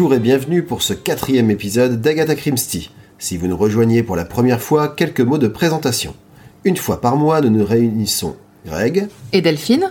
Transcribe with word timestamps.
Bonjour 0.00 0.14
et 0.14 0.18
bienvenue 0.18 0.62
pour 0.62 0.80
ce 0.80 0.94
quatrième 0.94 1.50
épisode 1.50 2.00
d'Agatha 2.00 2.34
Christie. 2.34 2.90
Si 3.18 3.36
vous 3.36 3.48
nous 3.48 3.56
rejoignez 3.58 4.02
pour 4.02 4.16
la 4.16 4.24
première 4.24 4.62
fois, 4.62 4.88
quelques 4.88 5.20
mots 5.20 5.36
de 5.36 5.46
présentation. 5.46 6.14
Une 6.64 6.78
fois 6.78 7.02
par 7.02 7.16
mois, 7.16 7.42
nous 7.42 7.50
nous 7.50 7.66
réunissons 7.66 8.34
Greg 8.64 9.08
Et 9.34 9.42
Delphine 9.42 9.90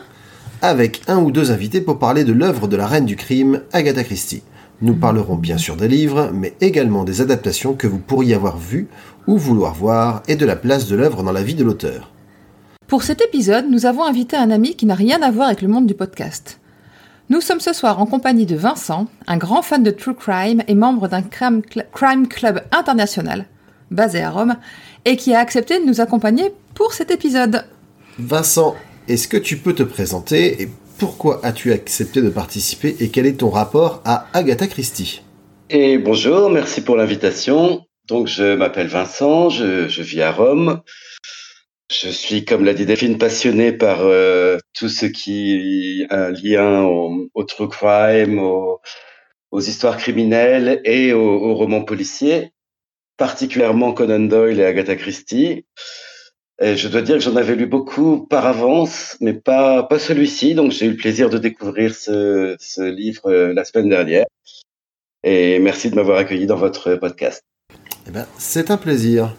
avec 0.63 1.03
un 1.07 1.19
ou 1.19 1.29
deux 1.29 1.51
invités 1.51 1.79
pour 1.79 1.99
parler 1.99 2.23
de 2.23 2.33
l'œuvre 2.33 2.67
de 2.67 2.75
la 2.75 2.87
reine 2.87 3.05
du 3.05 3.15
crime, 3.15 3.61
Agatha 3.71 4.03
Christie. 4.03 4.41
Nous 4.81 4.95
parlerons 4.95 5.35
bien 5.35 5.59
sûr 5.59 5.75
des 5.75 5.87
livres, 5.87 6.31
mais 6.33 6.55
également 6.59 7.03
des 7.03 7.21
adaptations 7.21 7.75
que 7.75 7.85
vous 7.85 7.99
pourriez 7.99 8.33
avoir 8.33 8.57
vues 8.57 8.87
ou 9.27 9.37
vouloir 9.37 9.75
voir 9.75 10.23
et 10.27 10.35
de 10.35 10.45
la 10.47 10.55
place 10.55 10.87
de 10.87 10.95
l'œuvre 10.95 11.21
dans 11.21 11.33
la 11.33 11.43
vie 11.43 11.53
de 11.53 11.63
l'auteur. 11.63 12.11
Pour 12.87 13.03
cet 13.03 13.21
épisode, 13.21 13.69
nous 13.69 13.85
avons 13.85 14.05
invité 14.05 14.37
un 14.37 14.49
ami 14.49 14.75
qui 14.75 14.87
n'a 14.87 14.95
rien 14.95 15.21
à 15.21 15.29
voir 15.29 15.49
avec 15.49 15.61
le 15.61 15.67
monde 15.67 15.85
du 15.85 15.93
podcast. 15.93 16.59
Nous 17.31 17.41
sommes 17.41 17.59
ce 17.59 17.73
soir 17.73 18.01
en 18.01 18.07
compagnie 18.07 18.47
de 18.47 18.55
Vincent, 18.55 19.05
un 19.27 19.37
grand 19.37 19.61
fan 19.61 19.83
de 19.83 19.91
True 19.91 20.15
Crime 20.15 20.63
et 20.67 20.73
membre 20.73 21.07
d'un 21.07 21.21
crime, 21.21 21.61
cl- 21.61 21.85
crime 21.93 22.27
club 22.27 22.61
international, 22.71 23.45
basé 23.91 24.23
à 24.23 24.31
Rome, 24.31 24.55
et 25.05 25.15
qui 25.15 25.35
a 25.35 25.39
accepté 25.39 25.79
de 25.79 25.85
nous 25.85 26.01
accompagner 26.01 26.51
pour 26.73 26.91
cet 26.91 27.11
épisode. 27.11 27.65
Vincent, 28.17 28.75
est-ce 29.07 29.27
que 29.27 29.37
tu 29.37 29.57
peux 29.57 29.73
te 29.73 29.83
présenter 29.83 30.59
et 30.59 30.69
pourquoi 30.97 31.39
as-tu 31.45 31.71
accepté 31.71 32.23
de 32.23 32.29
participer 32.31 32.95
et 32.99 33.09
quel 33.09 33.27
est 33.27 33.37
ton 33.37 33.51
rapport 33.51 34.01
à 34.05 34.25
Agatha 34.33 34.65
Christie? 34.65 35.21
Et 35.69 35.99
bonjour, 35.99 36.49
merci 36.49 36.81
pour 36.81 36.95
l'invitation. 36.95 37.85
Donc, 38.07 38.25
je 38.25 38.55
m'appelle 38.55 38.87
Vincent, 38.87 39.51
je, 39.51 39.87
je 39.87 40.01
vis 40.01 40.23
à 40.23 40.31
Rome. 40.31 40.81
Je 41.91 42.09
suis, 42.09 42.45
comme 42.45 42.65
l'a 42.65 42.73
dit 42.73 42.85
Delphine, 42.85 43.17
passionné 43.17 43.71
par 43.71 44.01
euh, 44.01 44.57
tout 44.73 44.89
ce 44.89 45.05
qui 45.07 46.05
a 46.09 46.25
un 46.27 46.31
lien 46.31 46.83
au, 46.83 47.43
true 47.45 47.67
crime, 47.67 48.37
au- 48.39 48.79
aux 49.51 49.59
histoires 49.61 49.97
criminelles 49.97 50.81
et 50.85 51.13
aux, 51.13 51.55
romans 51.55 51.83
policiers, 51.83 52.51
particulièrement 53.17 53.93
Conan 53.93 54.19
Doyle 54.19 54.59
et 54.59 54.65
Agatha 54.65 54.95
Christie. 54.95 55.65
Je 56.61 56.87
dois 56.89 57.01
dire 57.01 57.15
que 57.15 57.21
j'en 57.21 57.37
avais 57.37 57.55
lu 57.55 57.65
beaucoup 57.65 58.27
par 58.27 58.45
avance, 58.45 59.17
mais 59.21 59.33
pas, 59.33 59.81
pas 59.83 59.97
celui-ci. 59.97 60.53
Donc, 60.53 60.71
j'ai 60.71 60.85
eu 60.85 60.91
le 60.91 60.97
plaisir 60.97 61.29
de 61.29 61.37
découvrir 61.39 61.95
ce, 61.95 62.55
ce 62.59 62.81
livre 62.81 63.31
euh, 63.31 63.53
la 63.53 63.63
semaine 63.63 63.89
dernière. 63.89 64.25
Et 65.23 65.57
merci 65.59 65.89
de 65.89 65.95
m'avoir 65.95 66.17
accueilli 66.19 66.45
dans 66.45 66.57
votre 66.57 66.95
podcast. 66.95 67.41
Eh 68.07 68.11
ben, 68.11 68.27
c'est 68.37 68.71
un 68.71 68.77
plaisir. 68.77 69.33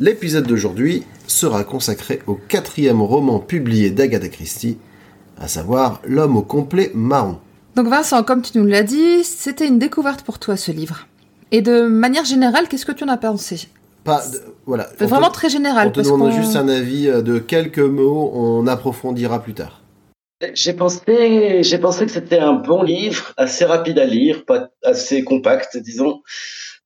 L'épisode 0.00 0.46
d'aujourd'hui 0.46 1.02
sera 1.26 1.64
consacré 1.64 2.20
au 2.26 2.34
quatrième 2.34 3.02
roman 3.02 3.40
publié 3.40 3.90
d'Agatha 3.90 4.28
Christie, 4.28 4.78
à 5.40 5.48
savoir 5.48 6.00
L'homme 6.04 6.36
au 6.36 6.42
complet 6.42 6.90
marron. 6.94 7.38
Donc 7.74 7.88
Vincent, 7.88 8.22
comme 8.22 8.42
tu 8.42 8.56
nous 8.58 8.66
l'as 8.66 8.82
dit, 8.82 9.24
c'était 9.24 9.66
une 9.66 9.78
découverte 9.78 10.22
pour 10.22 10.38
toi 10.38 10.56
ce 10.56 10.72
livre. 10.72 11.06
Et 11.50 11.62
de 11.62 11.82
manière 11.82 12.24
générale, 12.24 12.68
qu'est-ce 12.68 12.86
que 12.86 12.92
tu 12.92 13.04
en 13.04 13.08
as 13.08 13.16
pensé? 13.16 13.68
Pas, 14.04 14.22
de- 14.32 14.40
voilà. 14.66 14.84
te- 14.84 15.04
Vraiment 15.04 15.30
très 15.30 15.48
général. 15.48 15.88
On 15.88 15.90
te 15.90 16.00
demande 16.00 16.32
juste 16.32 16.56
un 16.56 16.68
avis 16.68 17.08
euh, 17.08 17.22
de 17.22 17.38
quelques 17.38 17.78
mots, 17.78 18.30
on 18.34 18.66
approfondira 18.66 19.42
plus 19.42 19.54
tard. 19.54 19.82
J'ai 20.54 20.72
pensé, 20.72 21.62
j'ai 21.64 21.78
pensé 21.78 22.06
que 22.06 22.12
c'était 22.12 22.38
un 22.38 22.52
bon 22.52 22.82
livre, 22.84 23.32
assez 23.36 23.64
rapide 23.64 23.98
à 23.98 24.04
lire, 24.04 24.44
pas 24.44 24.68
assez 24.84 25.24
compact, 25.24 25.76
disons, 25.76 26.22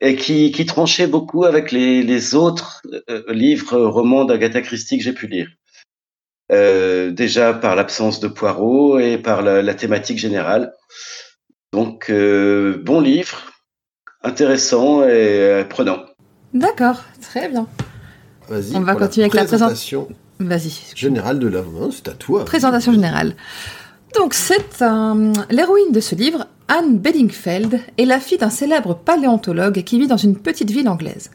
et 0.04 0.16
qui, 0.16 0.50
qui 0.52 0.66
tranchait 0.66 1.06
beaucoup 1.06 1.44
avec 1.44 1.70
les, 1.72 2.02
les 2.02 2.34
autres 2.34 2.82
euh, 3.08 3.22
livres, 3.32 3.78
romans 3.80 4.24
d'Agatha 4.24 4.60
Christie 4.60 4.98
que 4.98 5.04
j'ai 5.04 5.12
pu 5.12 5.26
lire. 5.28 5.48
Euh, 6.50 7.10
déjà 7.12 7.54
par 7.54 7.76
l'absence 7.76 8.20
de 8.20 8.28
Poirot 8.28 8.98
et 8.98 9.16
par 9.16 9.40
la, 9.42 9.62
la 9.62 9.74
thématique 9.74 10.18
générale. 10.18 10.72
Donc, 11.72 12.10
euh, 12.10 12.82
bon 12.84 13.00
livre, 13.00 13.38
intéressant 14.22 15.02
et 15.04 15.08
euh, 15.10 15.64
prenant. 15.64 16.00
D'accord, 16.52 17.02
très 17.22 17.48
bien. 17.48 17.66
Vas-y. 18.48 18.76
On 18.76 18.80
va 18.80 18.94
continuer 18.96 19.24
avec 19.24 19.34
la 19.34 19.44
présentation 19.44 20.08
Vas-y. 20.40 20.72
générale 20.94 21.38
de. 21.38 21.48
Non, 21.48 21.90
C'est 21.90 22.08
à 22.08 22.12
toi. 22.12 22.44
Présentation 22.44 22.92
générale. 22.92 23.34
Donc, 24.18 24.34
c'est 24.34 24.82
un- 24.82 25.32
l'héroïne 25.48 25.92
de 25.92 26.00
ce 26.00 26.14
livre, 26.14 26.46
Anne 26.74 26.96
Bedingfeld, 26.96 27.80
est 27.98 28.06
la 28.06 28.18
fille 28.18 28.38
d'un 28.38 28.48
célèbre 28.48 28.94
paléontologue 28.94 29.82
qui 29.84 29.98
vit 29.98 30.06
dans 30.06 30.16
une 30.16 30.38
petite 30.38 30.70
ville 30.70 30.88
anglaise. 30.88 31.30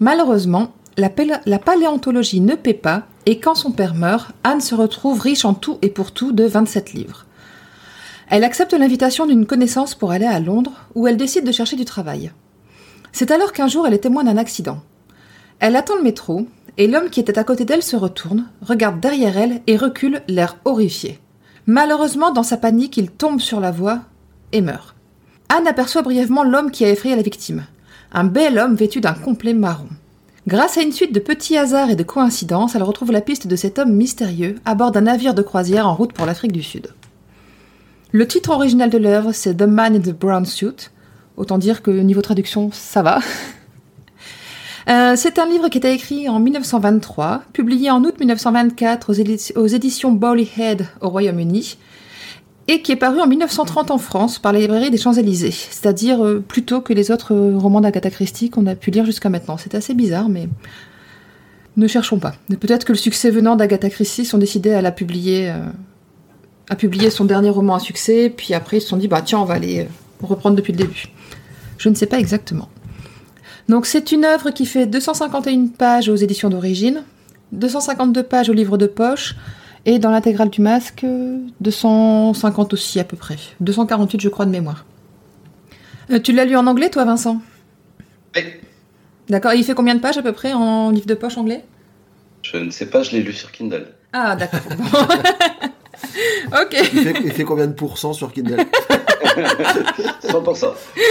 Malheureusement, 0.00 0.74
la, 0.98 1.08
la 1.46 1.58
paléontologie 1.58 2.42
ne 2.42 2.56
paie 2.56 2.74
pas, 2.74 3.04
et 3.24 3.40
quand 3.40 3.54
son 3.54 3.70
père 3.70 3.94
meurt, 3.94 4.32
Anne 4.44 4.60
se 4.60 4.74
retrouve 4.74 5.18
riche 5.18 5.46
en 5.46 5.54
tout 5.54 5.78
et 5.80 5.88
pour 5.88 6.12
tout 6.12 6.32
de 6.32 6.44
27 6.44 6.92
livres. 6.92 7.24
Elle 8.28 8.44
accepte 8.44 8.74
l'invitation 8.74 9.24
d'une 9.24 9.46
connaissance 9.46 9.94
pour 9.94 10.10
aller 10.10 10.26
à 10.26 10.40
Londres, 10.40 10.74
où 10.94 11.06
elle 11.06 11.16
décide 11.16 11.46
de 11.46 11.52
chercher 11.52 11.76
du 11.76 11.86
travail. 11.86 12.30
C'est 13.12 13.30
alors 13.30 13.54
qu'un 13.54 13.68
jour 13.68 13.86
elle 13.86 13.94
est 13.94 14.00
témoin 14.00 14.24
d'un 14.24 14.36
accident. 14.36 14.82
Elle 15.58 15.76
attend 15.76 15.96
le 15.96 16.02
métro, 16.02 16.46
et 16.76 16.86
l'homme 16.86 17.08
qui 17.08 17.20
était 17.20 17.38
à 17.38 17.44
côté 17.44 17.64
d'elle 17.64 17.82
se 17.82 17.96
retourne, 17.96 18.50
regarde 18.60 19.00
derrière 19.00 19.38
elle 19.38 19.62
et 19.66 19.78
recule, 19.78 20.20
l'air 20.28 20.58
horrifié. 20.66 21.18
Malheureusement, 21.64 22.30
dans 22.30 22.42
sa 22.42 22.58
panique, 22.58 22.98
il 22.98 23.10
tombe 23.10 23.40
sur 23.40 23.58
la 23.58 23.70
voie 23.70 24.02
et 24.52 24.60
meurt. 24.60 24.94
Anne 25.48 25.66
aperçoit 25.66 26.02
brièvement 26.02 26.42
l'homme 26.44 26.70
qui 26.70 26.84
a 26.84 26.90
effrayé 26.90 27.14
la 27.16 27.22
victime. 27.22 27.64
Un 28.12 28.24
bel 28.24 28.58
homme 28.58 28.74
vêtu 28.74 29.00
d'un 29.00 29.12
complet 29.14 29.54
marron. 29.54 29.88
Grâce 30.46 30.78
à 30.78 30.82
une 30.82 30.92
suite 30.92 31.12
de 31.12 31.18
petits 31.20 31.56
hasards 31.56 31.90
et 31.90 31.96
de 31.96 32.02
coïncidences, 32.04 32.74
elle 32.76 32.82
retrouve 32.84 33.10
la 33.12 33.20
piste 33.20 33.46
de 33.46 33.56
cet 33.56 33.78
homme 33.78 33.92
mystérieux 33.92 34.56
à 34.64 34.74
bord 34.74 34.92
d'un 34.92 35.00
navire 35.02 35.34
de 35.34 35.42
croisière 35.42 35.88
en 35.88 35.94
route 35.94 36.12
pour 36.12 36.26
l'Afrique 36.26 36.52
du 36.52 36.62
Sud. 36.62 36.88
Le 38.12 38.26
titre 38.28 38.50
original 38.50 38.88
de 38.90 38.98
l'œuvre, 38.98 39.32
c'est 39.32 39.54
The 39.56 39.62
Man 39.62 39.96
in 39.96 40.00
the 40.00 40.10
Brown 40.16 40.46
Suit. 40.46 40.90
Autant 41.36 41.58
dire 41.58 41.82
que 41.82 41.90
niveau 41.90 42.22
traduction, 42.22 42.70
ça 42.72 43.02
va. 43.02 43.18
Euh, 44.88 45.14
c'est 45.16 45.40
un 45.40 45.46
livre 45.46 45.68
qui 45.68 45.78
était 45.78 45.92
écrit 45.92 46.28
en 46.28 46.38
1923, 46.38 47.42
publié 47.52 47.90
en 47.90 48.04
août 48.04 48.14
1924 48.20 49.10
aux, 49.10 49.14
édi- 49.14 49.52
aux 49.56 49.66
éditions 49.66 50.12
Bowley 50.12 50.46
Head 50.56 50.86
au 51.00 51.08
Royaume-Uni, 51.08 51.76
et 52.68 52.82
qui 52.82 52.92
est 52.92 52.96
paru 52.96 53.20
en 53.20 53.26
1930 53.26 53.90
en 53.90 53.98
France 53.98 54.38
par 54.38 54.52
la 54.52 54.58
librairie 54.58 54.90
des 54.90 54.98
Champs-Élysées, 54.98 55.52
c'est-à-dire 55.52 56.24
euh, 56.24 56.40
plus 56.40 56.64
tôt 56.64 56.80
que 56.80 56.92
les 56.92 57.10
autres 57.10 57.34
euh, 57.34 57.56
romans 57.56 57.80
d'Agatha 57.80 58.10
Christie 58.10 58.50
qu'on 58.50 58.66
a 58.66 58.74
pu 58.74 58.90
lire 58.90 59.04
jusqu'à 59.04 59.28
maintenant. 59.28 59.56
C'est 59.56 59.74
assez 59.74 59.94
bizarre, 59.94 60.28
mais 60.28 60.48
ne 61.76 61.86
cherchons 61.86 62.18
pas. 62.18 62.34
Peut-être 62.48 62.84
que 62.84 62.92
le 62.92 62.98
succès 62.98 63.30
venant 63.30 63.54
d'Agatha 63.56 63.90
Christie 63.90 64.24
sont 64.24 64.38
décidés 64.38 64.72
à 64.72 64.80
la 64.80 64.92
publier, 64.92 65.50
euh, 65.50 65.58
à 66.70 66.76
publier 66.76 67.10
son 67.10 67.24
dernier 67.24 67.50
roman 67.50 67.74
à 67.74 67.80
succès, 67.80 68.32
puis 68.34 68.54
après 68.54 68.78
ils 68.78 68.80
se 68.80 68.88
sont 68.88 68.96
dit 68.96 69.08
bah 69.08 69.22
tiens 69.22 69.40
on 69.40 69.44
va 69.44 69.54
aller 69.54 69.80
euh, 69.80 69.84
reprendre 70.22 70.56
depuis 70.56 70.72
le 70.72 70.78
début. 70.78 71.08
Je 71.78 71.88
ne 71.88 71.94
sais 71.94 72.06
pas 72.06 72.18
exactement. 72.18 72.68
Donc 73.68 73.84
c'est 73.84 74.12
une 74.12 74.24
œuvre 74.24 74.50
qui 74.50 74.64
fait 74.64 74.86
251 74.86 75.66
pages 75.66 76.08
aux 76.08 76.16
éditions 76.16 76.48
d'origine, 76.48 77.02
252 77.52 78.22
pages 78.22 78.48
au 78.48 78.54
livre 78.54 78.78
de 78.78 78.86
poche, 78.86 79.36
et 79.86 79.98
dans 79.98 80.10
l'intégrale 80.10 80.50
du 80.50 80.60
masque, 80.60 81.04
euh, 81.04 81.38
250 81.60 82.74
aussi 82.74 83.00
à 83.00 83.04
peu 83.04 83.16
près. 83.16 83.36
248 83.60 84.20
je 84.20 84.28
crois 84.28 84.44
de 84.44 84.50
mémoire. 84.50 84.84
Euh, 86.10 86.20
tu 86.20 86.32
l'as 86.32 86.44
lu 86.44 86.56
en 86.56 86.66
anglais 86.66 86.90
toi 86.90 87.04
Vincent? 87.04 87.40
Oui. 88.34 88.42
D'accord, 89.28 89.54
il 89.54 89.64
fait 89.64 89.74
combien 89.74 89.94
de 89.94 90.00
pages 90.00 90.18
à 90.18 90.22
peu 90.22 90.32
près 90.32 90.52
en 90.52 90.90
livre 90.90 91.06
de 91.06 91.14
poche 91.14 91.38
anglais? 91.38 91.64
Je 92.42 92.58
ne 92.58 92.70
sais 92.70 92.86
pas, 92.86 93.02
je 93.02 93.12
l'ai 93.12 93.22
lu 93.22 93.32
sur 93.32 93.50
Kindle. 93.50 93.86
Ah 94.12 94.36
d'accord. 94.36 94.60
Ok. 96.52 96.76
Il 96.92 97.02
fait, 97.02 97.14
il 97.24 97.32
fait 97.32 97.44
combien 97.44 97.66
de 97.66 97.72
pourcents 97.72 98.12
sur 98.12 98.32
Kindle? 98.32 98.58
100%. 100.22 100.68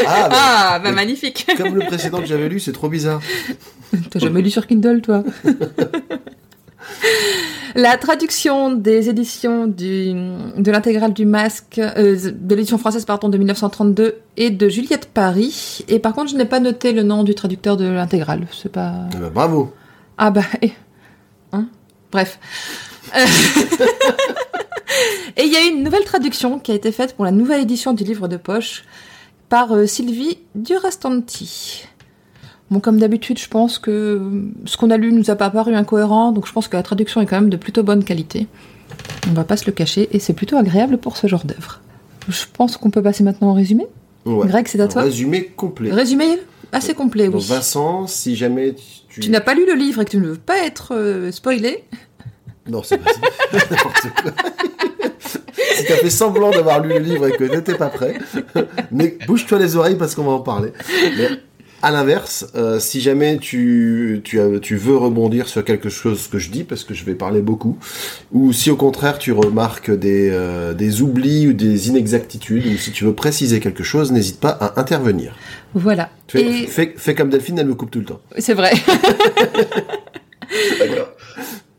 Ah, 0.07 0.29
bah, 0.29 0.35
Ah, 0.37 0.79
bah 0.83 0.91
magnifique. 0.91 1.45
comme 1.57 1.75
le 1.75 1.85
précédent 1.85 2.19
que 2.19 2.25
j'avais 2.25 2.49
lu, 2.49 2.59
c'est 2.59 2.71
trop 2.71 2.89
bizarre. 2.89 3.21
T'as 4.09 4.19
jamais 4.19 4.41
lu 4.41 4.49
sur 4.49 4.65
Kindle, 4.65 5.01
toi? 5.01 5.23
La 7.75 7.97
traduction 7.97 8.71
des 8.71 9.09
éditions 9.09 9.67
du, 9.67 10.13
de 10.13 10.71
l'intégrale 10.71 11.13
du 11.13 11.25
masque, 11.25 11.77
euh, 11.79 12.31
de 12.33 12.55
l'édition 12.55 12.77
française 12.77 13.03
pardon, 13.03 13.27
de 13.27 13.37
1932 13.37 14.15
est 14.37 14.51
de 14.51 14.69
Juliette 14.69 15.09
Paris. 15.13 15.83
Et 15.89 15.99
par 15.99 16.13
contre, 16.13 16.31
je 16.31 16.37
n'ai 16.37 16.45
pas 16.45 16.61
noté 16.61 16.93
le 16.93 17.03
nom 17.03 17.23
du 17.23 17.35
traducteur 17.35 17.75
de 17.75 17.85
l'intégrale. 17.85 18.47
C'est 18.53 18.71
pas. 18.71 19.07
Ah 19.13 19.17
bah, 19.19 19.29
bravo. 19.33 19.73
Ah 20.17 20.31
bah. 20.31 20.43
eh. 20.61 20.71
Hein 21.51 21.67
Bref. 22.11 22.39
Euh, 23.15 23.25
Et 25.37 25.43
il 25.43 25.51
y 25.51 25.57
a 25.57 25.65
une 25.65 25.83
nouvelle 25.83 26.05
traduction 26.05 26.59
qui 26.59 26.71
a 26.71 26.75
été 26.75 26.91
faite 26.91 27.15
pour 27.15 27.25
la 27.25 27.31
nouvelle 27.31 27.61
édition 27.61 27.93
du 27.93 28.03
livre 28.03 28.27
de 28.29 28.37
poche 28.37 28.85
par 29.49 29.73
euh, 29.73 29.85
Sylvie 29.85 30.39
Durastanti. 30.55 31.87
Bon, 32.71 32.79
comme 32.79 32.97
d'habitude, 32.97 33.37
je 33.37 33.47
pense 33.47 33.77
que 33.77 34.21
ce 34.65 34.75
qu'on 34.77 34.89
a 34.89 34.97
lu 34.97 35.13
nous 35.13 35.29
a 35.29 35.35
pas 35.35 35.49
paru 35.49 35.75
incohérent, 35.75 36.31
donc 36.31 36.47
je 36.47 36.51
pense 36.51 36.67
que 36.67 36.75
la 36.75 36.83
traduction 36.83 37.21
est 37.21 37.25
quand 37.25 37.39
même 37.39 37.49
de 37.49 37.57
plutôt 37.57 37.83
bonne 37.83 38.03
qualité. 38.03 38.47
On 39.29 39.33
va 39.33 39.43
pas 39.43 39.57
se 39.57 39.65
le 39.65 39.71
cacher, 39.71 40.09
et 40.11 40.19
c'est 40.19 40.33
plutôt 40.33 40.57
agréable 40.57 40.97
pour 40.97 41.17
ce 41.17 41.27
genre 41.27 41.45
d'œuvre. 41.45 41.81
Je 42.27 42.43
pense 42.51 42.77
qu'on 42.77 42.89
peut 42.89 43.03
passer 43.03 43.23
maintenant 43.23 43.51
au 43.51 43.53
résumé. 43.53 43.85
Ouais. 44.25 44.47
Greg, 44.47 44.67
c'est 44.67 44.79
à 44.79 44.87
toi 44.87 45.03
Résumé 45.03 45.45
complet. 45.55 45.91
Résumé 45.91 46.25
assez 46.71 46.95
complet, 46.95 47.25
Donc 47.25 47.41
oui. 47.41 47.47
Vincent, 47.47 48.07
si 48.07 48.35
jamais 48.35 48.73
tu... 49.09 49.21
Tu 49.21 49.29
n'as 49.29 49.41
pas 49.41 49.53
lu 49.53 49.65
le 49.65 49.75
livre 49.75 50.01
et 50.01 50.05
que 50.05 50.11
tu 50.11 50.17
ne 50.17 50.27
veux 50.27 50.35
pas 50.35 50.57
être 50.65 50.93
euh, 50.95 51.31
spoilé, 51.31 51.83
Non, 52.67 52.81
c'est 52.83 52.97
pas 52.97 53.11
ça. 53.13 53.19
N'importe 53.69 54.07
quoi. 54.21 54.31
si 55.75 55.85
t'as 55.85 55.95
fait 55.97 56.09
semblant 56.09 56.49
d'avoir 56.49 56.81
lu 56.81 56.89
le 56.89 56.99
livre 56.99 57.27
et 57.27 57.31
que 57.31 57.45
t'étais 57.45 57.75
pas 57.75 57.89
prêt, 57.89 58.15
mais 58.91 59.17
bouge-toi 59.27 59.59
les 59.59 59.75
oreilles 59.75 59.95
parce 59.95 60.15
qu'on 60.15 60.23
va 60.23 60.31
en 60.31 60.39
parler. 60.39 60.73
Mais 61.17 61.29
à 61.81 61.91
l'inverse, 61.91 62.47
euh, 62.55 62.79
si 62.79 62.99
jamais 63.01 63.37
tu, 63.37 64.21
tu, 64.23 64.39
tu 64.61 64.75
veux 64.75 64.97
rebondir 64.97 65.47
sur 65.47 65.63
quelque 65.63 65.89
chose 65.89 66.27
que 66.27 66.39
je 66.39 66.49
dis, 66.49 66.63
parce 66.63 66.83
que 66.83 66.93
je 66.93 67.05
vais 67.05 67.13
parler 67.15 67.41
beaucoup, 67.41 67.77
ou 68.31 68.53
si 68.53 68.71
au 68.71 68.75
contraire 68.75 69.19
tu 69.19 69.31
remarques 69.31 69.91
des, 69.91 70.29
euh, 70.31 70.73
des 70.73 71.01
oublis 71.01 71.47
ou 71.47 71.53
des 71.53 71.89
inexactitudes, 71.89 72.65
ou 72.65 72.77
si 72.77 72.91
tu 72.91 73.03
veux 73.05 73.13
préciser 73.13 73.59
quelque 73.59 73.83
chose, 73.83 74.11
n'hésite 74.11 74.39
pas 74.39 74.49
à 74.49 74.79
intervenir. 74.79 75.35
voilà. 75.73 76.09
Fais, 76.27 76.41
Et 76.63 76.67
fais- 76.67 76.93
fais 76.97 77.13
comme 77.13 77.29
Delphine, 77.29 77.59
elle 77.59 77.67
me 77.67 77.75
coupe 77.75 77.91
tout 77.91 77.99
le 77.99 78.05
temps. 78.05 78.21
c'est 78.39 78.53
vrai. 78.55 78.71
D'accord. 80.79 81.09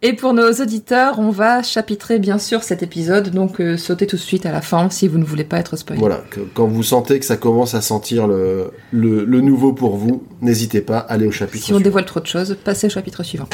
Et 0.02 0.12
pour 0.12 0.34
nos 0.34 0.52
auditeurs, 0.52 1.18
on 1.18 1.30
va 1.30 1.62
chapitrer 1.62 2.18
bien 2.18 2.38
sûr 2.38 2.62
cet 2.62 2.82
épisode, 2.82 3.30
donc 3.30 3.60
euh, 3.60 3.76
sautez 3.78 4.06
tout 4.06 4.16
de 4.16 4.20
suite 4.20 4.44
à 4.44 4.52
la 4.52 4.60
fin 4.60 4.90
si 4.90 5.08
vous 5.08 5.16
ne 5.18 5.24
voulez 5.24 5.42
pas 5.44 5.58
être 5.58 5.76
spoilé. 5.76 5.98
Voilà, 5.98 6.22
que- 6.30 6.40
quand 6.54 6.66
vous 6.66 6.82
sentez 6.82 7.18
que 7.18 7.24
ça 7.24 7.36
commence 7.38 7.74
à 7.74 7.80
sentir 7.80 8.26
le, 8.26 8.70
le, 8.92 9.24
le 9.24 9.40
nouveau 9.40 9.72
pour 9.72 9.96
vous, 9.96 10.22
n'hésitez 10.42 10.82
pas, 10.82 10.98
allez 10.98 11.26
au 11.26 11.30
chapitre 11.32 11.64
Si 11.64 11.72
on 11.72 11.76
suivant. 11.76 11.80
dévoile 11.84 12.04
trop 12.04 12.20
de 12.20 12.26
choses, 12.26 12.56
passez 12.62 12.88
au 12.88 12.90
chapitre 12.90 13.22
suivant. 13.22 13.48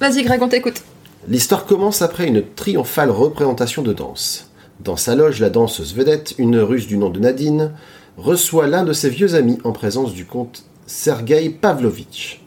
Vas-y 0.00 0.24
Greg, 0.24 0.42
on 0.42 0.48
t'écoute. 0.48 0.82
L'histoire 1.28 1.64
commence 1.66 2.02
après 2.02 2.26
une 2.26 2.42
triomphale 2.56 3.10
représentation 3.10 3.82
de 3.82 3.92
danse. 3.92 4.50
Dans 4.80 4.96
sa 4.96 5.14
loge, 5.14 5.38
la 5.40 5.50
danseuse 5.50 5.94
vedette, 5.94 6.34
une 6.38 6.58
russe 6.58 6.88
du 6.88 6.98
nom 6.98 7.10
de 7.10 7.20
Nadine, 7.20 7.72
reçoit 8.16 8.66
l'un 8.66 8.82
de 8.82 8.92
ses 8.92 9.08
vieux 9.10 9.34
amis 9.36 9.58
en 9.62 9.72
présence 9.72 10.14
du 10.14 10.24
comte 10.24 10.64
Sergei 10.86 11.48
Pavlovitch. 11.50 12.40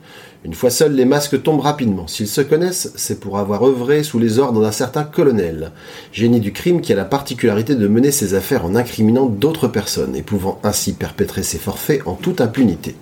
Une 0.46 0.54
fois 0.54 0.70
seuls, 0.70 0.94
les 0.94 1.06
masques 1.06 1.42
tombent 1.42 1.62
rapidement. 1.62 2.06
S'ils 2.08 2.28
se 2.28 2.42
connaissent, 2.42 2.92
c'est 2.96 3.22
pour 3.22 3.38
avoir 3.38 3.64
œuvré 3.64 4.04
sous 4.04 4.20
les 4.20 4.40
ordres 4.40 4.62
d'un 4.62 4.74
certain 4.74 5.04
colonel, 5.04 5.72
génie 6.12 6.42
du 6.42 6.52
crime 6.52 6.82
qui 6.82 6.92
a 6.92 6.98
la 6.98 7.06
particularité 7.06 7.76
de 7.76 7.88
mener 7.88 8.12
ses 8.12 8.34
affaires 8.34 8.66
en 8.66 8.76
incriminant 8.76 9.26
d'autres 9.28 9.70
personnes 9.70 10.18
et 10.18 10.22
pouvant 10.22 10.60
ainsi 10.64 10.94
perpétrer 10.94 11.44
ses 11.44 11.60
forfaits 11.60 12.02
en 12.06 12.16
toute 12.16 12.42
impunité. 12.42 12.96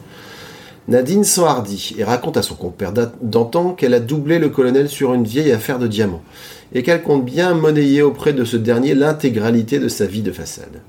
Nadine 0.88 1.24
s'enhardit 1.24 1.96
et 1.98 2.04
raconte 2.04 2.38
à 2.38 2.44
son 2.44 2.56
compère 2.56 2.92
d'a- 2.92 3.12
d'antan 3.22 3.74
qu'elle 3.74 3.96
a 3.96 4.00
doublé 4.00 4.38
le 4.38 4.50
colonel 4.50 4.88
sur 4.88 5.14
une 5.14 5.24
vieille 5.24 5.52
affaire 5.52 5.80
de 5.80 5.88
diamants 5.88 6.24
et 6.74 6.84
qu'elle 6.84 7.02
compte 7.02 7.26
bien 7.26 7.56
monnayer 7.56 8.04
auprès 8.04 8.34
de 8.34 8.46
ce 8.46 8.58
dernier 8.58 8.94
l'intégralité 8.94 9.80
de 9.80 9.90
sa 9.90 10.06
vie 10.06 10.22
de 10.22 10.32
façade. 10.32 10.82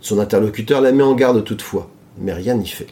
Son 0.00 0.18
interlocuteur 0.18 0.80
la 0.80 0.90
met 0.92 1.02
en 1.02 1.14
garde 1.14 1.44
toutefois, 1.44 1.88
mais 2.20 2.32
rien 2.32 2.54
n'y 2.54 2.68
fait. 2.68 2.86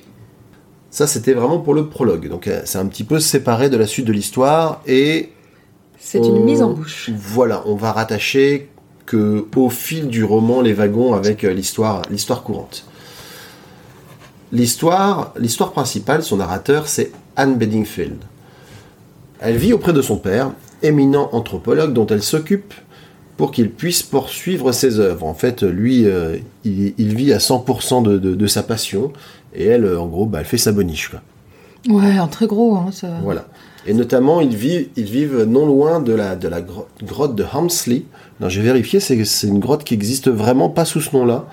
Ça, 0.91 1.07
c'était 1.07 1.35
vraiment 1.35 1.59
pour 1.59 1.75
le 1.75 1.89
prologue, 1.89 2.29
donc 2.29 2.47
euh, 2.49 2.63
c'est 2.65 2.79
un 2.79 2.87
petit 2.87 3.05
peu 3.05 3.21
séparé 3.21 3.69
de 3.69 3.77
la 3.77 3.87
suite 3.87 4.07
de 4.07 4.13
l'histoire 4.13 4.81
et 4.87 5.31
C'est 5.99 6.19
une 6.19 6.45
mise 6.45 6.63
en 6.63 6.71
bouche. 6.71 7.11
Voilà, 7.15 7.63
on 7.67 7.75
va 7.75 7.93
rattacher 7.93 8.71
que 9.05 9.47
au 9.57 9.69
fil 9.71 10.09
du 10.09 10.25
roman 10.25 10.61
les 10.63 10.73
wagons 10.73 11.13
avec 11.15 11.45
euh, 11.45 11.53
l'histoire, 11.53 12.03
l'histoire 12.11 12.43
courante. 12.43 12.85
L'histoire, 14.53 15.33
l'histoire 15.39 15.73
principale, 15.73 16.23
son 16.23 16.37
narrateur, 16.37 16.87
c'est 16.87 17.11
Anne 17.35 17.57
Bedingfield. 17.57 18.17
Elle 19.41 19.57
vit 19.57 19.73
auprès 19.73 19.93
de 19.93 20.01
son 20.03 20.17
père, 20.17 20.53
éminent 20.83 21.29
anthropologue 21.33 21.93
dont 21.93 22.07
elle 22.07 22.23
s'occupe 22.23 22.73
pour 23.37 23.51
qu'il 23.51 23.71
puisse 23.71 24.03
poursuivre 24.03 24.73
ses 24.73 24.99
œuvres. 24.99 25.27
En 25.27 25.35
fait, 25.35 25.63
lui, 25.63 26.07
euh, 26.07 26.37
il, 26.65 26.95
il 26.97 27.15
vit 27.15 27.33
à 27.35 27.39
100% 27.39 28.03
de, 28.03 28.19
de- 28.19 28.35
de 28.35 28.47
sa 28.47 28.63
passion, 28.63 29.13
et 29.57 29.65
elle, 29.67 29.85
euh, 29.85 30.01
en 30.01 30.07
gros, 30.07 30.27
bah, 30.27 30.39
elle 30.41 30.47
fait 30.47 30.59
sa 30.59 30.73
boniche. 30.73 31.11
Quoi. 31.11 31.21
Ouais, 31.89 32.19
en 32.19 32.29
très 32.29 32.47
gros. 32.47 32.77
Hein, 32.77 32.91
ça... 32.93 33.09
Voilà. 33.23 33.47
Et 33.87 33.95
notamment, 33.95 34.41
ils 34.41 34.57
vivent, 34.57 34.89
ils 34.97 35.05
vivent 35.05 35.45
non 35.45 35.67
loin 35.67 36.01
de 36.01 36.13
la, 36.13 36.37
de 36.37 36.49
la 36.49 36.61
gro- 36.61 36.89
grotte 37.03 37.35
de 37.35 37.45
Hamsley. 37.53 38.03
Non, 38.41 38.49
j'ai 38.49 38.61
vérifié, 38.61 39.01
c'est, 39.01 39.17
une 39.47 39.61
grotte 39.61 39.85
qui 39.85 39.95
existe 39.95 40.29
vraiment 40.29 40.69
pas 40.69 40.85
sous 40.85 41.01
ce 41.01 41.15
nom-là. 41.17 41.47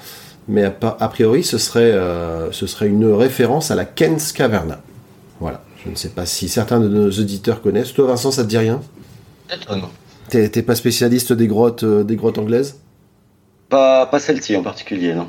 Mais 0.48 0.64
a, 0.64 0.72
priori, 0.72 1.44
ce 1.44 1.58
serait, 1.58 1.92
euh, 1.92 2.52
ce 2.52 2.68
serait 2.68 2.88
une 2.88 3.06
référence 3.06 3.72
à 3.72 3.76
la 3.76 3.86
Ken's 3.86 4.32
Caverna. 4.32 4.82
Voilà. 5.40 5.62
Je 5.86 5.90
ne 5.90 5.96
sais 5.96 6.10
pas 6.10 6.26
si 6.26 6.50
certains 6.50 6.80
de 6.80 6.88
nos 6.88 7.10
auditeurs 7.10 7.62
connaissent. 7.62 7.94
Toi, 7.94 8.08
Vincent, 8.08 8.32
ça 8.32 8.44
te 8.44 8.50
dit 8.50 8.58
rien? 8.58 8.82
Peut-être 9.48 9.76
non. 9.76 9.90
T'es, 10.30 10.50
t'es 10.50 10.62
pas 10.62 10.76
spécialiste 10.76 11.34
des 11.34 11.48
grottes, 11.48 11.84
euh, 11.84 12.04
des 12.04 12.16
grottes 12.16 12.38
anglaises? 12.38 12.78
Pas, 13.74 14.06
pas 14.06 14.20
celle-ci 14.20 14.56
en 14.56 14.62
particulier, 14.62 15.16
non. 15.16 15.26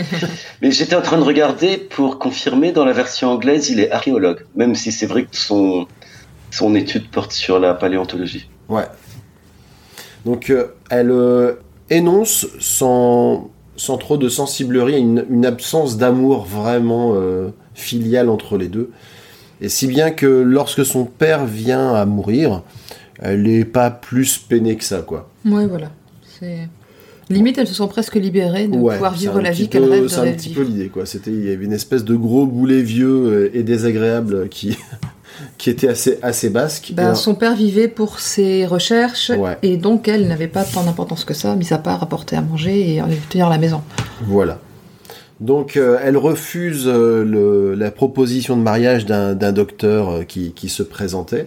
Mais 0.60 0.70
j'étais 0.70 0.94
en 0.94 1.00
train 1.00 1.16
de 1.16 1.22
regarder 1.22 1.78
pour 1.78 2.18
confirmer 2.18 2.70
dans 2.70 2.84
la 2.84 2.92
version 2.92 3.30
anglaise, 3.30 3.70
il 3.70 3.80
est 3.80 3.90
archéologue, 3.90 4.44
même 4.54 4.74
si 4.74 4.92
c'est 4.92 5.06
vrai 5.06 5.24
que 5.24 5.34
son, 5.34 5.86
son 6.50 6.74
étude 6.74 7.08
porte 7.08 7.32
sur 7.32 7.58
la 7.58 7.72
paléontologie. 7.72 8.50
Ouais. 8.68 8.84
Donc, 10.26 10.50
euh, 10.50 10.74
elle 10.90 11.10
euh, 11.10 11.54
énonce 11.88 12.48
sans, 12.60 13.48
sans 13.76 13.96
trop 13.96 14.18
de 14.18 14.28
sensiblerie 14.28 14.98
une, 14.98 15.24
une 15.30 15.46
absence 15.46 15.96
d'amour 15.96 16.44
vraiment 16.44 17.14
euh, 17.14 17.48
filial 17.72 18.28
entre 18.28 18.58
les 18.58 18.68
deux. 18.68 18.90
Et 19.62 19.70
si 19.70 19.86
bien 19.86 20.10
que 20.10 20.26
lorsque 20.26 20.84
son 20.84 21.06
père 21.06 21.46
vient 21.46 21.94
à 21.94 22.04
mourir, 22.04 22.64
elle 23.18 23.44
n'est 23.44 23.64
pas 23.64 23.90
plus 23.90 24.36
peinée 24.36 24.76
que 24.76 24.84
ça, 24.84 25.00
quoi. 25.00 25.30
Ouais, 25.46 25.66
voilà. 25.66 25.88
C'est... 26.38 26.68
Limite, 27.30 27.58
elles 27.58 27.66
se 27.66 27.74
sont 27.74 27.88
presque 27.88 28.14
libérées 28.14 28.68
de 28.68 28.76
Ouais, 28.76 28.94
pouvoir 28.94 29.12
vivre 29.14 29.40
la 29.40 29.50
vie 29.50 29.68
qu'elles 29.68 29.84
rêvent 29.84 30.04
de 30.04 30.08
C'est 30.08 30.20
un 30.20 30.32
petit 30.32 30.50
peu 30.50 30.62
l'idée, 30.62 30.88
quoi. 30.88 31.04
C'était, 31.06 31.30
il 31.30 31.44
y 31.44 31.52
avait 31.52 31.64
une 31.64 31.72
espèce 31.72 32.04
de 32.04 32.14
gros 32.16 32.46
boulet 32.46 32.80
vieux 32.82 33.08
euh, 33.08 33.50
et 33.52 33.62
désagréable 33.62 34.48
qui, 34.48 34.78
qui 35.58 35.68
était 35.70 35.88
assez, 35.88 36.18
assez 36.22 36.48
basque. 36.50 36.92
Ben, 36.94 37.14
son 37.14 37.34
père 37.34 37.54
vivait 37.54 37.88
pour 37.88 38.18
ses 38.20 38.64
recherches 38.66 39.30
Ouais. 39.30 39.58
et 39.62 39.76
donc 39.76 40.08
elle 40.08 40.26
n'avait 40.26 40.48
pas 40.48 40.64
tant 40.64 40.84
d'importance 40.84 41.24
que 41.24 41.34
ça, 41.34 41.54
mis 41.54 41.72
à 41.72 41.78
part 41.78 42.02
apporter 42.02 42.34
à 42.36 42.40
manger 42.40 42.96
et 42.96 43.02
tenir 43.28 43.48
la 43.50 43.58
maison. 43.58 43.82
Voilà. 44.22 44.58
Donc 45.40 45.76
euh, 45.76 45.98
elle 46.02 46.16
refuse 46.16 46.84
euh, 46.88 47.22
le- 47.24 47.74
la 47.76 47.92
proposition 47.92 48.56
de 48.56 48.62
mariage 48.62 49.06
d'un 49.06 49.34
d'un 49.36 49.52
docteur 49.52 50.08
euh, 50.10 50.22
qui, 50.24 50.50
qui 50.52 50.68
se 50.68 50.82
présentait. 50.82 51.46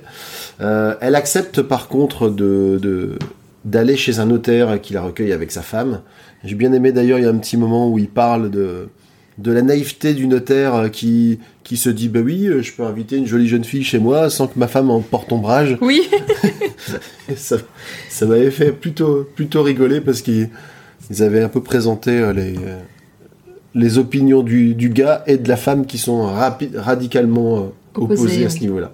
Elle 0.59 1.15
accepte 1.15 1.61
par 1.61 1.87
contre 1.89 2.29
de 2.29 2.79
de- 2.81 3.17
d'aller 3.65 3.95
chez 3.97 4.19
un 4.19 4.25
notaire 4.25 4.79
qui 4.81 4.93
la 4.93 5.01
recueille 5.01 5.31
avec 5.33 5.51
sa 5.51 5.61
femme. 5.61 6.01
J'ai 6.43 6.55
bien 6.55 6.73
aimé 6.73 6.91
d'ailleurs, 6.91 7.19
il 7.19 7.23
y 7.23 7.27
a 7.27 7.29
un 7.29 7.37
petit 7.37 7.57
moment 7.57 7.89
où 7.89 7.99
il 7.99 8.07
parle 8.09 8.49
de, 8.49 8.89
de 9.37 9.51
la 9.51 9.61
naïveté 9.61 10.13
du 10.13 10.25
notaire 10.27 10.89
qui, 10.91 11.39
qui 11.63 11.77
se 11.77 11.89
dit 11.89 12.09
Bah 12.09 12.21
oui, 12.23 12.49
je 12.61 12.71
peux 12.73 12.83
inviter 12.83 13.17
une 13.17 13.27
jolie 13.27 13.47
jeune 13.47 13.63
fille 13.63 13.83
chez 13.83 13.99
moi 13.99 14.29
sans 14.31 14.47
que 14.47 14.57
ma 14.57 14.67
femme 14.67 14.89
en 14.89 15.01
porte 15.01 15.31
ombrage. 15.31 15.77
Oui, 15.81 16.01
ça, 17.35 17.57
ça 18.09 18.25
m'avait 18.25 18.51
fait 18.51 18.71
plutôt, 18.71 19.27
plutôt 19.35 19.61
rigoler 19.63 20.01
parce 20.01 20.21
qu'ils 20.21 20.49
ils 21.09 21.23
avaient 21.23 21.41
un 21.43 21.49
peu 21.49 21.61
présenté 21.61 22.11
euh, 22.11 22.33
les, 22.33 22.55
euh, 22.57 22.79
les 23.75 23.97
opinions 23.97 24.41
du, 24.43 24.73
du 24.75 24.89
gars 24.89 25.23
et 25.27 25.37
de 25.37 25.47
la 25.47 25.57
femme 25.57 25.85
qui 25.85 25.97
sont 25.97 26.23
rapi- 26.25 26.75
radicalement 26.75 27.57
euh, 27.57 27.61
Opposées, 27.93 28.21
opposées 28.23 28.45
à 28.45 28.49
ce 28.49 28.59
niveau-là. 28.61 28.93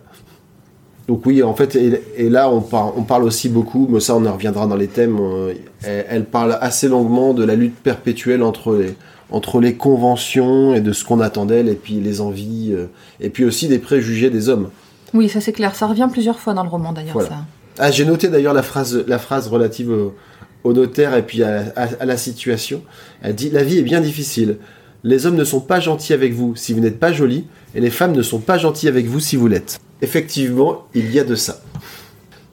Donc 1.08 1.26
oui, 1.26 1.42
en 1.42 1.54
fait, 1.54 1.76
et, 1.76 2.02
et 2.18 2.30
là, 2.30 2.50
on, 2.50 2.60
par- 2.62 2.98
on 2.98 3.04
parle 3.04 3.24
aussi 3.24 3.48
beaucoup, 3.48 3.88
mais 3.90 4.00
ça, 4.02 4.16
on 4.16 4.26
en 4.26 4.34
reviendra 4.34 4.68
dans 4.68 4.76
les 4.76 4.88
thèmes, 4.88 5.18
euh, 5.22 5.54
elle, 5.84 6.06
elle 6.10 6.26
parle 6.26 6.58
assez 6.60 6.90
longuement 6.90 7.34
de 7.34 7.46
la 7.46 7.56
lutte 7.56 7.76
perpétuelle 7.78 8.44
entre 8.44 8.76
les, 8.76 8.94
entre 9.32 9.62
les 9.62 9.76
conventions 9.76 10.76
et 10.76 10.82
de 10.82 10.92
ce 10.92 11.06
qu'on 11.06 11.22
attend 11.22 11.46
d'elle, 11.46 11.70
et 11.70 11.76
puis 11.76 11.94
les 12.02 12.20
envies, 12.20 12.72
euh, 12.74 12.88
et 13.22 13.30
puis 13.30 13.46
aussi 13.46 13.68
des 13.70 13.80
préjugés 13.80 14.30
des 14.30 14.50
hommes. 14.50 14.70
oui, 15.14 15.30
ça 15.30 15.40
c'est 15.40 15.54
clair. 15.54 15.76
Ça 15.76 15.88
revient 15.88 16.10
plusieurs 16.12 16.40
fois 16.40 16.54
dans 16.54 16.64
le 16.64 16.70
roman 16.70 16.92
d'ailleurs. 16.92 17.14
Voilà. 17.14 17.30
Ça. 17.30 17.36
Ah, 17.80 17.92
j'ai 17.92 18.04
noté 18.06 18.28
d'ailleurs 18.28 18.54
la 18.54 18.64
phrase, 18.64 19.04
la 19.08 19.20
phrase 19.20 19.48
relative 19.48 19.90
au, 19.92 20.14
au 20.66 20.74
notaire 20.74 21.16
et 21.16 21.22
puis 21.22 21.42
à, 21.44 21.64
à- 21.78 21.88
à 22.02 22.06
la 22.06 22.18
situation. 22.18 22.82
Elle 23.22 23.36
dit 23.36 23.50
La 23.50 23.64
vie 23.64 23.78
est 23.78 23.84
bien 23.84 24.02
difficile. 24.02 24.58
Les 25.06 25.26
hommes 25.26 25.36
ne 25.36 25.44
sont 25.46 25.62
pas 25.62 25.80
gentils 25.80 26.12
avec 26.12 26.34
vous 26.34 26.56
si 26.58 26.74
vous 26.74 26.82
n'êtes 26.82 27.00
pas 27.00 27.14
jolie, 27.14 27.46
et 27.76 27.80
les 27.80 27.92
femmes 27.92 28.12
ne 28.14 28.22
sont 28.24 28.40
pas 28.40 28.58
gentilles 28.58 28.90
avec 28.90 29.06
vous 29.06 29.20
si 29.22 29.36
vous 29.38 29.48
l'êtes. 29.48 29.80
Effectivement, 30.02 30.84
il 30.94 31.12
y 31.12 31.20
a 31.20 31.24
de 31.24 31.36
ça. 31.36 31.60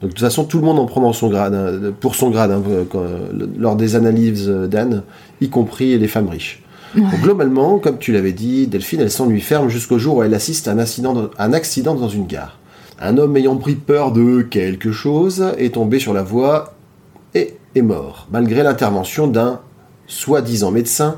Donc, 0.01 0.11
de 0.11 0.15
toute 0.17 0.21
façon, 0.21 0.45
tout 0.45 0.59
le 0.59 0.65
monde 0.65 0.79
en 0.79 0.87
prend 0.87 1.01
dans 1.01 1.13
son 1.13 1.29
grade, 1.29 1.55
hein, 1.55 1.93
pour 2.01 2.15
son 2.15 2.31
grade, 2.31 2.51
hein, 2.51 2.63
quand- 2.91 3.05
lors 3.59 3.77
des 3.77 3.97
analyses 3.97 4.49
d'Anne, 4.49 5.03
y 5.41 5.49
compris 5.49 5.99
les 5.99 6.09
femmes 6.09 6.29
riches. 6.29 6.63
Donc, 6.97 7.21
globalement, 7.23 7.79
comme 7.79 7.99
tu 7.99 8.13
l'avais 8.13 8.33
dit, 8.33 8.67
Delphine, 8.67 9.01
elle 9.01 9.11
s'ennuie 9.11 9.41
ferme 9.41 9.69
jusqu'au 9.69 9.99
jour 9.99 10.17
où 10.17 10.23
elle 10.23 10.35
assiste 10.35 10.69
à 10.69 10.73
un 10.73 10.79
accident, 10.79 11.13
dans- 11.13 11.31
un 11.39 11.53
accident 11.53 11.95
dans 11.95 12.09
une 12.09 12.27
gare. 12.27 12.59
Un 13.01 13.19
homme 13.19 13.37
ayant 13.37 13.57
pris 13.57 13.75
peur 13.75 14.13
de 14.13 14.43
quelque 14.43 14.93
chose 14.93 15.45
est 15.59 15.75
tombé 15.75 15.99
sur 15.99 16.15
la 16.15 16.23
voie 16.23 16.75
et 17.35 17.55
est 17.75 17.83
mort, 17.83 18.29
malgré 18.31 18.63
l'intervention 18.63 19.27
d'un 19.27 19.61
soi-disant 20.07 20.71
médecin 20.71 21.17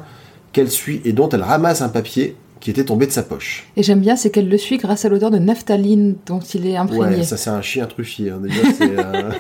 qu'elle 0.53 0.71
suit 0.71 1.03
et 1.05 1.13
dont 1.13 1.29
elle 1.29 1.43
ramasse 1.43 1.83
un 1.83 1.91
papier 1.91 2.37
qui 2.67 2.71
était 2.73 2.85
tombé 2.85 3.07
de 3.07 3.13
sa 3.13 3.23
poche. 3.23 3.65
Et 3.77 3.85
j'aime 3.85 4.01
bien, 4.01 4.17
c'est 4.17 4.31
qu'elle 4.31 4.49
le 4.49 4.59
suit 4.59 4.77
grâce 4.77 5.05
à 5.05 5.09
l'odeur 5.09 5.31
de 5.31 5.39
naphtaline 5.39 6.17
dont 6.27 6.41
il 6.41 6.67
est 6.67 6.77
imprégné. 6.77 7.19
Ouais, 7.19 7.23
ça 7.23 7.37
c'est 7.37 7.51
un 7.51 7.63
chien 7.63 7.87
truffier. 7.87 8.31
hein, 8.31 8.41
déjà, 8.43 8.61
c'est, 8.77 8.99
euh, 8.99 9.31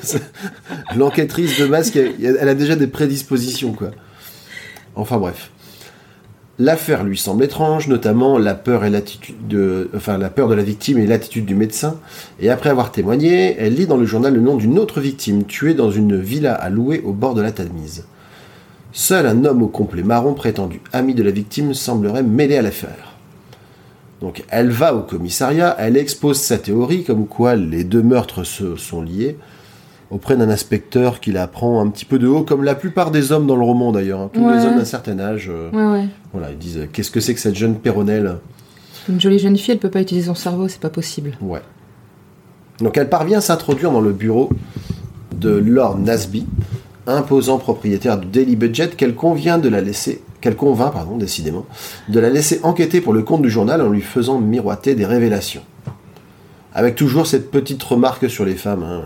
L'enquêtrice 0.96 1.58
de 1.58 1.66
masque, 1.66 1.96
elle, 1.96 2.38
elle 2.40 2.48
a 2.48 2.54
déjà 2.54 2.76
des 2.76 2.86
prédispositions, 2.86 3.72
quoi. 3.72 3.90
Enfin 4.94 5.18
bref. 5.18 5.50
L'affaire 6.60 7.02
lui 7.02 7.18
semble 7.18 7.42
étrange, 7.42 7.88
notamment 7.88 8.38
la 8.38 8.54
peur 8.54 8.84
et 8.84 8.90
l'attitude 8.90 9.48
de, 9.48 9.90
enfin 9.96 10.18
la 10.18 10.30
peur 10.30 10.46
de 10.46 10.54
la 10.54 10.62
victime 10.62 10.98
et 10.98 11.06
l'attitude 11.08 11.46
du 11.46 11.56
médecin. 11.56 11.98
Et 12.38 12.48
après 12.48 12.70
avoir 12.70 12.92
témoigné, 12.92 13.56
elle 13.58 13.74
lit 13.74 13.88
dans 13.88 13.96
le 13.96 14.06
journal 14.06 14.34
le 14.34 14.40
nom 14.40 14.54
d'une 14.54 14.78
autre 14.78 15.00
victime 15.00 15.46
tuée 15.46 15.74
dans 15.74 15.90
une 15.90 16.16
villa 16.16 16.54
à 16.54 16.70
louer 16.70 17.02
au 17.04 17.12
bord 17.12 17.34
de 17.34 17.42
la 17.42 17.50
Tamise. 17.50 18.04
Seul 18.92 19.26
un 19.26 19.44
homme 19.44 19.64
au 19.64 19.68
complet 19.68 20.04
marron 20.04 20.34
prétendu 20.34 20.80
ami 20.92 21.12
de 21.16 21.24
la 21.24 21.32
victime 21.32 21.74
semblerait 21.74 22.22
mêlé 22.22 22.56
à 22.56 22.62
l'affaire. 22.62 23.15
Donc 24.20 24.44
elle 24.48 24.70
va 24.70 24.94
au 24.94 25.02
commissariat, 25.02 25.76
elle 25.78 25.96
expose 25.96 26.40
sa 26.40 26.56
théorie 26.58 27.04
comme 27.04 27.26
quoi 27.26 27.54
les 27.56 27.84
deux 27.84 28.02
meurtres 28.02 28.44
se 28.44 28.76
sont 28.76 29.02
liés 29.02 29.36
auprès 30.10 30.36
d'un 30.36 30.48
inspecteur 30.48 31.20
qui 31.20 31.32
la 31.32 31.48
prend 31.48 31.80
un 31.84 31.88
petit 31.90 32.04
peu 32.04 32.18
de 32.20 32.28
haut, 32.28 32.42
comme 32.44 32.62
la 32.62 32.76
plupart 32.76 33.10
des 33.10 33.32
hommes 33.32 33.46
dans 33.46 33.56
le 33.56 33.64
roman 33.64 33.90
d'ailleurs. 33.92 34.20
hein. 34.20 34.30
Tous 34.32 34.40
Ouais. 34.40 34.56
les 34.56 34.64
hommes 34.64 34.76
d'un 34.76 34.84
certain 34.84 35.18
âge, 35.18 35.50
euh, 35.52 35.68
Ouais, 35.72 36.00
ouais. 36.00 36.06
voilà, 36.32 36.50
ils 36.52 36.58
disent 36.58 36.86
qu'est-ce 36.92 37.10
que 37.10 37.18
c'est 37.20 37.34
que 37.34 37.40
cette 37.40 37.56
jeune 37.56 37.74
péronnelle 37.74 38.36
Une 39.08 39.20
jolie 39.20 39.38
jeune 39.40 39.56
fille, 39.56 39.72
elle 39.72 39.80
peut 39.80 39.90
pas 39.90 40.00
utiliser 40.00 40.28
son 40.28 40.34
cerveau, 40.36 40.68
c'est 40.68 40.80
pas 40.80 40.90
possible. 40.90 41.32
Ouais. 41.40 41.60
Donc 42.78 42.96
elle 42.96 43.08
parvient 43.08 43.38
à 43.38 43.40
s'introduire 43.40 43.90
dans 43.90 44.00
le 44.00 44.12
bureau 44.12 44.48
de 45.34 45.50
Lord 45.50 45.98
Nasby, 45.98 46.46
imposant 47.08 47.58
propriétaire 47.58 48.16
du 48.18 48.26
Daily 48.28 48.54
Budget 48.56 48.90
qu'elle 48.96 49.14
convient 49.14 49.58
de 49.58 49.68
la 49.68 49.80
laisser, 49.80 50.22
qu'elle 50.40 50.56
convainc, 50.56 50.92
pardon, 50.92 51.16
décidément, 51.16 51.66
de 52.08 52.20
la 52.20 52.30
laisser 52.30 52.60
enquêter 52.62 53.00
pour 53.00 53.12
le 53.12 53.22
compte 53.22 53.42
du 53.42 53.50
journal 53.50 53.80
en 53.82 53.88
lui 53.88 54.00
faisant 54.02 54.38
miroiter 54.38 54.94
des 54.94 55.06
révélations. 55.06 55.62
Avec 56.74 56.94
toujours 56.94 57.26
cette 57.26 57.50
petite 57.50 57.82
remarque 57.82 58.28
sur 58.28 58.44
les 58.44 58.54
femmes. 58.54 58.82
hein. 58.82 59.02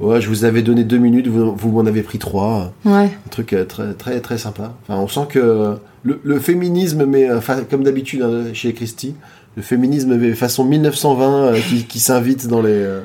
Ouais, 0.00 0.20
je 0.20 0.28
vous 0.28 0.44
avais 0.44 0.62
donné 0.62 0.82
deux 0.84 0.96
minutes, 0.98 1.28
vous, 1.28 1.54
vous 1.54 1.70
m'en 1.70 1.86
avez 1.86 2.02
pris 2.02 2.18
trois. 2.18 2.72
Ouais. 2.84 3.04
Un 3.26 3.30
truc 3.30 3.52
euh, 3.52 3.64
très 3.64 3.92
très 3.92 4.20
très 4.20 4.38
sympa. 4.38 4.72
Enfin, 4.88 4.98
on 4.98 5.06
sent 5.06 5.26
que 5.28 5.76
le, 6.02 6.20
le 6.24 6.40
féminisme, 6.40 7.04
mais 7.04 7.28
euh, 7.30 7.38
enfin, 7.38 7.58
comme 7.70 7.84
d'habitude 7.84 8.22
hein, 8.22 8.44
chez 8.54 8.72
Christie, 8.72 9.14
le 9.56 9.62
féminisme 9.62 10.16
mais 10.16 10.32
façon 10.32 10.64
1920 10.64 11.24
euh, 11.44 11.60
qui, 11.60 11.84
qui 11.84 12.00
s'invite 12.00 12.48
dans 12.48 12.62
les 12.62 12.70
euh, 12.72 13.00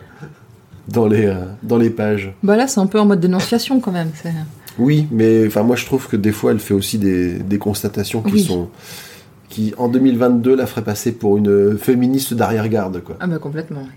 dans 0.88 1.06
les 1.06 1.26
euh, 1.26 1.36
dans 1.62 1.78
les 1.78 1.90
pages. 1.90 2.34
Bah 2.42 2.56
là, 2.56 2.66
c'est 2.68 2.80
un 2.80 2.88
peu 2.88 3.00
en 3.00 3.06
mode 3.06 3.20
dénonciation 3.20 3.80
quand 3.82 3.92
même. 3.92 4.10
c'est- 4.16 4.34
Oui, 4.80 5.08
mais 5.12 5.48
enfin 5.48 5.64
moi 5.64 5.76
je 5.76 5.86
trouve 5.86 6.08
que 6.08 6.16
des 6.16 6.32
fois 6.32 6.52
elle 6.52 6.60
fait 6.60 6.74
aussi 6.74 6.98
des, 7.00 7.34
des 7.40 7.58
constatations 7.58 8.22
qui 8.22 8.34
Oui. 8.34 8.44
sont 8.44 8.70
qui 9.50 9.74
en 9.78 9.88
2022 9.88 10.56
la 10.56 10.68
ferait 10.68 10.84
passer 10.84 11.12
pour 11.14 11.38
une 11.38 11.78
féministe 11.78 12.34
d'arrière-garde 12.34 13.02
quoi. 13.04 13.16
Ah 13.20 13.28
bah 13.28 13.40
complètement. 13.40 13.88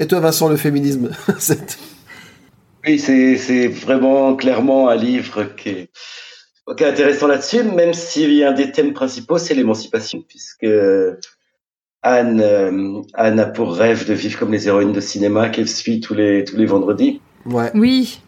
Et 0.00 0.06
toi 0.06 0.20
Vincent 0.20 0.48
le 0.48 0.56
féminisme 0.56 1.10
c'est- 1.38 1.78
Oui, 2.86 2.98
c'est 2.98 3.36
c'est 3.36 3.68
vraiment 3.68 4.36
clairement 4.36 4.88
un 4.88 4.94
livre 4.96 5.44
qui 5.56 5.68
est, 5.70 5.90
qui 6.76 6.84
est 6.84 6.86
intéressant 6.86 7.26
là-dessus, 7.26 7.62
même 7.64 7.92
si 7.94 8.42
un 8.44 8.52
des 8.52 8.70
thèmes 8.72 8.92
principaux, 8.92 9.38
c'est 9.38 9.54
l'émancipation, 9.54 10.22
puisque 10.26 10.66
Anne, 12.02 12.40
euh, 12.40 13.02
Anne 13.14 13.40
a 13.40 13.46
pour 13.46 13.74
rêve 13.74 14.06
de 14.06 14.14
vivre 14.14 14.38
comme 14.38 14.52
les 14.52 14.68
héroïnes 14.68 14.92
de 14.92 15.00
cinéma 15.00 15.48
qu'elle 15.48 15.68
suit 15.68 16.00
tous 16.00 16.14
les, 16.14 16.44
tous 16.44 16.56
les 16.56 16.66
vendredis. 16.66 17.20
Ouais. 17.44 17.70
Oui. 17.74 18.20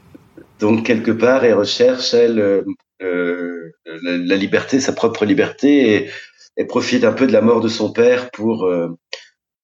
Donc, 0.60 0.84
quelque 0.84 1.10
part, 1.10 1.44
elle 1.44 1.54
recherche, 1.54 2.14
elle, 2.14 2.38
euh, 2.38 2.62
euh, 3.02 3.72
la, 4.02 4.16
la 4.16 4.36
liberté, 4.36 4.80
sa 4.80 4.92
propre 4.92 5.24
liberté, 5.24 5.94
et, 5.94 6.10
et 6.56 6.64
profite 6.64 7.04
un 7.04 7.12
peu 7.12 7.26
de 7.26 7.32
la 7.32 7.40
mort 7.40 7.60
de 7.60 7.68
son 7.68 7.92
père 7.92 8.30
pour, 8.30 8.64
euh, 8.64 8.88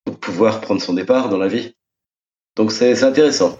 pour 0.04 0.18
pouvoir 0.18 0.60
prendre 0.60 0.80
son 0.80 0.94
départ 0.94 1.28
dans 1.28 1.38
la 1.38 1.48
vie. 1.48 1.74
Donc, 2.56 2.72
c'est 2.72 3.02
intéressant. 3.02 3.58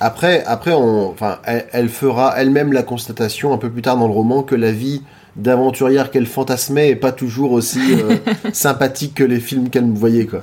Après, 0.00 0.44
après, 0.44 0.72
on, 0.72 1.10
enfin, 1.10 1.40
elle, 1.44 1.66
elle 1.72 1.88
fera 1.88 2.34
elle-même 2.36 2.72
la 2.72 2.82
constatation 2.82 3.52
un 3.52 3.58
peu 3.58 3.70
plus 3.70 3.82
tard 3.82 3.96
dans 3.96 4.08
le 4.08 4.12
roman 4.12 4.42
que 4.42 4.54
la 4.54 4.72
vie 4.72 5.02
d'aventurière 5.36 6.10
qu'elle 6.10 6.26
fantasmait 6.26 6.90
est 6.90 6.96
pas 6.96 7.12
toujours 7.12 7.52
aussi 7.52 7.80
euh, 7.92 8.16
sympathique 8.52 9.14
que 9.14 9.24
les 9.24 9.40
films 9.40 9.70
qu'elle 9.70 9.90
voyait, 9.90 10.26
quoi. 10.26 10.42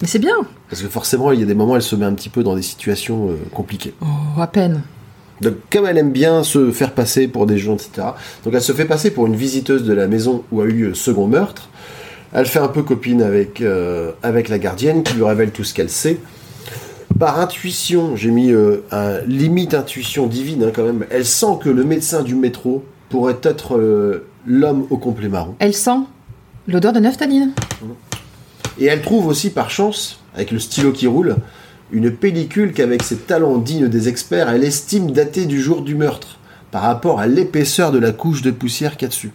Mais 0.00 0.06
c'est 0.06 0.18
bien. 0.18 0.36
Parce 0.68 0.82
que 0.82 0.88
forcément, 0.88 1.32
il 1.32 1.40
y 1.40 1.42
a 1.42 1.46
des 1.46 1.54
moments, 1.54 1.72
où 1.72 1.76
elle 1.76 1.82
se 1.82 1.96
met 1.96 2.04
un 2.04 2.14
petit 2.14 2.28
peu 2.28 2.42
dans 2.42 2.54
des 2.54 2.62
situations 2.62 3.30
euh, 3.30 3.36
compliquées. 3.52 3.94
Oh, 4.02 4.40
à 4.40 4.46
peine. 4.46 4.82
Donc, 5.40 5.54
comme 5.70 5.86
elle 5.86 5.98
aime 5.98 6.12
bien 6.12 6.42
se 6.42 6.70
faire 6.70 6.92
passer 6.92 7.28
pour 7.28 7.46
des 7.46 7.58
gens, 7.58 7.74
etc. 7.74 8.08
Donc, 8.44 8.54
elle 8.54 8.62
se 8.62 8.72
fait 8.72 8.84
passer 8.84 9.10
pour 9.10 9.26
une 9.26 9.36
visiteuse 9.36 9.84
de 9.84 9.92
la 9.92 10.06
maison 10.06 10.44
où 10.50 10.60
a 10.60 10.64
eu 10.64 10.88
le 10.88 10.94
second 10.94 11.26
meurtre. 11.26 11.68
Elle 12.32 12.46
fait 12.46 12.58
un 12.58 12.68
peu 12.68 12.82
copine 12.82 13.22
avec, 13.22 13.60
euh, 13.60 14.12
avec 14.22 14.48
la 14.48 14.58
gardienne 14.58 15.02
qui 15.02 15.14
lui 15.14 15.24
révèle 15.24 15.50
tout 15.50 15.64
ce 15.64 15.74
qu'elle 15.74 15.90
sait. 15.90 16.18
Par 17.18 17.40
intuition, 17.40 18.16
j'ai 18.16 18.30
mis 18.30 18.50
euh, 18.50 18.84
un 18.90 19.20
limite 19.26 19.74
intuition 19.74 20.26
divine 20.26 20.64
hein, 20.64 20.72
quand 20.74 20.84
même. 20.84 21.06
Elle 21.10 21.24
sent 21.24 21.58
que 21.62 21.70
le 21.70 21.84
médecin 21.84 22.22
du 22.22 22.34
métro 22.34 22.84
pourrait 23.08 23.38
être 23.42 23.76
euh, 23.76 24.26
l'homme 24.46 24.86
au 24.90 24.98
complet 24.98 25.28
marron. 25.28 25.54
Elle 25.58 25.72
sent 25.74 26.00
l'odeur 26.68 26.92
de 26.92 27.00
naphtaline. 27.00 27.52
Et 28.78 28.86
elle 28.86 29.00
trouve 29.00 29.26
aussi 29.26 29.50
par 29.50 29.70
chance, 29.70 30.20
avec 30.34 30.50
le 30.50 30.58
stylo 30.58 30.92
qui 30.92 31.06
roule, 31.06 31.36
une 31.92 32.10
pellicule 32.10 32.72
qu'avec 32.72 33.02
ses 33.02 33.16
talents 33.16 33.58
dignes 33.58 33.88
des 33.88 34.08
experts, 34.08 34.48
elle 34.50 34.64
estime 34.64 35.10
dater 35.12 35.46
du 35.46 35.60
jour 35.62 35.82
du 35.82 35.94
meurtre, 35.94 36.38
par 36.70 36.82
rapport 36.82 37.20
à 37.20 37.26
l'épaisseur 37.26 37.92
de 37.92 37.98
la 37.98 38.12
couche 38.12 38.42
de 38.42 38.50
poussière 38.50 38.96
qu'il 38.96 39.02
y 39.02 39.04
a 39.06 39.08
dessus. 39.08 39.30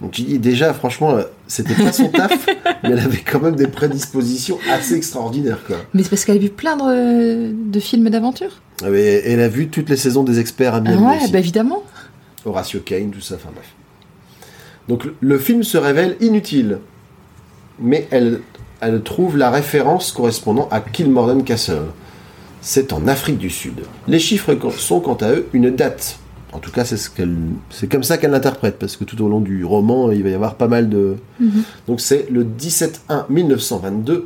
Donc 0.00 0.18
déjà, 0.18 0.72
franchement, 0.72 1.18
c'était 1.46 1.74
pas 1.74 1.92
son 1.92 2.08
taf, 2.08 2.46
mais 2.82 2.90
elle 2.90 2.98
avait 3.00 3.18
quand 3.18 3.40
même 3.40 3.56
des 3.56 3.66
prédispositions 3.66 4.58
assez 4.70 4.94
extraordinaires, 4.94 5.60
quoi. 5.66 5.76
Mais 5.92 6.02
c'est 6.02 6.08
parce 6.08 6.24
qu'elle 6.24 6.38
a 6.38 6.40
vu 6.40 6.48
plein 6.48 6.76
de, 6.76 7.52
de 7.52 7.80
films 7.80 8.08
d'aventure. 8.08 8.62
Et 8.86 9.22
elle 9.30 9.40
a 9.40 9.48
vu 9.48 9.68
toutes 9.68 9.90
les 9.90 9.96
saisons 9.98 10.22
des 10.22 10.38
experts 10.38 10.72
à 10.74 10.78
Ah 10.78 10.80
Miami 10.80 11.04
ouais, 11.04 11.16
aussi. 11.22 11.32
bah 11.32 11.38
évidemment. 11.38 11.82
Horatio 12.46 12.80
Kane, 12.80 13.10
tout 13.10 13.20
ça, 13.20 13.34
enfin 13.34 13.50
bref. 13.54 13.66
Donc 14.88 15.06
le 15.20 15.38
film 15.38 15.62
se 15.62 15.76
révèle 15.76 16.16
inutile, 16.20 16.78
mais 17.78 18.08
elle, 18.10 18.40
elle 18.80 19.02
trouve 19.02 19.36
la 19.36 19.50
référence 19.50 20.12
correspondant 20.12 20.68
à 20.70 20.80
Kilmorden 20.80 21.44
Castle. 21.44 21.82
C'est 22.62 22.92
en 22.92 23.06
Afrique 23.08 23.38
du 23.38 23.50
Sud. 23.50 23.80
Les 24.06 24.18
chiffres 24.18 24.56
sont 24.76 25.00
quant 25.00 25.14
à 25.14 25.30
eux 25.30 25.46
une 25.52 25.70
date. 25.70 26.18
En 26.52 26.58
tout 26.58 26.72
cas, 26.72 26.84
c'est 26.84 26.96
ce 26.96 27.08
comme 27.86 28.02
ça 28.02 28.18
qu'elle 28.18 28.32
l'interprète, 28.32 28.78
parce 28.78 28.96
que 28.96 29.04
tout 29.04 29.22
au 29.24 29.28
long 29.28 29.40
du 29.40 29.64
roman, 29.64 30.10
il 30.10 30.22
va 30.22 30.30
y 30.30 30.34
avoir 30.34 30.56
pas 30.56 30.66
mal 30.68 30.88
de. 30.88 31.16
Mhm. 31.38 31.62
Donc 31.86 32.00
c'est 32.00 32.26
le 32.30 32.44
17-1-1922, 32.44 34.24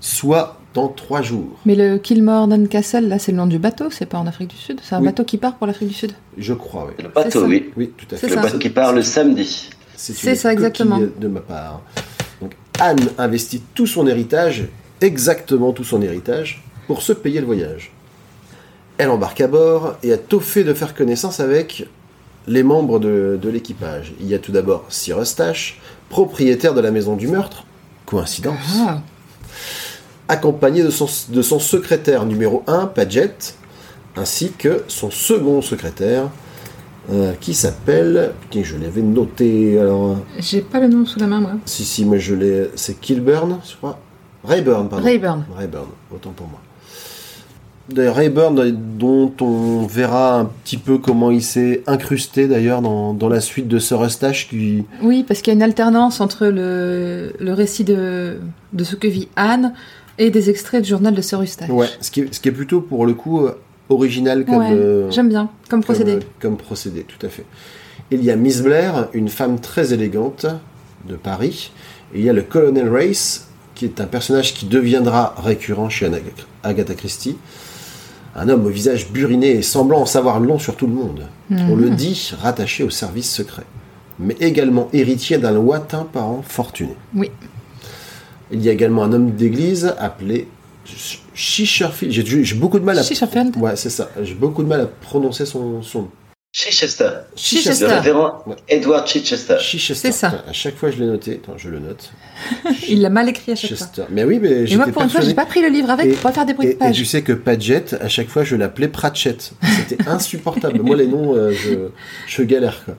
soit 0.00 0.58
dans 0.74 0.88
trois 0.88 1.20
jours. 1.20 1.58
Mais 1.66 1.74
le 1.74 1.98
Kilmorden 1.98 2.68
Castle, 2.68 3.08
là, 3.08 3.18
c'est 3.18 3.32
le 3.32 3.38
nom 3.38 3.46
du 3.46 3.58
bateau, 3.58 3.90
c'est 3.90 4.06
pas 4.06 4.18
en 4.18 4.26
Afrique 4.26 4.48
du 4.50 4.56
Sud? 4.56 4.80
C'est 4.82 4.94
un 4.94 5.00
Oui. 5.00 5.06
bateau 5.06 5.24
qui 5.24 5.36
part 5.36 5.56
pour 5.56 5.66
l'Afrique 5.66 5.88
du 5.88 5.94
Sud? 5.94 6.12
Je 6.38 6.54
crois, 6.54 6.86
oui. 6.88 7.02
Le 7.02 7.10
bateau, 7.10 7.44
oui. 7.44 7.70
Oui, 7.76 7.90
tout 7.96 8.06
à 8.14 8.16
C'est 8.18 8.28
fait. 8.28 8.36
Le 8.36 8.42
bateau 8.42 8.58
qui 8.58 8.70
part 8.70 8.92
le 8.94 9.02
samedi. 9.02 9.68
C'est 9.96 10.34
ça, 10.34 10.52
exactement. 10.52 10.98
de 10.98 11.28
ma 11.28 11.40
part. 11.40 11.82
Anne 12.82 13.10
investit 13.16 13.62
tout 13.74 13.86
son 13.86 14.08
héritage, 14.08 14.64
exactement 15.00 15.70
tout 15.72 15.84
son 15.84 16.02
héritage, 16.02 16.64
pour 16.88 17.00
se 17.00 17.12
payer 17.12 17.38
le 17.38 17.46
voyage. 17.46 17.92
Elle 18.98 19.08
embarque 19.08 19.40
à 19.40 19.46
bord 19.46 19.94
et 20.02 20.12
a 20.12 20.18
tôt 20.18 20.40
fait 20.40 20.64
de 20.64 20.74
faire 20.74 20.92
connaissance 20.92 21.38
avec 21.38 21.86
les 22.48 22.64
membres 22.64 22.98
de, 22.98 23.38
de 23.40 23.48
l'équipage. 23.48 24.14
Il 24.18 24.26
y 24.26 24.34
a 24.34 24.40
tout 24.40 24.50
d'abord 24.50 24.84
Sir 24.88 25.20
Eustache, 25.20 25.80
propriétaire 26.08 26.74
de 26.74 26.80
la 26.80 26.90
maison 26.90 27.14
du 27.14 27.28
meurtre, 27.28 27.64
coïncidence, 28.04 28.58
Ah, 28.84 29.00
accompagné 30.26 30.82
de 30.82 30.90
son, 30.90 31.06
de 31.28 31.40
son 31.40 31.60
secrétaire 31.60 32.26
numéro 32.26 32.64
1, 32.66 32.86
Paget, 32.86 33.36
ainsi 34.16 34.50
que 34.58 34.82
son 34.88 35.12
second 35.12 35.62
secrétaire, 35.62 36.30
euh, 37.10 37.32
qui 37.40 37.54
s'appelle... 37.54 38.32
Putain, 38.42 38.62
je 38.64 38.76
l'avais 38.76 39.02
noté, 39.02 39.78
alors... 39.78 40.18
j'ai 40.38 40.60
pas 40.60 40.80
le 40.80 40.88
nom 40.88 41.04
sous 41.06 41.18
la 41.18 41.26
main, 41.26 41.40
moi. 41.40 41.52
Si, 41.64 41.84
si, 41.84 42.04
moi 42.04 42.18
je 42.18 42.34
l'ai. 42.34 42.70
C'est 42.76 43.00
Kilburn, 43.00 43.58
je 43.68 43.76
crois. 43.76 43.98
Rayburn, 44.44 44.88
pardon. 44.88 45.04
Rayburn. 45.04 45.44
Rayburn, 45.56 45.86
autant 46.14 46.30
pour 46.30 46.48
moi. 46.48 46.60
De 47.92 48.06
Rayburn, 48.06 48.70
dont 48.98 49.32
on 49.40 49.86
verra 49.86 50.38
un 50.38 50.44
petit 50.64 50.76
peu 50.78 50.98
comment 50.98 51.30
il 51.32 51.42
s'est 51.42 51.82
incrusté 51.88 52.46
d'ailleurs 52.46 52.80
dans, 52.80 53.12
dans 53.12 53.28
la 53.28 53.40
suite 53.40 53.66
de 53.66 53.78
ce 53.80 53.94
Eustache 53.94 54.48
qui, 54.48 54.84
Oui, 55.02 55.24
parce 55.26 55.42
qu'il 55.42 55.52
y 55.52 55.54
a 55.54 55.56
une 55.56 55.62
alternance 55.64 56.20
entre 56.20 56.46
le, 56.46 57.32
le 57.40 57.52
récit 57.52 57.82
de, 57.84 58.38
de 58.72 58.84
ce 58.84 58.94
que 58.94 59.08
vit 59.08 59.28
Anne 59.34 59.74
et 60.18 60.30
des 60.30 60.48
extraits 60.48 60.82
du 60.82 60.88
journal 60.90 61.12
de 61.14 61.20
Sir 61.20 61.42
Eustache. 61.42 61.68
ouais, 61.70 61.88
ce 62.00 62.10
qui, 62.12 62.20
est, 62.20 62.32
ce 62.32 62.38
qui 62.40 62.48
est 62.48 62.52
plutôt 62.52 62.80
pour 62.80 63.04
le 63.04 63.14
coup 63.14 63.46
euh, 63.46 63.58
original 63.92 64.44
comme, 64.44 64.56
Ouais, 64.56 64.72
euh, 64.72 65.10
J'aime 65.10 65.28
bien, 65.28 65.50
comme 65.68 65.82
procédé. 65.82 66.12
Comme, 66.12 66.20
euh, 66.20 66.24
comme 66.40 66.56
procédé, 66.56 67.04
tout 67.04 67.24
à 67.24 67.28
fait. 67.28 67.44
Il 68.10 68.24
y 68.24 68.30
a 68.30 68.36
Miss 68.36 68.62
Blair, 68.62 69.08
une 69.12 69.28
femme 69.28 69.60
très 69.60 69.92
élégante 69.92 70.46
de 71.08 71.16
Paris. 71.16 71.72
Et 72.14 72.18
il 72.18 72.24
y 72.24 72.28
a 72.28 72.32
le 72.32 72.42
Colonel 72.42 72.88
Race, 72.88 73.48
qui 73.74 73.84
est 73.84 74.00
un 74.00 74.06
personnage 74.06 74.54
qui 74.54 74.66
deviendra 74.66 75.34
récurrent 75.42 75.88
chez 75.88 76.10
Agatha 76.62 76.94
Christie. 76.94 77.36
Un 78.34 78.48
homme 78.48 78.66
au 78.66 78.70
visage 78.70 79.10
buriné 79.10 79.50
et 79.50 79.62
semblant 79.62 80.00
en 80.00 80.06
savoir 80.06 80.40
long 80.40 80.58
sur 80.58 80.76
tout 80.76 80.86
le 80.86 80.94
monde. 80.94 81.26
On 81.50 81.76
le 81.76 81.90
dit 81.90 82.32
rattaché 82.40 82.82
au 82.82 82.90
service 82.90 83.30
secret, 83.30 83.64
mais 84.18 84.36
également 84.40 84.88
héritier 84.92 85.36
d'un 85.38 85.52
lointain 85.52 86.06
parent 86.10 86.42
fortuné. 86.42 86.96
Oui. 87.14 87.30
Il 88.50 88.62
y 88.62 88.68
a 88.68 88.72
également 88.72 89.04
un 89.04 89.12
homme 89.12 89.32
d'église 89.32 89.94
appelé 89.98 90.48
Sh- 90.86 91.18
Chichester. 91.34 92.10
J'ai 92.10 92.44
j'ai 92.44 92.54
beaucoup 92.56 92.78
de 92.78 92.84
mal 92.84 92.98
à. 92.98 93.02
Chichester. 93.02 93.40
Ouais, 93.58 93.76
c'est 93.76 93.90
ça. 93.90 94.10
J'ai 94.22 94.34
beaucoup 94.34 94.62
de 94.62 94.68
mal 94.68 94.80
à 94.80 94.86
prononcer 94.86 95.46
son, 95.46 95.82
son 95.82 96.02
nom. 96.02 96.10
Chichester. 96.54 97.08
Chichester. 97.34 97.86
Le 97.86 97.92
révérend 97.94 98.42
Ouais. 98.46 98.56
Edward 98.68 99.06
Chichester. 99.08 99.56
Chichester. 99.58 100.08
C'est 100.08 100.12
ça. 100.12 100.44
À 100.46 100.52
chaque 100.52 100.76
fois, 100.76 100.90
je 100.90 100.98
l'ai 100.98 101.06
noté. 101.06 101.40
Attends, 101.42 101.56
je 101.56 101.70
le 101.70 101.78
note. 101.78 102.10
Il 102.88 103.00
l'a 103.00 103.08
mal 103.08 103.26
écrit 103.30 103.52
à 103.52 103.54
chaque 103.54 103.70
fois. 103.70 103.78
Chichester. 103.78 104.02
Mais 104.10 104.24
oui, 104.24 104.38
mais 104.38 104.50
Et 104.50 104.66
j'étais 104.66 104.76
moi, 104.76 104.86
pour 104.92 105.02
une 105.02 105.08
fois, 105.08 105.22
j'ai 105.22 105.32
pas 105.32 105.46
pris 105.46 105.62
le 105.62 105.68
livre 105.68 105.88
avec 105.88 106.06
Et- 106.06 106.10
pour 106.10 106.20
pas 106.20 106.32
faire 106.32 106.44
des 106.44 106.52
bruits 106.52 106.66
Et, 106.66 106.70
de 106.70 106.74
et 106.74 106.78
page. 106.78 106.96
tu 106.96 107.06
sais 107.06 107.22
que 107.22 107.32
Padgett, 107.32 107.94
à 108.02 108.08
chaque 108.08 108.28
fois, 108.28 108.44
je 108.44 108.56
l'appelais 108.56 108.88
Pratchett. 108.88 109.52
C'était 109.88 110.06
insupportable. 110.08 110.82
Moi, 110.82 110.96
les 110.96 111.06
noms, 111.06 111.34
euh, 111.34 111.52
je, 111.52 111.88
je 112.26 112.42
galère. 112.42 112.84
Quoi. 112.84 112.96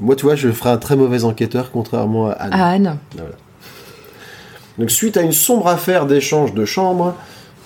Moi, 0.00 0.16
tu 0.16 0.22
vois, 0.24 0.34
je 0.34 0.50
ferai 0.50 0.70
un 0.70 0.78
très 0.78 0.96
mauvais 0.96 1.24
enquêteur, 1.24 1.70
contrairement 1.70 2.28
à 2.28 2.32
Anne. 2.32 2.50
Ah, 2.54 2.70
Anne. 2.70 2.96
Donc, 4.78 4.90
suite 4.90 5.16
à 5.16 5.22
une 5.22 5.32
sombre 5.32 5.68
affaire 5.68 6.06
d'échange 6.06 6.52
de 6.54 6.64
chambres, 6.64 7.14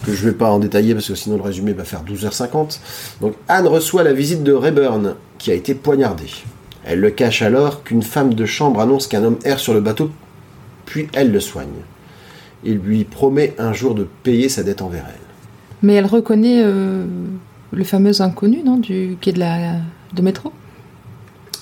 que 0.04 0.12
je 0.12 0.24
vais 0.26 0.32
pas 0.34 0.50
en 0.50 0.58
détailler 0.58 0.94
parce 0.94 1.08
que 1.08 1.14
sinon 1.14 1.36
le 1.36 1.42
résumé 1.42 1.72
va 1.72 1.82
faire 1.84 2.02
12h50, 2.04 2.78
donc 3.20 3.34
Anne 3.48 3.66
reçoit 3.66 4.02
la 4.04 4.12
visite 4.12 4.44
de 4.44 4.52
Rayburn, 4.52 5.14
qui 5.38 5.50
a 5.50 5.54
été 5.54 5.74
poignardé. 5.74 6.26
Elle 6.84 7.00
le 7.00 7.10
cache 7.10 7.42
alors 7.42 7.82
qu'une 7.82 8.02
femme 8.02 8.34
de 8.34 8.46
chambre 8.46 8.80
annonce 8.80 9.06
qu'un 9.08 9.24
homme 9.24 9.38
erre 9.44 9.58
sur 9.58 9.74
le 9.74 9.80
bateau, 9.80 10.10
puis 10.86 11.08
elle 11.14 11.32
le 11.32 11.40
soigne. 11.40 11.66
Il 12.64 12.76
lui 12.78 13.04
promet 13.04 13.54
un 13.58 13.72
jour 13.72 13.94
de 13.94 14.06
payer 14.22 14.48
sa 14.48 14.62
dette 14.62 14.82
envers 14.82 15.04
elle. 15.08 15.14
Mais 15.82 15.94
elle 15.94 16.06
reconnaît 16.06 16.62
euh, 16.62 17.04
le 17.72 17.84
fameux 17.84 18.20
inconnu, 18.20 18.62
non, 18.64 18.76
du 18.76 19.16
quai 19.20 19.32
de 19.32 19.38
la 19.40 19.56
de 20.14 20.22
métro. 20.22 20.52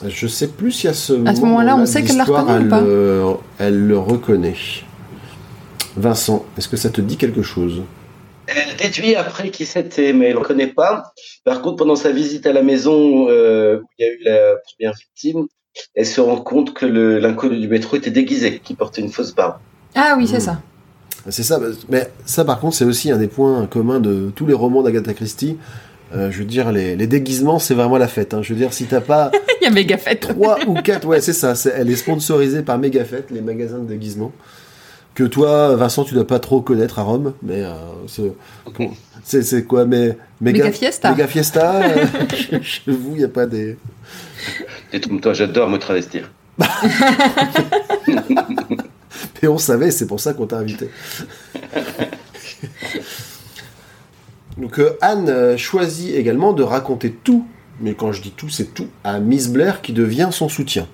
Je 0.07 0.27
sais 0.27 0.49
plus 0.49 0.73
si 0.73 0.89
à 0.89 0.93
ce, 0.95 1.27
À 1.27 1.35
ce 1.35 1.41
moment-là, 1.41 1.77
on 1.77 1.87
sait 1.87 2.03
qu'elle 2.03 2.17
l'a 2.19 2.25
reconnu 2.25 2.67
ou 2.67 2.69
pas 2.69 2.81
le- 2.83 3.25
elle 3.59 3.87
le 3.87 3.99
reconnaît. 3.99 4.55
Vincent, 5.97 6.45
est-ce 6.59 6.69
que 6.69 6.77
ça 6.77 6.91
te 6.91 7.01
dit 7.01 7.17
quelque 7.17 7.43
chose? 7.43 7.83
Elle 8.47 8.77
déduit 8.77 9.15
après 9.17 9.51
qui 9.51 9.65
c'était, 9.67 10.13
mais 10.13 10.27
elle 10.27 10.35
ne 10.35 10.39
le 10.41 10.45
connaît 10.45 10.67
pas. 10.69 11.13
Par 11.45 11.63
contre, 11.63 11.77
pendant 11.77 11.97
sa 11.97 12.13
visite 12.13 12.47
à 12.47 12.53
la 12.53 12.63
maison 12.63 13.27
euh, 13.29 13.79
où 13.79 13.87
il 13.99 14.05
y 14.07 14.09
a 14.09 14.13
eu 14.13 14.19
la 14.25 14.55
première 14.65 14.95
victime, 14.97 15.47
elle 15.95 16.07
se 16.07 16.21
rend 16.21 16.37
compte 16.37 16.73
que 16.75 16.87
l'inconnu 16.87 17.59
du 17.59 17.69
métro 17.69 17.97
était 17.97 18.11
déguisé, 18.11 18.61
qui 18.63 18.75
portait 18.75 19.01
une 19.01 19.11
fausse 19.11 19.35
barbe. 19.35 19.57
Ah 19.95 20.15
oui, 20.17 20.27
c'est 20.29 20.37
Hmm. 20.37 20.41
ça. 20.41 20.61
C'est 21.29 21.43
ça, 21.43 21.59
mais 21.89 22.09
ça 22.25 22.45
par 22.45 22.61
contre 22.61 22.77
c'est 22.77 22.85
aussi 22.85 23.11
un 23.11 23.17
des 23.17 23.27
points 23.27 23.67
communs 23.67 23.99
de 23.99 24.31
tous 24.37 24.47
les 24.47 24.55
romans 24.55 24.83
d'Agatha 24.85 25.13
Christie. 25.13 25.57
Euh, 26.15 26.31
je 26.31 26.39
veux 26.39 26.45
dire, 26.45 26.71
les, 26.71 26.95
les 26.95 27.09
déguisements 27.09 27.59
c'est 27.59 27.75
vraiment 27.75 27.99
la 27.99 28.07
fête. 28.07 28.33
hein. 28.33 28.43
Je 28.43 28.53
veux 28.55 28.59
dire, 28.61 28.73
si 28.73 28.85
t'as 28.85 29.01
pas 29.01 29.33
Il 29.61 29.65
y 29.65 29.67
a 29.67 29.71
méga 29.71 29.97
fête. 29.99 30.21
trois 30.21 30.59
ou 30.69 30.75
quatre, 30.75 31.05
ouais 31.09 31.21
c'est 31.21 31.33
ça, 31.33 31.55
elle 31.75 31.91
est 31.91 31.97
sponsorisée 31.97 32.63
par 32.63 32.79
Megafête, 32.79 33.33
les 33.33 33.41
magasins 33.41 33.79
de 33.79 33.89
déguisements. 33.89 34.31
Que 35.17 35.25
toi, 35.25 35.75
Vincent, 35.77 36.05
tu 36.05 36.13
dois 36.13 36.27
pas 36.27 36.39
trop 36.39 36.61
connaître 36.61 36.99
à 36.99 37.03
Rome, 37.03 37.33
mais 37.43 37.63
euh, 37.63 37.73
c'est- 38.07 38.35
bon, 38.79 38.93
quoi, 39.67 39.87
mais 39.87 40.19
Méga 40.43 40.71
Fiesta. 40.71 41.11
Méga 41.11 41.27
Fiesta. 41.27 41.81
euh, 41.83 42.05
chez 42.61 42.93
vous, 42.93 43.15
il 43.15 43.23
y 43.23 43.25
a 43.25 43.29
pas 43.29 43.47
des. 43.47 43.79
Détrompe-toi, 44.93 45.33
j'adore 45.33 45.71
me 45.71 45.79
travestir. 45.79 46.31
Et 49.43 49.49
on 49.49 49.57
savait, 49.57 49.91
c'est 49.91 50.07
pour 50.07 50.21
ça 50.21 50.35
qu'on 50.35 50.47
t'a 50.47 50.59
invité. 50.59 50.91
Donc 54.59 54.79
euh, 54.79 54.99
Anne 55.01 55.57
choisit 55.57 56.15
également 56.15 56.53
de 56.53 56.63
raconter 56.63 57.11
tout, 57.11 57.47
mais 57.81 57.95
quand 57.95 58.13
je 58.13 58.21
dis 58.21 58.33
tout, 58.33 58.51
c'est 58.51 58.75
tout, 58.75 58.89
à 59.03 59.19
Miss 59.19 59.49
Blair 59.49 59.81
qui 59.81 59.95
devient 59.95 60.29
son 60.31 60.51
soutien. 60.51 60.87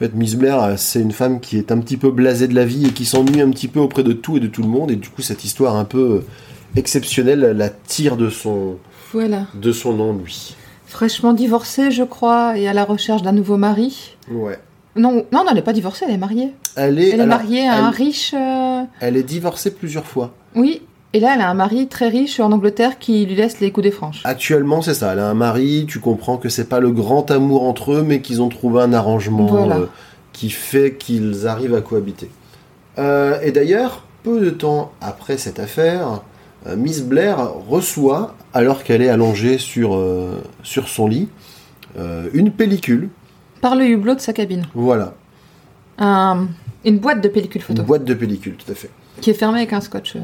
En 0.00 0.04
fait, 0.06 0.14
Miss 0.14 0.34
Blair, 0.34 0.74
c'est 0.78 1.00
une 1.00 1.12
femme 1.12 1.40
qui 1.40 1.58
est 1.58 1.70
un 1.70 1.78
petit 1.78 1.98
peu 1.98 2.10
blasée 2.10 2.48
de 2.48 2.54
la 2.54 2.64
vie 2.64 2.86
et 2.86 2.90
qui 2.90 3.04
s'ennuie 3.04 3.42
un 3.42 3.50
petit 3.50 3.68
peu 3.68 3.80
auprès 3.80 4.02
de 4.02 4.14
tout 4.14 4.38
et 4.38 4.40
de 4.40 4.46
tout 4.46 4.62
le 4.62 4.68
monde, 4.68 4.90
et 4.90 4.96
du 4.96 5.10
coup, 5.10 5.20
cette 5.20 5.44
histoire 5.44 5.76
un 5.76 5.84
peu 5.84 5.98
euh, 5.98 6.24
exceptionnelle 6.74 7.40
la 7.56 7.68
tire 7.68 8.16
de 8.16 8.30
son, 8.30 8.76
Voilà. 9.12 9.46
de 9.54 9.72
son 9.72 10.00
ennui. 10.00 10.56
Fraîchement 10.86 11.34
divorcée, 11.34 11.90
je 11.90 12.02
crois, 12.02 12.56
et 12.56 12.66
à 12.66 12.72
la 12.72 12.84
recherche 12.84 13.20
d'un 13.20 13.32
nouveau 13.32 13.58
mari. 13.58 14.16
Ouais. 14.30 14.58
Non, 14.96 15.26
non, 15.32 15.44
elle 15.48 15.54
n'est 15.54 15.62
pas 15.62 15.74
divorcée, 15.74 16.06
elle 16.08 16.14
est 16.14 16.18
mariée. 16.18 16.52
Elle 16.76 16.98
est, 16.98 17.10
Elle 17.10 17.20
est 17.20 17.22
alors, 17.22 17.38
mariée 17.38 17.68
à 17.68 17.84
un 17.84 17.90
riche. 17.90 18.32
euh, 18.34 18.82
elle 19.00 19.18
est 19.18 19.22
divorcée 19.22 19.70
plusieurs 19.72 20.06
fois. 20.06 20.32
Oui, 20.56 20.80
et 21.12 21.20
là, 21.20 21.32
elle 21.34 21.40
a 21.40 21.48
un 21.50 21.54
mari 21.54 21.88
très 21.88 22.08
riche 22.08 22.38
en 22.40 22.52
Angleterre 22.52 22.98
qui 22.98 23.26
lui 23.26 23.34
laisse 23.34 23.60
les 23.60 23.70
coups 23.72 23.84
des 23.84 23.90
franches. 23.90 24.20
Actuellement, 24.24 24.80
c'est 24.82 24.94
ça. 24.94 25.12
Elle 25.12 25.18
a 25.18 25.28
un 25.28 25.34
mari, 25.34 25.86
tu 25.88 25.98
comprends 26.00 26.36
que 26.36 26.48
c'est 26.48 26.68
pas 26.68 26.80
le 26.80 26.90
grand 26.92 27.30
amour 27.30 27.64
entre 27.64 27.92
eux, 27.94 28.02
mais 28.06 28.20
qu'ils 28.20 28.40
ont 28.42 28.48
trouvé 28.48 28.82
un 28.82 28.92
arrangement 28.92 29.46
Voilà. 29.46 29.76
euh, 29.78 29.86
qui 30.32 30.50
fait 30.50 30.94
qu'ils 30.94 31.46
arrivent 31.48 31.74
à 31.74 31.80
cohabiter. 31.80 32.30
Euh, 32.98 33.40
et 33.42 33.50
d'ailleurs, 33.52 34.04
peu 34.22 34.40
de 34.40 34.50
temps 34.50 34.92
après 35.00 35.36
cette 35.38 35.58
affaire, 35.58 36.20
euh, 36.66 36.76
Miss 36.76 37.02
Blair 37.02 37.38
reçoit, 37.68 38.34
alors 38.54 38.84
qu'elle 38.84 39.02
est 39.02 39.08
allongée 39.08 39.58
sur, 39.58 39.98
sur 40.62 40.88
son 40.88 41.08
lit, 41.08 41.28
une 42.32 42.50
pellicule. 42.52 43.08
Par 43.60 43.74
le 43.74 43.84
hublot 43.86 44.14
de 44.14 44.20
sa 44.20 44.32
cabine. 44.32 44.66
Voilà, 44.74 45.14
Un- 45.98 46.46
une 46.84 46.98
boîte 46.98 47.20
de 47.20 47.28
pellicule 47.28 47.60
une 47.62 47.66
photo 47.66 47.82
boîte 47.82 48.04
de 48.04 48.14
pellicule, 48.14 48.54
tout 48.56 48.70
à 48.70 48.74
fait. 48.74 48.90
qui 49.20 49.30
est 49.30 49.34
fermée 49.34 49.58
avec 49.58 49.72
un 49.72 49.80
scotch. 49.80 50.16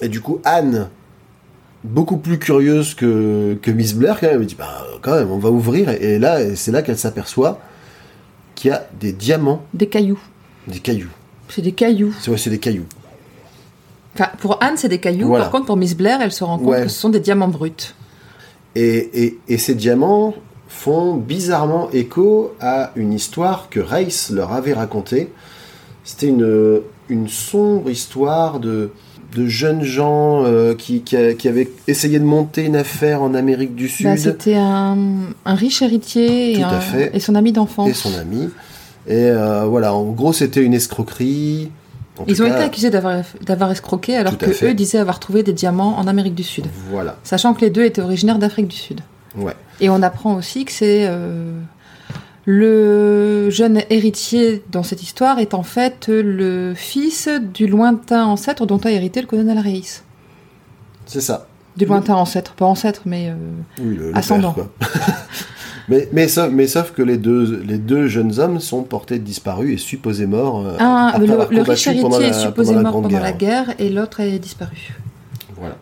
Et 0.00 0.08
du 0.08 0.20
coup, 0.20 0.40
Anne, 0.44 0.88
beaucoup 1.84 2.16
plus 2.18 2.38
curieuse 2.38 2.94
que, 2.94 3.56
que 3.62 3.70
Miss 3.70 3.94
Blair, 3.94 4.18
quand 4.20 4.26
même, 4.26 4.40
elle 4.40 4.46
dit 4.46 4.54
bah, 4.56 4.84
quand 5.02 5.14
même, 5.14 5.30
on 5.30 5.38
va 5.38 5.50
ouvrir. 5.50 5.88
Et 5.90 6.18
là, 6.18 6.54
c'est 6.56 6.70
là 6.72 6.82
qu'elle 6.82 6.98
s'aperçoit 6.98 7.58
qu'il 8.54 8.70
y 8.70 8.74
a 8.74 8.86
des 9.00 9.12
diamants, 9.12 9.62
Des 9.74 9.86
cailloux. 9.88 10.18
des 10.66 10.78
cailloux. 10.80 11.10
C'est 11.48 11.62
des 11.62 11.72
cailloux. 11.72 12.12
C'est 12.20 12.30
ouais, 12.30 12.38
c'est 12.38 12.50
des 12.50 12.58
cailloux. 12.58 12.86
Enfin, 14.14 14.30
pour 14.38 14.62
Anne, 14.62 14.76
c'est 14.76 14.88
des 14.88 14.98
cailloux. 14.98 15.28
Voilà. 15.28 15.44
Par 15.44 15.52
contre, 15.52 15.66
pour 15.66 15.76
Miss 15.76 15.94
Blair, 15.96 16.20
elle 16.22 16.32
se 16.32 16.42
rend 16.42 16.58
compte 16.58 16.68
Ouais. 16.68 16.82
que 16.84 16.88
ce 16.88 16.98
sont 16.98 17.10
des 17.10 17.20
diamants 17.20 17.48
bruts. 17.48 17.72
Et, 18.74 19.24
et, 19.24 19.38
et 19.48 19.58
ces 19.58 19.74
diamants 19.74 20.34
font 20.68 21.14
bizarrement 21.14 21.90
écho 21.92 22.54
à 22.60 22.92
une 22.96 23.12
histoire 23.12 23.68
que 23.70 23.78
Race 23.80 24.30
leur 24.30 24.52
avait 24.52 24.72
racontée. 24.74 25.32
C'était 26.04 26.28
une, 26.28 26.80
une 27.08 27.28
sombre 27.28 27.90
histoire 27.90 28.58
de, 28.60 28.90
de 29.36 29.46
jeunes 29.46 29.82
gens 29.82 30.44
euh, 30.44 30.74
qui, 30.74 31.02
qui, 31.02 31.16
a- 31.16 31.34
qui 31.34 31.46
avaient 31.48 31.68
essayé 31.86 32.18
de 32.18 32.24
monter 32.24 32.64
une 32.64 32.76
affaire 32.76 33.22
en 33.22 33.34
Amérique 33.34 33.74
du 33.74 33.88
Sud. 33.88 34.06
Bah, 34.06 34.16
C'était 34.16 34.54
un, 34.56 34.96
un 35.44 35.54
riche 35.54 35.82
héritier 35.82 36.58
et, 36.58 36.62
un- 36.62 37.18
son 37.20 37.34
ami 37.34 37.52
d'enfance. 37.52 37.88
et 37.90 37.94
son 37.94 38.16
ami. 38.18 38.48
Et 39.06 39.12
euh, 39.14 39.64
voilà, 39.66 39.94
en 39.94 40.04
gros, 40.10 40.32
c'était 40.32 40.62
une 40.62 40.74
escroquerie. 40.74 41.70
En 42.18 42.24
Ils 42.26 42.42
ont 42.42 42.46
cas, 42.48 42.54
été 42.56 42.64
accusés 42.64 42.90
d'avoir 42.90 43.70
escroqué 43.70 44.16
alors 44.16 44.38
que 44.38 44.46
eux 44.64 44.72
disaient 44.74 44.98
avoir 44.98 45.20
trouvé 45.20 45.42
des 45.42 45.52
diamants 45.52 45.96
en 45.98 46.06
Amérique 46.06 46.34
du 46.34 46.42
Sud. 46.44 46.64
Voilà, 46.90 47.16
Sachant 47.22 47.52
que 47.52 47.60
les 47.60 47.68
deux 47.70 47.84
étaient 47.84 48.00
originaires 48.00 48.38
d'Afrique 48.38 48.68
du 48.68 48.76
Sud. 48.76 49.00
ouais. 49.36 49.52
Et 49.80 49.90
on 49.90 50.00
apprend 50.02 50.34
aussi 50.36 50.64
que 50.64 50.72
c'est 50.72 51.04
euh, 51.06 51.52
le 52.46 53.50
jeune 53.50 53.82
héritier 53.90 54.62
dans 54.70 54.84
cette 54.84 55.02
histoire 55.02 55.40
est 55.40 55.52
en 55.52 55.64
fait 55.64 56.06
le 56.08 56.74
fils 56.74 57.28
du 57.52 57.66
lointain 57.66 58.24
ancêtre 58.24 58.66
dont 58.66 58.78
a 58.78 58.90
hérité 58.92 59.20
le 59.20 59.26
colonel 59.26 59.58
Reis. 59.58 60.02
C'est 61.06 61.20
ça. 61.20 61.48
Du 61.76 61.84
lointain 61.84 62.14
ancêtre, 62.14 62.52
pas 62.54 62.64
ancêtre, 62.64 63.02
mais 63.04 63.28
euh, 63.28 63.34
Oui, 63.82 63.96
le, 63.96 64.10
le 64.12 64.16
Ascendant. 64.16 64.52
père, 64.52 64.66
mais, 65.88 66.08
mais, 66.12 66.28
sauf, 66.28 66.50
mais 66.50 66.66
sauf 66.68 66.92
que 66.92 67.02
les 67.02 67.18
deux, 67.18 67.62
les 67.66 67.78
deux 67.78 68.06
jeunes 68.06 68.38
hommes 68.38 68.60
sont 68.60 68.82
portés 68.84 69.18
disparus 69.18 69.74
et 69.74 69.76
supposés 69.76 70.26
morts. 70.26 70.64
euh, 70.66 70.76
après 70.78 71.26
le, 71.26 71.26
le 71.50 71.62
riche 71.62 71.86
héritier 71.88 72.26
est 72.26 72.32
supposé 72.32 72.74
mort 72.76 72.92
pendant 72.92 73.08
la 73.20 73.32
Guerre. 73.32 73.74
et 73.78 73.90
l'autre 73.90 74.20
est 74.20 74.38
disparu. 74.38 74.94
Voilà. 75.58 75.76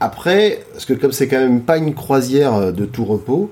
Après, 0.00 0.64
parce 0.72 0.84
que 0.84 0.94
comme 0.94 1.12
c'est 1.12 1.28
quand 1.28 1.38
même 1.38 1.60
pas 1.60 1.76
une 1.78 1.94
croisière 1.94 2.72
de 2.72 2.84
tout 2.84 3.04
repos, 3.04 3.50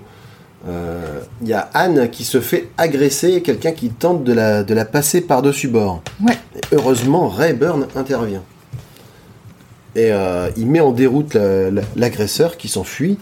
euh, 0.69 1.21
il 1.43 1.49
y 1.49 1.53
a 1.53 1.69
Anne 1.75 2.09
qui 2.11 2.25
se 2.25 2.41
fait 2.41 2.69
agresser 2.79 3.33
et 3.35 3.43
quelqu'un 3.43 3.73
qui 3.73 3.91
tente 3.91 4.25
de 4.25 4.33
la, 4.33 4.63
de 4.63 4.73
la 4.75 4.85
passer 4.85 5.21
par-dessus 5.21 5.69
bord. 5.69 6.03
Ouais. 6.25 6.39
Et 6.57 6.61
heureusement, 6.75 7.29
Rayburn 7.29 7.87
intervient. 7.97 8.43
Et 9.97 10.11
euh, 10.13 10.51
il 10.57 10.67
met 10.67 10.81
en 10.81 10.91
déroute 10.93 11.35
la- 11.35 11.71
la- 11.71 11.83
l'agresseur 11.97 12.57
qui 12.57 12.69
s'enfuit. 12.69 13.19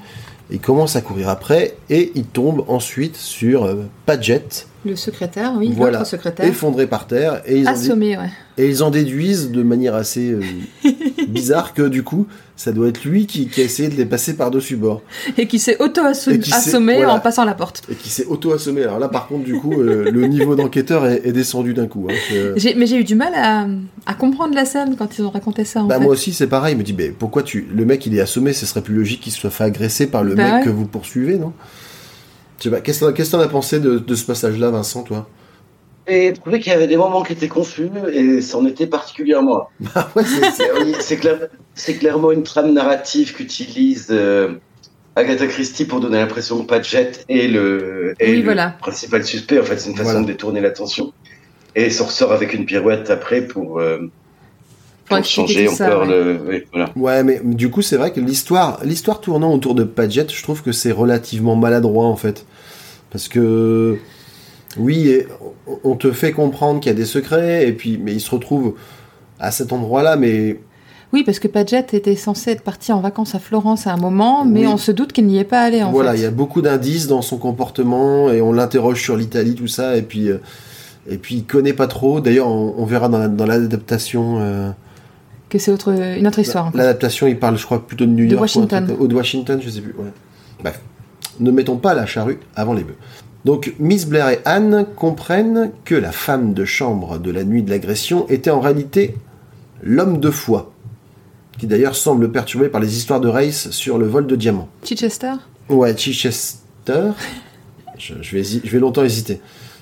Il 0.50 0.60
commence 0.60 0.96
à 0.96 1.00
courir 1.00 1.28
après 1.28 1.74
et 1.90 2.12
il 2.14 2.24
tombe 2.24 2.64
ensuite 2.68 3.16
sur 3.16 3.64
euh, 3.64 3.84
Padgett, 4.06 4.66
Le 4.84 4.96
secrétaire, 4.96 5.52
oui, 5.56 5.72
Voilà. 5.76 5.98
l'autre 5.98 6.10
secrétaire. 6.10 6.44
effondré 6.46 6.86
par 6.88 7.06
terre. 7.06 7.40
Et 7.46 7.58
ils, 7.58 7.68
en 7.68 7.72
Assommé, 7.72 8.16
ouais. 8.18 8.30
et 8.58 8.68
ils 8.68 8.82
en 8.82 8.90
déduisent 8.90 9.50
de 9.52 9.62
manière 9.62 9.94
assez 9.94 10.32
euh, 10.32 10.40
bizarre 11.28 11.72
que 11.74 11.82
du 11.82 12.02
coup, 12.02 12.26
ça 12.56 12.72
doit 12.72 12.88
être 12.88 13.04
lui 13.04 13.26
qui, 13.26 13.46
qui 13.48 13.60
a 13.60 13.64
essayé 13.64 13.88
de 13.88 13.94
les 13.96 14.04
passer 14.06 14.34
par-dessus 14.36 14.76
bord. 14.76 15.02
Et 15.38 15.46
qui 15.46 15.58
s'est 15.58 15.76
auto-assommé 15.80 16.94
voilà. 16.96 17.14
en 17.14 17.20
passant 17.20 17.44
la 17.44 17.54
porte. 17.54 17.82
Et 17.90 17.94
qui 17.94 18.08
s'est 18.08 18.26
auto-assommé. 18.26 18.82
Alors 18.82 18.98
là, 18.98 19.08
par 19.08 19.26
contre, 19.28 19.44
du 19.44 19.54
coup, 19.54 19.72
euh, 19.80 20.10
le 20.10 20.26
niveau 20.26 20.54
d'enquêteur 20.56 21.06
est, 21.06 21.22
est 21.26 21.32
descendu 21.32 21.74
d'un 21.74 21.86
coup. 21.86 22.08
hein. 22.10 22.14
Mais 22.76 22.86
j'ai 22.86 22.96
eu 22.96 23.04
du 23.04 23.14
mal 23.14 23.32
à, 23.34 23.66
à 24.06 24.14
comprendre 24.14 24.54
la 24.54 24.64
scène 24.64 24.96
quand 24.98 25.18
ils 25.18 25.22
ont 25.24 25.30
raconté 25.30 25.64
ça. 25.64 25.82
En 25.82 25.86
Bah 25.86 25.98
fait. 25.98 26.02
moi 26.04 26.12
aussi 26.12 26.32
c'est 26.32 26.46
pareil, 26.48 26.74
il 26.74 26.78
me 26.78 26.82
dit 26.82 26.94
mais 26.96 27.08
pourquoi 27.10 27.42
tu 27.42 27.66
le 27.72 27.84
mec 27.84 28.04
il 28.06 28.16
est 28.16 28.20
assommé, 28.20 28.52
ce 28.52 28.66
serait 28.66 28.82
plus 28.82 28.94
logique 28.94 29.20
qu'il 29.20 29.32
se 29.32 29.38
soit 29.40 29.50
fait 29.50 29.64
agresser 29.64 30.06
par 30.06 30.24
le 30.24 30.34
Bah 30.34 30.44
mec 30.44 30.54
ouais. 30.54 30.64
que 30.64 30.70
vous 30.70 30.86
poursuivez, 30.86 31.38
non? 31.38 31.52
Qu'est-ce 32.70 33.00
que 33.04 33.30
t'en- 33.30 33.40
as 33.40 33.48
pensé 33.48 33.80
de, 33.80 33.98
de 33.98 34.14
ce 34.14 34.24
passage-là, 34.24 34.70
Vincent, 34.70 35.02
toi? 35.02 35.28
Et 36.08 36.32
trouvé 36.32 36.58
qu'il 36.58 36.72
y 36.72 36.74
avait 36.74 36.88
des 36.88 36.96
moments 36.96 37.22
qui 37.22 37.32
étaient 37.32 37.48
confus 37.48 37.88
et 38.12 38.40
c'en 38.40 38.66
était 38.66 38.86
particulièrement. 38.88 39.68
Ah 39.94 40.08
ouais, 40.16 40.22
c'est- 41.00 41.16
clair- 41.20 41.48
clairement 41.98 42.32
une 42.32 42.42
trame 42.42 42.72
narrative 42.72 43.34
qu'utilise 43.34 44.08
euh, 44.10 44.54
Agatha 45.14 45.46
Christie 45.46 45.84
pour 45.84 46.00
donner 46.00 46.18
l'impression 46.18 46.60
que 46.62 46.66
Padgett 46.66 47.24
est 47.28 47.46
le, 47.46 48.14
est 48.18 48.30
Oui, 48.30 48.38
le 48.38 48.44
voilà. 48.44 48.70
principal 48.80 49.22
suspect. 49.24 49.60
En 49.60 49.64
fait, 49.64 49.78
c'est 49.78 49.90
une 49.90 49.96
façon 49.96 50.10
Voilà. 50.10 50.20
de 50.22 50.26
détourner 50.32 50.60
l'attention. 50.60 51.12
Et 51.76 51.88
s'en 51.90 52.06
ressort 52.06 52.32
avec 52.32 52.52
une 52.52 52.64
pirouette 52.66 53.08
après 53.08 53.42
pour, 53.42 53.78
euh, 53.78 54.10
Pour 55.06 55.22
changer 55.24 55.68
ça, 55.68 55.86
encore 55.86 56.08
ouais. 56.08 56.14
le. 56.14 56.40
oui, 56.48 56.62
voilà. 56.72 56.90
ouais, 56.96 57.22
mais 57.24 57.40
du 57.44 57.70
coup 57.70 57.80
c'est 57.82 57.96
vrai 57.96 58.12
que 58.12 58.20
l'histoire, 58.20 58.80
l'histoire 58.84 59.20
tournant 59.20 59.52
autour 59.54 59.74
de 59.74 59.84
Padgett, 59.84 60.32
je 60.32 60.42
trouve 60.42 60.62
que 60.62 60.72
c'est 60.72 60.92
relativement 60.92 61.56
maladroit 61.56 62.06
en 62.06 62.16
fait, 62.16 62.44
parce 63.12 63.28
que 63.28 63.98
oui, 64.78 65.08
et 65.08 65.26
on- 65.84 65.96
te 65.96 66.10
fait 66.12 66.32
comprendre 66.32 66.80
qu'il 66.80 66.90
y 66.90 66.94
a 66.94 66.96
des 66.96 67.04
secrets 67.04 67.68
et 67.68 67.72
puis 67.72 67.98
mais 68.02 68.12
il 68.12 68.20
se 68.20 68.30
retrouve 68.30 68.74
à 69.38 69.50
cet 69.50 69.72
endroit-là, 69.72 70.16
mais 70.16 70.60
Oui, 71.12 71.24
parce 71.24 71.38
que 71.38 71.46
Padgett 71.48 71.92
était 71.92 72.16
censé 72.16 72.52
être 72.52 72.62
parti 72.62 72.90
en 72.90 73.00
vacances 73.00 73.34
à 73.34 73.38
Florence 73.38 73.86
à 73.86 73.92
un 73.92 73.98
moment, 73.98 74.46
mais 74.46 74.60
Oui. 74.60 74.66
on 74.68 74.78
se 74.78 74.90
doute 74.92 75.12
qu'il 75.12 75.26
n'y 75.26 75.38
est 75.38 75.44
pas 75.44 75.60
allé 75.60 75.82
en 75.82 75.90
voilà, 75.90 76.14
il 76.16 76.22
y 76.22 76.24
a 76.24 76.30
beaucoup 76.30 76.62
d'indices 76.62 77.06
dans 77.06 77.20
son 77.20 77.36
comportement 77.36 78.30
et 78.32 78.40
on 78.40 78.52
l'interroge 78.52 79.02
sur 79.02 79.16
l'Italie, 79.16 79.54
tout 79.54 79.68
ça, 79.68 79.96
et 79.96 80.02
puis 80.02 80.30
euh, 80.30 80.38
et 81.08 81.18
puis 81.18 81.34
il 81.36 81.44
connaît 81.44 81.72
pas 81.74 81.86
trop. 81.88 82.20
D'ailleurs, 82.20 82.46
on, 82.48 82.74
on 82.78 82.86
verra 82.86 83.08
dans 83.10 83.18
la- 83.18 83.28
dans 83.28 83.44
l'adaptation. 83.44 84.38
euh, 84.40 84.70
Que 85.50 85.58
c'est 85.58 85.70
autre, 85.72 85.92
une 85.92 86.26
autre 86.26 86.38
histoire. 86.38 86.70
L'adaptation, 86.74 87.26
il 87.26 87.38
parle, 87.38 87.58
je 87.58 87.64
crois, 87.66 87.86
plutôt 87.86 88.06
de 88.06 88.10
New 88.12 88.24
De 88.24 88.30
York 88.32 88.40
Washington. 88.42 88.96
ou, 88.98 89.06
de 89.06 89.14
Washington, 89.14 89.60
je 89.62 89.68
sais 89.68 89.80
plus. 89.82 89.94
ouais. 89.98 90.10
Bref, 90.62 90.80
ne 91.40 91.50
mettons 91.50 91.76
pas 91.76 91.94
la 91.94 92.06
charrue 92.06 92.38
avant 92.56 92.74
les 92.74 92.84
bœufs. 92.84 92.96
Donc, 93.44 93.74
Miss 93.80 94.06
Blair 94.06 94.28
et 94.28 94.40
Anne 94.44 94.86
comprennent 94.96 95.72
que 95.84 95.94
la 95.96 96.12
femme 96.12 96.54
de 96.54 96.64
chambre 96.64 97.18
de 97.18 97.30
la 97.32 97.42
nuit 97.44 97.62
de 97.62 97.70
l'agression 97.70 98.26
était 98.28 98.50
en 98.50 98.60
réalité 98.60 99.16
l'homme 99.82 100.20
de 100.20 100.30
foi, 100.30 100.72
qui 101.58 101.66
d'ailleurs 101.66 101.96
semble 101.96 102.30
perturbé 102.30 102.68
par 102.68 102.80
les 102.80 102.96
histoires 102.96 103.20
de 103.20 103.28
Race 103.28 103.70
sur 103.70 103.98
le 103.98 104.06
vol 104.06 104.26
de 104.28 104.36
diamants. 104.36 104.68
Chichester? 104.84 105.32
Ouais, 105.68 105.96
Chichester. 105.96 107.10
je, 107.98 108.14
je 108.20 108.36
vais, 108.36 108.42
hési- 108.42 108.60
je 108.64 108.70
vais 108.70 108.78
longtemps 108.78 109.02
hésiter. 109.02 109.40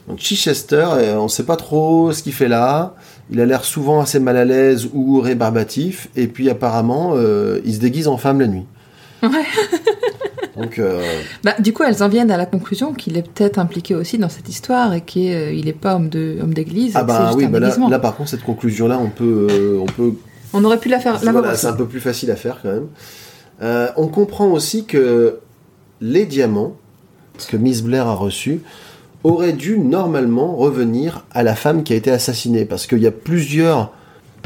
Donc 0.08 0.18
Chichester, 0.20 0.86
euh, 0.94 1.18
on 1.18 1.24
ne 1.24 1.28
sait 1.28 1.44
pas 1.44 1.56
trop 1.56 2.12
ce 2.12 2.22
qu'il 2.22 2.32
fait 2.32 2.48
là. 2.48 2.94
Il 3.30 3.40
a 3.42 3.46
l'air 3.46 3.64
souvent 3.64 4.00
assez 4.00 4.18
mal 4.18 4.38
à 4.38 4.44
l'aise 4.46 4.88
ou 4.94 5.20
rébarbatif. 5.20 6.08
Et 6.16 6.26
puis 6.28 6.48
apparemment, 6.48 7.12
euh, 7.14 7.60
il 7.66 7.74
se 7.74 7.78
déguise 7.80 8.08
en 8.08 8.16
femme 8.16 8.40
la 8.40 8.46
nuit. 8.46 8.64
Ouais. 9.22 9.28
Donc, 10.60 10.78
euh, 10.78 11.02
Bah, 11.42 11.54
du 11.58 11.72
coup, 11.72 11.82
elles 11.82 12.02
en 12.02 12.08
viennent 12.08 12.30
à 12.30 12.36
la 12.36 12.46
conclusion 12.46 12.92
qu'il 12.92 13.16
est 13.16 13.22
peut-être 13.28 13.58
impliqué 13.58 13.94
aussi 13.94 14.18
dans 14.18 14.28
cette 14.28 14.48
histoire 14.48 14.92
et 14.94 15.00
qu'il 15.00 15.64
n'est 15.64 15.72
pas 15.72 15.94
homme 15.96 16.08
d'église. 16.08 16.92
ah 16.94 17.04
bah 17.04 17.32
oui, 17.34 17.46
bah 17.46 17.60
là, 17.60 17.74
là, 17.88 17.98
par 17.98 18.16
contre, 18.16 18.30
cette 18.30 18.42
conclusion-là, 18.44 18.98
on 18.98 19.08
peut, 19.08 19.46
euh, 19.50 19.78
on 19.80 19.86
peut 19.86 20.12
On 20.52 20.64
aurait 20.64 20.78
pu 20.78 20.88
la 20.88 21.00
faire. 21.00 21.18
Voilà, 21.18 21.54
c'est 21.54 21.66
un 21.66 21.72
peu 21.72 21.86
plus 21.86 22.00
facile 22.00 22.30
à 22.30 22.36
faire 22.36 22.58
quand 22.62 22.70
même. 22.70 22.86
Euh, 23.62 23.88
on 23.96 24.08
comprend 24.08 24.46
aussi 24.48 24.84
que 24.84 25.38
les 26.00 26.24
diamants 26.24 26.76
que 27.48 27.56
Miss 27.56 27.82
Blair 27.82 28.06
a 28.06 28.14
reçus 28.14 28.60
auraient 29.22 29.52
dû 29.52 29.78
normalement 29.78 30.56
revenir 30.56 31.24
à 31.30 31.42
la 31.42 31.54
femme 31.54 31.82
qui 31.82 31.92
a 31.92 31.96
été 31.96 32.10
assassinée. 32.10 32.64
Parce 32.64 32.86
qu'il 32.86 32.98
y 32.98 33.06
a 33.06 33.10
plusieurs 33.10 33.92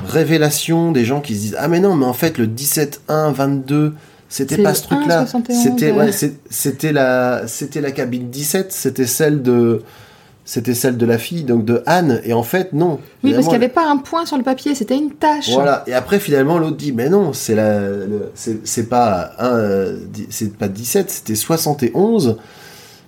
révélations 0.06 0.92
des 0.92 1.04
gens 1.04 1.20
qui 1.20 1.34
se 1.36 1.40
disent 1.40 1.56
Ah, 1.58 1.68
mais 1.68 1.80
non, 1.80 1.94
mais 1.94 2.06
en 2.06 2.12
fait, 2.12 2.38
le 2.38 2.46
17-1-22, 2.46 3.92
c'était 4.36 4.62
pas 4.62 4.74
ce 4.74 4.82
truc-là. 4.82 5.24
1,71, 5.24 5.52
C'était 5.62 5.92
ouais, 5.92 6.10
c'était 6.50 6.92
la, 6.92 7.42
c'était 7.46 7.80
la 7.80 7.90
cabine 7.92 8.30
17, 8.30 8.72
c'était 8.72 9.06
celle 9.06 9.42
de. 9.42 9.82
C'était 10.46 10.74
celle 10.74 10.98
de 10.98 11.06
la 11.06 11.16
fille, 11.16 11.44
donc 11.44 11.64
de 11.64 11.82
Anne, 11.86 12.20
et 12.22 12.34
en 12.34 12.42
fait, 12.42 12.74
non. 12.74 12.98
Oui, 13.22 13.32
parce 13.32 13.44
qu'il 13.44 13.50
n'y 13.58 13.64
avait 13.64 13.72
pas 13.72 13.88
un 13.88 13.96
point 13.96 14.26
sur 14.26 14.36
le 14.36 14.42
papier, 14.42 14.74
c'était 14.74 14.96
une 14.96 15.12
tâche. 15.12 15.48
voilà. 15.50 15.84
Et 15.86 15.94
après, 15.94 16.18
finalement, 16.18 16.58
l'autre 16.58 16.76
dit, 16.76 16.92
mais 16.92 17.08
non, 17.08 17.32
c'est 17.32 17.54
la, 17.54 17.80
c'est 18.34 18.88
pas 18.90 19.30
un, 19.38 19.94
c'est 20.28 20.54
pas 20.54 20.68
17, 20.68 21.10
c'était 21.10 21.34
71. 21.34 22.36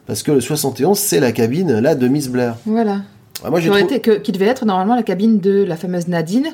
Parce 0.07 0.23
que 0.23 0.33
le 0.33 0.41
71, 0.41 0.99
c'est 0.99 1.21
la 1.21 1.33
cabine, 1.33 1.79
là, 1.81 1.95
de 1.95 2.09
Miss 2.09 2.29
Blair. 2.29 2.57
Voilà. 2.65 3.03
Ah, 3.45 3.51
moi, 3.51 3.61
j'ai 3.61 3.69
trouvé- 3.69 4.01
que- 4.01 4.13
qui 4.19 4.33
devait 4.33 4.47
être 4.47 4.65
normalement 4.65 4.95
la 4.97 5.03
cabine 5.03 5.39
de 5.39 5.63
la 5.63 5.77
fameuse 5.77 6.09
Nadine. 6.09 6.47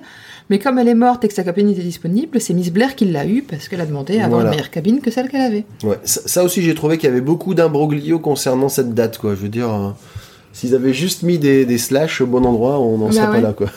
Mais 0.50 0.58
comme 0.58 0.78
elle 0.78 0.88
est 0.88 0.94
morte 0.94 1.24
et 1.24 1.28
que 1.28 1.34
sa 1.34 1.44
cabine 1.44 1.70
était 1.70 1.82
disponible, 1.82 2.40
c'est 2.40 2.52
Miss 2.52 2.70
Blair 2.70 2.94
qui 2.94 3.06
l'a 3.06 3.26
eue 3.26 3.42
parce 3.42 3.68
qu'elle 3.68 3.80
a 3.80 3.86
demandé 3.86 4.18
à 4.18 4.24
avoir 4.26 4.40
Voilà. 4.40 4.50
une 4.50 4.56
meilleure 4.56 4.70
cabine 4.70 5.00
que 5.00 5.10
celle 5.10 5.28
qu'elle 5.28 5.40
avait. 5.40 5.64
Ouais, 5.84 5.98
ça, 6.04 6.20
ça 6.26 6.44
aussi, 6.44 6.62
j'ai 6.62 6.74
trouvé 6.74 6.98
qu'il 6.98 7.08
y 7.08 7.12
avait 7.12 7.20
beaucoup 7.22 7.54
d'imbroglio 7.54 8.18
concernant 8.18 8.68
cette 8.68 8.92
date, 8.94 9.18
quoi. 9.18 9.34
Je 9.34 9.40
veux 9.40 9.48
dire, 9.48 9.72
euh, 9.72 9.90
s'ils 10.52 10.74
avaient 10.74 10.92
juste 10.94 11.22
mis 11.22 11.38
des, 11.38 11.64
des 11.64 11.78
slash 11.78 12.20
au 12.20 12.26
bon 12.26 12.44
endroit, 12.44 12.78
on 12.80 12.98
n'en 12.98 13.06
Bah 13.06 13.12
serait 13.12 13.26
ouais. 13.28 13.32
pas 13.34 13.40
là, 13.40 13.52
quoi. 13.54 13.68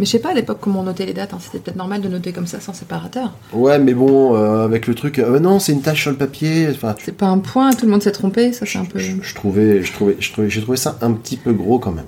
Mais 0.00 0.06
je 0.06 0.12
sais 0.12 0.20
pas 0.20 0.30
à 0.30 0.34
l'époque 0.34 0.58
comment 0.60 0.80
on 0.80 0.84
notait 0.84 1.06
les 1.06 1.12
dates. 1.12 1.34
hein. 1.34 1.38
C'était 1.40 1.58
peut-être 1.58 1.76
normal 1.76 2.00
de 2.00 2.08
noter 2.08 2.32
comme 2.32 2.46
ça 2.46 2.60
sans 2.60 2.72
séparateur. 2.72 3.32
Ouais, 3.52 3.80
mais 3.80 3.94
bon, 3.94 4.36
euh, 4.36 4.64
avec 4.64 4.86
le 4.86 4.94
truc, 4.94 5.18
euh, 5.18 5.40
non, 5.40 5.58
c'est 5.58 5.72
une 5.72 5.82
tâche 5.82 6.02
sur 6.02 6.12
le 6.12 6.16
papier. 6.16 6.68
Enfin, 6.70 6.94
tu- 6.96 7.04
C'est 7.04 7.16
pas 7.16 7.26
un 7.26 7.38
point, 7.38 7.72
tout 7.72 7.84
le 7.84 7.90
monde 7.90 8.02
s'est 8.02 8.12
trompé. 8.12 8.52
Ça, 8.52 8.64
c'est 8.64 8.78
un 8.78 8.84
peu. 8.84 9.00
je, 9.00 9.10
je 9.20 9.34
trouvais, 9.34 9.82
je 9.82 9.92
trouvais, 9.92 10.16
je 10.20 10.32
trouvais, 10.32 10.48
j'ai 10.50 10.62
trouvé 10.62 10.76
ça 10.76 10.96
un 11.02 11.12
petit 11.12 11.36
peu 11.36 11.52
gros 11.52 11.80
quand 11.80 11.90
même. 11.90 12.04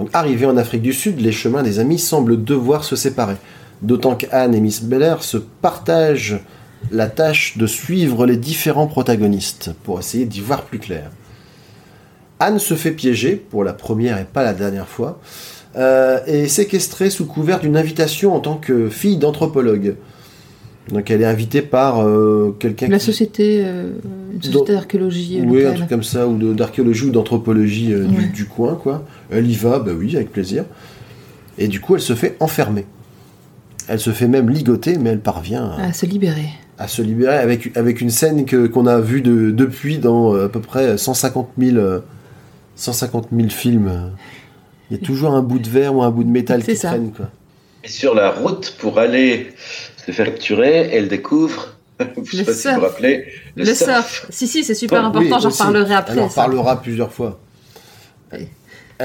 Donc, 0.00 0.08
arrivés 0.14 0.46
en 0.46 0.56
Afrique 0.56 0.80
du 0.80 0.94
Sud, 0.94 1.20
les 1.20 1.30
chemins 1.30 1.62
des 1.62 1.78
amis 1.78 1.98
semblent 1.98 2.42
devoir 2.42 2.84
se 2.84 2.96
séparer. 2.96 3.36
D'autant 3.82 4.14
qu'Anne 4.14 4.54
et 4.54 4.60
Miss 4.60 4.82
Belair 4.82 5.22
se 5.22 5.36
partagent 5.36 6.40
la 6.90 7.06
tâche 7.06 7.58
de 7.58 7.66
suivre 7.66 8.24
les 8.24 8.38
différents 8.38 8.86
protagonistes 8.86 9.72
pour 9.84 9.98
essayer 9.98 10.24
d'y 10.24 10.40
voir 10.40 10.62
plus 10.62 10.78
clair. 10.78 11.10
Anne 12.38 12.58
se 12.58 12.72
fait 12.72 12.92
piéger, 12.92 13.36
pour 13.36 13.62
la 13.62 13.74
première 13.74 14.16
et 14.16 14.24
pas 14.24 14.42
la 14.42 14.54
dernière 14.54 14.88
fois, 14.88 15.20
euh, 15.76 16.20
et 16.26 16.48
séquestrée 16.48 17.10
sous 17.10 17.26
couvert 17.26 17.60
d'une 17.60 17.76
invitation 17.76 18.34
en 18.34 18.40
tant 18.40 18.56
que 18.56 18.88
fille 18.88 19.18
d'anthropologue. 19.18 19.96
Donc 20.92 21.10
elle 21.10 21.22
est 21.22 21.26
invitée 21.26 21.62
par 21.62 22.00
euh, 22.06 22.56
quelqu'un 22.58 22.88
La 22.88 22.98
qui... 22.98 23.04
société, 23.04 23.62
euh, 23.64 23.92
une 24.34 24.42
société 24.42 24.72
d'archéologie 24.72 25.40
euh, 25.40 25.44
Oui, 25.46 25.64
un 25.64 25.72
truc 25.72 25.88
comme 25.88 26.02
ça, 26.02 26.26
ou 26.26 26.52
d'archéologie 26.54 27.04
ou 27.06 27.10
d'anthropologie 27.10 27.92
euh, 27.92 28.04
du, 28.06 28.16
Ouais. 28.16 28.26
du 28.26 28.44
coin, 28.46 28.74
quoi. 28.74 29.04
Elle 29.30 29.48
y 29.50 29.54
va, 29.54 29.78
bah 29.78 29.92
oui, 29.96 30.16
avec 30.16 30.32
plaisir. 30.32 30.64
Et 31.58 31.68
du 31.68 31.80
coup, 31.80 31.94
elle 31.94 32.00
se 32.00 32.14
fait 32.14 32.36
enfermer. 32.40 32.86
Elle 33.88 34.00
se 34.00 34.10
fait 34.10 34.28
même 34.28 34.48
ligoter, 34.50 34.96
mais 34.98 35.10
elle 35.10 35.20
parvient 35.20 35.64
à, 35.66 35.86
À 35.88 35.92
se 35.92 36.06
libérer. 36.06 36.48
à 36.78 36.88
se 36.88 37.02
libérer 37.02 37.36
avec, 37.38 37.76
avec 37.76 38.00
une 38.00 38.10
scène 38.10 38.44
que, 38.44 38.66
qu'on 38.66 38.86
a 38.86 39.00
vue 39.00 39.20
de, 39.22 39.50
depuis 39.50 39.98
dans 39.98 40.34
à 40.34 40.48
peu 40.48 40.60
près 40.60 40.96
150 40.98 41.50
000, 41.58 41.76
euh, 41.76 42.00
150 42.76 43.28
000 43.36 43.48
films. 43.50 44.10
Il 44.90 44.96
y 44.96 45.00
a 45.00 45.02
toujours 45.04 45.34
un 45.34 45.42
bout 45.42 45.58
de 45.60 45.68
verre 45.68 45.94
ou 45.94 46.02
un 46.02 46.10
bout 46.10 46.24
de 46.24 46.30
métal 46.30 46.64
qui 46.64 46.74
ça. 46.76 46.88
traîne, 46.88 47.12
quoi. 47.12 47.30
Et 47.82 47.88
sur 47.88 48.14
la 48.14 48.30
route 48.30 48.76
pour 48.78 48.98
aller 48.98 49.46
se 50.06 50.12
faire 50.12 50.26
capturer, 50.26 50.90
elle 50.92 51.08
découvre, 51.08 51.74
je 52.00 52.04
Le 52.38 52.44
sais 52.44 52.44
pas 52.44 52.52
si 52.52 52.60
surf. 52.60 52.74
vous 52.74 52.80
vous 52.80 52.86
rappelez, 52.86 53.26
Le, 53.56 53.64
surf. 53.74 54.26
Si, 54.30 54.46
si, 54.46 54.64
c'est 54.64 54.74
super 54.74 55.04
important. 55.04 55.38
J'en 55.38 55.50
reparlerai 55.50 55.94
après. 55.94 56.14
Elle 56.14 56.20
en 56.20 56.28
ça. 56.28 56.42
parlera 56.42 56.80
plusieurs 56.80 57.12
fois. 57.12 57.38
Elle- 58.30 58.48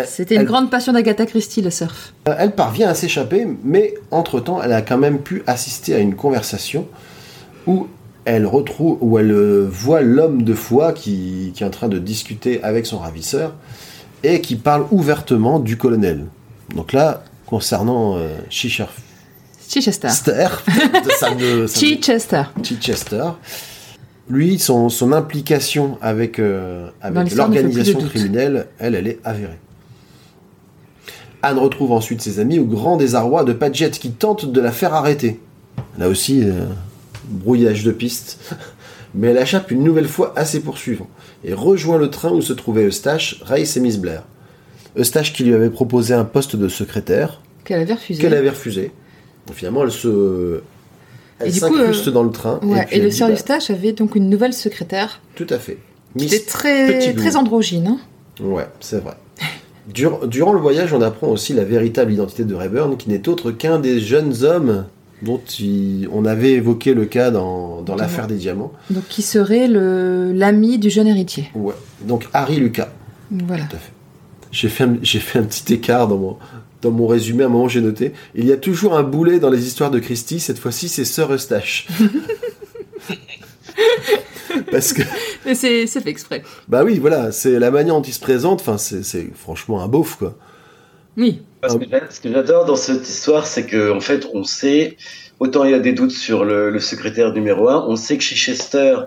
C'était 0.06 0.36
une 0.36 0.42
elle- 0.42 0.48
grande 0.48 0.70
passion 0.70 0.92
d'Agatha 0.94 1.26
Christie, 1.26 1.62
le 1.62 1.70
surf. 1.70 2.14
Euh, 2.28 2.36
Elle 2.38 2.52
parvient 2.54 2.90
à 2.90 2.94
s'échapper, 2.94 3.48
mais 3.64 3.94
entre-temps, 4.12 4.62
elle 4.62 4.74
a 4.74 4.82
quand 4.82 4.98
même 4.98 5.20
pu 5.20 5.42
assister 5.48 5.96
à 5.96 6.00
une 6.00 6.16
conversation 6.16 6.88
où 7.66 7.88
elle 8.26 8.46
retrouve, 8.46 8.98
où 9.02 9.18
elle 9.20 9.32
euh, 9.32 9.66
voit 9.70 10.02
l'homme 10.02 10.44
de 10.44 10.54
foi 10.54 10.92
qui, 10.94 11.52
qui 11.56 11.64
est 11.64 11.66
en 11.66 11.70
train 11.70 11.88
de 11.88 11.98
discuter 12.00 12.62
avec 12.64 12.86
son 12.86 12.98
ravisseur 13.00 13.54
et 14.24 14.42
qui 14.42 14.56
parle 14.56 14.86
ouvertement 14.92 15.60
du 15.60 15.78
colonel. 15.78 16.26
Donc 16.76 16.92
là, 16.92 17.24
concernant 17.46 18.18
euh, 18.18 18.36
Chichester, 19.68 20.08
Chichester. 20.10 20.48
ça 21.20 21.34
me- 21.36 21.68
ça 21.68 21.80
me- 21.80 21.84
Chichester. 22.64 23.24
Lui, 24.30 24.58
son, 24.60 24.90
son 24.90 25.12
implication 25.12 25.98
avec, 26.02 26.40
euh, 26.40 26.88
avec 27.02 27.16
l'organisation 27.36 28.00
criminelle, 28.10 28.68
elle, 28.80 28.96
elle 28.96 29.08
est 29.08 29.20
avérée. 29.24 29.60
Anne 31.42 31.60
retrouve 31.60 31.92
ensuite 31.92 32.22
ses 32.22 32.40
amis 32.40 32.58
au 32.58 32.66
grand 32.66 32.98
désarroi 32.98 33.44
de 33.44 33.54
Padgett 33.54 34.00
qui 34.00 34.12
tente 34.12 34.52
de 34.52 34.62
la 34.62 34.72
faire 34.72 34.94
arrêter. 34.96 35.40
Là 36.00 36.10
aussi, 36.10 36.42
euh, 36.44 36.66
brouillage 37.30 37.84
de 37.84 37.92
piste. 37.92 38.40
Mais 39.14 39.28
elle 39.28 39.38
échappe 39.38 39.72
une 39.72 39.84
nouvelle 39.84 40.08
fois 40.10 40.34
à 40.36 40.44
ses 40.44 40.60
poursuivants 40.60 41.08
et 41.44 41.54
rejoint 41.54 41.98
le 41.98 42.10
train 42.10 42.32
où 42.32 42.42
se 42.42 42.52
trouvaient 42.52 42.86
Eustache, 42.86 43.40
Race 43.46 43.78
et 43.78 43.80
Miss 43.80 43.98
Blair. 43.98 44.24
Eustache 44.98 45.32
qui 45.34 45.44
lui 45.44 45.54
avait 45.54 45.70
proposé 45.70 46.14
un 46.14 46.26
poste 46.26 46.56
de 46.56 46.68
secrétaire, 46.68 47.42
Qu'elle 47.64 47.80
avait 47.82 47.94
refusé. 47.94 48.22
qu'elle 48.22 48.34
avait 48.34 48.50
refusé. 48.50 48.92
Donc, 49.48 49.56
finalement, 49.56 49.84
elle 49.84 49.92
se. 49.92 50.62
Elle 51.40 51.54
s'incruste 51.54 52.08
euh, 52.08 52.12
dans 52.12 52.24
le 52.24 52.32
train. 52.32 52.60
Ouais, 52.64 52.86
puis 52.86 52.98
et, 52.98 53.02
le 53.02 53.12
sœur 53.12 53.28
bah, 53.28 53.34
Eustache 53.34 53.70
avait 53.70 53.92
donc 53.92 54.16
une 54.16 54.30
nouvelle 54.30 54.54
secrétaire 54.54 55.22
Tout 55.36 55.48
à 55.50 55.60
fait. 55.60 55.78
qui 56.18 56.24
Miss 56.26 56.34
était 56.34 56.46
très, 56.46 57.14
très 57.14 57.36
androgyne. 57.36 57.88
hein. 57.88 57.98
Ouais, 58.42 58.66
c'est 58.80 59.04
vrai. 59.04 59.16
Dur- 59.94 60.28
durant 60.28 60.54
le 60.54 60.60
voyage, 60.62 60.94
on 60.94 61.02
apprend 61.02 61.28
aussi 61.28 61.54
la 61.54 61.64
véritable 61.66 62.14
identité 62.14 62.44
de 62.46 62.56
Rayburn, 62.56 62.96
qui 62.98 63.10
n'est 63.10 63.28
autre 63.28 63.52
qu'un 63.52 63.80
des 63.80 64.00
jeunes 64.00 64.44
hommes 64.44 64.86
dont 65.22 65.42
il- 65.60 66.08
on 66.12 66.24
avait 66.26 66.54
évoqué 66.54 66.94
le 66.94 67.06
cas 67.06 67.32
dans, 67.32 67.82
dans 67.82 67.96
l'affaire 67.96 68.28
des 68.28 68.36
diamants. 68.36 68.72
Donc 68.90 69.04
qui 69.10 69.22
serait 69.22 69.68
l'ami 69.68 70.78
du 70.80 70.90
jeune 70.90 71.08
héritier. 71.08 71.50
Ouais. 71.54 71.74
Donc 72.04 72.28
Harry 72.34 72.56
Lucas. 72.58 72.90
Voilà. 73.30 73.66
Tout 73.66 73.76
à 73.76 73.80
fait. 73.80 73.92
J'ai 74.52 74.70
fait, 74.70 74.88
fait 75.04 75.40
un 75.40 75.44
petit 75.44 75.74
écart 75.74 76.08
dans 76.08 76.18
mon, 76.18 76.38
dans 76.86 76.92
mon 76.92 77.08
résumé. 77.08 77.44
À 77.44 77.48
un 77.48 77.50
moment, 77.50 77.68
j'ai 77.68 77.82
noté 77.82 78.14
il 78.34 78.46
y 78.46 78.52
a 78.52 78.58
toujours 78.58 78.96
un 78.96 79.04
boulet 79.04 79.40
dans 79.40 79.50
les 79.50 79.68
histoires 79.68 79.92
de 79.92 80.00
Christie. 80.00 80.40
Cette 80.40 80.60
fois-ci, 80.60 80.88
c'est 80.88 81.06
Sœur 81.06 81.34
Eustache. 81.34 81.88
Parce 84.72 84.94
que, 84.94 85.02
Mais 85.46 85.54
c'est 85.56 85.86
c'est 85.86 86.02
fait 86.02 86.10
exprès. 86.10 86.44
bah 86.68 86.84
oui, 86.84 86.98
voilà, 87.00 87.32
c'est 87.32 87.60
la 87.60 87.72
manière 87.72 87.96
dont 87.96 88.02
il 88.02 88.14
se 88.14 88.20
présente. 88.20 88.62
Enfin, 88.62 88.78
c'est, 88.78 89.04
c'est 89.04 89.30
franchement 89.36 89.82
un 89.84 89.88
beauf, 89.88 90.16
quoi. 90.16 90.36
Oui. 91.18 91.42
Parce 91.62 91.76
que 91.76 91.86
ce 92.10 92.20
que 92.22 92.32
j'adore 92.32 92.66
dans 92.66 92.76
cette 92.76 93.08
histoire, 93.08 93.46
c'est 93.48 93.66
que 93.66 93.92
en 93.92 94.00
fait, 94.00 94.28
on 94.34 94.44
sait, 94.44 94.98
autant 95.40 95.66
il 95.66 95.72
y 95.72 95.74
a 95.74 95.80
des 95.80 95.94
doutes 95.94 96.12
sur 96.12 96.46
le, 96.46 96.70
le 96.70 96.80
secrétaire 96.80 97.34
numéro 97.34 97.68
un, 97.70 97.86
on 97.88 97.96
sait 97.96 98.18
que 98.18 98.24
Chichester 98.24 98.98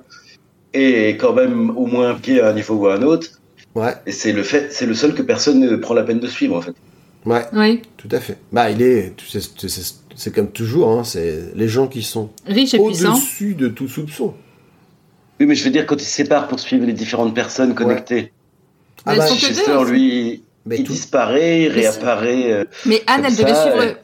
est 0.75 1.17
quand 1.19 1.33
même 1.33 1.71
au 1.77 1.87
moins 1.87 2.15
pied 2.15 2.41
à 2.41 2.49
un 2.49 2.53
niveau 2.53 2.75
ou 2.75 2.87
à 2.89 2.95
un 2.97 3.03
autre, 3.03 3.39
Ouais, 3.75 3.95
et 4.07 4.13
c'est 4.13 4.33
le 4.33 4.43
fait, 4.43 4.73
c'est 4.73 4.87
le 4.87 4.95
seul 4.95 5.15
que 5.15 5.23
personne 5.23 5.61
ne 5.61 5.77
prend 5.77 5.95
la 5.95 6.03
peine 6.03 6.21
de 6.21 6.27
suivre 6.27 6.57
en 6.57 6.63
fait. 6.63 6.75
Ouais. 7.29 7.47
Oui. 7.53 7.83
Tout 7.97 8.09
à 8.13 8.21
fait. 8.21 8.39
Bah, 8.53 8.71
il 8.71 8.83
est, 8.83 9.15
c'est 10.17 10.35
comme 10.35 10.51
toujours, 10.51 10.91
hein, 10.91 11.05
c'est 11.05 11.53
les 11.55 11.69
gens 11.69 11.87
qui 11.87 12.03
sont 12.03 12.31
et 12.49 12.67
au-dessus 12.79 13.55
de 13.55 13.69
tout 13.69 13.89
soupçon. 13.89 14.35
Oui, 15.41 15.47
mais 15.47 15.55
je 15.55 15.65
veux 15.65 15.71
dire 15.71 15.87
quand 15.87 15.97
ils 16.01 16.05
se 16.05 16.11
séparent 16.11 16.49
pour 16.49 16.59
suivre 16.59 16.85
les 16.87 16.93
différentes 16.93 17.35
personnes 17.35 17.75
connectées. 17.75 18.33
Mais 19.07 19.13
Ah 19.21 19.27
bah, 19.67 19.85
lui, 19.85 20.43
Mais 20.67 20.79
il 20.79 20.85
tout- 20.85 20.93
disparaît, 20.93 21.63
il 21.63 21.69
réapparaît. 21.69 22.53
euh, 22.53 22.65
Mais 22.87 23.03
Anne, 23.07 23.23
elle 23.27 23.37
devait 23.37 23.55
suivre. 23.55 23.79
ouais. 23.79 23.97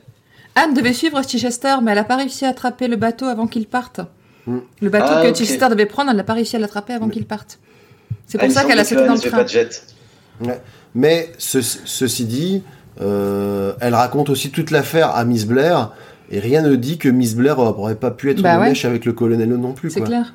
Anne 0.55 0.73
devait 0.73 0.93
suivre 0.93 1.21
Chichester, 1.29 1.75
mais 1.83 1.91
elle 1.91 1.99
n'a 1.99 2.05
pas 2.05 2.17
réussi 2.17 2.45
à 2.45 2.51
attraper 2.51 2.87
le 2.87 2.95
bateau 2.97 3.25
avant 3.27 3.49
qu'il 3.49 3.67
parte. 3.67 4.01
Hmm. 4.47 4.59
Le 4.81 4.89
bateau 4.89 5.07
Ah, 5.17 5.23
que 5.25 5.29
ok. 5.31 5.37
Chichester 5.37 5.69
devait 5.69 5.87
prendre, 5.87 6.11
elle 6.11 6.17
n'a 6.17 6.23
pas 6.23 6.35
réussi 6.35 6.55
à 6.55 6.61
l'attraper 6.61 6.93
avant 6.93 7.09
qu'il 7.09 7.25
parte. 7.27 7.59
C'est 8.29 8.39
ah, 8.41 8.45
pour 8.45 8.55
ça 8.55 8.65
qu'elle 8.65 8.79
a 8.79 8.85
sauté 8.85 9.05
dans 9.07 9.15
le 9.15 9.19
train. 9.21 9.31
pas 9.39 9.45
de 9.45 9.49
jet. 9.49 9.83
Ouais. 10.41 10.61
Mais 10.95 11.33
ce- 11.39 11.61
ceci 11.61 12.25
dit, 12.27 12.63
euh, 12.63 12.84
elle 13.01 13.95
raconte 13.95 14.31
aussi 14.31 14.51
toute 14.51 14.71
l'affaire 14.71 15.15
à 15.15 15.25
Miss 15.25 15.47
Blair, 15.47 15.91
et 16.31 16.39
rien 16.41 16.63
ne 16.63 16.75
dit 16.77 16.99
que 16.99 17.09
Miss 17.09 17.35
Blair 17.35 17.59
aurait 17.59 17.97
pas 17.97 18.11
pu 18.11 18.31
être 18.31 18.41
Bah 18.43 18.55
de 18.57 18.61
ouais. 18.61 18.69
mèche 18.71 18.85
avec 18.85 19.05
le 19.05 19.13
colonel 19.13 19.49
non 19.51 19.73
plus. 19.73 19.91
C'est 19.91 20.01
Quoi. 20.01 20.09
clair. 20.09 20.35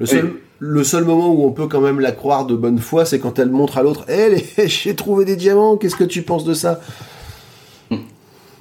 Le, 0.00 0.06
seul, 0.06 0.24
Oui. 0.24 0.30
le 0.60 0.84
seul 0.84 1.04
moment 1.04 1.28
où 1.32 1.44
on 1.44 1.50
peut 1.52 1.66
quand 1.66 1.80
même 1.80 2.00
la 2.00 2.12
croire 2.12 2.46
de 2.46 2.54
bonne 2.54 2.78
foi, 2.78 3.04
c'est 3.04 3.18
quand 3.18 3.38
elle 3.38 3.50
montre 3.50 3.78
à 3.78 3.82
l'autre 3.82 4.04
Hé, 4.10 4.42
les- 4.56 4.68
j'ai 4.68 4.94
trouvé 4.94 5.24
des 5.24 5.36
diamants, 5.36 5.76
qu'est-ce 5.76 5.96
que 5.96 6.04
tu 6.04 6.22
penses 6.22 6.44
de 6.44 6.54
ça? 6.54 6.80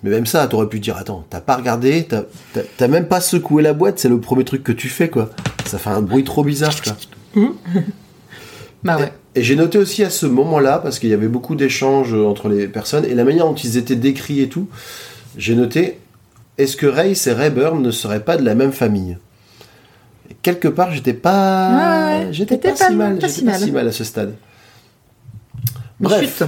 Mais 0.03 0.11
même 0.11 0.25
ça, 0.27 0.47
t'aurais 0.47 0.67
pu 0.69 0.79
dire 0.79 0.95
Attends, 0.97 1.25
t'as 1.29 1.41
pas 1.41 1.55
regardé, 1.55 2.07
t'as- 2.07 2.87
même 2.87 3.07
pas 3.07 3.19
secoué 3.19 3.63
la 3.63 3.73
boîte, 3.73 3.97
c'est 3.99 4.09
le 4.09 4.19
premier 4.19 4.43
truc 4.45 4.63
que 4.63 4.71
tu 4.71 4.89
fais, 4.89 5.09
quoi. 5.09 5.29
Ça 5.65 5.77
fait 5.79 5.89
un 5.89 6.01
bruit 6.01 6.23
trop 6.23 6.43
bizarre, 6.43 6.73
quoi. 6.81 6.93
Bah 8.83 8.97
ouais. 8.97 9.11
Et 9.35 9.43
j'ai 9.43 9.55
noté 9.55 9.77
aussi 9.77 10.03
à 10.03 10.09
ce 10.09 10.25
moment-là, 10.25 10.79
parce 10.79 10.99
qu'il 10.99 11.09
y 11.09 11.13
avait 11.13 11.27
beaucoup 11.27 11.55
d'échanges 11.55 12.13
entre 12.13 12.49
les 12.49 12.67
personnes, 12.67 13.05
et 13.05 13.13
la 13.13 13.23
manière 13.23 13.45
dont 13.45 13.53
ils 13.55 13.77
étaient 13.77 13.95
décrits 13.95 14.41
et 14.41 14.49
tout, 14.49 14.67
j'ai 15.37 15.55
noté, 15.55 15.99
est-ce 16.57 16.75
que 16.77 16.87
Race 16.87 17.27
et 17.27 17.33
Rayburn 17.33 17.81
ne 17.81 17.91
seraient 17.91 18.23
pas 18.23 18.37
de 18.37 18.43
la 18.43 18.55
même 18.55 18.71
famille? 18.71 19.17
Et 20.31 20.35
Quelque 20.41 20.67
part, 20.67 20.91
j'étais 20.91 21.13
pas... 21.13 22.17
Ouais, 22.21 22.27
J'étais 22.31 22.57
pas, 22.57 22.69
pas 22.71 22.75
si 22.89 22.95
mal, 22.95 23.15
pas 23.15 23.21
pas 23.27 23.57
si 23.59 23.71
mal 23.71 23.87
à 23.87 23.91
ce 23.91 24.03
stade. 24.03 24.33
Bref, 25.99 26.43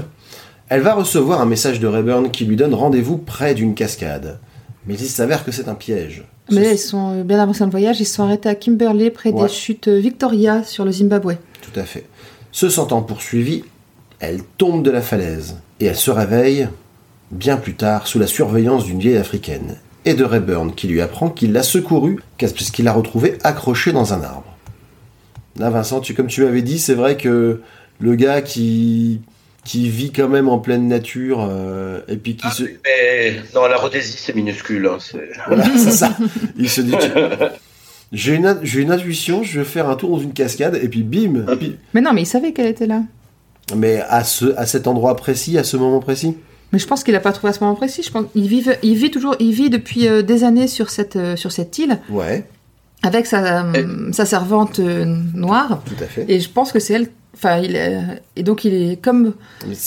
elle 0.70 0.82
va 0.82 0.94
recevoir 0.94 1.42
un 1.42 1.46
message 1.46 1.80
de 1.80 1.88
Rayburn 1.88 2.30
qui 2.32 2.46
lui 2.46 2.56
donne 2.56 2.74
rendez-vous 2.74 3.18
près 3.18 3.54
d'une 3.56 3.74
cascade. 3.76 4.40
Mais 4.86 4.96
il 4.96 5.08
s'avère 5.08 5.44
que 5.44 5.52
c'est 5.52 5.68
un 5.68 5.76
piège. 5.76 6.24
Mais 6.52 6.62
là, 6.64 6.72
ils 6.72 6.78
sont 6.80 7.20
euh, 7.20 7.24
bien 7.24 7.40
avancés 7.40 7.60
dans 7.60 7.66
le 7.66 7.72
voyage. 7.72 8.00
Ils 8.00 8.06
sont 8.06 8.24
arrêtés 8.24 8.50
à 8.50 8.56
Kimberley, 8.56 9.12
près 9.12 9.32
Ouais. 9.32 9.44
des 9.44 9.50
chutes 9.54 9.88
euh, 9.88 10.00
Victoria, 10.00 10.64
sur 10.64 10.86
le 10.86 10.92
Zimbabwe. 10.92 11.34
Tout 11.62 11.78
à 11.80 11.84
fait. 11.84 12.06
Se 12.52 12.70
sentant 12.70 13.02
poursuivie, 13.02 13.64
elle 14.20 14.44
tombe 14.58 14.84
de 14.84 14.92
la 14.92 15.02
falaise 15.02 15.58
et 15.80 15.86
elle 15.86 15.96
se 15.96 16.12
réveille 16.12 16.68
bien 17.32 17.58
plus 17.58 17.76
tard 17.76 18.08
sous 18.08 18.20
la 18.20 18.28
surveillance 18.28 18.86
d'une 18.86 19.00
vieille 19.00 19.18
africaine 19.18 19.78
et 20.06 20.14
de 20.14 20.24
Rayburn 20.24 20.74
qui 20.74 20.88
lui 20.88 21.02
apprend 21.02 21.30
qu'il 21.30 21.52
l'a 21.54 21.64
secourue 21.64 22.20
puisqu'il 22.38 22.86
l'a 22.86 22.94
retrouvée 22.94 23.38
accrochée 23.44 23.92
dans 23.92 24.14
un 24.14 24.24
arbre. 24.24 24.56
Là, 25.58 25.70
Vincent, 25.70 26.00
tu, 26.00 26.14
comme 26.14 26.28
tu 26.28 26.44
m'avais 26.44 26.62
dit, 26.62 26.80
c'est 26.80 26.94
vrai 26.96 27.18
que 27.18 27.62
le 28.00 28.16
gars 28.16 28.42
qui, 28.42 29.22
qui 29.66 29.90
vit 29.90 30.12
quand 30.12 30.30
même 30.30 30.48
en 30.50 30.58
pleine 30.58 30.88
nature 30.88 31.46
euh, 31.50 32.00
et 32.08 32.16
puis 32.16 32.36
qui 32.38 32.48
Ah, 32.48 32.52
se. 32.52 32.64
Mais 32.86 33.42
non, 33.54 33.68
la 33.68 33.76
Rhodésie, 33.78 34.18
c'est 34.18 34.34
minuscule. 34.36 34.88
hein, 34.88 34.98
c'est- 35.00 35.30
Voilà, 35.48 35.66
c'est 35.78 35.92
ça. 35.92 36.16
Il 36.58 36.70
se 36.70 36.82
dit 36.82 36.96
J'ai 38.12 38.36
une, 38.36 38.58
j'ai 38.64 38.82
une 38.82 38.92
intuition, 38.92 39.44
je 39.44 39.60
vais 39.60 39.66
faire 39.66 39.88
un 39.90 39.96
tour 39.96 40.10
dans 40.18 40.20
une 40.24 40.34
cascade 40.34 40.80
et 40.82 40.90
puis 40.90 41.04
bim 41.04 41.46
puis- 41.60 41.78
Mais 41.94 42.02
non, 42.02 42.12
mais 42.14 42.24
il 42.24 42.26
savait 42.26 42.54
qu'elle 42.54 42.66
était 42.68 42.88
là. 42.88 43.04
Mais 43.76 44.02
à, 44.10 44.24
ce, 44.24 44.56
à 44.58 44.66
cet 44.66 44.88
endroit 44.88 45.16
précis, 45.16 45.58
à 45.60 45.64
ce 45.64 45.78
moment 45.78 46.00
précis? 46.00 46.36
Mais 46.74 46.80
je 46.80 46.88
pense 46.88 47.04
qu'il 47.04 47.16
a 47.16 47.20
pas 47.20 47.32
trouvé 47.32 47.50
à 47.50 47.54
ce 47.54 47.60
moment 47.64 47.76
précis. 47.76 48.02
Je 48.04 48.12
pense 48.12 48.26
il 48.36 48.48
vit, 48.48 48.66
il 48.84 48.96
vit 48.96 49.12
toujours, 49.12 49.36
il 49.40 49.52
vit 49.54 49.70
depuis 49.70 50.08
euh, 50.08 50.22
des 50.24 50.44
années 50.44 50.68
sur 50.68 50.90
cette 50.90 51.16
euh, 51.16 51.36
sur 51.36 51.52
cette 51.52 51.78
île 51.78 52.00
Ouais, 52.10 52.46
avec 53.04 53.26
sa 53.28 53.64
euh, 53.66 54.12
sa 54.12 54.26
servante 54.26 54.80
euh, 54.80 55.06
noire. 55.36 55.82
tout 55.86 56.04
à 56.04 56.08
fait. 56.08 56.26
Et 56.28 56.40
je 56.40 56.50
pense 56.50 56.72
que 56.72 56.80
c'est 56.80 56.94
elle. 56.94 57.08
Enfin, 57.36 57.58
il 57.60 57.76
est, 57.76 57.98
et 58.36 58.44
donc 58.44 58.66
il 58.66 58.74
est 58.74 59.02
comme 59.02 59.34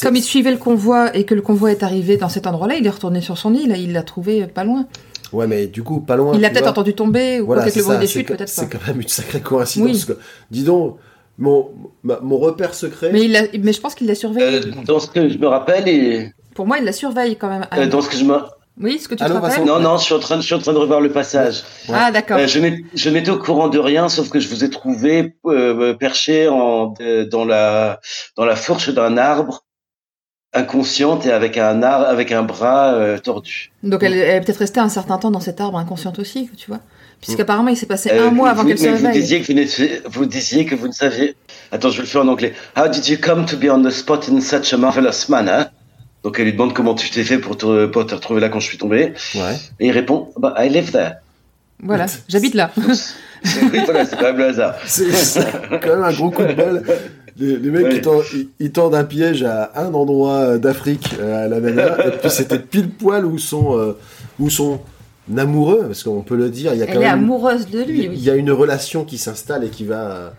comme 0.02 0.16
il 0.16 0.22
suivait 0.22 0.52
le 0.52 0.56
convoi 0.58 1.14
et 1.16 1.24
que 1.24 1.34
le 1.34 1.42
convoi 1.42 1.70
est 1.72 1.82
arrivé 1.82 2.16
dans 2.16 2.28
cet 2.28 2.46
endroit-là, 2.46 2.76
il 2.76 2.86
est 2.86 2.90
retourné 2.90 3.20
sur 3.20 3.36
son 3.36 3.52
île. 3.54 3.72
et 3.72 3.80
Il 3.80 3.92
l'a 3.92 4.02
trouvé 4.04 4.46
pas 4.46 4.62
loin. 4.64 4.86
Ouais, 5.32 5.46
mais 5.46 5.66
du 5.66 5.82
coup, 5.82 6.00
pas 6.00 6.16
loin. 6.16 6.32
il 6.34 6.40
l'a 6.40 6.50
peut-être 6.50 6.68
entendu 6.68 6.94
tomber 6.94 7.40
ou 7.40 7.46
Voilà, 7.46 7.68
c'est 7.70 7.80
le 7.80 7.84
bruit 7.86 7.98
des 7.98 8.06
c'est 8.06 8.12
chutes, 8.20 8.28
peut-être 8.28 8.48
C'est 8.48 8.68
quand 8.68 8.86
même 8.86 9.00
une 9.00 9.08
sacrée 9.08 9.40
coïncidence. 9.40 10.06
Oui. 10.08 10.14
Dis 10.50 10.64
donc, 10.64 10.98
mon, 11.38 11.70
ma- 12.02 12.20
mon 12.20 12.38
repère 12.38 12.74
secret. 12.74 13.10
Mais, 13.12 13.22
il 13.24 13.32
l'a- 13.32 13.42
mais 13.60 13.72
je 13.72 13.80
pense 13.80 13.94
qu'il 13.94 14.06
l'a 14.06 14.14
surveillé. 14.14 14.58
Euh, 14.58 14.70
dans 14.84 15.00
ce 15.00 15.08
que 15.08 15.28
je 15.28 15.38
me 15.38 15.46
rappelle, 15.48 15.88
et 15.88 16.32
Pour 16.54 16.66
moi, 16.66 16.78
il 16.78 16.84
la 16.84 16.92
surveille 16.92 17.36
quand 17.36 17.48
même. 17.48 17.66
euh, 17.76 17.86
dans 17.86 18.00
ce 18.02 18.08
que 18.10 18.16
je 18.16 18.24
me, 18.24 18.36
Oui, 18.80 18.98
ce 18.98 19.06
que 19.08 19.14
tu 19.14 19.22
Allô, 19.22 19.34
te 19.36 19.40
rappelles 19.40 19.60
Vincent 19.60 19.78
non, 19.80 19.80
non, 19.80 19.96
je 19.98 20.04
suis 20.04 20.14
en 20.14 20.18
train, 20.18 20.36
de- 20.36 20.40
je 20.42 20.46
suis 20.46 20.54
en 20.54 20.58
train 20.58 20.72
de 20.72 20.78
revoir 20.78 21.00
le 21.00 21.10
passage. 21.12 21.62
Ouais. 21.88 21.94
Ah, 21.98 22.10
d'accord. 22.10 22.38
Euh, 22.38 22.46
je 22.46 23.08
n'étais 23.10 23.30
au 23.30 23.38
courant 23.38 23.68
de 23.68 23.78
rien, 23.78 24.08
sauf 24.08 24.28
que 24.30 24.40
je 24.40 24.48
vous 24.48 24.64
ai 24.64 24.70
trouvé 24.70 25.34
euh, 25.46 25.92
perché 25.94 26.48
en, 26.48 26.94
dans 27.30 27.44
la 27.44 28.00
dans 28.36 28.44
la 28.46 28.56
fourche 28.56 28.88
d'un 28.90 29.16
arbre, 29.18 29.64
inconsciente 30.54 31.26
et 31.26 31.32
avec 31.32 31.56
un 31.58 31.82
ar- 31.82 32.08
avec 32.08 32.30
un 32.32 32.42
bras 32.42 32.92
euh, 32.94 33.18
tordu. 33.18 33.72
Donc 33.82 34.02
elle, 34.02 34.12
elle 34.14 34.36
est 34.36 34.40
peut-être 34.40 34.58
restée 34.58 34.80
un 34.80 34.88
certain 34.88 35.18
temps 35.18 35.30
dans 35.30 35.40
cet 35.40 35.60
arbre 35.60 35.78
inconsciente 35.78 36.18
aussi, 36.18 36.50
tu 36.56 36.68
vois. 36.68 36.80
Puisqu'apparemment, 37.20 37.68
il 37.68 37.76
s'est 37.76 37.86
passé 37.86 38.10
Euh, 38.12 38.28
un 38.28 38.30
mois 38.32 38.50
avant 38.50 38.64
qu'elle 38.64 38.76
se 38.78 38.82
mais 38.84 38.90
vous 38.90 39.06
réveille. 39.06 39.20
disiez 39.22 39.40
que 39.40 40.08
vous, 40.08 40.26
disiez 40.26 40.64
que 40.66 40.74
vous 40.74 40.88
ne 40.88 40.92
saviez. 40.92 41.36
Attends, 41.70 41.88
je 41.90 41.96
vais 41.98 42.02
le 42.02 42.08
faire 42.08 42.22
en 42.22 42.28
anglais. 42.28 42.52
How 42.76 42.88
did 42.88 43.06
you 43.08 43.16
come 43.20 43.46
to 43.46 43.56
be 43.56 43.66
on 43.70 43.82
the 43.82 43.90
spot 43.90 44.28
in 44.28 44.40
such 44.40 44.72
a 44.72 44.76
marvelous 44.76 45.28
manner? 45.28 45.64
Donc 46.24 46.38
elle 46.38 46.46
lui 46.46 46.52
demande 46.52 46.74
comment 46.74 46.94
tu 46.94 47.10
t'es 47.10 47.22
fait 47.24 47.38
pour 47.38 47.56
te, 47.56 47.86
pour 47.86 48.06
te 48.06 48.14
retrouver 48.14 48.40
là 48.40 48.48
quand 48.48 48.60
je 48.60 48.66
suis 48.66 48.78
tombé. 48.78 49.12
Ouais. 49.36 49.54
Et 49.80 49.86
il 49.86 49.92
répond, 49.92 50.30
bah, 50.38 50.54
I 50.58 50.68
live 50.68 50.90
there. 50.90 51.12
Voilà, 51.80 52.06
j'habite 52.28 52.54
là. 52.54 52.70
oui, 52.76 52.84
voilà, 53.84 54.04
c'est 54.04 54.16
quand 54.16 54.22
même 54.24 54.38
le 54.38 54.46
hasard. 54.48 54.74
C'est 54.84 55.10
c'est 55.12 55.46
quand 55.80 55.86
même 55.88 56.02
un 56.04 56.12
gros 56.12 56.30
coup 56.30 56.42
de 56.42 56.52
bol. 56.54 56.82
Les, 57.38 57.56
les 57.56 57.70
mecs, 57.70 57.84
Ouais. 57.86 57.96
ils, 57.96 58.00
tendent, 58.02 58.22
ils- 58.34 58.48
ils 58.60 58.72
tendent 58.72 58.94
un 58.94 59.04
piège 59.04 59.42
à 59.42 59.72
un 59.76 59.92
endroit 59.94 60.58
d'Afrique, 60.58 61.14
euh, 61.20 61.44
à 61.44 61.48
la 61.48 61.60
nana, 61.60 62.06
et 62.06 62.10
puis 62.10 62.30
c'était 62.30 62.58
pile 62.58 62.90
poil 62.90 63.24
où 63.24 63.38
son, 63.38 63.78
euh, 63.78 63.92
où 64.38 64.50
son 64.50 64.80
amoureux, 65.36 65.84
parce 65.86 66.02
qu'on 66.02 66.22
peut 66.22 66.36
le 66.36 66.50
dire, 66.50 66.74
il 66.74 66.80
y 66.80 66.82
a 66.82 66.86
quand 66.86 66.92
Elle 66.92 66.98
est 66.98 67.04
même 67.04 67.24
amoureuse 67.24 67.68
de 67.68 67.82
lui, 67.82 68.04
il 68.04 68.08
oui. 68.10 68.18
y 68.18 68.30
a 68.30 68.34
une 68.34 68.50
relation 68.50 69.04
qui 69.04 69.18
s'installe 69.18 69.64
et 69.64 69.68
qui 69.70 69.84
va. 69.84 70.34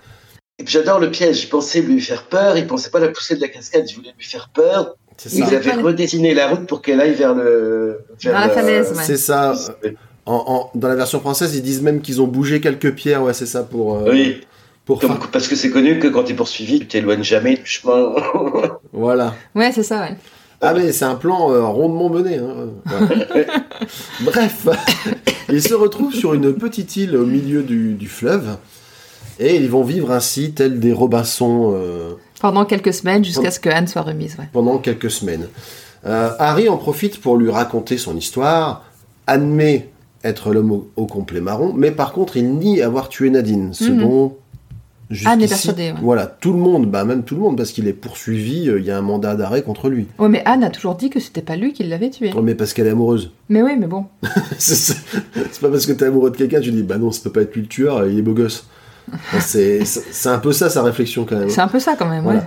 Et 0.60 0.64
puis 0.66 0.74
j'adore 0.74 1.00
le 1.00 1.10
piège. 1.10 1.44
Il 1.44 1.50
pensait 1.50 1.82
lui 1.82 2.00
faire 2.00 2.24
peur. 2.28 2.58
Il 2.58 2.68
pensait 2.68 2.92
pas 2.92 3.00
la 3.00 3.08
pousser 3.08 3.36
de 3.36 3.42
la 3.42 3.48
cascade. 3.48 3.86
Il 3.90 3.96
voulait 3.96 4.14
lui 4.16 4.24
faire 4.26 4.50
peur. 4.54 4.96
Il 5.26 5.40
Il 5.40 5.44
pas 5.46 5.76
la- 5.76 5.82
redessiné 5.82 6.34
la 6.36 6.48
route 6.50 6.68
pour 6.68 6.82
qu'elle 6.84 7.02
aille 7.02 7.16
vers 7.16 7.34
le. 7.34 8.00
vers 8.22 8.34
Dans 8.34 8.40
la 8.40 8.50
falaise, 8.50 8.90
ouais. 8.92 9.04
C'est 9.04 9.18
ça. 9.18 9.54
En, 10.26 10.70
en- 10.76 10.78
dans 10.78 10.88
la 10.90 10.96
version 10.96 11.20
française, 11.20 11.56
ils 11.56 11.64
disent 11.64 11.82
même 11.82 12.02
qu'ils 12.02 12.22
ont 12.22 12.28
bougé 12.28 12.62
quelques 12.62 12.94
pierres. 12.94 13.24
Ouais, 13.24 13.34
c'est 13.34 13.48
ça 13.48 13.64
pour. 13.64 13.96
euh, 13.98 14.12
Oui, 14.12 14.42
Pour 14.86 15.00
comme- 15.00 15.12
faire- 15.18 15.30
parce 15.32 15.48
que 15.48 15.56
c'est 15.56 15.70
connu 15.70 16.00
que 16.00 16.08
quand 16.08 16.24
tu 16.24 16.34
es 16.34 16.36
poursuivi, 16.36 16.80
tu 16.80 16.88
t'éloignes 16.88 17.24
jamais 17.24 17.56
du 17.56 17.66
chemin. 17.66 18.14
Voilà. 18.94 19.34
Ouais, 19.56 19.72
c'est 19.72 19.84
ça, 19.84 20.02
ouais. 20.02 20.16
Ah 20.62 20.74
mais 20.74 20.92
c'est 20.94 21.06
un 21.06 21.16
plan 21.16 21.52
euh, 21.52 21.66
rondement 21.66 22.10
mené. 22.10 22.38
hein. 22.38 22.70
Ouais. 23.36 23.46
Bref, 24.22 24.68
ils 25.50 25.62
se 25.62 25.74
retrouvent 25.74 26.14
sur 26.14 26.34
une 26.34 26.54
petite 26.54 26.96
île 26.96 27.18
au 27.18 27.26
milieu 27.26 27.64
du, 27.64 27.94
du 27.96 28.08
fleuve 28.08 28.58
et 29.40 29.56
ils 29.58 29.70
vont 29.70 29.84
vivre 29.84 30.12
ainsi 30.12 30.54
tels 30.54 30.80
des 30.80 30.94
Robinson 30.94 31.74
euh, 31.76 32.14
Pendant 32.40 32.66
quelques 32.66 32.94
semaines, 32.94 33.26
jusqu'à 33.26 33.52
ce 33.52 33.60
que 33.60 33.70
Anne 33.70 33.88
soit 33.88 34.04
remise. 34.04 34.38
Ouais. 34.40 34.48
pendant 34.54 34.78
quelques 34.78 35.12
semaines. 35.12 35.48
Euh, 36.06 36.30
Harry 36.40 36.70
en 36.70 36.78
profite 36.78 37.20
pour 37.20 37.36
lui 37.38 37.50
raconter 37.50 37.98
son 37.98 38.16
histoire, 38.16 38.86
admet 39.28 39.90
être 40.24 40.52
l'homme 40.54 40.72
au, 40.72 40.90
au 40.96 41.06
complet 41.08 41.42
marron, 41.42 41.74
mais 41.76 41.92
par 41.92 42.14
contre 42.14 42.38
il 42.38 42.54
nie 42.58 42.82
avoir 42.82 43.10
tué 43.10 43.30
Nadine, 43.30 43.74
ce 43.74 43.86
Mhm. 43.90 44.00
dont 44.00 44.38
Anne 45.26 45.40
est 45.42 45.48
jusqu'ici, 45.48 45.68
persuadée, 45.68 45.92
ouais. 45.92 45.98
Voilà, 46.02 46.28
tout 46.28 46.54
le 46.54 46.60
monde, 46.60 46.90
bah 46.90 47.06
même 47.06 47.24
tout 47.24 47.36
le 47.36 47.42
monde, 47.42 47.58
parce 47.58 47.72
qu'il 47.72 47.88
est 47.88 47.94
poursuivi, 47.94 48.70
euh, 48.70 48.80
il 48.80 48.86
y 48.86 48.92
a 48.92 48.98
un 48.98 49.02
mandat 49.02 49.36
d'arrêt 49.36 49.62
contre 49.64 49.90
lui. 49.90 50.08
Ouais, 50.20 50.30
mais 50.30 50.42
Anne 50.46 50.64
a 50.64 50.70
toujours 50.70 50.96
dit 50.96 51.10
que 51.10 51.20
c'était 51.20 51.42
pas 51.42 51.56
lui 51.56 51.74
qui 51.74 51.84
l'avait 51.84 52.10
tué. 52.10 52.34
Ouais, 52.34 52.42
Mais 52.42 52.56
parce 52.56 52.74
qu'elle 52.74 52.88
est 52.88 52.92
amoureuse. 52.92 53.32
Mais 53.50 53.62
oui, 53.62 53.72
mais 53.78 53.88
bon. 53.88 54.06
c'est 54.58 54.96
pas 55.62 55.70
parce 55.70 55.86
que 55.86 55.92
t'es 55.94 56.06
amoureux 56.06 56.32
de 56.32 56.38
quelqu'un, 56.38 56.60
tu 56.60 56.72
dis 56.72 56.84
bah 56.84 56.98
non, 56.98 57.12
ça 57.12 57.22
peut 57.24 57.32
pas 57.32 57.42
être 57.42 57.54
lui 57.56 57.62
le 57.62 57.68
tueur, 57.68 58.08
il 58.08 58.18
est 58.20 58.22
beau 58.22 58.34
gosse. 58.34 58.66
Enfin, 59.12 59.40
c'est 59.42 60.30
un 60.30 60.40
peu 60.40 60.54
ça 60.54 60.70
sa 60.70 60.82
réflexion 60.82 61.26
quand 61.26 61.38
même. 61.38 61.50
C'est 61.50 61.62
un 61.62 61.68
peu 61.68 61.80
ça 61.80 61.96
quand 61.98 62.08
même, 62.08 62.24
Voilà. 62.24 62.40
ouais. 62.40 62.46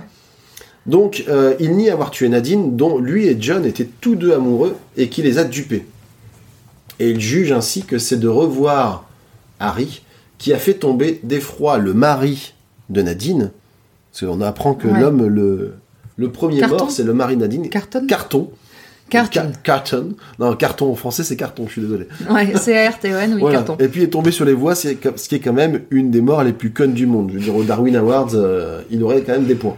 Donc, 0.87 1.25
euh, 1.27 1.53
il 1.59 1.75
nie 1.75 1.89
avoir 1.89 2.11
tué 2.11 2.29
Nadine, 2.29 2.77
dont 2.77 2.97
lui 2.97 3.27
et 3.27 3.35
John 3.39 3.65
étaient 3.65 3.89
tous 3.99 4.15
deux 4.15 4.31
amoureux 4.33 4.75
et 4.95 5.09
qui 5.09 5.21
les 5.21 5.37
a 5.37 5.43
dupés. 5.43 5.85
Et 6.99 7.09
il 7.11 7.19
juge 7.19 7.51
ainsi 7.51 7.83
que 7.83 7.97
c'est 7.99 8.17
de 8.17 8.27
revoir 8.27 9.03
Harry 9.59 10.01
qui 10.37 10.53
a 10.53 10.57
fait 10.57 10.75
tomber 10.75 11.19
d'effroi 11.23 11.77
le 11.77 11.93
mari 11.93 12.53
de 12.89 13.01
Nadine. 13.01 13.51
Parce 14.11 14.25
qu'on 14.31 14.41
apprend 14.41 14.73
que 14.73 14.87
Ouais. 14.87 14.99
l'homme, 14.99 15.25
le, 15.27 15.75
le 16.17 16.31
premier 16.31 16.59
Carton. 16.59 16.77
mort, 16.77 16.91
c'est 16.91 17.03
le 17.03 17.13
mari 17.13 17.37
Nadine. 17.37 17.69
Carton 17.69 18.05
Carton. 18.07 18.49
Carton. 19.09 19.31
Ca- 19.41 19.51
carton. 19.63 20.09
Non, 20.37 20.53
carton 20.55 20.91
en 20.91 20.95
français, 20.95 21.23
c'est 21.23 21.37
carton, 21.37 21.65
je 21.67 21.71
suis 21.73 21.81
désolé. 21.81 22.07
Ouais, 22.29 22.53
C-A-R-T-O-N, 22.57 23.35
oui, 23.35 23.39
Voilà. 23.39 23.57
carton. 23.59 23.77
Et 23.79 23.87
puis 23.87 24.01
il 24.01 24.03
est 24.03 24.09
tombé 24.09 24.31
sur 24.31 24.43
les 24.43 24.51
voies, 24.53 24.75
c'est 24.75 24.97
ce 25.15 25.29
qui 25.29 25.35
est 25.35 25.39
quand 25.39 25.53
même 25.53 25.81
une 25.91 26.11
des 26.11 26.19
morts 26.19 26.43
les 26.43 26.51
plus 26.51 26.71
connes 26.71 26.93
du 26.93 27.05
monde. 27.05 27.29
Je 27.31 27.37
veux 27.37 27.43
dire, 27.43 27.55
au 27.55 27.63
Darwin 27.63 27.95
Awards, 27.95 28.31
euh, 28.33 28.81
il 28.91 29.01
aurait 29.03 29.21
quand 29.21 29.31
même 29.31 29.45
des 29.45 29.55
points. 29.55 29.77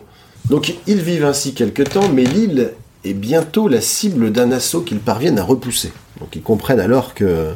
Donc 0.50 0.74
ils 0.88 1.00
vivent 1.02 1.26
ainsi 1.26 1.54
quelque 1.54 1.84
temps, 1.84 2.10
mais 2.12 2.24
l'île 2.24 2.72
est 3.06 3.14
bientôt 3.14 3.68
la 3.68 3.82
cible 3.82 4.32
d'un 4.32 4.52
assaut 4.52 4.82
qu'ils 4.82 4.98
parviennent 5.00 5.38
à 5.38 5.44
repousser. 5.44 5.92
Donc 6.20 6.36
ils 6.36 6.42
comprennent 6.42 6.80
alors 6.80 7.14
que, 7.14 7.50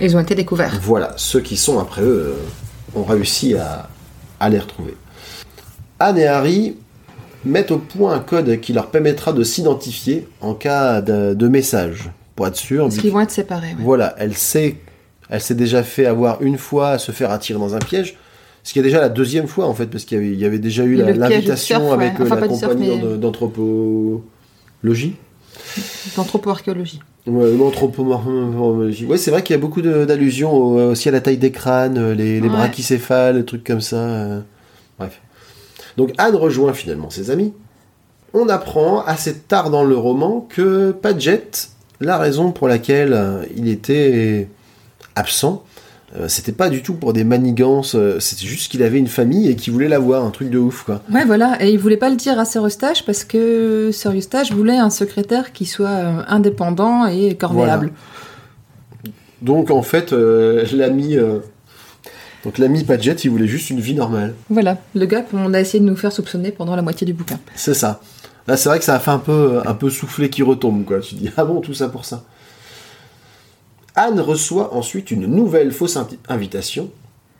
Ils 0.00 0.16
ont 0.16 0.20
été 0.20 0.34
découverts. 0.34 0.80
voilà, 0.82 1.12
ceux 1.16 1.40
qui 1.40 1.56
sont 1.56 1.78
après 1.78 2.02
eux 2.02 2.34
euh, 2.34 2.98
ont 2.98 3.04
réussi 3.04 3.54
à, 3.54 3.88
à 4.40 4.48
les 4.50 4.58
retrouver. 4.58 4.94
Anne 6.00 6.18
et 6.18 6.26
Harry 6.26 6.76
mettent 7.44 7.70
au 7.70 7.78
point 7.78 8.14
un 8.14 8.20
code 8.20 8.60
qui 8.60 8.72
leur 8.72 8.86
permettra 8.90 9.32
de 9.32 9.42
s'identifier 9.44 10.26
en 10.40 10.54
cas 10.54 11.00
de, 11.00 11.34
de 11.34 11.48
message, 11.48 12.10
pour 12.36 12.46
être 12.46 12.56
sûr. 12.56 12.84
Parce 12.84 12.98
qu'ils 12.98 13.12
vont 13.12 13.20
être 13.20 13.30
séparés. 13.30 13.68
ouais. 13.68 13.76
Voilà, 13.80 14.14
elle 14.18 14.34
sait, 14.34 14.76
elle 15.28 15.40
s'est 15.40 15.54
déjà 15.54 15.82
fait 15.82 16.06
avoir 16.06 16.42
une 16.42 16.58
fois 16.58 16.90
à 16.90 16.98
se 16.98 17.12
faire 17.12 17.30
attirer 17.30 17.58
dans 17.58 17.74
un 17.74 17.78
piège. 17.78 18.16
Ce 18.62 18.72
qui 18.72 18.78
est 18.78 18.82
déjà 18.82 18.98
la 19.00 19.10
deuxième 19.10 19.46
fois 19.46 19.66
en 19.66 19.74
fait, 19.74 19.86
parce 19.86 20.04
qu'il 20.06 20.16
y 20.16 20.20
avait, 20.20 20.30
il 20.32 20.38
y 20.40 20.44
avait 20.46 20.58
déjà 20.58 20.84
eu 20.84 20.94
l'invitation 20.96 21.92
avec 21.92 22.18
ouais. 22.18 22.24
euh, 22.24 22.26
Enfin, 22.26 22.40
la 22.40 22.48
compagnie 22.48 22.88
mais- 22.96 22.98
d'an- 22.98 23.16
d'anthropologie. 23.18 25.16
D'anthropo-archéologie. 26.16 27.00
Ouais, 27.26 27.56
l'anthropomorphologie. 27.56 29.06
Ouais, 29.06 29.16
c'est 29.16 29.30
vrai 29.30 29.42
qu'il 29.42 29.54
y 29.54 29.58
a 29.58 29.60
beaucoup 29.60 29.80
d'allusions 29.80 30.52
au- 30.52 30.90
aussi 30.90 31.08
à 31.08 31.12
la 31.12 31.20
taille 31.20 31.38
des 31.38 31.50
crânes, 31.52 31.96
euh, 31.98 32.14
les, 32.14 32.34
les 32.40 32.48
Ouais. 32.48 32.54
brachycéphales, 32.54 33.36
les 33.36 33.44
trucs 33.44 33.64
comme 33.64 33.80
ça. 33.80 33.96
euh. 33.96 34.40
Bref. 34.98 35.20
Donc 35.96 36.12
Anne 36.18 36.34
rejoint 36.36 36.72
finalement 36.74 37.08
ses 37.10 37.30
amis. 37.30 37.52
On 38.34 38.48
apprend 38.48 39.02
assez 39.04 39.34
tard 39.38 39.70
dans 39.70 39.84
le 39.84 39.96
roman 39.96 40.46
que 40.50 40.90
Padgett, 40.90 41.70
la 42.00 42.18
raison 42.18 42.50
pour 42.52 42.68
laquelle 42.68 43.12
euh, 43.14 43.44
il 43.56 43.68
était 43.68 44.48
absent, 45.14 45.62
euh, 46.16 46.28
c'était 46.28 46.52
pas 46.52 46.68
du 46.68 46.82
tout 46.82 46.94
pour 46.94 47.12
des 47.12 47.24
manigances, 47.24 47.96
euh, 47.96 48.20
c'était 48.20 48.46
juste 48.46 48.70
qu'il 48.70 48.82
avait 48.82 48.98
une 48.98 49.08
famille 49.08 49.48
et 49.48 49.56
qu'il 49.56 49.72
voulait 49.72 49.88
la 49.88 49.98
voir, 49.98 50.24
un 50.24 50.30
truc 50.30 50.48
de 50.48 50.58
ouf 50.58 50.84
quoi. 50.84 51.02
Ouais, 51.12 51.24
voilà. 51.24 51.56
Et 51.60 51.70
il 51.70 51.78
voulait 51.78 51.96
pas 51.96 52.08
le 52.10 52.16
dire 52.16 52.38
à 52.38 52.44
Sir 52.44 52.64
Eustache 52.64 53.04
parce 53.04 53.24
que 53.24 53.90
Sir 53.92 54.12
Eustache 54.12 54.52
voulait 54.52 54.76
un 54.76 54.90
secrétaire 54.90 55.52
qui 55.52 55.66
soit 55.66 55.88
euh, 55.88 56.22
indépendant 56.28 57.06
et 57.06 57.34
corvéable. 57.36 57.92
Donc 59.42 59.70
en 59.70 59.82
fait, 59.82 60.12
l'ami, 60.12 61.18
donc 62.44 62.56
l'ami 62.56 62.82
Padgett, 62.84 63.24
il 63.24 63.30
voulait 63.30 63.46
juste 63.46 63.68
une 63.68 63.80
vie 63.80 63.92
normale. 63.92 64.34
Voilà. 64.48 64.78
Le 64.94 65.04
gars 65.04 65.20
qu'on 65.20 65.52
a 65.52 65.60
essayé 65.60 65.80
de 65.80 65.88
nous 65.88 65.96
faire 65.96 66.12
soupçonner 66.12 66.50
pendant 66.50 66.76
la 66.76 66.80
moitié 66.80 67.06
du 67.06 67.12
bouquin. 67.12 67.38
C'est 67.54 67.74
ça. 67.74 68.00
Là, 68.46 68.56
c'est 68.56 68.68
vrai 68.68 68.78
que 68.78 68.84
ça 68.84 68.94
a 68.94 68.98
fait 68.98 69.10
un 69.10 69.18
peu, 69.18 69.60
un 69.64 69.74
peu 69.74 69.90
souffler 69.90 70.28
qui 70.28 70.42
retombe, 70.42 70.84
quoi. 70.84 71.00
Tu 71.00 71.14
dis, 71.14 71.30
ah 71.36 71.44
bon, 71.44 71.60
tout 71.60 71.74
ça 71.74 71.88
pour 71.88 72.04
ça. 72.04 72.24
Anne 73.94 74.20
reçoit 74.20 74.74
ensuite 74.74 75.10
une 75.10 75.26
nouvelle 75.26 75.70
fausse 75.72 75.98
invitation, 76.28 76.90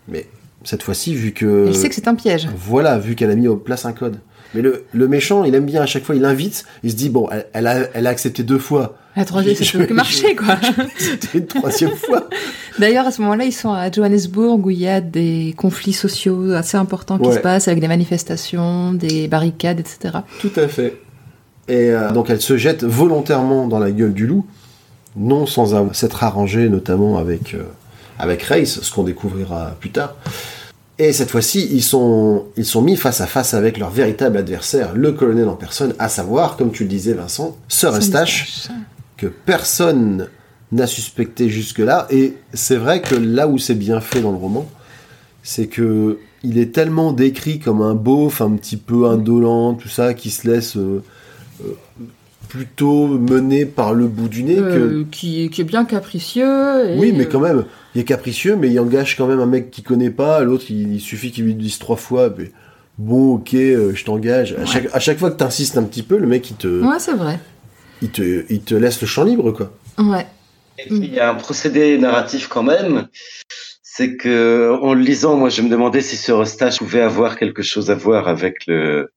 mais 0.08 0.26
cette 0.62 0.82
fois-ci, 0.82 1.14
vu 1.14 1.32
que. 1.32 1.66
Il 1.68 1.74
sait 1.74 1.88
que 1.88 1.94
c'est 1.94 2.08
un 2.08 2.14
piège. 2.14 2.48
Voilà, 2.56 2.98
vu 2.98 3.14
qu'elle 3.16 3.30
a 3.30 3.34
mis 3.34 3.48
en 3.48 3.56
place 3.56 3.84
un 3.86 3.92
code. 3.92 4.18
Mais 4.54 4.62
le, 4.62 4.84
le 4.92 5.08
méchant, 5.08 5.42
il 5.42 5.52
aime 5.56 5.66
bien 5.66 5.82
à 5.82 5.86
chaque 5.86 6.04
fois, 6.04 6.14
il 6.14 6.24
invite, 6.24 6.64
il 6.84 6.92
se 6.92 6.96
dit, 6.96 7.10
bon, 7.10 7.28
elle, 7.32 7.46
elle 7.54 7.66
a, 7.66 7.88
elle 7.92 8.06
a 8.06 8.10
accepté 8.10 8.44
deux 8.44 8.58
fois. 8.60 8.96
La 9.16 9.24
troisième, 9.24 9.56
ça 9.56 9.78
peut 9.78 9.86
que 9.86 9.92
marcher, 9.94 10.36
quoi. 10.36 10.56
C'était 10.96 11.38
une 11.38 11.46
troisième 11.46 11.90
fois. 11.96 12.28
D'ailleurs, 12.78 13.06
à 13.06 13.10
ce 13.10 13.20
moment-là, 13.22 13.44
ils 13.44 13.52
sont 13.52 13.72
à 13.72 13.90
Johannesburg 13.90 14.64
où 14.64 14.70
il 14.70 14.78
y 14.78 14.86
a 14.88 15.00
des 15.00 15.54
conflits 15.56 15.92
sociaux 15.92 16.52
assez 16.52 16.76
importants 16.76 17.18
qui 17.18 17.28
Ouais. 17.28 17.34
se 17.34 17.40
passent 17.40 17.66
avec 17.66 17.80
des 17.80 17.88
manifestations, 17.88 18.92
des 18.92 19.26
barricades, 19.26 19.80
etc. 19.80 20.18
Tout 20.40 20.52
à 20.56 20.68
fait. 20.68 21.00
Et 21.66 21.90
euh, 21.90 22.12
donc 22.12 22.28
elle 22.30 22.40
se 22.40 22.56
jette 22.56 22.84
volontairement 22.84 23.66
dans 23.68 23.78
la 23.78 23.90
gueule 23.90 24.12
du 24.14 24.26
loup, 24.26 24.46
non 25.16 25.46
sans 25.46 25.92
s'être 25.92 26.24
arrangée 26.24 26.68
notamment 26.68 27.18
avec, 27.18 27.55
euh, 27.55 27.64
avec 28.18 28.42
Race, 28.42 28.81
ce 28.81 28.92
qu'on 28.92 29.05
découvrira 29.05 29.77
plus 29.81 29.90
tard. 29.90 30.16
Et 30.98 31.12
cette 31.12 31.31
fois-ci, 31.31 31.68
ils 31.72 31.83
sont, 31.83 32.44
ils 32.57 32.64
sont 32.64 32.81
mis 32.81 32.96
face 32.96 33.20
à 33.20 33.27
face 33.27 33.55
avec 33.55 33.79
leur 33.79 33.90
véritable 33.90 34.37
adversaire, 34.37 34.94
le 34.94 35.11
colonel 35.12 35.48
en 35.48 35.57
personne, 35.57 35.94
à 35.98 36.09
savoir, 36.09 36.57
comme 36.57 36.70
tu 36.70 36.85
le 36.85 36.88
disais 36.88 37.14
Vincent, 37.14 37.57
Sir 37.68 37.92
Eustache, 37.96 38.68
que 39.16 39.27
personne 39.27 40.29
n'a 40.70 40.87
suspecté 40.87 41.48
jusque-là. 41.48 42.07
Et 42.11 42.37
c'est 42.53 42.77
vrai 42.77 43.03
que 43.03 43.16
là 43.16 43.48
où 43.48 43.59
c'est 43.59 43.74
bien 43.74 44.00
fait 44.00 44.20
dans 44.20 44.31
le 44.31 44.37
roman, 44.37 44.68
c'est 45.42 45.66
que 45.66 46.18
il 46.44 46.59
est 46.59 46.72
tellement 46.72 47.12
décrit 47.12 47.59
comme 47.59 47.81
un 47.81 47.94
beauf, 47.94 48.40
un 48.42 48.53
petit 48.53 48.77
peu 48.77 49.07
indolent, 49.07 49.74
tout 49.74 49.88
ça, 49.88 50.14
qui 50.14 50.31
se 50.31 50.46
laisse 50.46 50.77
euh, 50.77 51.03
euh, 51.64 51.72
plutôt 52.54 53.08
mener 53.08 53.66
par 53.66 53.94
le 53.94 54.06
bout 54.06 54.28
du 54.28 54.44
nez. 54.44 54.54
que... 54.54 54.60
Euh, 54.60 55.04
qui, 55.10 55.50
qui 55.50 55.60
est 55.60 55.64
bien 55.64 55.84
capricieux. 55.84 56.88
et, 56.88 56.98
Oui, 56.98 57.12
mais 57.12 57.24
euh, 57.24 57.28
quand 57.30 57.40
même, 57.40 57.64
il 57.94 58.00
est 58.00 58.04
capricieux, 58.04 58.54
mais 58.54 58.70
il 58.70 58.78
engage 58.78 59.16
quand 59.16 59.26
même 59.26 59.40
un 59.40 59.46
mec 59.46 59.72
qu'il 59.72 59.82
connaît 59.82 60.10
pas. 60.10 60.40
L'autre, 60.44 60.66
il, 60.70 60.94
il 60.94 61.00
suffit 61.00 61.32
qu'il 61.32 61.46
lui 61.46 61.54
dise 61.56 61.80
trois 61.80 61.96
fois. 61.96 62.32
bon, 62.96 63.34
ok, 63.34 63.54
euh, 63.54 63.92
je 63.94 64.04
t'engage. 64.04 64.54
À, 64.56 64.66
chaque, 64.66 64.86
à 64.92 65.00
chaque 65.00 65.18
fois 65.18 65.32
que 65.32 65.36
t'insistes 65.36 65.76
un 65.76 65.82
petit 65.82 66.04
peu, 66.04 66.16
le 66.16 66.28
mec, 66.28 66.48
il 66.48 66.56
te, 66.56 66.80
Ouais, 66.80 67.00
c'est 67.00 67.14
vrai. 67.14 67.40
il 68.02 68.10
te, 68.10 68.44
il 68.48 68.60
te 68.60 68.76
laisse 68.76 69.00
le 69.00 69.08
champ 69.08 69.24
libre, 69.24 69.50
quoi. 69.50 69.72
Ouais. 69.98 70.26
Et 70.78 70.88
puis, 70.88 70.98
il 70.98 71.14
y 71.14 71.18
a 71.18 71.30
un 71.30 71.34
procédé 71.34 71.98
narratif 71.98 72.46
quand 72.46 72.62
même. 72.62 73.08
C'est 73.82 74.16
que, 74.16 74.76
en 74.80 74.94
le 74.94 75.00
lisant, 75.00 75.36
moi, 75.36 75.48
je 75.48 75.60
me 75.62 75.68
demandais 75.68 76.02
si 76.02 76.16
ce 76.16 76.30
Eustache 76.30 76.78
pouvait 76.78 77.00
avoir 77.02 77.36
quelque 77.36 77.62
chose 77.62 77.90
à 77.90 77.96
voir 77.96 78.28
avec 78.28 78.66
le, 78.68 79.10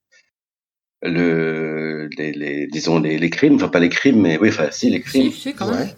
le, 1.04 2.10
les, 2.18 2.32
les- 2.32 2.68
disons, 2.68 3.00
les, 3.00 3.18
les 3.18 3.30
crimes. 3.30 3.56
Enfin, 3.56 3.68
pas 3.68 3.80
les 3.80 3.90
crimes, 3.90 4.22
mais 4.22 4.38
oui, 4.40 4.50
enfin, 4.50 4.68
si, 4.72 4.90
les 4.90 5.02
crimes. 5.02 5.32
Si, 5.32 5.40
si, 5.40 5.54
quand 5.54 5.70
même. 5.70 5.80
Ouais. 5.82 5.96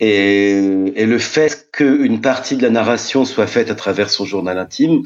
Et, 0.00 0.56
et 0.96 1.06
le 1.06 1.18
fait 1.18 1.68
qu'une 1.72 2.20
partie 2.20 2.56
de 2.56 2.62
la 2.62 2.70
narration 2.70 3.24
soit 3.24 3.46
faite 3.46 3.70
à 3.70 3.74
travers 3.74 4.08
son 4.10 4.24
journal 4.24 4.58
intime 4.58 5.02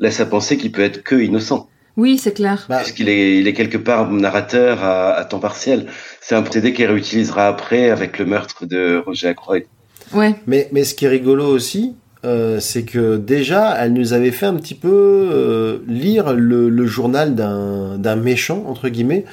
laisse 0.00 0.20
à 0.20 0.26
penser 0.26 0.56
qu'il 0.56 0.72
peut 0.72 0.82
être 0.82 1.02
que 1.02 1.14
innocent, 1.16 1.68
Oui, 1.98 2.16
c'est 2.18 2.32
clair. 2.34 2.64
Bah, 2.68 2.78
puisqu'il 2.78 3.08
est, 3.10 3.36
il 3.38 3.46
est 3.46 3.52
quelque 3.52 3.76
part 3.76 4.10
narrateur 4.10 4.82
à, 4.82 5.12
à 5.12 5.24
temps 5.26 5.38
partiel. 5.38 5.86
C'est 6.22 6.34
un 6.34 6.42
procédé 6.42 6.72
qu'il 6.72 6.86
réutilisera 6.86 7.46
après 7.48 7.90
avec 7.90 8.18
le 8.18 8.24
meurtre 8.24 8.64
de 8.64 9.02
Roger 9.04 9.28
Ackroyd. 9.28 9.64
Ouais. 10.14 10.34
Mais, 10.46 10.68
mais 10.72 10.84
ce 10.84 10.94
qui 10.94 11.04
est 11.04 11.08
rigolo 11.08 11.46
aussi, 11.46 11.94
euh, 12.24 12.60
c'est 12.60 12.84
que 12.84 13.16
déjà, 13.16 13.76
elle 13.78 13.92
nous 13.92 14.12
avait 14.12 14.30
fait 14.30 14.46
un 14.46 14.54
petit 14.54 14.74
peu 14.74 14.88
euh, 15.32 15.78
lire 15.88 16.32
le, 16.34 16.68
le 16.68 16.86
journal 16.86 17.34
d'un 17.34 18.16
méchant, 18.16 18.64
entre 18.68 18.88
guillemets, 18.88 19.24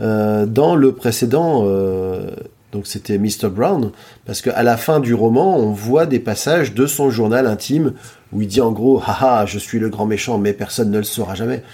euh, 0.00 0.46
dans 0.46 0.74
le 0.76 0.92
précédent. 0.92 1.64
euh, 1.66 2.30
donc 2.72 2.86
c'était 2.86 3.18
Mr. 3.18 3.48
Brown, 3.50 3.90
parce 4.24 4.42
qu'à 4.42 4.62
la 4.62 4.76
fin 4.76 5.00
du 5.00 5.12
roman, 5.12 5.56
on 5.58 5.72
voit 5.72 6.06
des 6.06 6.20
passages 6.20 6.72
de 6.72 6.86
son 6.86 7.10
journal 7.10 7.46
intime 7.46 7.94
où 8.32 8.42
il 8.42 8.48
dit 8.48 8.60
en 8.60 8.70
gros, 8.70 9.02
haha, 9.04 9.44
je 9.44 9.58
suis 9.58 9.80
le 9.80 9.88
grand 9.88 10.06
méchant, 10.06 10.38
mais 10.38 10.52
personne 10.52 10.90
ne 10.92 10.98
le 10.98 11.04
saura 11.04 11.34
jamais. 11.34 11.64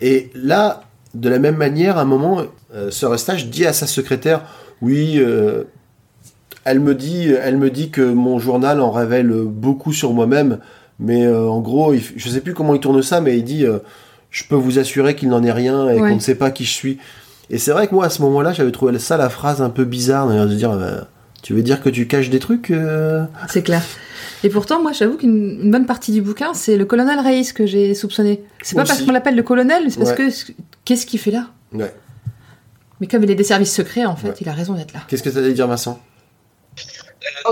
Et 0.00 0.30
là, 0.34 0.82
de 1.14 1.28
la 1.28 1.40
même 1.40 1.56
manière, 1.56 1.98
à 1.98 2.02
un 2.02 2.04
moment, 2.04 2.42
euh, 2.74 2.90
Sir 2.92 3.12
Eustache 3.12 3.46
dit 3.46 3.66
à 3.66 3.72
sa 3.72 3.86
secrétaire, 3.88 4.42
oui, 4.82 5.14
euh, 5.16 5.64
elle 6.66 6.80
me 6.80 6.94
dit, 6.94 7.28
elle 7.42 7.56
me 7.56 7.70
dit 7.70 7.88
que 7.90 8.02
mon 8.02 8.38
journal 8.38 8.80
en 8.82 8.90
révèle 8.90 9.30
beaucoup 9.46 9.92
sur 9.94 10.12
moi-même, 10.12 10.58
mais 11.00 11.24
euh, 11.24 11.48
en 11.48 11.60
gros, 11.60 11.94
il 11.94 12.02
je 12.16 12.28
sais 12.28 12.40
plus 12.40 12.52
comment 12.54 12.74
il 12.74 12.80
tourne 12.80 13.02
ça, 13.02 13.20
mais 13.22 13.38
il 13.38 13.44
dit, 13.44 13.64
euh, 13.64 13.78
je 14.30 14.44
peux 14.44 14.54
vous 14.56 14.78
assurer 14.78 15.16
qu'il 15.16 15.28
n'en 15.30 15.42
est 15.42 15.52
rien 15.52 15.88
et 15.88 16.00
Ouais. 16.00 16.10
qu'on 16.10 16.16
ne 16.16 16.20
sait 16.20 16.34
pas 16.34 16.50
qui 16.50 16.64
je 16.64 16.72
suis. 16.72 16.98
Et 17.48 17.58
c'est 17.58 17.70
vrai 17.70 17.86
que 17.86 17.94
moi, 17.94 18.04
à 18.06 18.10
ce 18.10 18.20
moment-là, 18.22 18.52
j'avais 18.52 18.72
trouvé 18.72 18.98
ça 18.98 19.16
la 19.16 19.28
phrase 19.30 19.62
un 19.62 19.70
peu 19.70 19.84
bizarre, 19.84 20.26
d'ailleurs, 20.28 20.48
de 20.48 20.54
dire, 20.54 20.72
euh, 20.72 21.00
tu 21.42 21.54
veux 21.54 21.62
dire 21.62 21.80
que 21.80 21.88
tu 21.88 22.06
caches 22.08 22.28
des 22.28 22.40
trucs 22.40 22.70
euh? 22.72 23.24
C'est 23.48 23.62
clair. 23.62 23.82
Et 24.42 24.48
pourtant, 24.48 24.82
moi, 24.82 24.92
j'avoue 24.92 25.16
qu'une 25.16 25.60
une 25.62 25.70
bonne 25.70 25.86
partie 25.86 26.10
du 26.12 26.20
bouquin, 26.20 26.52
c'est 26.54 26.76
le 26.76 26.84
colonel 26.84 27.20
Reis 27.20 27.52
que 27.54 27.64
j'ai 27.66 27.94
soupçonné. 27.94 28.42
C'est 28.62 28.74
pas 28.74 28.82
Aussi. 28.82 28.90
parce 28.90 29.02
qu'on 29.02 29.12
l'appelle 29.12 29.36
le 29.36 29.42
colonel, 29.44 29.84
c'est 29.90 29.98
parce 29.98 30.10
Ouais. 30.10 30.16
que 30.16 30.52
qu'est-ce 30.84 31.06
qu'il 31.06 31.20
fait 31.20 31.30
là? 31.30 31.46
Ouais. 31.72 31.94
Mais 33.00 33.06
comme 33.06 33.22
il 33.22 33.30
est 33.30 33.34
des 33.36 33.44
services 33.44 33.72
secrets, 33.74 34.04
en 34.06 34.16
fait, 34.16 34.40
il 34.40 34.48
a 34.48 34.52
raison 34.52 34.74
d'être 34.74 34.92
là. 34.92 35.00
Qu'est-ce 35.06 35.22
que 35.22 35.28
tu 35.30 35.38
allais 35.38 35.52
dire, 35.52 35.66
Vincent? 35.68 36.00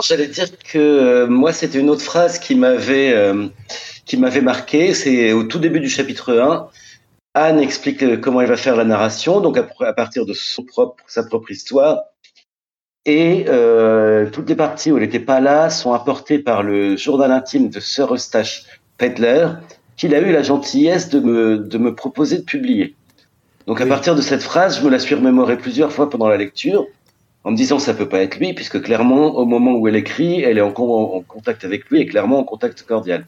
J'allais 0.03 0.27
dire 0.29 0.47
que 0.59 0.79
euh, 0.79 1.27
moi, 1.27 1.53
c'était 1.53 1.79
une 1.79 1.91
autre 1.91 2.03
phrase 2.03 2.39
qui 2.39 2.55
m'avait 2.55 3.13
euh, 3.13 3.47
qui 4.07 4.17
m'avait 4.17 4.41
marqué. 4.41 4.95
C'est 4.95 5.33
au 5.33 5.45
tout 5.45 5.59
début 5.59 5.81
du 5.81 5.89
chapitre 5.89 6.33
1. 6.39 6.69
Anne 7.35 7.59
explique 7.61 8.03
euh, 8.03 8.17
comment 8.17 8.41
elle 8.41 8.49
va 8.49 8.57
faire 8.57 8.77
la 8.77 8.85
narration, 8.85 9.41
donc 9.41 9.59
à, 9.59 9.67
à 9.81 9.93
partir 9.93 10.25
de 10.27 10.33
son 10.33 10.63
propre, 10.65 11.03
sa 11.07 11.25
propre 11.25 11.51
histoire. 11.51 12.01
Et 13.07 13.45
euh, 13.49 14.31
toutes 14.31 14.49
les 14.49 14.55
parties 14.57 14.91
où 14.91 14.97
elle 14.97 15.03
n'était 15.03 15.21
pas 15.21 15.41
là 15.41 15.69
sont 15.69 15.93
apportées 15.93 16.39
par 16.39 16.63
le 16.63 16.97
journal 16.97 17.31
intime 17.33 17.69
de 17.69 17.81
Sir 17.81 18.15
Eustache 18.15 18.65
Pedler, 18.97 19.49
qu'il 19.97 20.15
a 20.15 20.21
eu 20.21 20.33
la 20.33 20.43
gentillesse 20.43 21.11
de 21.11 21.21
me, 21.21 21.59
de 21.59 21.79
me 21.79 21.95
proposer 21.95 22.39
de 22.39 22.45
publier. 22.45 22.95
Donc 23.67 23.81
à 23.81 23.85
Oui. 23.85 23.91
partir 23.91 24.15
de 24.15 24.23
cette 24.23 24.43
phrase, 24.43 24.79
je 24.79 24.85
me 24.85 24.91
la 24.91 24.99
suis 24.99 25.15
remémorée 25.15 25.59
plusieurs 25.59 25.93
fois 25.93 26.09
pendant 26.09 26.29
la 26.29 26.37
lecture 26.37 26.87
en 27.45 27.51
me 27.53 27.57
disant 27.57 27.79
ça 27.79 27.95
peut 27.95 28.09
pas 28.09 28.21
être 28.21 28.37
lui, 28.39 28.55
puisque 28.55 28.81
clairement, 28.83 29.35
au 29.37 29.45
moment 29.45 29.73
où 29.73 29.87
elle 29.89 29.97
écrit, 29.97 30.41
elle 30.43 30.59
est 30.59 30.63
en, 30.63 30.73
con- 30.73 31.15
en 31.17 31.21
contact 31.21 31.65
avec 31.65 31.89
lui 31.91 32.01
et 32.01 32.07
clairement 32.07 32.39
en 32.41 32.45
contact 32.45 32.83
cordial. 32.83 33.27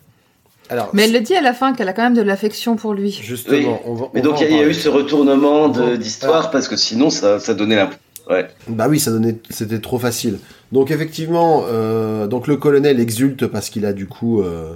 Alors, 0.69 0.91
Mais 0.95 1.05
elle 1.05 1.13
le 1.13 1.21
dit 1.21 1.35
à 1.37 1.43
la 1.43 1.53
fin 1.53 1.75
qu'elle 1.75 1.89
a 1.89 1.93
quand 1.93 2.03
même 2.03 2.15
de 2.15 2.23
l'affection 2.23 2.75
pour 2.77 2.93
lui. 2.95 3.13
justement, 3.23 3.57
Oui. 3.57 3.67
on 3.85 3.95
va. 3.95 4.07
Mais 4.15 4.21
on 4.21 4.25
donc 4.25 4.41
il 4.41 4.51
y, 4.51 4.55
a- 4.59 4.63
y 4.65 4.69
eu 4.69 4.75
ce 4.75 4.89
retournement 4.89 5.69
d'histoire, 5.69 6.37
Alors. 6.39 6.51
parce 6.51 6.67
que 6.67 6.77
sinon 6.77 7.09
ça, 7.11 7.39
ça 7.39 7.55
donnait 7.55 7.77
la... 7.77 7.91
Ouais. 8.29 8.49
Bah 8.67 8.87
oui, 8.89 8.99
ça 8.99 9.13
donnait, 9.13 9.37
c'était 9.51 9.79
trop 9.79 10.01
facile. 10.01 10.39
Donc 10.73 10.91
effectivement, 10.91 11.63
euh, 11.69 12.27
donc 12.27 12.49
le 12.49 12.57
colonel 12.57 12.99
exulte 12.99 13.47
parce 13.47 13.71
qu'il 13.71 13.87
a 13.87 13.93
du 13.93 14.09
coup, 14.09 14.41
euh, 14.43 14.73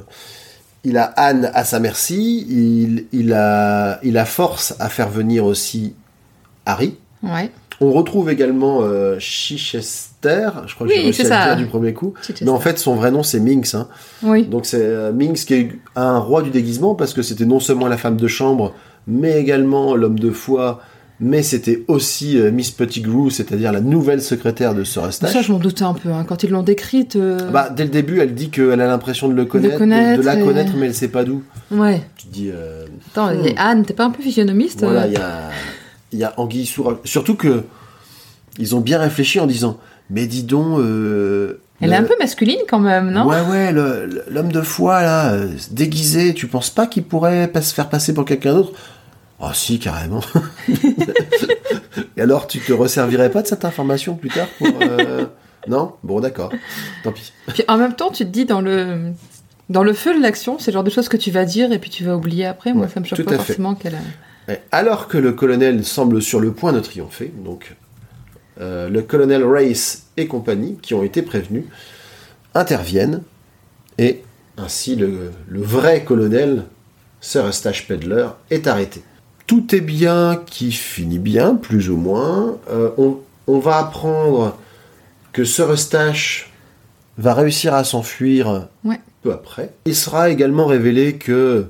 il 0.84 0.96
a 0.96 1.02
Anne 1.16 1.50
à 1.52 1.64
sa 1.64 1.80
merci, 1.80 2.46
il, 2.48 3.06
il 3.12 3.32
a, 3.32 3.98
il 4.04 4.16
a 4.18 4.24
force 4.24 4.74
à 4.78 4.88
faire 4.88 5.08
venir 5.08 5.44
aussi 5.44 5.94
Harry. 6.66 6.96
Ouais. 7.24 7.50
On 7.80 7.92
retrouve 7.92 8.28
également 8.30 8.80
euh, 8.82 9.18
Chichester, 9.18 10.48
je 10.66 10.74
crois 10.74 10.86
que 10.86 10.92
Oui, 10.92 10.98
j'ai 10.98 11.02
réussi 11.04 11.20
à 11.22 11.24
le 11.24 11.30
ça. 11.30 11.46
dire 11.54 11.56
du 11.64 11.66
premier 11.66 11.92
coup. 11.94 12.14
Chichester. 12.20 12.44
Mais 12.44 12.50
en 12.50 12.60
fait, 12.60 12.78
son 12.78 12.94
vrai 12.94 13.10
nom 13.10 13.22
c'est 13.22 13.40
Minx. 13.40 13.74
Hein. 13.74 13.88
Oui. 14.22 14.44
Donc 14.46 14.66
c'est 14.66 14.80
euh, 14.82 15.12
Minx 15.12 15.44
qui 15.44 15.54
est 15.54 15.68
un 15.96 16.18
roi 16.18 16.42
du 16.42 16.50
déguisement 16.50 16.94
parce 16.94 17.14
que 17.14 17.22
c'était 17.22 17.46
non 17.46 17.60
seulement 17.60 17.86
la 17.88 17.96
femme 17.96 18.16
de 18.16 18.26
chambre, 18.28 18.74
mais 19.06 19.38
également 19.40 19.94
l'homme 19.96 20.18
de 20.18 20.30
foi. 20.30 20.80
Mais 21.22 21.42
c'était 21.42 21.84
aussi 21.86 22.38
euh, 22.40 22.50
Miss 22.50 22.70
Pettigrew, 22.70 23.28
c'est-à-dire 23.28 23.72
la 23.72 23.82
nouvelle 23.82 24.22
secrétaire 24.22 24.74
de 24.74 24.84
Sir 24.84 25.04
Eustache. 25.06 25.30
Ça, 25.34 25.42
je 25.42 25.52
m'en 25.52 25.58
doutais 25.58 25.82
un 25.82 25.92
peu. 25.92 26.08
hein. 26.08 26.24
Quand 26.26 26.44
ils 26.44 26.50
l'ont 26.50 26.62
décrite. 26.62 27.16
euh, 27.16 27.36
Bah, 27.50 27.68
dès 27.68 27.84
le 27.84 27.90
début, 27.90 28.20
elle 28.20 28.32
dit 28.34 28.48
qu'elle 28.48 28.80
a 28.80 28.86
l'impression 28.86 29.28
de 29.28 29.34
le 29.34 29.44
connaître, 29.44 29.74
de, 29.74 29.78
connaître 29.80 30.22
la 30.24 30.38
et- 30.40 30.42
connaître, 30.42 30.72
mais 30.78 30.86
elle 30.86 30.94
sait 30.94 31.08
pas 31.08 31.24
d'où. 31.24 31.42
Ouais. 31.70 32.00
Tu 32.16 32.26
te 32.26 32.32
dis, 32.32 32.50
Attends, 33.12 33.34
Hmm. 33.34 33.44
Anne, 33.58 33.84
t'es 33.84 33.92
pas 33.92 34.04
un 34.06 34.10
peu 34.10 34.22
physionomiste 34.22 34.80
voilà, 34.82 35.06
il 35.08 35.12
y 35.12 35.16
a, 35.16 35.50
il 36.12 36.18
y 36.18 36.24
a 36.24 36.34
Anguille 36.36 36.70
roche. 36.78 36.98
Surtout 37.04 37.34
que 37.36 37.64
ils 38.58 38.74
ont 38.74 38.80
bien 38.80 38.98
réfléchi 38.98 39.40
en 39.40 39.46
disant, 39.46 39.78
mais 40.10 40.26
dis 40.26 40.42
donc. 40.42 40.78
euh, 40.78 41.60
Elle 41.80 41.90
le- 41.90 41.94
est 41.94 41.98
un 41.98 42.02
peu 42.04 42.14
masculine 42.18 42.58
quand 42.68 42.80
même, 42.80 43.10
non? 43.10 43.26
Ouais, 43.26 43.40
ouais, 43.42 43.72
l'homme 44.28 44.52
de 44.52 44.60
foi, 44.62 45.02
là, 45.02 45.32
euh, 45.32 45.48
déguisé, 45.70 46.34
tu 46.34 46.46
penses 46.46 46.70
pas 46.70 46.86
qu'il 46.86 47.04
pourrait 47.04 47.48
pas 47.48 47.62
se 47.62 47.72
faire 47.74 47.88
passer 47.88 48.12
pour 48.12 48.24
quelqu'un 48.24 48.54
d'autre? 48.54 48.72
Oh, 49.42 49.48
si, 49.54 49.78
carrément. 49.78 50.20
Et 52.16 52.20
alors, 52.20 52.46
tu 52.46 52.58
te 52.60 52.72
resservirais 52.72 53.30
pas 53.30 53.42
de 53.42 53.46
cette 53.46 53.64
information 53.64 54.14
plus 54.14 54.28
tard 54.30 54.48
pour. 54.58 54.68
euh, 54.82 55.26
Non? 55.68 55.94
Bon, 56.02 56.20
d'accord. 56.20 56.52
Tant 57.02 57.12
pis. 57.12 57.32
Puis 57.48 57.62
en 57.68 57.76
même 57.78 57.94
temps, 57.94 58.10
tu 58.10 58.24
te 58.24 58.30
dis 58.30 58.44
dans 58.44 58.60
le 58.60 59.12
dans 59.68 59.82
le 59.84 59.92
feu 59.92 60.14
de 60.16 60.20
l'action, 60.20 60.58
c'est 60.58 60.70
le 60.72 60.74
genre 60.74 60.84
de 60.84 60.90
choses 60.90 61.08
que 61.08 61.16
tu 61.16 61.30
vas 61.30 61.44
dire 61.44 61.70
et 61.72 61.78
puis 61.78 61.90
tu 61.90 62.04
vas 62.04 62.16
oublier 62.16 62.44
après. 62.46 62.72
Moi, 62.72 62.86
Ouais, 62.86 62.90
ça 62.92 62.98
me 63.00 63.04
choque 63.04 63.22
pas 63.22 63.36
forcément 63.36 63.74
qu'elle. 63.74 63.94
a-. 63.94 63.98
Alors 64.72 65.08
que 65.08 65.18
le 65.18 65.32
colonel 65.32 65.84
semble 65.84 66.22
sur 66.22 66.40
le 66.40 66.52
point 66.52 66.72
de 66.72 66.80
triompher, 66.80 67.32
donc 67.44 67.76
euh, 68.60 68.88
le 68.88 69.02
colonel 69.02 69.44
Race 69.44 70.04
et 70.16 70.26
compagnie, 70.26 70.78
qui 70.82 70.94
ont 70.94 71.02
été 71.02 71.22
prévenus, 71.22 71.64
interviennent, 72.54 73.22
et 73.98 74.22
ainsi 74.56 74.96
le, 74.96 75.30
le 75.48 75.60
vrai 75.62 76.04
colonel, 76.04 76.64
Sir 77.20 77.46
Eustache 77.46 77.86
Pedler, 77.86 78.26
est 78.50 78.66
arrêté. 78.66 79.02
Tout 79.46 79.74
est 79.74 79.80
bien 79.80 80.42
qui 80.46 80.72
finit 80.72 81.18
bien, 81.18 81.54
plus 81.54 81.90
ou 81.90 81.96
moins. 81.96 82.56
Euh, 82.70 82.90
on, 82.98 83.18
on 83.46 83.58
va 83.58 83.78
apprendre 83.78 84.56
que 85.32 85.44
Sir 85.44 85.70
Eustache 85.72 86.50
va 87.18 87.34
réussir 87.34 87.74
à 87.74 87.84
s'enfuir 87.84 88.68
Ouais. 88.84 89.00
peu 89.22 89.32
après. 89.32 89.72
Il 89.84 89.94
sera 89.94 90.30
également 90.30 90.66
révélé 90.66 91.16
que 91.16 91.66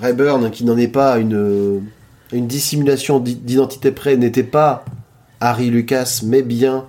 Rayburn, 0.00 0.50
qui 0.50 0.64
n'en 0.64 0.76
est 0.76 0.88
pas 0.88 1.18
une, 1.18 1.80
une 2.32 2.46
dissimulation 2.46 3.18
d'i- 3.20 3.34
d'identité 3.34 3.90
près, 3.92 4.16
n'était 4.16 4.42
pas 4.42 4.84
Harry 5.40 5.70
Lucas, 5.70 6.20
mais 6.24 6.42
bien 6.42 6.84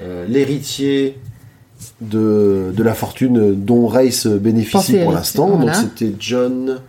euh, 0.00 0.26
l'héritier 0.28 1.18
de, 2.00 2.72
de 2.74 2.82
la 2.82 2.94
fortune 2.94 3.54
dont 3.54 3.86
Race 3.86 4.26
bénéficie 4.26 4.72
Pensez 4.76 5.02
pour 5.02 5.12
l'instant. 5.12 5.48
voilà. 5.56 5.72
Donc 5.72 5.82
c'était 5.98 6.14
John 6.18 6.80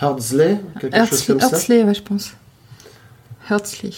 Hurdsley, 0.00 0.60
quelque 0.80 0.96
chose 0.96 1.08
Hurtsley, 1.10 1.26
comme 1.34 1.40
ça. 1.40 1.46
Hurtsley, 1.56 1.84
ouais, 1.84 1.94
je 1.94 2.02
pense. 2.02 2.32
Hurtsley. 3.50 3.90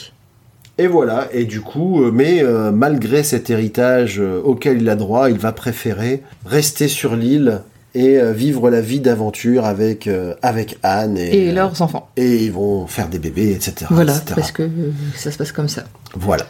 Et 0.80 0.86
voilà, 0.86 1.28
et 1.32 1.44
du 1.44 1.60
coup, 1.60 2.04
euh, 2.04 2.12
mais 2.12 2.40
euh, 2.42 2.70
malgré 2.70 3.24
cet 3.24 3.50
héritage 3.50 4.20
auquel 4.20 4.80
il 4.80 4.88
a 4.88 4.94
droit, 4.94 5.28
il 5.28 5.38
va 5.38 5.50
préférer 5.52 6.22
rester 6.46 6.86
sur 6.86 7.16
l'île 7.16 7.62
et 7.94 8.18
euh, 8.18 8.32
vivre 8.32 8.70
la 8.70 8.80
vie 8.80 9.00
d'aventure 9.00 9.64
avec, 9.64 10.06
euh, 10.06 10.34
avec 10.42 10.78
Anne. 10.82 11.16
Et, 11.16 11.46
Et 11.46 11.50
euh, 11.50 11.54
leurs 11.54 11.80
enfants. 11.82 12.08
et 12.16 12.44
ils 12.44 12.52
vont 12.52 12.86
faire 12.86 13.08
des 13.08 13.18
bébés, 13.18 13.52
etc. 13.52 13.86
Voilà, 13.90 14.16
etc.. 14.16 14.32
parce 14.36 14.52
que 14.52 14.68
ça 15.16 15.30
se 15.30 15.38
passe 15.38 15.52
comme 15.52 15.68
ça. 15.68 15.84
Voilà. 16.14 16.46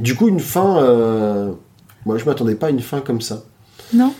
Du 0.00 0.14
coup, 0.14 0.28
une 0.28 0.40
fin. 0.40 0.82
euh, 0.82 1.52
Moi, 2.06 2.18
je 2.18 2.24
m'attendais 2.24 2.54
pas 2.54 2.66
à 2.68 2.70
une 2.70 2.80
fin 2.80 3.00
comme 3.00 3.20
ça. 3.20 3.42
Non 3.92 4.12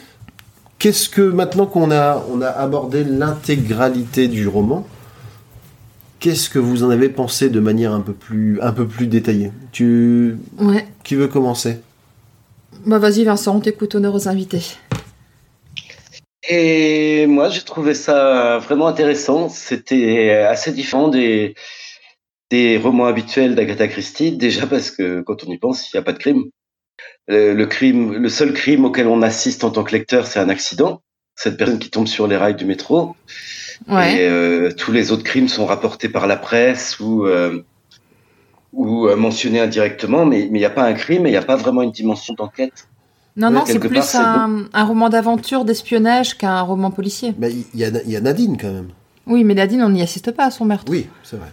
Qu'est-ce 0.78 1.08
que 1.08 1.22
maintenant 1.22 1.66
qu'on 1.66 1.90
a, 1.90 2.22
on 2.30 2.42
a 2.42 2.48
abordé 2.48 3.04
l'intégralité 3.04 4.28
du 4.28 4.46
roman, 4.48 4.86
qu'est-ce 6.20 6.50
que 6.50 6.58
vous 6.58 6.82
en 6.84 6.90
avez 6.90 7.08
pensé 7.08 7.48
de 7.48 7.60
manière 7.60 7.92
un 7.94 8.00
peu 8.00 8.12
plus, 8.12 8.60
un 8.60 8.72
peu 8.72 8.86
plus 8.86 9.06
détaillée? 9.06 9.50
Tu, 9.72 10.36
Ouais. 10.60 10.86
qui 11.04 11.14
veut 11.14 11.28
commencer? 11.28 11.80
Bah 12.86 12.98
vas-y 12.98 13.24
Vincent, 13.24 13.56
on 13.56 13.60
t'écoute, 13.60 13.94
honneur 13.94 14.14
aux 14.14 14.28
invités. 14.28 14.62
Et 16.48 17.26
moi, 17.26 17.48
j'ai 17.48 17.62
trouvé 17.62 17.94
ça 17.94 18.58
vraiment 18.58 18.86
intéressant. 18.86 19.48
C'était 19.48 20.30
assez 20.30 20.72
différent 20.72 21.08
des, 21.08 21.54
des 22.50 22.76
romans 22.76 23.06
habituels 23.06 23.54
d'Agatha 23.54 23.88
Christie. 23.88 24.36
Déjà 24.36 24.66
parce 24.66 24.90
que 24.90 25.22
quand 25.22 25.44
on 25.44 25.50
y 25.50 25.58
pense, 25.58 25.92
il 25.92 25.96
n'y 25.96 26.00
a 26.00 26.02
pas 26.02 26.12
de 26.12 26.18
crime. 26.18 26.44
Le, 27.26 27.54
le 27.54 27.66
crime, 27.66 28.14
le 28.14 28.28
seul 28.28 28.52
crime 28.52 28.84
auquel 28.84 29.06
on 29.06 29.22
assiste 29.22 29.64
en 29.64 29.70
tant 29.70 29.84
que 29.84 29.92
lecteur, 29.92 30.26
c'est 30.26 30.40
un 30.40 30.50
accident. 30.50 31.00
Cette 31.36 31.56
personne 31.56 31.78
qui 31.78 31.90
tombe 31.90 32.06
sur 32.06 32.26
les 32.28 32.36
rails 32.36 32.54
du 32.54 32.64
métro. 32.64 33.16
Ouais. 33.88 34.16
Et 34.16 34.28
euh, 34.28 34.70
tous 34.70 34.92
les 34.92 35.10
autres 35.10 35.24
crimes 35.24 35.48
sont 35.48 35.66
rapportés 35.66 36.08
par 36.08 36.26
la 36.26 36.36
presse 36.36 37.00
ou 37.00 37.26
euh, 37.26 37.64
ou 38.72 39.08
euh, 39.08 39.16
mentionnés 39.16 39.60
indirectement, 39.60 40.24
mais 40.24 40.48
mais 40.50 40.58
il 40.58 40.62
n'y 40.62 40.64
a 40.64 40.70
pas 40.70 40.84
un 40.84 40.94
crime 40.94 41.26
et 41.26 41.30
il 41.30 41.32
n'y 41.32 41.38
a 41.38 41.42
pas 41.42 41.56
vraiment 41.56 41.82
une 41.82 41.90
dimension 41.90 42.34
d'enquête. 42.34 42.86
Non, 43.36 43.48
ouais, 43.48 43.54
non, 43.54 43.62
c'est 43.66 43.78
plus 43.78 43.88
part, 43.90 44.14
un, 44.16 44.64
un 44.72 44.84
roman 44.84 45.08
d'aventure, 45.08 45.64
d'espionnage 45.64 46.36
qu'un 46.38 46.60
roman 46.62 46.90
policier. 46.90 47.34
Mais 47.38 47.52
il 47.52 47.80
y, 47.80 47.84
a- 47.84 48.02
il 48.04 48.10
y 48.10 48.16
a 48.16 48.20
Nadine 48.20 48.56
quand 48.60 48.72
même. 48.72 48.88
Oui, 49.26 49.42
mais 49.44 49.54
Nadine, 49.54 49.82
on 49.82 49.90
n'y 49.90 50.02
assiste 50.02 50.30
pas 50.32 50.44
à 50.46 50.50
son 50.50 50.64
meurtre. 50.66 50.90
Oui, 50.90 51.06
c'est 51.22 51.36
vrai. 51.36 51.52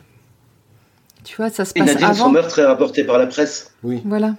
Tu 1.24 1.36
vois, 1.38 1.50
ça 1.50 1.66
se 1.66 1.72
Et 1.76 1.80
passe 1.80 1.94
Nadine, 2.00 2.14
son 2.16 2.30
meurtre 2.32 2.60
est 2.60 2.66
rapporté 2.66 3.04
par 3.04 3.18
la 3.18 3.28
presse. 3.28 3.72
Oui. 3.84 4.02
Voilà. 4.06 4.36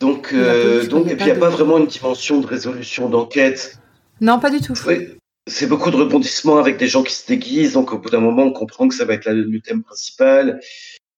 Donc, 0.00 0.30
euh, 0.34 0.86
donc 0.86 1.06
et 1.06 1.16
puis 1.16 1.20
il 1.20 1.24
n'y 1.24 1.30
a 1.30 1.34
de- 1.34 1.40
pas 1.40 1.48
vraiment 1.48 1.78
une 1.78 1.86
dimension 1.86 2.40
de 2.40 2.46
résolution 2.46 3.08
d'enquête. 3.08 3.78
Non, 4.20 4.38
pas 4.38 4.50
du 4.50 4.60
tout. 4.60 4.74
Oui, 4.86 5.08
c'est 5.46 5.66
beaucoup 5.66 5.90
de 5.90 5.96
rebondissements 5.96 6.58
avec 6.58 6.76
des 6.76 6.86
gens 6.88 7.02
qui 7.02 7.14
se 7.14 7.26
déguisent. 7.26 7.72
Donc, 7.74 7.92
au 7.92 7.98
bout 7.98 8.10
d'un 8.10 8.20
moment, 8.20 8.42
on 8.42 8.52
comprend 8.52 8.88
que 8.88 8.94
ça 8.94 9.04
va 9.04 9.14
être 9.14 9.24
la- 9.24 9.32
le 9.32 9.60
thème 9.60 9.82
principal. 9.82 10.60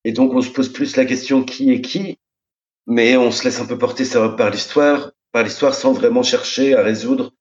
Et 0.05 0.13
donc, 0.13 0.33
on 0.35 0.41
se 0.43 0.51
pose 0.51 0.73
plus 0.73 0.97
la 0.97 1.05
question 1.05 1.43
qui 1.43 1.73
est 1.73 1.81
qui. 1.81 2.19
Mais 2.87 3.17
on 3.17 3.31
se 3.31 3.45
laisse 3.45 3.61
un 3.61 3.67
peu 3.67 3.77
porter 3.77 4.05
ça 4.05 4.29
par 4.31 4.51
l'histoire, 4.51 5.11
par 5.33 5.43
l'histoire 5.43 5.75
sans 5.75 5.93
vraiment 5.93 6.23
chercher 6.23 6.75
à 6.75 6.83
résoudre, 6.83 7.33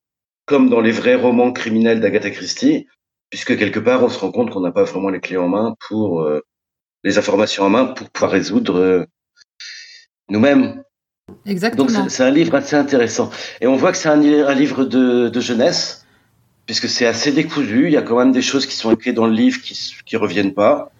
comme 0.45 0.69
dans 0.69 0.81
les 0.81 0.91
vrais 0.91 1.15
romans 1.15 1.51
criminels 1.51 1.99
d'Agatha 1.99 2.29
Christie, 2.31 2.87
puisque 3.29 3.57
quelque 3.57 3.79
part, 3.79 4.03
on 4.03 4.09
se 4.09 4.19
rend 4.19 4.31
compte 4.31 4.51
qu'on 4.51 4.61
n'a 4.61 4.71
pas 4.71 4.83
vraiment 4.83 5.09
les 5.09 5.19
clés 5.19 5.37
en 5.37 5.47
main 5.49 5.75
pour 5.87 6.21
euh, 6.21 6.41
les 7.03 7.17
informations 7.17 7.63
en 7.63 7.69
main 7.69 7.85
pour 7.85 8.09
pouvoir 8.09 8.31
résoudre 8.31 8.77
euh, 8.77 9.05
nous-mêmes. 10.29 10.83
Exactement. 11.45 11.85
Donc 11.85 12.09
c'est- 12.09 12.23
un 12.23 12.31
livre 12.31 12.55
assez 12.55 12.75
intéressant. 12.75 13.29
Et 13.61 13.67
on 13.67 13.75
voit 13.75 13.91
que 13.91 13.97
c'est 13.97 14.09
un, 14.09 14.17
li- 14.17 14.39
un 14.41 14.53
livre 14.53 14.85
de, 14.85 15.29
de 15.29 15.39
jeunesse, 15.41 16.05
puisque 16.65 16.87
c'est 16.89 17.05
assez 17.05 17.31
décousu. 17.31 17.85
Il 17.87 17.93
y 17.93 17.97
a 17.97 18.01
quand 18.01 18.17
même 18.17 18.31
des 18.31 18.41
choses 18.41 18.65
qui 18.65 18.75
sont 18.75 18.91
écrites 18.93 19.15
dans 19.15 19.27
le 19.27 19.33
livre 19.33 19.61
qui, 19.61 19.77
qui 20.05 20.15
reviennent 20.17 20.53
pas. 20.53 20.91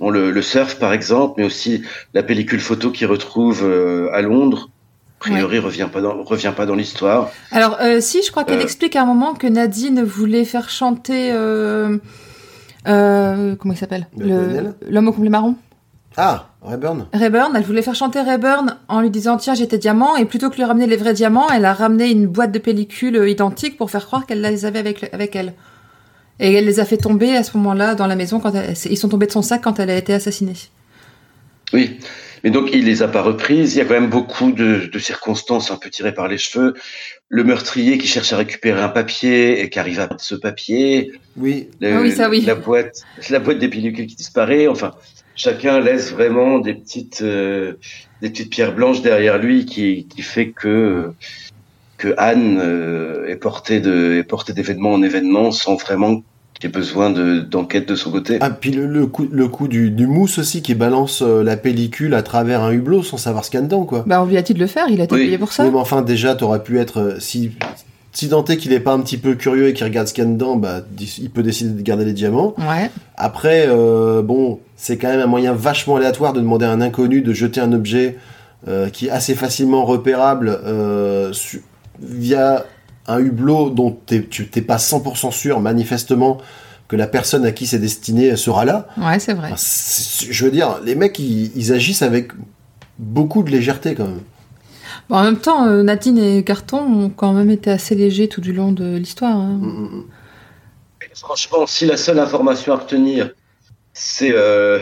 Bon, 0.00 0.10
le, 0.10 0.30
le 0.30 0.42
surf, 0.42 0.78
par 0.78 0.92
exemple, 0.92 1.34
mais 1.38 1.44
aussi 1.44 1.82
la 2.12 2.22
pellicule 2.22 2.60
photo 2.60 2.90
qu'il 2.90 3.06
retrouve 3.06 3.62
euh, 3.64 4.10
à 4.12 4.20
Londres. 4.22 4.68
A 5.24 5.30
priori, 5.30 5.58
revient 5.58 5.88
pas 5.92 6.00
dans, 6.00 6.22
revient 6.24 6.52
pas 6.56 6.66
dans 6.66 6.74
l'histoire. 6.74 7.30
Alors, 7.50 7.78
euh, 7.80 8.00
si, 8.00 8.22
je 8.22 8.30
crois 8.30 8.44
qu'elle 8.44 8.58
Euh. 8.60 8.62
explique 8.62 8.96
à 8.96 9.02
un 9.02 9.06
moment 9.06 9.34
que 9.34 9.46
Nadine 9.46 10.02
voulait 10.02 10.44
faire 10.44 10.68
chanter. 10.70 11.30
euh, 11.32 11.98
euh, 12.88 13.54
comment 13.56 13.74
il 13.74 13.76
s'appelle? 13.76 14.08
L'homme 14.16 15.08
au 15.08 15.12
complet 15.12 15.30
marron 15.30 15.54
Ah, 16.16 16.48
Rayburn 16.62 17.06
Rayburn, 17.12 17.52
elle 17.56 17.62
voulait 17.62 17.82
faire 17.82 17.94
chanter 17.94 18.20
Rayburn 18.20 18.76
en 18.88 19.00
lui 19.00 19.10
disant 19.10 19.36
tiens 19.36 19.54
j'étais 19.54 19.78
diamant 19.78 20.16
et 20.16 20.24
plutôt 20.24 20.50
que 20.50 20.56
lui 20.56 20.64
ramener 20.64 20.86
les 20.86 20.96
vrais 20.96 21.14
diamants, 21.14 21.48
elle 21.50 21.64
a 21.64 21.72
ramené 21.74 22.10
une 22.10 22.26
boîte 22.26 22.52
de 22.52 22.58
pellicules 22.58 23.16
euh, 23.16 23.28
identiques 23.28 23.76
pour 23.78 23.90
faire 23.90 24.04
croire 24.06 24.26
qu'elle 24.26 24.40
les 24.42 24.64
avait 24.66 24.80
avec, 24.80 25.08
avec 25.14 25.34
elle. 25.36 25.54
Et 26.40 26.52
elle 26.54 26.64
les 26.64 26.80
a 26.80 26.84
fait 26.84 26.96
tomber 26.96 27.36
à 27.36 27.44
ce 27.44 27.56
moment-là 27.56 27.94
dans 27.94 28.06
la 28.06 28.16
maison 28.16 28.40
quand 28.40 28.52
elle- 28.54 28.74
ils 28.90 28.96
sont 28.96 29.08
tombés 29.08 29.26
de 29.26 29.32
son 29.32 29.42
sac 29.42 29.60
quand 29.62 29.78
elle 29.78 29.90
a 29.90 29.96
été 29.96 30.12
assassinée. 30.12 30.54
Oui. 31.72 31.98
Mais 32.44 32.50
donc, 32.50 32.70
il 32.72 32.84
les 32.84 33.02
a 33.02 33.08
pas 33.08 33.22
reprises. 33.22 33.74
Il 33.74 33.78
y 33.78 33.80
a 33.80 33.84
quand 33.84 33.94
même 33.94 34.10
beaucoup 34.10 34.52
de, 34.52 34.90
de 34.92 34.98
circonstances 34.98 35.70
un 35.70 35.76
peu 35.76 35.90
tirées 35.90 36.12
par 36.14 36.28
les 36.28 36.38
cheveux. 36.38 36.74
Le 37.28 37.44
meurtrier 37.44 37.98
qui 37.98 38.06
cherche 38.06 38.32
à 38.32 38.36
récupérer 38.36 38.80
un 38.80 38.88
papier 38.88 39.60
et 39.62 39.70
qui 39.70 39.78
arrive 39.78 40.00
à 40.00 40.08
perdre 40.08 40.22
ce 40.22 40.34
papier. 40.34 41.12
Oui. 41.36 41.68
Le- 41.80 41.96
Ah 41.96 42.00
oui, 42.00 42.12
ça, 42.12 42.28
oui. 42.28 42.40
La 42.42 42.54
boîte, 42.54 43.02
la 43.30 43.38
boîte 43.38 43.58
des 43.58 43.68
pellicules 43.68 44.06
qui 44.06 44.16
disparaît. 44.16 44.66
Enfin, 44.66 44.92
chacun 45.36 45.80
laisse 45.80 46.12
vraiment 46.12 46.58
des 46.58 46.74
petites, 46.74 47.22
euh, 47.22 47.74
des 48.20 48.30
petites 48.30 48.50
pierres 48.50 48.74
blanches 48.74 49.02
derrière 49.02 49.38
lui 49.38 49.64
qui, 49.64 50.06
qui 50.08 50.22
fait 50.22 50.50
que, 50.50 51.10
que 51.96 52.12
Anne 52.18 52.58
euh, 52.60 53.28
est 53.28 53.36
portée 53.36 53.80
de, 53.80 54.16
est 54.18 54.24
portée 54.24 54.52
d'événement 54.52 54.92
en 54.92 55.02
événement 55.02 55.52
sans 55.52 55.76
vraiment 55.76 56.22
ait 56.66 56.72
besoin 56.72 57.10
de, 57.10 57.40
d'enquête 57.40 57.88
de 57.88 57.94
son 57.94 58.10
côté. 58.10 58.38
Ah, 58.40 58.50
puis 58.50 58.70
le, 58.70 58.86
le 58.86 59.06
coup, 59.06 59.26
le 59.30 59.48
coup 59.48 59.68
du, 59.68 59.90
du 59.90 60.06
mousse 60.06 60.38
aussi 60.38 60.62
qui 60.62 60.74
balance 60.74 61.22
euh, 61.22 61.42
la 61.42 61.56
pellicule 61.56 62.14
à 62.14 62.22
travers 62.22 62.62
un 62.62 62.72
hublot 62.72 63.02
sans 63.02 63.16
savoir 63.16 63.44
ce 63.44 63.50
qu'il 63.50 63.58
y 63.60 63.62
a 63.62 63.66
dedans, 63.66 63.84
quoi. 63.84 64.04
Bah 64.06 64.22
on 64.22 64.26
lui 64.26 64.36
a 64.36 64.42
dit 64.42 64.54
de 64.54 64.58
le 64.60 64.66
faire, 64.66 64.86
il 64.88 65.00
a 65.00 65.04
été 65.04 65.14
Oui. 65.14 65.24
payé 65.26 65.38
pour 65.38 65.52
ça. 65.52 65.64
Oui, 65.64 65.70
mais 65.72 65.78
enfin, 65.78 66.02
déjà, 66.02 66.34
t'aurais 66.34 66.62
pu 66.62 66.78
être. 66.78 66.98
euh, 67.00 67.16
si, 67.18 67.52
si 68.12 68.28
tant 68.28 68.44
est 68.44 68.56
qu'il 68.58 68.72
est 68.72 68.80
pas 68.80 68.92
un 68.92 69.00
petit 69.00 69.16
peu 69.16 69.34
curieux 69.34 69.68
et 69.68 69.72
qu'il 69.72 69.84
regarde 69.84 70.06
ce 70.06 70.12
qu'il 70.14 70.22
y 70.24 70.26
a 70.26 70.30
dedans, 70.30 70.56
bah, 70.56 70.80
il 71.18 71.30
peut 71.30 71.42
décider 71.42 71.70
de 71.70 71.80
garder 71.82 72.04
les 72.04 72.12
diamants. 72.12 72.54
Ouais. 72.58 72.90
Après, 73.16 73.66
euh, 73.68 74.20
bon, 74.22 74.60
c'est 74.76 74.98
quand 74.98 75.08
même 75.08 75.20
un 75.20 75.26
moyen 75.26 75.54
vachement 75.54 75.96
aléatoire 75.96 76.32
de 76.34 76.40
demander 76.40 76.66
à 76.66 76.70
un 76.72 76.80
inconnu 76.82 77.22
de 77.22 77.32
jeter 77.32 77.60
un 77.60 77.72
objet 77.72 78.18
euh, 78.68 78.90
qui 78.90 79.06
est 79.06 79.10
assez 79.10 79.34
facilement 79.34 79.84
repérable 79.86 80.48
euh, 80.64 81.32
su- 81.32 81.62
via 82.00 82.64
un 83.06 83.18
hublot 83.18 83.70
dont 83.70 83.96
tu 84.06 84.48
t'es 84.48 84.62
pas 84.62 84.76
100% 84.76 85.32
sûr, 85.32 85.60
manifestement, 85.60 86.38
que 86.88 86.96
la 86.96 87.06
personne 87.06 87.44
à 87.44 87.52
qui 87.52 87.66
c'est 87.66 87.78
destiné 87.78 88.36
sera 88.36 88.64
là. 88.64 88.86
Ouais, 88.96 89.18
c'est 89.18 89.34
vrai. 89.34 89.50
Enfin, 89.52 89.62
je 90.30 90.44
veux 90.44 90.50
dire, 90.50 90.78
les 90.84 90.94
mecs, 90.94 91.18
ils, 91.18 91.50
ils 91.56 91.72
agissent 91.72 92.02
avec 92.02 92.32
beaucoup 92.98 93.42
de 93.42 93.50
légèreté 93.50 93.94
quand 93.94 94.06
même. 94.06 94.20
Bon, 95.08 95.16
en 95.16 95.24
même 95.24 95.38
temps, 95.38 95.66
euh, 95.66 95.82
Nadine 95.82 96.18
et 96.18 96.44
Carton 96.44 96.78
ont 96.80 97.10
quand 97.10 97.32
même 97.32 97.50
été 97.50 97.70
assez 97.70 97.94
légers 97.94 98.28
tout 98.28 98.40
du 98.40 98.52
long 98.52 98.72
de 98.72 98.96
l'histoire. 98.96 99.36
hein. 99.36 99.58
Mm, 99.60 99.66
mm, 99.66 99.96
mm. 99.98 100.04
Franchement, 101.14 101.66
si 101.66 101.86
la 101.86 101.96
seule 101.96 102.18
information 102.18 102.72
à 102.72 102.76
retenir, 102.76 103.30
c'est 103.92 104.32
euh, 104.32 104.78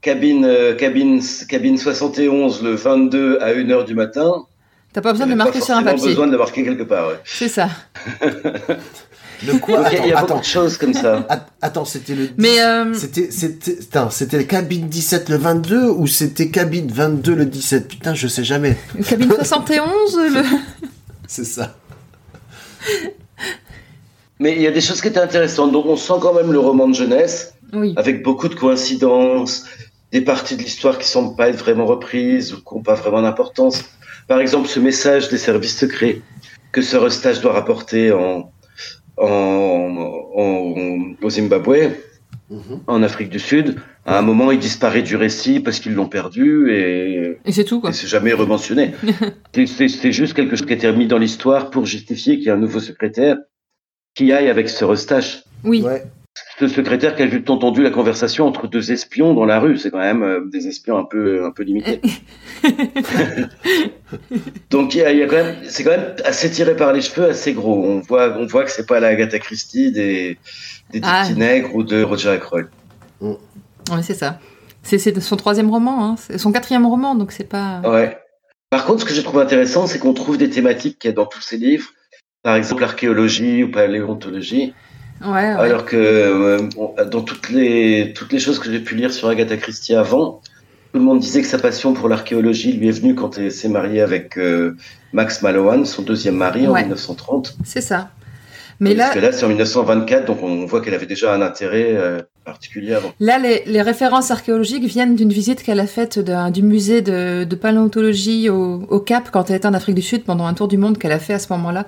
cabine, 0.00 0.44
euh, 0.44 0.74
cabine, 0.74 1.20
cabine 1.48 1.76
71 1.76 2.62
le 2.62 2.74
22 2.74 3.38
à 3.40 3.52
1h 3.52 3.84
du 3.84 3.94
matin, 3.94 4.46
T'as 4.98 5.02
pas 5.02 5.12
besoin 5.12 5.26
de 5.26 5.30
le 5.30 5.36
marquer 5.36 5.60
sur 5.60 5.76
un 5.76 5.84
papier. 5.84 6.06
besoin 6.08 6.26
de 6.26 6.32
le 6.32 6.38
marquer 6.38 6.64
quelque 6.64 6.82
part. 6.82 7.06
Ouais. 7.06 7.20
C'est 7.24 7.46
ça. 7.48 7.68
Le 9.46 9.56
quoi 9.60 9.76
Donc, 9.84 9.86
il 9.92 9.98
y 9.98 10.00
a- 10.00 10.04
il 10.06 10.08
y 10.08 10.12
a 10.12 10.16
Attends, 10.18 10.26
beaucoup 10.26 10.32
attends, 10.32 10.40
de 10.40 10.44
choses 10.44 10.76
comme 10.76 10.92
ça. 10.94 11.24
Att- 11.28 11.46
attends, 11.62 11.84
c'était 11.84 12.16
le. 12.16 12.30
Mais 12.36 12.60
euh, 12.60 12.92
C'était, 12.94 13.30
c'était, 13.30 13.74
putain, 13.76 14.10
c'était 14.10 14.38
le 14.38 14.42
cabine 14.42 14.88
17 14.88 15.28
le 15.28 15.36
22 15.36 15.90
ou 15.90 16.08
c'était 16.08 16.48
cabine 16.48 16.88
22 16.90 17.36
le 17.36 17.44
17 17.46 17.86
Putain, 17.86 18.14
je 18.14 18.26
sais 18.26 18.42
jamais. 18.42 18.76
cabine 19.08 19.30
71, 19.32 20.16
le... 20.34 20.42
C'est 21.28 21.44
ça. 21.44 21.76
Mais 24.40 24.56
il 24.56 24.62
y 24.62 24.66
a 24.66 24.72
des 24.72 24.80
choses 24.80 25.00
qui 25.00 25.06
étaient 25.06 25.20
intéressantes. 25.20 25.70
Donc 25.70 25.86
on 25.86 25.96
sent 25.96 26.14
quand 26.20 26.34
même 26.34 26.50
le 26.52 26.58
roman 26.58 26.88
de 26.88 26.94
jeunesse, 26.94 27.54
Oui. 27.72 27.94
avec 27.96 28.24
beaucoup 28.24 28.48
de 28.48 28.56
coïncidences, 28.56 29.66
des 30.10 30.20
parties 30.22 30.56
de 30.56 30.62
l'histoire 30.62 30.98
qui 30.98 31.06
semblent 31.06 31.36
pas 31.36 31.48
être 31.48 31.58
vraiment 31.58 31.86
reprises 31.86 32.52
ou 32.54 32.56
qui 32.56 32.74
n'ont 32.74 32.82
pas 32.82 32.94
vraiment 32.94 33.22
d'importance. 33.22 33.84
Par 34.28 34.40
exemple, 34.40 34.68
ce 34.68 34.78
message 34.80 35.28
des 35.30 35.38
services 35.38 35.76
secrets 35.78 36.20
que 36.72 36.82
ce 36.82 36.96
Eustache 36.96 37.40
doit 37.40 37.52
rapporter 37.54 38.12
en, 38.12 38.52
en, 39.16 39.26
en- 39.26 41.14
au 41.22 41.30
Zimbabwe, 41.30 41.90
Mhm. 42.50 42.80
en 42.86 43.02
Afrique 43.02 43.28
du 43.28 43.38
Sud. 43.38 43.76
À 44.06 44.18
un 44.18 44.22
moment, 44.22 44.50
il 44.50 44.58
disparaît 44.58 45.02
du 45.02 45.16
récit 45.16 45.60
parce 45.60 45.80
qu'ils 45.80 45.92
l'ont 45.94 46.08
perdu 46.08 46.70
et, 46.72 47.38
Et 47.44 47.52
c'est 47.52 47.64
tout, 47.64 47.80
quoi. 47.80 47.90
et 47.90 47.92
c'est 47.92 48.06
jamais 48.06 48.32
rementionné. 48.32 48.92
C'est- 49.54 50.12
juste 50.12 50.32
quelque 50.34 50.56
chose 50.56 50.66
qui 50.66 50.72
a 50.72 50.76
été 50.76 50.90
mis 50.92 51.06
dans 51.06 51.18
l'histoire 51.18 51.68
pour 51.70 51.84
justifier 51.84 52.36
qu'il 52.36 52.46
y 52.46 52.50
a 52.50 52.54
un 52.54 52.58
nouveau 52.58 52.80
secrétaire 52.80 53.36
qui 54.14 54.32
aille 54.32 54.48
avec 54.48 54.68
ce 54.70 54.84
Eustache. 54.86 55.42
Oui. 55.64 55.82
Ouais. 55.82 56.04
Ce 56.60 56.66
secrétaire 56.66 57.14
qui 57.14 57.22
a 57.22 57.28
juste 57.28 57.48
entendu 57.50 57.82
la 57.82 57.90
conversation 57.90 58.46
entre 58.46 58.66
deux 58.66 58.90
espions 58.90 59.32
dans 59.32 59.44
la 59.44 59.60
rue, 59.60 59.78
c'est 59.78 59.90
quand 59.90 59.98
même 59.98 60.22
euh, 60.24 60.40
des 60.50 60.66
espions 60.66 60.98
un 60.98 61.04
peu 61.04 61.44
un 61.44 61.52
peu 61.52 61.62
limités. 61.62 62.00
Donc 64.70 64.94
il 64.94 64.98
y 64.98 65.02
a, 65.02 65.12
il 65.12 65.18
y 65.18 65.22
a 65.22 65.26
quand 65.26 65.36
même, 65.36 65.56
c'est 65.64 65.84
quand 65.84 65.90
même 65.90 66.14
assez 66.24 66.50
tiré 66.50 66.74
par 66.76 66.92
les 66.92 67.00
cheveux, 67.00 67.28
assez 67.28 67.52
gros. 67.52 67.82
On 67.84 68.00
voit, 68.00 68.36
on 68.38 68.46
voit 68.46 68.64
que 68.64 68.70
c'est 68.70 68.86
pas 68.86 69.00
la 69.00 69.08
Agatha 69.08 69.38
Christie 69.38 69.92
des 69.92 70.38
des 70.90 71.00
Ah. 71.02 71.28
Nègres 71.36 71.74
ou 71.74 71.82
de 71.82 72.02
Roger 72.02 72.30
Ackroyd. 72.30 72.66
Ouais, 73.20 73.36
c'est 74.02 74.14
ça. 74.14 74.38
C'est 74.82 74.98
c'est 74.98 75.18
son 75.20 75.36
troisième 75.36 75.70
roman, 75.70 76.04
hein. 76.04 76.16
C'est 76.18 76.38
son 76.38 76.52
quatrième 76.52 76.86
roman, 76.86 77.14
donc 77.14 77.32
c'est 77.32 77.48
pas. 77.48 77.80
Ouais. 77.84 78.16
Par 78.70 78.84
contre, 78.84 79.00
ce 79.02 79.06
que 79.06 79.14
je 79.14 79.20
trouve 79.20 79.40
intéressant, 79.40 79.86
c'est 79.86 79.98
qu'on 79.98 80.12
trouve 80.14 80.38
des 80.38 80.50
thématiques 80.50 80.98
qu'il 80.98 81.10
y 81.10 81.12
a 81.12 81.14
dans 81.16 81.26
tous 81.26 81.40
ces 81.40 81.56
livres, 81.56 81.88
par 82.42 82.56
exemple 82.56 82.82
l'archéologie 82.82 83.62
ou 83.64 83.70
paléontologie, 83.70 84.74
Ouais, 85.20 85.30
ouais. 85.30 85.46
alors 85.48 85.84
que 85.84 85.96
euh, 85.96 86.68
dans 87.10 87.22
toutes 87.22 87.50
les 87.50 88.12
toutes 88.14 88.32
les 88.32 88.38
choses 88.38 88.58
que 88.58 88.70
j'ai 88.70 88.80
pu 88.80 88.94
lire 88.94 89.12
sur 89.12 89.28
Agatha 89.28 89.56
Christie 89.56 89.94
avant, 89.94 90.40
tout 90.92 90.98
le 90.98 91.04
monde 91.04 91.18
disait 91.20 91.42
que 91.42 91.48
sa 91.48 91.58
passion 91.58 91.92
pour 91.92 92.08
l'archéologie 92.08 92.72
lui 92.72 92.88
est 92.88 92.92
venue 92.92 93.14
quand 93.14 93.36
elle 93.38 93.50
s'est 93.50 93.68
mariée 93.68 94.00
avec 94.00 94.38
euh, 94.38 94.76
Max 95.12 95.42
Mallowan, 95.42 95.84
son 95.86 96.02
deuxième 96.02 96.36
mari 96.36 96.66
en 96.68 96.72
Ouais. 96.72 96.82
1930. 96.82 97.56
C'est 97.64 97.80
ça. 97.80 98.10
Mais 98.80 98.94
là, 98.94 99.06
Parce 99.06 99.16
que 99.16 99.20
là, 99.20 99.32
c'est 99.32 99.44
en 99.44 99.48
1924, 99.48 100.24
donc 100.24 100.40
on 100.40 100.64
voit 100.64 100.80
qu'elle 100.80 100.94
avait 100.94 101.06
déjà 101.06 101.34
un 101.34 101.42
intérêt 101.42 101.88
euh, 101.96 102.20
particulier 102.44 102.94
avant. 102.94 103.12
Là, 103.18 103.40
les, 103.40 103.64
les 103.66 103.82
références 103.82 104.30
archéologiques 104.30 104.84
viennent 104.84 105.16
d'une 105.16 105.32
visite 105.32 105.64
qu'elle 105.64 105.80
a 105.80 105.88
faite 105.88 106.20
du 106.52 106.62
musée 106.62 107.02
de, 107.02 107.42
de 107.42 107.56
paléontologie 107.56 108.48
au, 108.50 108.82
au 108.88 109.00
Cap 109.00 109.30
quand 109.32 109.50
elle 109.50 109.56
était 109.56 109.66
en 109.66 109.74
Afrique 109.74 109.96
du 109.96 110.02
Sud 110.02 110.22
pendant 110.22 110.46
un 110.46 110.54
tour 110.54 110.68
du 110.68 110.78
monde 110.78 110.96
qu'elle 110.96 111.10
a 111.10 111.18
fait 111.18 111.34
à 111.34 111.40
ce 111.40 111.52
moment-là. 111.54 111.86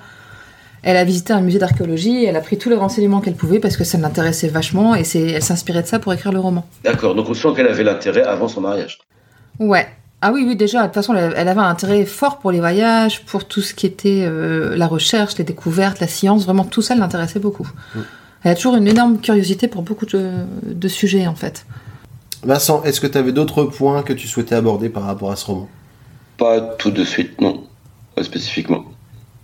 Elle 0.83 0.97
a 0.97 1.05
visité 1.05 1.33
un 1.33 1.41
musée 1.41 1.59
d'archéologie 1.59 2.25
et 2.25 2.27
elle 2.27 2.37
a 2.37 2.41
pris 2.41 2.57
tous 2.59 2.71
les 2.71 2.77
renseignements 2.77 3.21
qu'elle 3.21 3.35
pouvait 3.35 3.59
parce 3.59 3.77
que 3.77 3.85
ça 3.85 3.99
l'intéressait 3.99 4.49
vachement 4.49 4.95
et 4.97 5.03
elle 5.15 5.43
s'inspirait 5.43 5.83
de 5.83 5.87
ça 5.87 5.99
pour 5.99 6.13
écrire 6.13 6.33
le 6.33 6.41
roman. 6.41 6.67
D'accord, 6.85 7.15
donc 7.15 7.29
on 7.29 7.35
sent 7.35 7.49
qu'elle 7.55 7.69
avait 7.69 7.85
l'intérêt 7.85 8.23
avant 8.23 8.49
son 8.49 8.63
mariage. 8.63 8.99
Ouais. 9.59 9.87
Ah 10.23 10.33
oui, 10.33 10.45
oui, 10.47 10.55
déjà, 10.55 10.83
de 10.83 10.87
toute 10.87 10.95
façon, 10.95 11.15
elle 11.15 11.49
avait 11.49 11.61
un 11.61 11.69
intérêt 11.69 12.05
fort 12.05 12.39
pour 12.39 12.51
les 12.51 12.61
voyages, 12.61 13.25
pour 13.25 13.47
tout 13.47 13.63
ce 13.63 13.73
qui 13.73 13.87
était 13.87 14.25
euh, 14.27 14.77
la 14.77 14.87
recherche, 14.87 15.37
les 15.39 15.45
découvertes, 15.45 15.99
la 16.01 16.09
science, 16.09 16.45
vraiment 16.45 16.65
tout 16.65 16.83
ça 16.83 16.95
l'intéressait 16.95 17.39
beaucoup. 17.39 17.71
Elle 18.43 18.53
a 18.53 18.55
toujours 18.55 18.77
une 18.77 18.87
énorme 18.87 19.19
curiosité 19.19 19.67
pour 19.67 19.83
beaucoup 19.83 20.05
de, 20.05 20.31
de 20.63 20.89
sujets, 20.89 21.27
en 21.27 21.35
fait. 21.35 21.65
Vincent, 22.43 22.83
est-ce 22.85 23.01
que 23.01 23.07
tu 23.07 23.17
avais 23.17 23.33
d'autres 23.33 23.65
points 23.65 24.03
que 24.03 24.13
tu 24.13 24.29
souhaitais 24.29 24.55
aborder 24.55 24.91
par 24.91 25.05
rapport 25.05 25.31
à 25.31 25.37
ce 25.37 25.47
roman? 25.47 25.69
Pas 26.37 26.61
tout 26.61 26.91
de 26.91 27.05
suite, 27.05 27.41
non. 27.41 27.65
Pas 28.15 28.23
spécifiquement. 28.23 28.85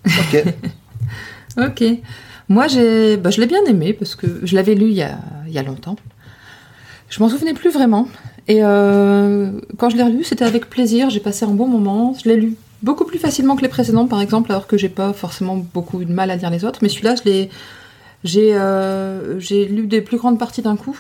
Ok. 0.07 0.45
Ok. 1.57 1.85
Moi, 2.49 2.69
j'ai, 2.69 3.17
bah, 3.17 3.31
je 3.31 3.41
l'ai 3.41 3.47
bien 3.47 3.65
aimé 3.65 3.93
parce 3.93 4.15
que 4.15 4.27
je 4.43 4.55
l'avais 4.55 4.75
lu 4.75 4.87
il 4.87 4.97
y 4.97 5.03
a, 5.03 5.63
longtemps. 5.63 5.97
Je 7.09 7.21
m'en 7.21 7.29
souvenais 7.29 7.55
plus 7.55 7.71
vraiment. 7.71 8.09
Et 8.49 8.63
euh, 8.63 9.51
quand 9.79 9.91
je 9.91 9.97
l'ai 9.97 10.03
relu, 10.03 10.23
c'était 10.23 10.45
avec 10.45 10.71
plaisir. 10.71 11.11
J'ai 11.11 11.21
passé 11.21 11.45
un 11.45 11.51
bon 11.51 11.67
moment. 11.67 12.15
Je 12.23 12.29
l'ai 12.29 12.37
lu 12.37 12.57
beaucoup 12.83 13.05
plus 13.05 13.19
facilement 13.19 13.57
que 13.57 13.63
les 13.63 13.69
précédents, 13.69 14.07
par 14.07 14.21
exemple, 14.21 14.53
alors 14.53 14.67
que 14.67 14.77
j'ai 14.77 14.89
pas 14.89 15.13
forcément 15.13 15.57
beaucoup 15.57 16.05
de 16.05 16.13
mal 16.13 16.31
à 16.31 16.37
lire 16.37 16.51
les 16.51 16.65
autres. 16.65 16.81
Mais 16.83 16.89
celui-là, 16.89 17.17
je 17.17 17.23
l'ai, 17.25 17.51
j'ai, 18.23 18.51
euh, 18.55 19.41
lu 19.51 19.87
des 19.87 20.01
plus 20.01 20.19
grandes 20.19 20.39
parties 20.39 20.63
d'un 20.63 20.77
coup. 20.77 20.99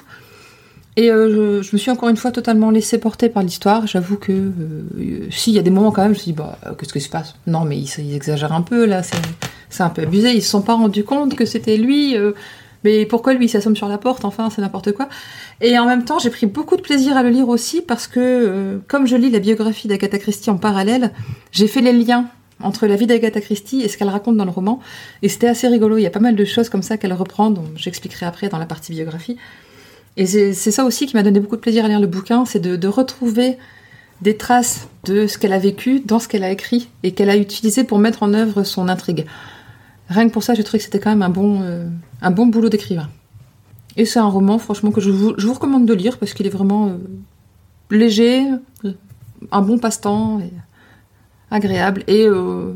Et 0.96 1.10
euh, 1.10 1.62
je, 1.62 1.70
me 1.72 1.78
suis 1.78 1.90
encore 1.90 2.08
une 2.08 2.16
fois 2.16 2.32
totalement 2.32 2.70
laissé 2.70 2.98
porter 2.98 3.28
par 3.28 3.42
l'histoire. 3.42 3.86
J'avoue 3.86 4.16
que 4.16 4.32
euh, 4.32 5.28
si, 5.30 5.50
il 5.50 5.54
y 5.54 5.58
a 5.58 5.62
des 5.62 5.70
moments 5.70 5.92
quand 5.92 6.02
même, 6.02 6.14
je 6.14 6.18
me 6.18 6.22
suis 6.22 6.32
bah, 6.32 6.58
qu'est-ce 6.78 6.92
qui 6.92 7.00
se 7.00 7.10
passe? 7.10 7.34
Non, 7.46 7.64
mais 7.64 7.76
ils, 7.76 7.90
ils 7.98 8.14
exagèrent 8.14 8.52
un 8.52 8.62
peu 8.62 8.86
là. 8.86 9.02
C'est 9.70 9.82
un 9.82 9.88
peu 9.90 10.02
abusé. 10.02 10.32
Ils 10.32 10.42
se 10.42 10.50
sont 10.50 10.62
pas 10.62 10.74
rendus 10.74 11.04
compte 11.04 11.34
que 11.34 11.44
c'était 11.44 11.76
lui. 11.76 12.16
euh, 12.16 12.32
mais 12.84 13.04
pourquoi 13.04 13.34
lui 13.34 13.48
s'assomme 13.48 13.74
sur 13.74 13.88
la 13.88 13.98
porte 13.98 14.24
Enfin, 14.24 14.48
c'est 14.48 14.60
n'importe 14.62 14.92
quoi. 14.92 15.08
Et 15.60 15.76
en 15.76 15.86
même 15.86 16.04
temps, 16.04 16.20
j'ai 16.20 16.30
pris 16.30 16.46
beaucoup 16.46 16.76
de 16.76 16.82
plaisir 16.82 17.16
à 17.16 17.24
le 17.24 17.30
lire 17.30 17.48
aussi 17.48 17.80
parce 17.80 18.06
que, 18.06 18.20
euh, 18.20 18.78
comme 18.86 19.06
je 19.08 19.16
lis 19.16 19.30
la 19.30 19.40
biographie 19.40 19.88
d'Agatha 19.88 20.18
Christie 20.18 20.50
en 20.50 20.56
parallèle, 20.56 21.12
j'ai 21.50 21.66
fait 21.66 21.80
les 21.80 21.92
liens 21.92 22.26
entre 22.62 22.86
la 22.86 22.94
vie 22.96 23.06
d'Agatha 23.06 23.40
Christie 23.40 23.82
et 23.82 23.88
ce 23.88 23.96
qu'elle 23.96 24.08
raconte 24.08 24.36
dans 24.36 24.44
le 24.44 24.52
roman. 24.52 24.80
Et 25.22 25.28
c'était 25.28 25.48
assez 25.48 25.66
rigolo. 25.66 25.98
Il 25.98 26.02
y 26.02 26.06
a 26.06 26.10
pas 26.10 26.20
mal 26.20 26.36
de 26.36 26.44
choses 26.44 26.68
comme 26.68 26.82
ça 26.82 26.96
qu'elle 26.96 27.12
reprend, 27.12 27.50
dont 27.50 27.64
j'expliquerai 27.74 28.24
après 28.24 28.48
dans 28.48 28.58
la 28.58 28.66
partie 28.66 28.92
biographie. 28.92 29.36
Et 30.16 30.26
c'est 30.26 30.52
c'est 30.52 30.70
ça 30.70 30.84
aussi 30.84 31.06
qui 31.06 31.16
m'a 31.16 31.22
donné 31.22 31.40
beaucoup 31.40 31.56
de 31.56 31.60
plaisir 31.60 31.84
à 31.84 31.88
lire 31.88 32.00
le 32.00 32.06
bouquin, 32.06 32.44
c'est 32.44 32.60
de, 32.60 32.76
de 32.76 32.88
retrouver 32.88 33.58
des 34.22 34.36
traces 34.36 34.88
de 35.04 35.26
ce 35.26 35.36
qu'elle 35.38 35.52
a 35.52 35.58
vécu 35.58 36.00
dans 36.00 36.18
ce 36.18 36.28
qu'elle 36.28 36.44
a 36.44 36.50
écrit 36.50 36.88
et 37.02 37.12
qu'elle 37.12 37.28
a 37.30 37.36
utilisé 37.36 37.84
pour 37.84 37.98
mettre 37.98 38.22
en 38.22 38.32
œuvre 38.32 38.62
son 38.62 38.88
intrigue. 38.88 39.26
Rien 40.08 40.28
que 40.28 40.32
pour 40.32 40.42
ça, 40.42 40.54
j'ai 40.54 40.62
trouvé 40.64 40.78
que 40.78 40.84
c'était 40.84 41.00
quand 41.00 41.10
même 41.10 41.22
un 41.22 41.28
bon, 41.28 41.60
euh, 41.62 41.86
un 42.22 42.30
bon 42.30 42.46
boulot 42.46 42.68
d'écrivain. 42.68 43.08
Et 43.96 44.04
c'est 44.04 44.18
un 44.18 44.28
roman, 44.28 44.58
franchement, 44.58 44.90
que 44.92 45.00
je 45.00 45.10
vous, 45.10 45.34
je 45.38 45.46
vous 45.46 45.54
recommande 45.54 45.86
de 45.86 45.94
lire 45.94 46.18
parce 46.18 46.32
qu'il 46.34 46.46
est 46.46 46.50
vraiment 46.50 46.88
euh, 46.88 46.96
léger, 47.90 48.44
un 49.50 49.62
bon 49.62 49.78
passe-temps, 49.78 50.40
et 50.40 50.50
agréable 51.50 52.02
et 52.06 52.26
euh, 52.26 52.72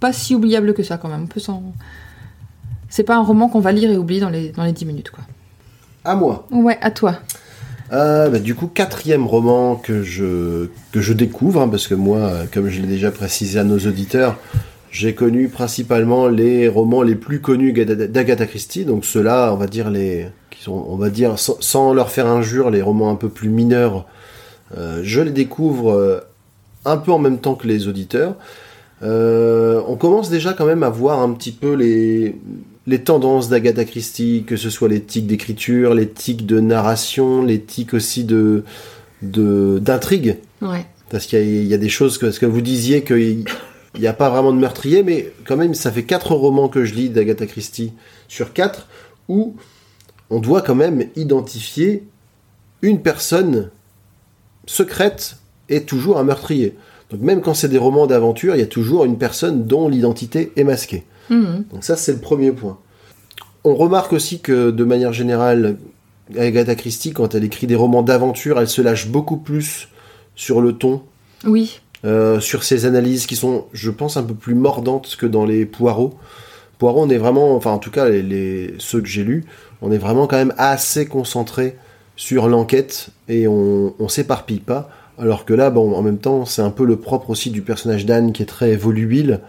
pas 0.00 0.12
si 0.12 0.34
oubliable 0.34 0.74
que 0.74 0.82
ça 0.82 0.96
quand 0.98 1.08
même. 1.08 1.22
On 1.24 1.26
peut 1.26 1.40
s'en- 1.40 1.72
C'est 2.88 3.02
pas 3.04 3.16
un 3.16 3.22
roman 3.22 3.48
qu'on 3.48 3.60
va 3.60 3.72
lire 3.72 3.90
et 3.90 3.96
oublier 3.96 4.20
dans 4.20 4.28
les, 4.30 4.50
dans 4.50 4.64
les 4.64 4.72
10 4.72 4.84
minutes, 4.86 5.10
quoi. 5.10 5.24
À 6.04 6.14
moi. 6.14 6.46
Ouais, 6.50 6.78
à 6.80 6.90
toi. 6.90 7.18
Euh, 7.92 8.28
bah, 8.30 8.38
du 8.38 8.54
coup, 8.54 8.66
quatrième 8.68 9.26
roman 9.26 9.76
que 9.76 10.02
je, 10.02 10.68
que 10.92 11.00
je 11.00 11.12
découvre, 11.12 11.60
hein, 11.62 11.68
parce 11.68 11.86
que 11.86 11.94
moi, 11.94 12.32
comme 12.52 12.68
je 12.68 12.80
l'ai 12.80 12.88
déjà 12.88 13.10
précisé 13.10 13.58
à 13.58 13.64
nos 13.64 13.78
auditeurs, 13.78 14.38
j'ai 14.92 15.14
connu 15.14 15.48
principalement 15.48 16.28
les 16.28 16.68
romans 16.68 17.02
les 17.02 17.16
plus 17.16 17.40
connus 17.40 17.72
d'Agatha 17.72 18.46
Christie, 18.46 18.84
donc 18.84 19.04
ceux-là, 19.04 19.50
on 19.52 19.56
va 19.56 19.66
dire 19.66 19.90
les, 19.90 20.26
qui 20.50 20.62
sont, 20.62 20.84
on 20.88 20.96
va 20.96 21.08
dire, 21.10 21.38
sans, 21.38 21.56
sans 21.60 21.92
leur 21.94 22.10
faire 22.10 22.26
injure, 22.28 22.70
les 22.70 22.82
romans 22.82 23.10
un 23.10 23.16
peu 23.16 23.28
plus 23.30 23.48
mineurs, 23.48 24.06
euh, 24.76 25.00
je 25.02 25.20
les 25.22 25.32
découvre 25.32 25.92
euh, 25.92 26.20
un 26.84 26.98
peu 26.98 27.10
en 27.10 27.18
même 27.18 27.38
temps 27.38 27.54
que 27.56 27.66
les 27.66 27.88
auditeurs. 27.88 28.36
Euh, 29.02 29.80
on 29.88 29.96
commence 29.96 30.30
déjà 30.30 30.52
quand 30.52 30.66
même 30.66 30.82
à 30.84 30.90
voir 30.90 31.20
un 31.20 31.32
petit 31.32 31.52
peu 31.52 31.72
les, 31.74 32.36
les 32.86 32.98
tendances 33.02 33.48
d'Agatha 33.48 33.84
Christie, 33.84 34.44
que 34.46 34.56
ce 34.56 34.70
soit 34.70 34.88
les 34.88 35.00
tics 35.00 35.26
d'écriture, 35.26 35.94
les 35.94 36.08
tics 36.08 36.46
de 36.46 36.60
narration, 36.60 37.42
les 37.42 37.60
tics 37.60 37.94
aussi 37.94 38.24
de 38.24 38.62
de- 39.22 39.78
d'intrigue. 39.80 40.36
Ouais. 40.60 40.84
Parce 41.10 41.26
qu'il 41.26 41.42
y, 41.46 41.66
y 41.66 41.74
a 41.74 41.78
des 41.78 41.88
choses 41.88 42.18
que, 42.18 42.26
parce 42.26 42.38
que 42.38 42.46
vous 42.46 42.60
disiez 42.60 43.02
qu'il 43.04 43.44
n'y 44.00 44.06
a 44.06 44.12
pas 44.12 44.30
vraiment 44.30 44.52
de 44.52 44.58
meurtrier, 44.58 45.02
mais 45.02 45.32
quand 45.46 45.56
même, 45.56 45.74
ça 45.74 45.92
fait 45.92 46.04
quatre 46.04 46.34
romans 46.34 46.68
que 46.68 46.84
je 46.84 46.94
lis 46.94 47.10
d'Agatha 47.10 47.46
Christie 47.46 47.92
sur 48.28 48.52
quatre, 48.52 48.88
où 49.28 49.54
on 50.30 50.40
doit 50.40 50.62
quand 50.62 50.74
même 50.74 51.04
identifier 51.14 52.04
une 52.80 53.02
personne 53.02 53.70
secrète 54.66 55.36
et 55.68 55.84
toujours 55.84 56.18
un 56.18 56.24
meurtrier. 56.24 56.76
Donc 57.10 57.20
même 57.20 57.42
quand 57.42 57.54
c'est 57.54 57.68
des 57.68 57.78
romans 57.78 58.06
d'aventure, 58.06 58.54
il 58.54 58.58
y 58.58 58.64
a 58.64 58.66
toujours 58.66 59.04
une 59.04 59.18
personne 59.18 59.66
dont 59.66 59.88
l'identité 59.88 60.52
est 60.56 60.64
masquée. 60.64 61.04
Mhm. 61.28 61.66
Donc 61.70 61.84
ça, 61.84 61.96
c'est 61.96 62.12
le 62.12 62.18
premier 62.18 62.52
point. 62.52 62.78
On 63.64 63.74
remarque 63.74 64.12
aussi 64.12 64.40
que, 64.40 64.70
de 64.70 64.84
manière 64.84 65.12
générale, 65.12 65.76
Agatha 66.36 66.74
Christie, 66.74 67.12
quand 67.12 67.34
elle 67.34 67.44
écrit 67.44 67.66
des 67.66 67.74
romans 67.74 68.02
d'aventure, 68.02 68.58
elle 68.58 68.68
se 68.68 68.82
lâche 68.82 69.08
beaucoup 69.08 69.36
plus 69.36 69.88
sur 70.34 70.60
le 70.60 70.72
ton, 70.72 71.02
Oui. 71.44 71.80
Euh, 72.04 72.40
sur 72.40 72.64
ses 72.64 72.84
analyses 72.84 73.26
qui 73.26 73.36
sont, 73.36 73.66
je 73.72 73.90
pense, 73.90 74.16
un 74.16 74.22
peu 74.22 74.34
plus 74.34 74.54
mordantes 74.54 75.16
que 75.16 75.26
dans 75.26 75.44
les 75.44 75.66
Poirot. 75.66 76.14
Poirot, 76.78 77.02
on 77.04 77.10
est 77.10 77.18
vraiment, 77.18 77.54
enfin 77.54 77.70
en 77.70 77.78
tout 77.78 77.90
cas 77.90 78.08
les, 78.08 78.22
les- 78.22 78.74
ceux 78.78 79.00
que 79.00 79.08
j'ai 79.08 79.22
lus, 79.24 79.44
on 79.82 79.92
est 79.92 79.98
vraiment 79.98 80.26
quand 80.26 80.36
même 80.36 80.54
assez 80.58 81.06
concentré 81.06 81.76
sur 82.16 82.48
l'enquête 82.48 83.08
et 83.28 83.46
on, 83.46 83.94
on 83.98 84.08
s'éparpille 84.08 84.60
pas. 84.60 84.90
Alors 85.18 85.44
que 85.44 85.54
là, 85.54 85.70
bon, 85.70 85.94
en 85.94 86.02
même 86.02 86.18
temps, 86.18 86.44
c'est 86.44 86.62
un 86.62 86.70
peu 86.70 86.84
le 86.84 86.96
propre 86.96 87.30
aussi 87.30 87.50
du 87.50 87.62
personnage 87.62 88.06
d'Anne 88.06 88.32
qui 88.32 88.42
est 88.42 88.46
très 88.46 88.74
volubile, 88.76 89.40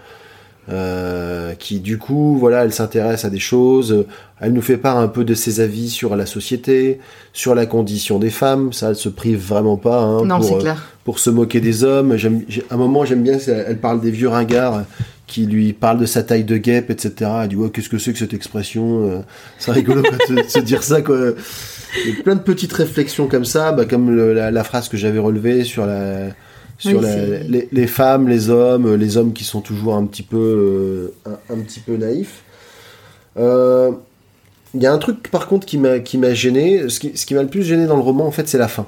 euh, 0.70 1.54
qui 1.56 1.80
du 1.80 1.98
coup, 1.98 2.38
voilà, 2.40 2.64
elle 2.64 2.74
s'intéresse 2.74 3.26
à 3.26 3.30
des 3.30 3.40
choses, 3.40 4.06
elle 4.40 4.54
nous 4.54 4.62
fait 4.62 4.78
part 4.78 4.98
un 4.98 5.08
peu 5.08 5.24
de 5.26 5.34
ses 5.34 5.60
avis 5.60 5.90
sur 5.90 6.16
la 6.16 6.26
société, 6.26 7.00
sur 7.34 7.54
la 7.56 7.66
condition 7.66 8.18
des 8.20 8.30
femmes, 8.30 8.72
ça, 8.74 8.90
elle 8.90 8.96
se 8.96 9.10
prive 9.10 9.40
vraiment 9.40 9.78
pas. 9.78 10.00
hein, 10.02 10.26
non, 10.26 10.38
pour, 10.38 10.46
c'est 10.48 10.56
euh, 10.56 10.60
clair. 10.60 10.84
pour 11.04 11.20
se 11.20 11.30
moquer 11.30 11.60
des 11.60 11.84
hommes. 11.84 12.16
J'aime, 12.18 12.42
à 12.70 12.74
un 12.76 12.78
moment, 12.78 13.04
j'aime 13.06 13.24
bien, 13.24 13.38
elle 13.48 13.78
parle 13.80 14.00
des 14.02 14.12
vieux 14.12 14.30
ringards 14.30 14.84
qui 15.28 15.46
lui 15.48 15.74
parlent 15.74 16.00
de 16.00 16.06
sa 16.06 16.22
taille 16.24 16.44
de 16.44 16.58
guêpe, 16.58 16.90
etc. 16.90 17.32
Elle 17.44 17.50
dit, 17.50 17.56
ouais, 17.56 17.70
qu'est-ce 17.70 17.90
que 17.90 17.98
c'est 17.98 18.14
que 18.14 18.20
cette 18.20 18.34
expression 18.34 19.08
euh, 19.10 19.20
C'est 19.58 19.72
rigolo 19.72 20.02
de, 20.02 20.36
de 20.36 20.44
se 20.48 20.60
dire 20.60 20.84
ça, 20.84 21.02
quoi. 21.02 21.18
Il 22.06 22.16
y 22.16 22.20
a 22.20 22.24
plein 22.24 22.36
de 22.36 22.42
petites 22.42 22.74
réflexions 22.74 23.28
comme 23.28 23.46
ça, 23.46 23.72
bah, 23.72 23.86
comme 23.86 24.16
le- 24.16 24.34
la, 24.34 24.52
la 24.52 24.64
phrase 24.64 24.90
que 24.90 24.98
j'avais 24.98 25.20
relevée 25.20 25.64
sur 25.64 25.86
la 25.86 26.28
sur 26.78 26.98
Oui, 27.00 27.04
la- 27.06 27.12
c'est- 27.14 27.44
les, 27.48 27.70
les 27.72 27.88
femmes, 27.88 28.28
les 28.28 28.50
hommes, 28.50 28.96
les 28.96 29.18
hommes 29.18 29.34
qui 29.34 29.44
sont 29.44 29.62
toujours 29.62 29.96
un 29.96 30.06
petit 30.06 30.24
peu 30.24 31.12
euh, 31.28 31.32
un, 31.50 31.56
un 31.56 31.60
petit 31.62 31.80
peu 31.80 31.96
naïfs. 31.98 32.42
Euh, 33.38 33.92
Il 34.76 34.82
y 34.82 34.88
a 34.88 34.92
un 34.94 34.98
truc 34.98 35.30
par 35.30 35.48
contre 35.48 35.66
qui 35.68 35.78
m'a 35.78 36.00
qui 36.00 36.18
m'a 36.18 36.34
gêné. 36.34 36.90
Ce 36.90 37.00
qui, 37.00 37.16
ce 37.16 37.26
qui 37.26 37.36
m'a 37.36 37.44
le 37.44 37.48
plus 37.50 37.64
gêné 37.64 37.86
dans 37.86 37.96
le 37.96 38.02
roman, 38.02 38.26
en 38.26 38.32
fait, 38.32 38.48
c'est 38.48 38.58
la 38.58 38.68
fin. 38.68 38.88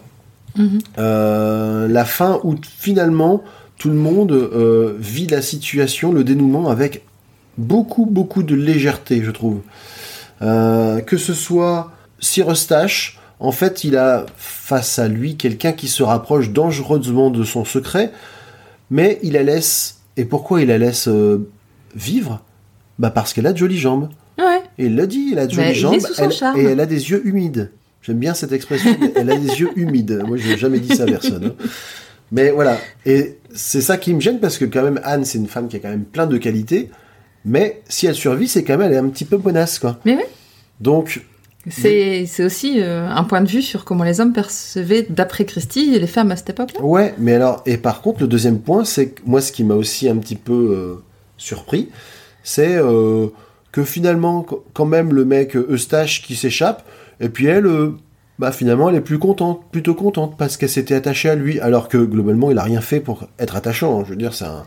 Mhm. 0.58 0.80
Euh, 0.98 1.88
la 1.88 2.06
fin 2.06 2.40
où 2.44 2.56
finalement 2.64 3.44
tout 3.78 3.90
le 3.90 3.96
monde 3.96 4.32
euh, 4.32 4.96
vit 5.00 5.28
la 5.28 5.42
situation, 5.42 6.12
le 6.14 6.24
dénouement 6.24 6.70
avec 6.70 7.04
beaucoup 7.58 8.06
beaucoup 8.06 8.42
de 8.44 8.56
légèreté, 8.56 9.22
je 9.24 9.32
trouve. 9.32 9.60
Euh, 10.42 11.02
que 11.02 11.18
ce 11.18 11.34
soit 11.34 11.92
Eustache, 12.50 13.20
en 13.40 13.52
fait, 13.52 13.84
il 13.84 13.98
a 13.98 14.26
face 14.38 14.98
à 15.00 15.08
lui 15.08 15.36
quelqu'un 15.36 15.72
qui 15.74 15.88
se 15.88 16.04
rapproche 16.04 16.52
dangereusement 16.52 17.30
de 17.30 17.44
son 17.44 17.66
secret, 17.66 18.12
mais 18.90 19.20
il 19.24 19.34
la 19.34 19.44
laisse. 19.44 20.00
Et 20.18 20.26
pourquoi 20.26 20.62
il 20.62 20.68
la 20.70 20.78
laisse 20.78 21.08
euh, 21.08 21.50
vivre? 21.96 22.42
Bah 23.00 23.10
parce 23.10 23.34
qu'elle 23.34 23.48
a 23.48 23.52
de 23.54 23.58
jolies 23.58 23.78
jambes. 23.78 24.10
Ouais. 24.38 24.62
Et 24.78 24.86
il 24.86 24.96
l'a 24.96 25.06
dit, 25.06 25.30
elle 25.34 25.40
a 25.40 25.48
de 25.48 25.56
Mais 25.56 25.74
jolies 25.74 26.00
jambes 26.00 26.32
elle- 26.56 26.60
et 26.62 26.64
elle 26.66 26.80
a 26.80 26.86
des 26.86 27.10
yeux 27.12 27.26
humides. 27.28 27.72
J'aime 28.02 28.20
bien 28.20 28.34
cette 28.34 28.52
expression, 28.52 28.96
elle 29.16 29.30
a 29.32 29.38
des 29.38 29.60
yeux 29.60 29.72
humides. 29.76 30.22
Moi, 30.28 30.38
je 30.38 30.48
n'ai 30.48 30.58
jamais 30.58 30.80
dit 30.80 30.96
ça 30.96 31.04
à 31.04 31.06
personne. 31.08 31.46
hein. 31.60 31.66
Mais 32.32 32.52
voilà, 32.52 32.78
et 33.06 33.38
c'est 33.54 33.82
ça 33.82 33.98
qui 33.98 34.14
me 34.14 34.20
gêne 34.20 34.40
parce 34.40 34.58
que 34.58 34.66
quand 34.66 34.82
même 34.84 35.00
Anne, 35.04 35.26
c'est 35.26 35.38
une 35.38 35.48
femme 35.48 35.68
qui 35.68 35.76
a 35.76 35.80
quand 35.80 35.90
même 35.90 36.06
plein 36.06 36.26
de 36.28 36.38
qualités, 36.38 36.90
mais 37.46 37.82
si 37.88 38.08
elle 38.08 38.16
survit, 38.16 38.48
c'est 38.48 38.64
quand 38.64 38.78
même 38.78 38.88
elle 38.90 38.94
est 38.96 39.00
un 39.00 39.10
petit 39.10 39.26
peu 39.26 39.38
bonasse, 39.38 39.78
quoi. 39.80 40.00
Mais 40.06 40.16
oui. 40.16 40.24
Donc, 40.80 41.22
C'est 41.70 42.44
aussi 42.46 42.80
euh, 42.82 43.08
un 43.10 43.24
point 43.24 43.42
de 43.42 43.48
vue 43.48 43.62
sur 43.62 43.86
comment 43.86 44.04
les 44.04 44.22
hommes 44.22 44.34
percevaient, 44.34 45.06
d'après 45.10 45.46
Christie, 45.46 45.98
les 46.00 46.08
femmes 46.08 46.32
à 46.32 46.36
cette 46.36 46.52
époque-là. 46.52 46.82
Ouais, 46.84 47.14
mais 47.18 47.34
alors, 47.34 47.64
et 47.66 47.78
par 47.78 48.02
contre, 48.02 48.22
le 48.22 48.28
deuxième 48.28 48.60
point, 48.60 48.86
c'est 48.86 49.08
que 49.10 49.22
moi, 49.26 49.42
ce 49.42 49.52
qui 49.52 49.64
m'a 49.64 49.74
aussi 49.76 50.08
un 50.08 50.18
petit 50.18 50.36
peu 50.36 50.54
euh, 50.54 50.96
surpris, 51.38 51.90
c'est 52.44 52.76
euh, 52.76 53.28
que 53.72 53.84
finalement, 53.84 54.44
qu- 54.44 54.56
quand 54.74 54.86
même, 54.86 55.14
le 55.14 55.26
mec 55.26 55.56
Eustache 55.56 56.22
qui 56.22 56.36
s'échappe, 56.36 56.84
et 57.20 57.30
puis 57.30 57.48
elle, 57.48 57.68
bah 58.38 58.52
finalement, 58.52 58.90
elle 58.90 58.96
est 58.98 59.02
plus 59.02 59.18
contente, 59.20 59.62
plutôt 59.72 59.96
contente, 59.96 60.36
parce 60.38 60.58
qu'elle 60.58 60.70
s'était 60.70 60.94
attachée 60.96 61.30
à 61.30 61.36
lui, 61.36 61.60
alors 61.60 61.88
que 61.88 61.98
globalement, 61.98 62.52
il 62.52 62.58
a 62.60 62.64
rien 62.64 62.82
fait 62.82 63.00
pour 63.00 63.28
être 63.40 63.56
attachant. 63.56 64.00
hein. 64.00 64.04
Je 64.06 64.12
veux 64.12 64.18
dire, 64.18 64.34
c'est 64.36 64.46
un, 64.46 64.64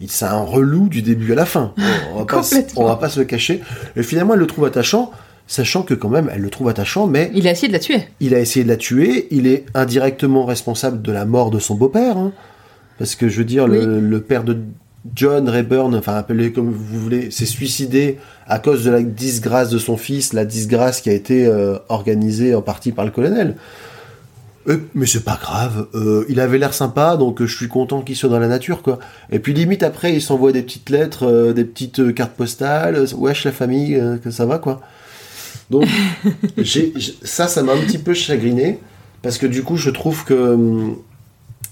il- 0.00 0.10
c'est 0.10 0.26
un 0.26 0.42
relou 0.42 0.88
du 0.90 1.00
début 1.00 1.32
à 1.32 1.36
la 1.36 1.46
fin. 1.46 1.72
On 2.12 2.18
va 2.18 2.24
pas, 2.26 2.42
on 2.76 2.84
va 2.84 2.96
pas 2.96 3.08
se 3.08 3.20
le 3.20 3.24
cacher. 3.24 3.62
Et 3.96 4.02
finalement, 4.02 4.34
elle 4.34 4.40
le 4.40 4.46
trouve 4.46 4.66
attachant. 4.66 5.10
Sachant 5.46 5.82
que 5.82 5.92
quand 5.94 6.08
même, 6.08 6.30
elle 6.34 6.40
le 6.40 6.48
trouve 6.50 6.68
attachant, 6.68 7.06
mais 7.06 7.30
Il 7.34 7.46
a 7.46 7.50
essayé 7.52 7.68
de 7.68 7.72
la 7.74 7.78
tuer. 7.78 8.02
il 8.20 8.34
a 8.34 8.40
essayé 8.40 8.64
de 8.64 8.70
la 8.70 8.76
tuer, 8.78 9.28
il 9.30 9.46
est 9.46 9.66
indirectement 9.74 10.44
responsable 10.46 11.02
de 11.02 11.12
la 11.12 11.26
mort 11.26 11.50
de 11.50 11.58
son 11.58 11.74
beau-père. 11.74 12.16
hein. 12.16 12.32
Parce 12.98 13.14
que 13.14 13.28
je 13.28 13.38
veux 13.38 13.44
dire, 13.44 13.66
le, 13.66 14.00
le 14.00 14.20
père 14.20 14.44
de 14.44 14.56
John 15.14 15.48
Rayburn, 15.50 15.94
enfin 15.96 16.14
appelez 16.14 16.50
comme 16.52 16.70
vous 16.70 16.98
voulez, 17.00 17.30
s'est 17.30 17.44
suicidé 17.44 18.18
à 18.46 18.58
cause 18.58 18.84
de 18.84 18.90
la 18.90 19.02
disgrâce 19.02 19.68
de 19.68 19.76
son 19.78 19.98
fils, 19.98 20.32
la 20.32 20.46
disgrâce 20.46 21.02
qui 21.02 21.10
a 21.10 21.12
été 21.12 21.44
euh, 21.46 21.76
organisée 21.90 22.54
en 22.54 22.62
partie 22.62 22.92
par 22.92 23.04
le 23.04 23.10
colonel. 23.10 23.56
Euh, 24.66 24.78
mais 24.94 25.04
c'est 25.04 25.24
pas 25.24 25.38
grave, 25.38 25.88
euh, 25.94 26.24
il 26.30 26.40
avait 26.40 26.56
l'air 26.56 26.72
sympa, 26.72 27.18
donc 27.18 27.42
euh, 27.42 27.46
je 27.46 27.54
suis 27.54 27.68
content 27.68 28.00
qu'il 28.00 28.16
soit 28.16 28.30
dans 28.30 28.38
la 28.38 28.48
nature, 28.48 28.80
quoi. 28.80 28.98
Et 29.30 29.38
puis 29.40 29.52
limite 29.52 29.82
après, 29.82 30.14
il 30.14 30.22
s'envoie 30.22 30.52
des 30.52 30.62
petites 30.62 30.88
lettres, 30.88 31.52
des 31.52 31.64
petites 31.64 32.14
cartes 32.14 32.32
postales, 32.32 33.04
wesh 33.14 33.44
la 33.44 33.52
famille, 33.52 34.02
que 34.22 34.30
ça 34.30 34.46
va, 34.46 34.58
quoi. 34.58 34.80
Donc 35.70 35.86
j'- 36.58 36.92
ça, 37.22 37.48
ça 37.48 37.62
m'a 37.62 37.72
un 37.72 37.78
petit 37.80 37.98
peu 37.98 38.14
chagriné, 38.14 38.78
parce 39.22 39.38
que 39.38 39.46
du 39.46 39.62
coup, 39.62 39.76
je 39.76 39.90
trouve 39.90 40.24
que 40.24 40.34
hum, 40.54 40.96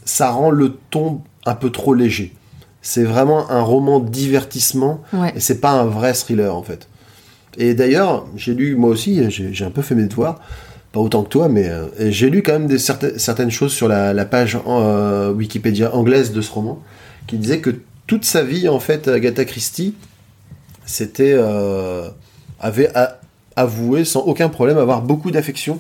ça 0.05 0.31
rend 0.31 0.51
le 0.51 0.77
ton 0.91 1.21
un 1.47 1.55
peu 1.55 1.71
trop 1.71 1.95
léger. 1.95 2.33
C'est 2.81 3.05
vraiment 3.05 3.51
un 3.51 3.61
roman 3.63 4.01
divertissement, 4.01 5.03
Ouais. 5.13 5.33
et 5.37 5.41
c'est 5.41 5.61
pas 5.61 5.73
un 5.73 5.85
vrai 5.85 6.13
thriller, 6.15 6.55
en 6.57 6.63
fait. 6.63 6.89
Et 7.59 7.75
d'ailleurs, 7.75 8.27
j'ai 8.37 8.55
lu, 8.55 8.75
moi 8.77 8.91
aussi, 8.91 9.23
j'ai 9.31 9.65
un 9.65 9.71
peu 9.71 9.83
fait 9.83 9.95
mes 9.95 10.07
devoirs, 10.07 10.41
pas 10.91 11.01
autant 11.01 11.23
que 11.23 11.29
toi, 11.29 11.49
mais 11.49 11.69
euh, 11.69 11.87
j'ai 12.11 12.29
lu 12.31 12.43
quand 12.43 12.53
même 12.53 12.67
des, 12.67 12.79
certaines, 12.79 13.19
certaines 13.19 13.51
choses 13.51 13.73
sur 13.73 13.89
la, 13.89 14.13
la 14.13 14.25
page 14.25 14.59
euh, 14.67 15.33
Wikipédia 15.33 15.95
anglaise 15.95 16.33
de 16.33 16.41
ce 16.41 16.51
roman, 16.51 16.83
qui 17.27 17.37
disait 17.37 17.61
que 17.61 17.71
toute 18.07 18.25
sa 18.25 18.43
vie, 18.43 18.69
en 18.69 18.81
fait, 18.81 19.07
Agatha 19.09 19.45
Christie, 19.45 19.95
c'était 20.85 21.35
euh, 21.37 22.09
avait 22.59 22.91
a- 22.97 23.21
avoué 23.57 24.05
sans 24.05 24.21
aucun 24.21 24.49
problème 24.49 24.79
avoir 24.79 25.03
beaucoup 25.03 25.31
d'affection 25.31 25.79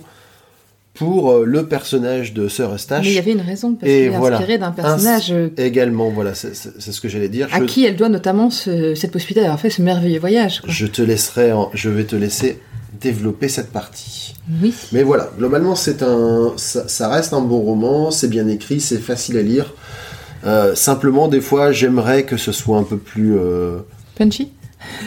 pour 0.94 1.30
euh, 1.30 1.44
le 1.46 1.66
personnage 1.66 2.34
de 2.34 2.48
Sir 2.48 2.72
Eustache. 2.74 3.04
Mais 3.04 3.12
il 3.12 3.14
y 3.14 3.18
avait 3.18 3.32
une 3.32 3.40
raison, 3.40 3.74
parce 3.74 3.90
qu'il 3.90 4.00
est 4.02 4.08
voilà. 4.10 4.36
inspiré 4.36 4.58
d'un 4.58 4.72
personnage 4.72 5.32
euh, 5.32 5.48
Également, 5.56 6.10
voilà, 6.10 6.34
c'est 6.34 6.52
ce 6.54 7.00
que 7.00 7.08
j'allais 7.08 7.30
dire. 7.30 7.48
à 7.52 7.60
Je- 7.60 7.64
qui 7.64 7.86
elle 7.86 7.96
doit 7.96 8.10
notamment 8.10 8.50
ce- 8.50 8.94
cette 8.94 9.10
possibilité 9.10 9.40
d'avoir 9.40 9.58
fait 9.58 9.70
ce 9.70 9.80
merveilleux 9.80 10.20
voyage. 10.20 10.60
quoi. 10.60 10.70
Je 10.70 10.86
te 10.86 11.00
laisserai, 11.00 11.52
en- 11.52 11.70
je 11.72 11.88
vais 11.88 12.04
te 12.04 12.14
laisser 12.14 12.60
développer 13.00 13.48
cette 13.48 13.72
partie. 13.72 14.34
Oui. 14.62 14.74
Mais 14.92 15.02
voilà, 15.02 15.30
globalement, 15.38 15.74
c'est 15.76 16.02
un, 16.02 16.52
ça, 16.56 16.86
ça 16.88 17.08
reste 17.08 17.32
un 17.32 17.40
bon 17.40 17.60
roman, 17.60 18.10
c'est 18.10 18.28
bien 18.28 18.46
écrit, 18.48 18.80
c'est 18.80 18.98
facile 18.98 19.38
à 19.38 19.42
lire. 19.42 19.72
Euh, 20.44 20.74
simplement, 20.74 21.28
des 21.28 21.40
fois, 21.40 21.72
j'aimerais 21.72 22.24
que 22.24 22.36
ce 22.36 22.52
soit 22.52 22.76
un 22.76 22.82
peu 22.82 22.98
plus, 22.98 23.36
euh, 23.38 23.78
Punchy 24.16 24.50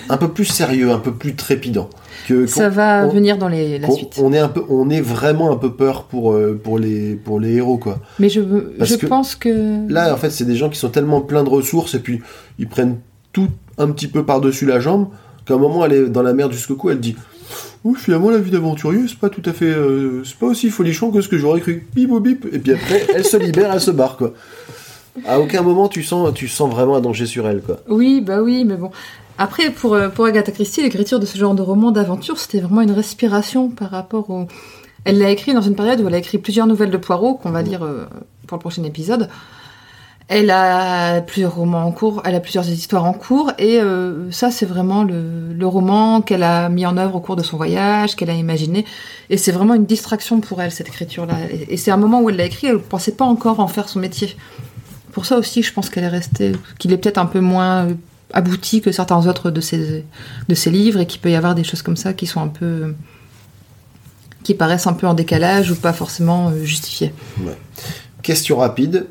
un 0.10 0.16
peu 0.18 0.30
plus 0.30 0.46
sérieux, 0.46 0.90
un 0.92 1.00
peu 1.00 1.14
plus 1.14 1.36
trépidant. 1.36 1.90
Que, 2.28 2.48
Ça 2.48 2.70
va 2.70 3.06
on- 3.06 3.10
venir 3.14 3.38
dans 3.38 3.48
les, 3.48 3.78
la 3.78 3.88
on, 3.90 3.92
suite. 3.96 4.20
on 4.22 4.34
est 4.34 4.40
un 4.40 4.48
peu, 4.48 4.64
on 4.70 4.90
est 4.90 5.02
vraiment 5.02 5.52
un 5.52 5.58
peu 5.58 5.72
peur 5.74 6.06
pour 6.06 6.34
euh, 6.34 6.60
pour 6.62 6.80
les 6.80 7.16
pour 7.16 7.40
les 7.40 7.54
héros 7.56 7.78
quoi. 7.78 8.00
Mais 8.20 8.30
je, 8.30 8.42
Parce 8.42 8.90
je 8.90 8.96
que 8.96 9.06
pense 9.06 9.36
que. 9.36 9.88
Là, 9.92 10.14
en 10.14 10.18
fait, 10.18 10.32
c'est 10.32 10.46
des 10.46 10.56
gens 10.56 10.70
qui 10.70 10.80
sont 10.80 10.90
tellement 10.90 11.22
pleins 11.22 11.44
de 11.44 11.50
ressources 11.50 11.94
et 11.94 12.00
puis 12.00 12.22
ils 12.58 12.68
prennent 12.68 12.98
tout 13.32 13.50
un 13.78 13.90
petit 13.92 14.08
peu 14.08 14.24
par-dessus 14.26 14.66
la 14.66 14.80
jambe 14.80 15.08
qu'à 15.46 15.54
un 15.54 15.58
moment, 15.58 15.86
elle 15.86 15.94
est 15.94 16.10
dans 16.10 16.24
la 16.24 16.34
merde 16.34 16.52
jusqu'au 16.52 16.76
cou, 16.76 16.90
elle 16.90 17.00
dit 17.00 17.16
Oui, 17.84 17.94
finalement, 17.98 18.32
la 18.32 18.40
vie 18.40 18.50
d'aventurier, 18.50 19.02
c'est 19.08 19.20
pas 19.20 19.30
tout 19.30 19.44
à 19.46 19.54
fait. 19.54 19.66
euh, 19.66 20.24
c'est 20.24 20.38
pas 20.38 20.48
aussi 20.48 20.70
folichon 20.72 21.12
que 21.12 21.22
ce 21.22 21.28
que 21.28 21.38
j'aurais 21.38 21.60
cru. 21.62 21.86
Bip 21.94 22.10
ou 22.12 22.20
bip. 22.20 22.48
Et 22.52 22.58
puis 22.58 22.74
après, 22.74 23.06
elle 23.14 23.24
se 23.26 23.38
libère, 23.38 23.72
elle 23.72 23.82
se 23.82 23.92
barre, 23.92 24.18
quoi. 24.18 24.34
À 25.28 25.40
aucun 25.40 25.62
moment, 25.62 25.88
tu 25.88 26.02
sens, 26.02 26.34
tu 26.34 26.48
sens 26.48 26.70
vraiment 26.72 26.96
un 26.96 27.02
danger 27.02 27.26
sur 27.28 27.48
elle, 27.48 27.62
quoi. 27.62 27.78
Oui, 27.88 28.22
bah 28.26 28.42
oui, 28.42 28.66
mais 28.66 28.76
bon. 28.78 28.90
Après, 29.38 29.70
pour, 29.70 29.94
euh, 29.94 30.10
pour 30.10 30.26
Agatha 30.26 30.52
Christie, 30.52 30.82
l'écriture 30.82 31.20
de 31.20 31.26
ce 31.26 31.38
genre 31.38 31.56
de 31.56 31.62
roman 31.62 31.92
d'aventure, 31.92 32.40
c'était 32.40 32.60
vraiment 32.60 32.82
une 32.82 32.92
respiration 32.92 33.70
par 33.70 33.90
rapport 33.92 34.30
au. 34.30 34.48
Elle 35.04 35.20
l'a 35.20 35.30
écrit 35.30 35.54
dans 35.54 35.62
une 35.62 35.76
période 35.76 36.02
où 36.02 36.08
elle 36.08 36.16
a 36.16 36.18
écrit 36.18 36.38
plusieurs 36.38 36.68
nouvelles 36.68 36.90
de 36.90 36.98
Poirot, 36.98 37.36
qu'on 37.36 37.52
va 37.52 37.62
lire 37.62 37.84
euh, 37.84 38.06
pour 38.48 38.58
le 38.58 38.62
prochain 38.62 38.84
épisode. 38.84 39.30
Elle 40.28 40.50
a 40.50 41.22
plusieurs 41.22 41.54
romans 41.54 41.86
en 41.86 41.92
cours, 41.92 42.24
elle 42.26 42.34
a 42.34 42.40
plusieurs 42.40 42.68
histoires 42.68 43.06
en 43.06 43.14
cours, 43.14 43.52
et 43.60 43.80
euh, 43.80 44.32
ça, 44.32 44.50
c'est 44.50 44.66
vraiment 44.66 45.04
le, 45.04 45.54
le 45.54 45.68
roman 45.68 46.22
qu'elle 46.22 46.42
a 46.42 46.70
mis 46.70 46.86
en 46.88 46.98
œuvre 46.98 47.18
au 47.18 47.20
cours 47.20 47.36
de 47.36 47.44
son 47.44 47.58
voyage, 47.58 48.16
qu'elle 48.16 48.32
a 48.32 48.34
imaginé. 48.34 48.86
Et 49.30 49.38
c'est 49.38 49.52
vraiment 49.52 49.76
une 49.76 49.86
distraction 49.86 50.40
pour 50.40 50.62
elle, 50.62 50.72
cette 50.72 50.88
écriture-là. 50.88 51.36
Et, 51.52 51.74
et 51.74 51.78
c'est 51.78 51.92
un 51.92 51.98
moment 51.98 52.22
où 52.22 52.30
elle 52.32 52.38
l'a 52.38 52.46
écrit, 52.46 52.68
elle 52.68 52.76
ne 52.76 52.80
pensait 52.80 53.12
pas 53.12 53.26
encore 53.26 53.60
en 53.60 53.68
faire 53.68 53.88
son 53.88 54.00
métier. 54.00 54.36
Pour 55.12 55.28
ça 55.28 55.38
aussi, 55.38 55.62
je 55.62 55.72
pense 55.72 55.92
qu'elle 55.92 56.06
est 56.06 56.08
restée, 56.08 56.54
qu'il 56.80 56.92
est 56.92 56.98
peut-être 56.98 57.20
un 57.20 57.28
peu 57.28 57.42
moins 57.42 57.88
abouti 58.34 58.82
que 58.82 58.92
certains 58.92 59.28
autres 59.28 59.52
de 59.52 59.62
ses, 59.62 60.06
de 60.50 60.56
ses 60.56 60.72
livres, 60.72 61.00
et 61.00 61.06
qu'il 61.08 61.22
peut 61.22 61.32
y 61.32 61.36
avoir 61.36 61.56
des 61.56 61.64
choses 61.64 61.82
comme 61.82 61.98
ça 61.98 62.14
qui 62.14 62.26
sont 62.28 62.42
un 62.42 62.48
peu. 62.48 62.94
qui 64.44 64.54
paraissent 64.54 64.88
un 64.88 64.94
peu 64.94 65.08
en 65.08 65.14
décalage 65.16 65.72
ou 65.72 65.76
pas 65.76 65.94
forcément 65.94 66.50
euh, 66.50 66.64
justifiées. 66.64 67.14
Question 68.22 68.58
rapide. 68.58 69.08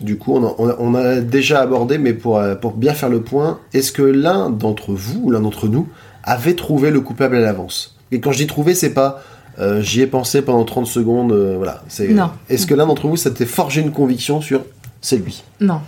Du 0.00 0.16
coup, 0.16 0.34
on 0.36 0.46
a, 0.46 0.54
on 0.58 0.68
a- 0.68 0.76
on 0.78 0.94
a 0.94 1.20
déjà 1.20 1.60
abordé, 1.60 1.98
mais 1.98 2.12
pour, 2.14 2.38
euh, 2.38 2.54
pour 2.54 2.74
bien 2.74 2.94
faire 2.94 3.08
le 3.08 3.20
point, 3.22 3.58
est-ce 3.72 3.90
que 3.90 4.02
l'un 4.02 4.50
d'entre 4.50 4.92
vous, 4.92 5.20
ou 5.24 5.30
l'un 5.32 5.40
d'entre 5.40 5.66
nous, 5.66 5.88
avait 6.22 6.54
trouvé 6.54 6.90
le 6.90 7.00
coupable 7.00 7.34
à 7.36 7.40
l'avance? 7.40 7.96
Et 8.12 8.20
quand 8.20 8.30
je 8.32 8.38
dis 8.38 8.46
trouver, 8.46 8.74
c'est 8.74 8.94
pas 8.94 9.20
euh, 9.58 9.82
j'y 9.82 10.00
ai 10.02 10.06
pensé 10.06 10.40
pendant 10.42 10.64
30 10.64 10.86
secondes, 10.86 11.32
euh, 11.32 11.56
voilà. 11.56 11.82
C'est, 11.88 12.06
Non. 12.08 12.30
Est-ce 12.48 12.64
que 12.68 12.74
l'un 12.74 12.86
d'entre 12.86 13.08
vous 13.08 13.16
s'était 13.16 13.44
forgé 13.46 13.80
une 13.80 13.90
conviction 13.90 14.40
sur 14.40 14.64
c'est 15.00 15.16
lui? 15.16 15.42
Non. 15.60 15.80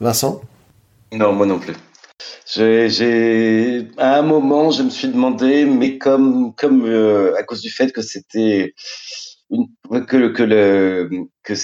Vincent? 0.00 0.40
Non, 1.12 1.32
moi 1.32 1.46
non 1.46 1.58
plus. 1.58 1.74
J'ai, 2.46 3.88
à 3.96 4.18
un 4.18 4.22
moment, 4.22 4.70
je 4.70 4.82
me 4.82 4.90
suis 4.90 5.08
demandé, 5.08 5.64
mais 5.64 5.98
comme, 5.98 6.54
comme 6.54 6.84
euh, 6.84 7.36
à 7.36 7.42
cause 7.42 7.60
du 7.60 7.70
fait 7.70 7.92
que 7.92 8.02
c'était 8.02 8.74
une, 9.50 9.68
que, 10.06 10.28
que 10.28 10.42
le 10.42 11.10
que 11.42 11.54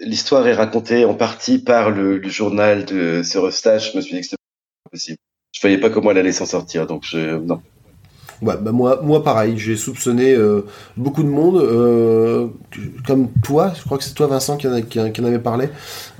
l'histoire 0.00 0.46
est 0.46 0.54
racontée 0.54 1.04
en 1.04 1.14
partie 1.14 1.58
par 1.58 1.90
le, 1.90 2.18
le 2.18 2.28
journal 2.28 2.84
de 2.84 3.22
Sir 3.22 3.46
Eustache, 3.46 3.92
je 3.92 3.96
me 3.96 4.02
suis 4.02 4.14
dit 4.14 4.20
que 4.20 4.26
c'était 4.26 4.42
possible. 4.90 5.18
Je 5.52 5.60
voyais 5.60 5.78
pas 5.78 5.90
comment 5.90 6.10
elle 6.10 6.18
allait 6.18 6.32
s'en 6.32 6.46
sortir, 6.46 6.86
donc 6.86 7.04
je 7.04 7.36
non. 7.36 7.60
Ouais, 8.42 8.54
bah 8.60 8.70
moi, 8.72 9.00
moi 9.02 9.24
pareil, 9.24 9.54
j'ai 9.56 9.76
soupçonné 9.76 10.34
euh, 10.34 10.62
beaucoup 10.96 11.22
de 11.22 11.28
monde, 11.28 11.56
euh, 11.56 12.48
comme 13.06 13.28
toi, 13.42 13.72
je 13.76 13.82
crois 13.82 13.96
que 13.96 14.04
c'est 14.04 14.12
toi 14.14 14.26
Vincent 14.26 14.56
qui 14.58 14.68
en, 14.68 14.72
a- 14.74 14.82
qui 14.82 15.00
en- 15.00 15.10
qui 15.10 15.20
en 15.22 15.24
avait 15.24 15.38
parlé. 15.38 15.68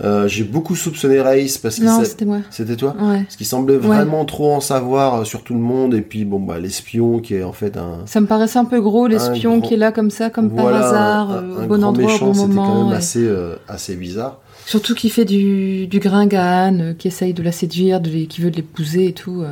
Euh, 0.03 0.27
j'ai 0.27 0.45
beaucoup 0.45 0.75
soupçonné 0.75 1.21
Raïs 1.21 1.59
parce 1.59 1.77
sa- 1.77 2.05
c'était 2.05 2.25
moi. 2.25 2.39
c'était 2.51 2.77
toi 2.77 2.95
Ouais. 3.01 3.23
Parce 3.25 3.37
qu'il 3.37 3.47
semblait 3.47 3.77
vraiment 3.77 4.25
trop 4.25 4.53
en 4.55 4.61
savoir 4.61 5.27
sur 5.27 5.43
tout 5.45 5.53
le 5.55 5.61
monde, 5.61 5.93
et 5.95 6.01
puis 6.01 6.25
bon, 6.25 6.41
bah, 6.41 6.59
l'espion 6.59 7.19
qui 7.21 7.35
est 7.35 7.43
en 7.43 7.53
fait 7.53 7.77
un. 7.77 7.99
Ça 8.07 8.21
me 8.21 8.27
paraissait 8.27 8.59
un 8.59 8.65
peu 8.65 8.81
gros, 8.81 9.07
l'espion 9.09 9.59
grand- 9.59 9.69
qui 9.69 9.75
est 9.75 9.79
là 9.79 9.93
comme 9.93 10.11
ça, 10.11 10.31
comme 10.31 10.49
Voilà, 10.49 10.79
par 10.81 10.89
hasard, 10.89 11.31
un- 11.33 11.37
un 11.61 11.65
au 11.65 11.67
bon 11.69 11.85
endroit, 11.85 12.07
méchant, 12.07 12.27
au 12.29 12.33
bon 12.33 12.35
c'était 12.35 12.55
quand 12.55 12.63
moment. 12.65 12.89
même 12.89 12.97
assez, 12.97 13.31
assez 13.69 13.95
bizarre. 13.95 14.39
Surtout 14.65 14.95
qu'il 14.95 15.13
fait 15.13 15.25
du, 15.27 15.87
du 15.87 15.99
gringane, 16.01 16.97
qui 16.99 17.09
essaye 17.09 17.35
de 17.35 17.43
la 17.43 17.53
séduire, 17.53 18.01
de 18.01 18.09
les- 18.11 18.27
qui 18.27 18.41
veut 18.41 18.51
de 18.51 18.57
l'épouser 18.57 19.07
et 19.09 19.13
tout. 19.13 19.45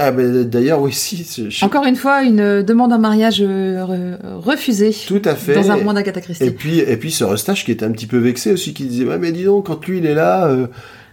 Ah, 0.00 0.12
mais 0.12 0.44
d'ailleurs, 0.44 0.80
oui, 0.80 0.92
si, 0.92 1.26
je- 1.50 1.64
Encore 1.64 1.84
une 1.84 1.96
fois, 1.96 2.22
une 2.22 2.62
demande 2.62 2.92
en 2.92 2.98
mariage 3.00 3.42
euh, 3.44 3.84
re- 3.84 4.16
refusée 4.38 4.94
tout 5.06 5.20
à 5.24 5.34
fait. 5.34 5.54
dans 5.54 5.70
un 5.72 5.74
roman 5.74 5.92
d'Agatha 5.92 6.20
Christie. 6.20 6.44
Et 6.44 6.50
puis, 6.52 6.78
et 6.78 6.96
puis 6.96 7.10
ce 7.10 7.24
Eustache 7.24 7.64
qui 7.64 7.72
était 7.72 7.84
un 7.84 7.90
petit 7.90 8.06
peu 8.06 8.18
vexé 8.18 8.52
aussi, 8.52 8.74
qui 8.74 8.84
disait 8.84 9.04
Ouais, 9.04 9.18
mais 9.18 9.32
dis 9.32 9.44
donc, 9.44 9.66
quand 9.66 9.84
lui 9.86 9.98
il 9.98 10.06
est 10.06 10.14
là, 10.14 10.46
euh, 10.46 10.66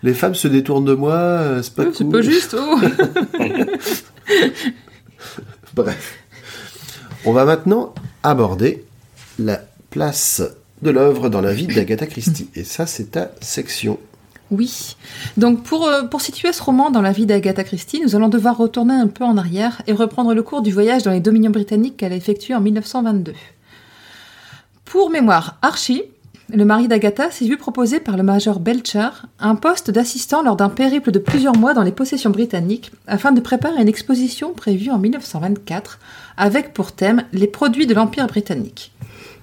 les 0.03 0.13
femmes 0.13 0.36
se 0.36 0.47
détournent 0.47 0.86
de 0.86 0.93
moi, 0.93 1.15
euh, 1.15 1.61
c'est 1.63 1.73
pas 1.73 1.83
Euh, 1.83 1.91
C'est 1.93 2.03
cool. 2.03 2.13
pas 2.13 2.21
juste, 2.21 2.55
oh 2.59 2.77
Bref. 5.73 6.15
On 7.25 7.31
va 7.33 7.45
maintenant 7.45 7.93
aborder 8.23 8.83
la 9.39 9.61
place 9.89 10.41
de 10.81 10.91
l'œuvre 10.91 11.29
dans 11.29 11.41
la 11.41 11.53
vie 11.53 11.67
d'Agatha 11.67 12.05
Christie. 12.05 12.49
Et 12.55 12.63
ça, 12.63 12.86
c'est 12.86 13.11
ta 13.11 13.31
section. 13.41 13.97
Oui. 14.52 14.96
Donc 15.38 15.64
pour, 15.64 15.88
euh, 15.88 16.04
pour 16.04 16.22
situer 16.22 16.54
ce 16.54 16.62
roman 16.62 16.91
dans 16.91 17.02
la 17.02 17.12
vie 17.12 17.26
d'Agatha 17.26 17.64
Christie, 17.64 18.02
nous 18.02 18.16
allons 18.16 18.30
devoir 18.30 18.58
retourner 18.58 18.93
un 18.93 19.08
peu 19.08 19.24
en 19.24 19.38
arrière 19.38 19.82
et 19.88 19.93
reprendre 19.93 20.34
le 20.34 20.43
cours 20.43 20.62
du 20.62 20.72
voyage 20.72 21.04
dans 21.04 21.12
les 21.12 21.20
dominions 21.20 21.52
britanniques 21.52 21.98
qu'elle 21.98 22.14
a 22.14 22.16
effectué 22.16 22.54
en 22.54 22.62
1922. 22.62 23.34
Pour 24.86 25.10
mémoire, 25.10 25.58
Archie, 25.64 26.04
le 26.54 26.64
mari 26.64 26.88
d'Agatha, 26.88 27.32
s'est 27.32 27.46
vu 27.46 27.58
proposer 27.58 28.00
par 28.00 28.18
le 28.18 28.24
major 28.24 28.60
Belcher 28.60 29.10
un 29.39 29.56
poste 29.56 29.89
d'assistant 29.89 30.43
lors 30.43 30.56
d'un 30.56 30.70
périple 30.70 31.10
de 31.10 31.18
plusieurs 31.18 31.58
mois 31.58 31.74
dans 31.74 31.82
les 31.82 31.91
possessions 31.91 32.30
britanniques 32.30 32.91
afin 33.08 33.32
de 33.32 33.41
préparer 33.41 33.82
une 33.82 33.88
exposition 33.88 34.54
prévue 34.54 34.91
en 34.91 35.00
1924 35.00 36.00
avec 36.38 36.74
pour 36.74 36.91
thème 36.91 37.24
les 37.34 37.48
produits 37.48 37.88
de 37.88 37.96
l'Empire 37.96 38.28
britannique. 38.28 38.91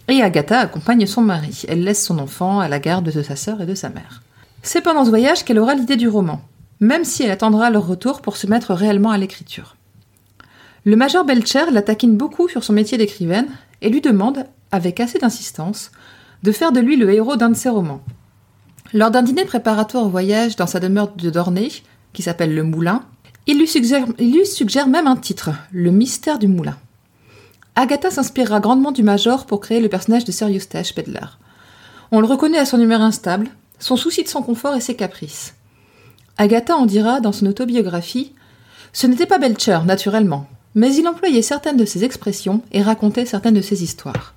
Et 0.07 0.23
Agatha 0.23 0.61
accompagne 0.61 1.07
son 1.07 1.23
mari. 1.23 1.65
Elle 1.69 1.83
laisse 1.83 2.05
son 2.05 2.21
enfant 2.21 2.61
à 2.61 2.69
la 2.69 2.79
garde 2.79 3.11
de 3.11 3.23
sa 3.23 3.35
sœur 3.35 3.61
et 3.61 3.67
de 3.67 3.75
sa 3.75 3.89
mère. 3.89 4.23
C'est 4.63 4.81
pendant 4.81 5.05
ce 5.05 5.11
voyage 5.11 5.45
qu'elle 5.45 5.59
aura 5.59 5.75
l'idée 5.75 5.97
du 5.97 6.09
roman, 6.09 6.41
même 6.79 7.05
si 7.05 7.25
elle 7.25 7.33
attendra 7.33 7.69
leur 7.71 7.87
retour 7.87 8.23
pour 8.23 8.37
se 8.37 8.47
mettre 8.47 8.75
réellement 8.75 9.11
à 9.11 9.19
l'écriture. 9.19 9.77
Le 10.85 10.97
major 10.97 11.25
Belcher 11.25 11.71
la 11.71 11.83
taquine 11.83 12.17
beaucoup 12.17 12.49
sur 12.49 12.63
son 12.63 12.73
métier 12.73 12.97
d'écrivaine 12.97 13.49
et 13.83 13.91
lui 13.91 14.01
demande, 14.01 14.47
avec 14.71 15.01
assez 15.01 15.19
d'insistance, 15.19 15.91
de 16.43 16.53
faire 16.53 16.73
de 16.73 16.81
lui 16.81 16.97
le 16.97 17.13
héros 17.13 17.37
d'un 17.37 17.51
de 17.51 17.57
ses 17.57 17.69
romans. 17.69 18.03
Lors 18.93 19.11
d'un 19.11 19.23
dîner 19.23 19.45
préparatoire 19.45 20.05
au 20.05 20.09
voyage 20.09 20.57
dans 20.57 20.67
sa 20.67 20.81
demeure 20.81 21.13
de 21.15 21.31
Dorney, 21.31 21.71
qui 22.13 22.23
s'appelle 22.23 22.55
Le 22.55 22.63
Moulin, 22.63 23.05
il 23.47 23.59
lui, 23.59 23.67
suggère, 23.67 24.87
même 24.87 25.07
un 25.09 25.17
titre, 25.17 25.51
Le 25.73 25.91
mystère 25.91 26.39
du 26.39 26.47
moulin. 26.47 26.77
Agatha 27.75 28.11
s'inspirera 28.11 28.61
grandement 28.61 28.93
du 28.93 29.03
Major 29.03 29.47
pour 29.47 29.61
créer 29.61 29.81
le 29.81 29.89
personnage 29.89 30.25
de 30.25 30.31
Sir 30.31 30.49
Eustache 30.49 30.95
Pedler. 30.95 31.27
On 32.13 32.21
le 32.21 32.27
reconnaît 32.27 32.59
à 32.59 32.67
son 32.67 32.81
humeur 32.81 33.01
instable, 33.01 33.49
son 33.83 33.97
souci 33.97 34.22
de 34.22 34.28
son 34.28 34.43
confort 34.43 34.76
et 34.76 34.80
ses 34.80 34.95
caprices. 34.95 35.55
Agatha 36.39 36.76
en 36.76 36.87
dira 36.87 37.20
dans 37.20 37.33
son 37.33 37.47
autobiographie 37.47 38.33
Ce 38.93 39.09
n'était 39.09 39.26
pas 39.26 39.39
Belcher, 39.39 39.80
naturellement, 39.85 40.47
mais 40.76 40.95
il 40.95 41.07
employait 41.09 41.43
certaines 41.43 41.76
de 41.76 41.85
ses 41.85 42.05
expressions 42.05 42.62
et 42.70 42.80
racontait 42.80 43.26
certaines 43.26 43.55
de 43.55 43.61
ses 43.61 43.83
histoires. 43.83 44.35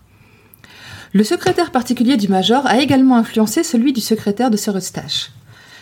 Le 1.14 1.24
secrétaire 1.24 1.72
particulier 1.72 2.18
du 2.18 2.28
Major 2.28 2.66
a 2.66 2.80
également 2.80 3.18
influencé 3.18 3.64
celui 3.64 3.94
du 3.94 4.02
secrétaire 4.02 4.50
de 4.50 4.58
Sir 4.58 4.76
Eustache. 4.76 5.32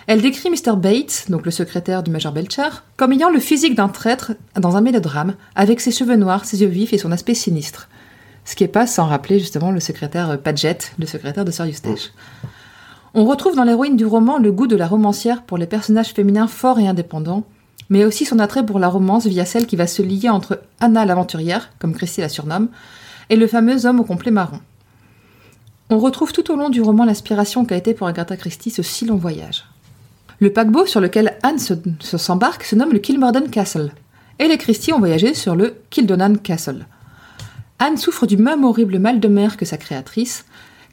Elle 0.08 0.22
décrit 0.22 0.50
Mr. 0.50 0.76
Bates, 0.76 1.28
donc 1.30 1.46
le 1.46 1.52
secrétaire 1.52 2.04
du 2.04 2.12
Major 2.12 2.34
Belcher, 2.34 2.70
comme 2.98 3.14
ayant 3.14 3.30
le 3.30 3.40
physique 3.40 3.76
d'un 3.76 3.88
traître 3.88 4.34
dans 4.60 4.76
un 4.76 4.82
mélodrame, 4.82 5.36
avec 5.56 5.80
ses 5.80 5.92
cheveux 5.92 6.18
noirs, 6.18 6.44
ses 6.44 6.62
yeux 6.62 6.68
vifs 6.68 6.92
et 6.92 6.98
son 6.98 7.14
aspect 7.14 7.34
sinistre. 7.34 7.88
Ce 8.44 8.56
qui 8.56 8.66
est 8.66 8.68
pas 8.68 8.86
sans 8.86 9.06
rappeler 9.06 9.40
justement 9.40 9.72
le 9.72 9.80
secrétaire 9.80 10.38
Paget, 10.42 10.80
le 11.00 11.06
secrétaire 11.06 11.46
de 11.46 11.52
Sir 11.52 11.66
Eustache. 11.66 12.12
On 13.16 13.26
retrouve 13.26 13.56
dans 13.56 13.64
l'héroïne 13.64 13.96
du 13.96 14.08
roman 14.08 14.40
le 14.40 14.52
goût 14.52 14.66
de 14.66 14.76
la 14.76 14.88
romancière 14.88 15.44
pour 15.44 15.60
les 15.60 15.68
personnages 15.68 16.14
féminins 16.14 16.48
forts 16.48 16.80
et 16.80 16.88
indépendants, 16.88 17.44
mais 17.90 18.06
aussi 18.06 18.26
son 18.26 18.40
attrait 18.40 18.66
pour 18.66 18.80
la 18.80 18.88
romance 18.88 19.28
via 19.28 19.46
celle 19.46 19.68
qui 19.68 19.76
va 19.76 19.86
se 19.86 20.02
lier 20.02 20.30
entre 20.30 20.62
Anna 20.80 21.06
l'aventurière, 21.06 21.70
comme 21.78 21.94
Christie 21.94 22.22
la 22.22 22.30
surnomme, 22.30 22.70
et 23.30 23.36
le 23.36 23.46
fameux 23.46 23.86
homme 23.86 24.00
au 24.00 24.04
complet 24.04 24.32
marron. 24.32 24.60
On 25.92 26.00
retrouve 26.00 26.34
tout 26.34 26.52
au 26.52 26.56
long 26.56 26.70
du 26.70 26.82
roman 26.82 27.06
l'inspiration 27.06 27.66
qu'a 27.66 27.78
été 27.78 27.94
pour 27.94 28.08
Agatha 28.08 28.36
Christie 28.36 28.72
ce 28.72 28.82
si 28.82 29.06
long 29.06 29.18
voyage. 29.18 29.66
Le 30.40 30.52
paquebot 30.52 30.88
sur 30.88 31.00
lequel 31.00 31.38
Anne 31.44 31.60
se, 31.60 31.76
se 32.00 32.18
s'embarque 32.18 32.64
se 32.64 32.76
nomme 32.76 32.94
le 32.94 33.00
Kilmorden 33.00 33.52
Castle, 33.52 33.92
et 34.40 34.48
les 34.48 34.58
Christie 34.58 34.92
ont 34.92 35.00
voyagé 35.00 35.36
sur 35.36 35.56
le 35.56 35.76
Kildonan 35.92 36.38
Castle. 36.38 36.88
Anne 37.78 37.98
souffre 37.98 38.26
du 38.26 38.38
même 38.38 38.64
horrible 38.64 38.98
mal 38.98 39.20
de 39.20 39.28
mer 39.28 39.56
que 39.56 39.66
sa 39.66 39.78
créatrice, 39.78 40.46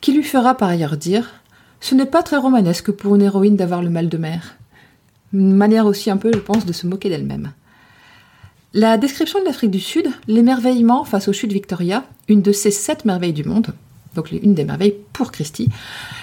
qui 0.03 0.13
lui 0.13 0.23
fera 0.23 0.55
par 0.55 0.69
ailleurs 0.69 0.99
dire 0.99 1.40
Ce 1.81 1.95
n'est 1.95 2.07
pas 2.07 2.23
très 2.23 2.37
romanesque 2.37 2.91
pour 2.91 3.17
une 3.17 3.23
héroïne 3.23 3.57
d'avoir 3.57 3.83
le 3.83 3.91
mal 3.91 4.09
de 4.09 4.19
mer. 4.19 4.57
Une 5.33 5.55
manière 5.55 5.87
aussi 5.87 6.11
un 6.11 6.19
peu, 6.19 6.31
je 6.33 6.39
pense, 6.39 6.67
de 6.67 6.73
se 6.73 6.87
moquer 6.87 7.09
d'elle-même. 7.09 7.53
La 8.75 8.99
description 8.99 9.41
de 9.41 9.47
l'Afrique 9.47 9.71
du 9.71 9.81
Sud, 9.81 10.09
l'émerveillement 10.29 11.05
face 11.05 11.27
aux 11.27 11.33
chutes 11.33 11.53
Victoria, 11.53 12.05
une 12.29 12.43
de 12.43 12.53
ces 12.53 12.71
sept 12.71 13.05
merveilles 13.05 13.33
du 13.33 13.45
monde, 13.45 13.75
donc 14.15 14.31
une 14.31 14.55
des 14.55 14.65
merveilles 14.65 14.95
pour 15.13 15.33
Christie, 15.33 15.69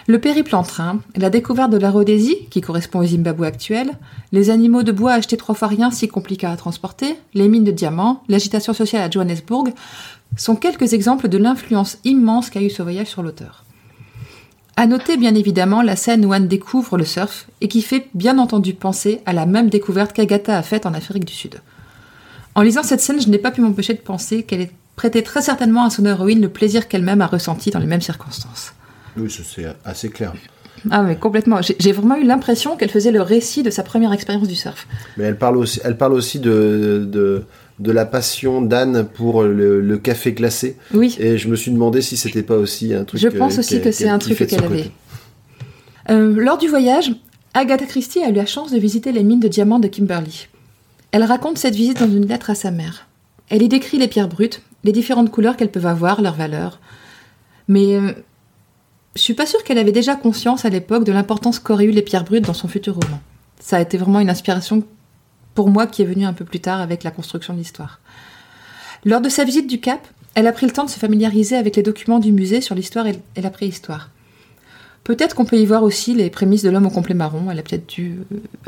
le 0.08 0.20
périple 0.22 0.56
en 0.56 0.64
train, 0.64 1.02
la 1.16 1.30
découverte 1.30 1.72
de 1.72 1.78
la 1.78 1.92
Rhodésie, 1.92 2.48
qui 2.50 2.62
correspond 2.62 3.00
au 3.00 3.06
Zimbabwe 3.06 3.44
actuel, 3.44 3.98
les 4.32 4.50
animaux 4.50 4.84
de 4.84 4.94
bois 4.94 5.14
achetés 5.14 5.36
trois 5.38 5.56
fois 5.56 5.68
rien 5.68 5.92
si 5.92 6.08
compliqués 6.08 6.48
à 6.48 6.56
transporter, 6.56 7.18
les 7.34 7.50
mines 7.50 7.66
de 7.66 7.72
diamants, 7.72 8.24
l'agitation 8.30 8.74
sociale 8.74 9.02
à 9.02 9.10
Johannesburg, 9.10 9.74
sont 10.38 10.56
quelques 10.56 10.94
exemples 10.94 11.28
de 11.28 11.38
l'influence 11.38 11.98
immense 12.06 12.50
qu'a 12.50 12.62
eu 12.62 12.70
ce 12.70 12.84
voyage 12.84 13.08
sur 13.08 13.24
l'auteur. 13.24 13.66
À 14.80 14.86
noter 14.86 15.18
bien 15.18 15.34
évidemment 15.34 15.82
la 15.82 15.96
scène 15.96 16.24
où 16.24 16.34
Anne 16.34 16.48
découvre 16.48 17.00
le 17.00 17.04
surf 17.04 17.48
et 17.62 17.68
qui 17.68 17.82
fait 17.82 18.10
bien 18.14 18.38
entendu 18.38 18.76
penser 18.76 19.22
à 19.26 19.34
la 19.34 19.48
même 19.48 19.70
découverte 19.70 20.14
qu'Agatha 20.14 20.56
a 20.56 20.62
faite 20.62 20.86
en 20.86 20.94
Afrique 20.94 21.26
du 21.26 21.34
Sud. 21.34 21.56
En 22.54 22.62
lisant 22.62 22.84
cette 22.84 23.02
scène, 23.02 23.20
je 23.20 23.28
n'ai 23.28 23.40
pas 23.40 23.50
pu 23.50 23.62
m'empêcher 23.62 23.96
de 23.96 24.00
penser 24.00 24.44
qu'elle 24.44 24.70
prêtait 24.96 25.24
très 25.24 25.42
certainement 25.42 25.86
à 25.86 25.90
son 25.90 26.06
héroïne 26.06 26.42
le 26.42 26.50
plaisir 26.50 26.88
qu'elle-même 26.88 27.22
a 27.22 27.26
ressenti 27.26 27.72
dans 27.72 27.80
les 27.80 27.88
mêmes 27.88 28.02
circonstances. 28.02 28.74
Oui, 29.18 29.32
c'est 29.32 29.66
assez 29.84 30.10
clair. 30.10 30.34
Ah 30.92 31.02
mais 31.02 31.16
complètement. 31.16 31.60
J'ai 31.64 31.76
j'ai 31.80 31.92
vraiment 31.92 32.16
eu 32.16 32.24
l'impression 32.24 32.78
qu'elle 32.78 32.92
faisait 32.92 33.12
le 33.12 33.24
récit 33.24 33.64
de 33.64 33.72
sa 33.72 33.82
première 33.82 34.14
expérience 34.14 34.48
du 34.48 34.56
surf. 34.56 34.88
Mais 35.18 35.24
elle 35.24 35.40
parle 35.40 35.58
aussi, 35.58 35.80
elle 35.84 35.98
parle 35.98 36.14
aussi 36.14 36.40
de, 36.40 37.04
de, 37.12 37.46
de 37.80 37.92
la 37.92 38.06
passion 38.06 38.62
d'Anne 38.62 39.08
pour 39.08 39.44
le, 39.44 39.82
le 39.82 39.98
café 39.98 40.34
glacé. 40.34 40.78
Oui. 40.94 41.16
Et 41.20 41.38
je 41.38 41.48
me 41.48 41.56
suis 41.56 41.72
demandé 41.72 42.02
si 42.02 42.18
c'était 42.18 42.44
pas 42.44 42.58
aussi 42.58 42.94
un 42.94 43.04
truc. 43.04 43.22
Je 43.22 43.28
pense 43.28 43.60
aussi 43.60 43.82
que 43.82 43.92
c'est 43.92 44.10
un 44.10 44.18
truc 44.18 44.48
qu'elle 44.48 44.64
avait. 44.64 44.92
Euh, 46.10 46.34
lors 46.38 46.58
du 46.58 46.68
voyage, 46.68 47.12
Agatha 47.54 47.86
Christie 47.86 48.24
a 48.24 48.30
eu 48.30 48.34
la 48.34 48.46
chance 48.46 48.72
de 48.72 48.80
visiter 48.80 49.12
les 49.12 49.24
mines 49.24 49.40
de 49.40 49.48
diamants 49.48 49.80
de 49.80 49.88
Kimberley. 49.88 50.48
Elle 51.12 51.24
raconte 51.24 51.58
cette 51.58 51.76
visite 51.76 52.00
dans 52.00 52.10
une 52.10 52.26
lettre 52.26 52.50
à 52.50 52.56
sa 52.56 52.72
mère. 52.72 53.08
Elle 53.50 53.62
y 53.62 53.70
décrit 53.70 53.98
les 53.98 54.08
pierres 54.08 54.28
brutes, 54.28 54.62
les 54.84 54.92
différentes 54.92 55.32
couleurs 55.32 55.56
qu'elles 55.56 55.72
peuvent 55.72 55.86
avoir, 55.86 56.22
leurs 56.22 56.36
valeurs. 56.36 56.80
Mais 57.68 57.96
euh, 57.96 58.12
je 59.16 59.22
suis 59.22 59.34
pas 59.34 59.46
sûre 59.46 59.64
qu'elle 59.64 59.78
avait 59.78 59.92
déjà 59.92 60.16
conscience 60.16 60.66
à 60.66 60.70
l'époque 60.70 61.04
de 61.04 61.12
l'importance 61.12 61.60
qu'auraient 61.60 61.86
eu 61.86 61.92
les 61.92 62.02
pierres 62.02 62.24
brutes 62.24 62.46
dans 62.46 62.54
son 62.54 62.68
futur 62.68 62.96
roman. 62.96 63.20
Ça 63.60 63.78
a 63.78 63.82
été 63.82 63.98
vraiment 63.98 64.20
une 64.20 64.30
inspiration 64.30 64.84
pour 65.58 65.72
moi 65.72 65.88
qui 65.88 66.04
est 66.04 66.06
venue 66.06 66.24
un 66.24 66.34
peu 66.34 66.46
plus 66.46 66.60
tard 66.60 66.82
avec 66.82 67.04
la 67.04 67.10
construction 67.10 67.52
de 67.56 67.58
l'histoire. 67.58 68.00
Lors 69.06 69.22
de 69.22 69.28
sa 69.28 69.44
visite 69.44 69.66
du 69.68 69.80
Cap, 69.80 70.08
elle 70.36 70.46
a 70.46 70.52
pris 70.52 70.68
le 70.68 70.72
temps 70.72 70.86
de 70.86 70.90
se 70.92 71.00
familiariser 71.00 71.56
avec 71.56 71.76
les 71.76 71.82
documents 71.82 72.20
du 72.20 72.32
musée 72.32 72.62
sur 72.62 72.76
l'histoire 72.76 73.08
et 73.08 73.42
la 73.42 73.50
préhistoire. 73.50 74.12
Peut-être 75.04 75.34
qu'on 75.36 75.46
peut 75.46 75.58
y 75.58 75.66
voir 75.66 75.82
aussi 75.82 76.14
les 76.14 76.30
prémices 76.30 76.62
de 76.62 76.70
l'homme 76.70 76.86
au 76.86 76.92
complet 76.92 77.16
marron. 77.16 77.50
Elle 77.50 77.58
a 77.58 77.64
peut-être 77.64 77.88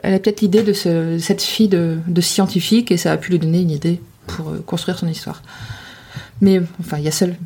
peut-être 0.01 0.41
l'idée 0.41 0.63
de 0.63 0.73
ce- 0.73 1.19
cette 1.19 1.43
fille 1.43 1.67
de, 1.67 1.99
scientifique 2.21 2.91
et 2.91 2.97
ça 2.97 3.11
a 3.11 3.17
pu 3.17 3.29
lui 3.29 3.37
donner 3.37 3.61
une 3.61 3.69
idée 3.69 4.01
pour 4.25 4.49
euh, 4.49 4.63
construire 4.65 4.97
son 4.97 5.07
histoire. 5.07 5.43
Mais 6.41 6.59
enfin, 6.79 6.97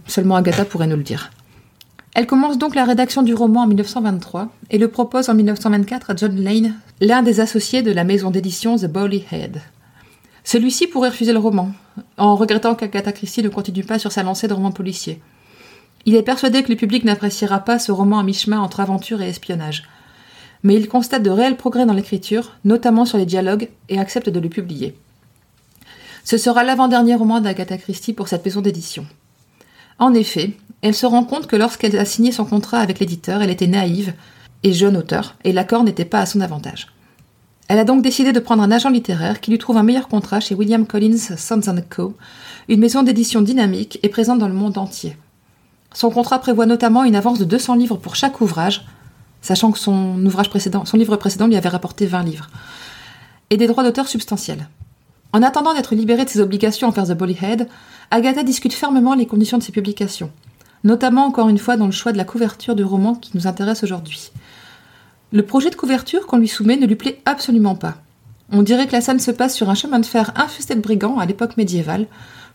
seulement 0.07 0.37
Agatha 0.37 0.63
pourrait 0.63 0.87
nous 0.87 0.95
le 0.95 1.03
dire. 1.03 1.31
Elle 2.16 2.28
commence 2.28 2.59
donc 2.59 2.76
la 2.76 2.86
rédaction 2.86 3.24
du 3.24 3.34
roman 3.34 3.61
en 3.61 3.68
1923 3.68 4.49
et 4.70 4.78
le 4.78 4.88
propose 4.88 5.30
en 5.30 5.34
1924 5.34 6.11
à 6.11 6.16
John 6.16 6.36
Lane, 6.36 6.76
l'un 7.01 7.24
des 7.24 7.39
associés 7.39 7.82
de 7.82 7.91
la 7.91 8.03
maison 8.03 8.30
d'édition 8.30 8.78
The 8.78 8.86
Bowley 8.86 9.24
Head. 9.32 9.61
Celui-ci 10.43 10.86
pourrait 10.86 11.09
refuser 11.09 11.34
le 11.34 11.39
roman, 11.39 11.72
en 12.18 12.36
regrettant 12.36 12.76
qu'Agatha 12.76 13.14
Christie 13.14 13.41
ne 13.41 13.49
continue 13.49 13.84
pas 13.84 13.97
sur 13.97 14.11
sa 14.11 14.22
lancée 14.22 14.47
de 14.47 14.53
roman 14.53 14.72
policier. 14.72 15.22
Il 16.05 16.16
est 16.16 16.22
persuadé 16.22 16.61
que 16.61 16.70
le 16.70 16.76
public 16.76 17.03
n'appréciera 17.03 17.59
pas 17.59 17.80
ce 17.80 17.91
roman 17.91 18.20
à 18.20 18.24
mi-chemin 18.24 18.59
entre 18.59 18.82
aventure 18.82 19.22
et 19.22 19.30
espionnage. 19.30 19.84
Mais 20.61 20.76
il 20.76 20.88
constate 20.88 21.24
de 21.24 21.30
réels 21.32 21.57
progrès 21.57 21.86
dans 21.86 21.93
l'écriture, 21.93 22.51
notamment 22.64 23.05
sur 23.05 23.18
les 23.18 23.26
dialogues, 23.26 23.70
et 23.89 23.99
accepte 23.99 24.30
de 24.30 24.39
le 24.39 24.49
publier. 24.49 24.95
Ce 26.24 26.38
sera 26.38 26.64
l'avant-dernier 26.64 27.16
roman 27.16 27.41
d'Agatha 27.41 27.78
Christie 27.78 28.14
pour 28.14 28.28
cette 28.28 28.45
maison 28.45 28.61
d'édition. 28.61 29.05
En 29.99 30.14
effet, 30.14 30.51
elle 30.84 30.93
se 30.93 31.05
rend 31.05 31.23
compte 31.23 31.47
que 31.47 31.55
lorsqu'elle 31.55 31.97
a 31.97 32.03
signé 32.03 32.34
son 32.34 32.43
contrat 32.43 32.79
avec 32.79 32.99
l'éditeur, 32.99 33.41
elle 33.41 33.49
était 33.49 33.67
naïve 33.67 34.13
et 34.63 34.73
jeune 34.73 34.97
auteur, 34.97 35.38
et 35.45 35.53
l'accord 35.53 35.86
n'était 35.86 36.03
pas 36.03 36.19
à 36.19 36.25
son 36.25 36.41
avantage. 36.41 36.88
Elle 37.69 37.79
a 37.79 37.86
donc 37.86 38.01
décidé 38.01 38.34
de 38.34 38.39
prendre 38.41 38.61
un 38.61 38.71
agent 38.71 38.89
littéraire 38.89 39.39
qui 39.39 39.49
lui 39.49 39.57
trouve 39.57 39.77
un 39.77 39.84
meilleur 39.84 40.09
contrat 40.09 40.41
chez 40.41 40.55
William 40.55 40.86
Collins 40.86 41.38
Sons 41.38 41.61
Co., 41.89 42.15
une 42.67 42.81
maison 42.81 43.01
d'édition 43.01 43.41
dynamique 43.41 43.97
et 44.03 44.09
présente 44.09 44.39
dans 44.39 44.49
le 44.49 44.53
monde 44.53 44.77
entier. 44.77 45.15
Son 45.93 46.09
contrat 46.09 46.39
prévoit 46.39 46.65
notamment 46.65 47.05
une 47.05 47.15
avance 47.15 47.39
de 47.39 47.45
200 47.45 47.75
livres 47.75 47.97
pour 47.97 48.17
chaque 48.17 48.41
ouvrage, 48.41 48.86
sachant 49.41 49.71
que 49.71 49.79
son, 49.79 50.21
ouvrage 50.25 50.49
précédent, 50.49 50.84
son 50.84 50.97
livre 50.97 51.15
précédent 51.15 51.47
lui 51.47 51.55
avait 51.55 51.69
rapporté 51.69 52.05
20 52.07 52.23
livres, 52.23 52.49
et 53.49 53.55
des 53.55 53.67
droits 53.67 53.84
d'auteur 53.84 54.09
substantiels. 54.09 54.67
En 55.31 55.43
attendant 55.43 55.73
d'être 55.73 55.95
libérée 55.95 56.25
de 56.25 56.29
ses 56.29 56.41
obligations 56.41 56.89
envers 56.89 57.07
The 57.07 57.13
Bullyhead, 57.13 57.69
Agatha 58.11 58.43
discute 58.43 58.73
fermement 58.73 59.15
les 59.15 59.25
conditions 59.25 59.57
de 59.57 59.63
ses 59.63 59.71
publications, 59.71 60.29
notamment 60.84 61.25
encore 61.25 61.49
une 61.49 61.57
fois 61.57 61.77
dans 61.77 61.86
le 61.86 61.91
choix 61.91 62.11
de 62.11 62.17
la 62.17 62.25
couverture 62.25 62.75
du 62.75 62.84
roman 62.84 63.15
qui 63.15 63.31
nous 63.36 63.47
intéresse 63.47 63.84
aujourd'hui. 63.84 64.31
Le 65.31 65.43
projet 65.43 65.69
de 65.69 65.75
couverture 65.75 66.27
qu'on 66.27 66.38
lui 66.38 66.47
soumet 66.47 66.77
ne 66.77 66.86
lui 66.86 66.95
plaît 66.95 67.21
absolument 67.25 67.75
pas. 67.75 67.95
On 68.51 68.61
dirait 68.61 68.86
que 68.86 68.91
la 68.91 69.01
scène 69.01 69.19
se 69.19 69.31
passe 69.31 69.55
sur 69.55 69.69
un 69.69 69.75
chemin 69.75 69.99
de 69.99 70.05
fer 70.05 70.31
infesté 70.36 70.75
de 70.75 70.81
brigands 70.81 71.17
à 71.17 71.25
l'époque 71.25 71.57
médiévale, 71.57 72.07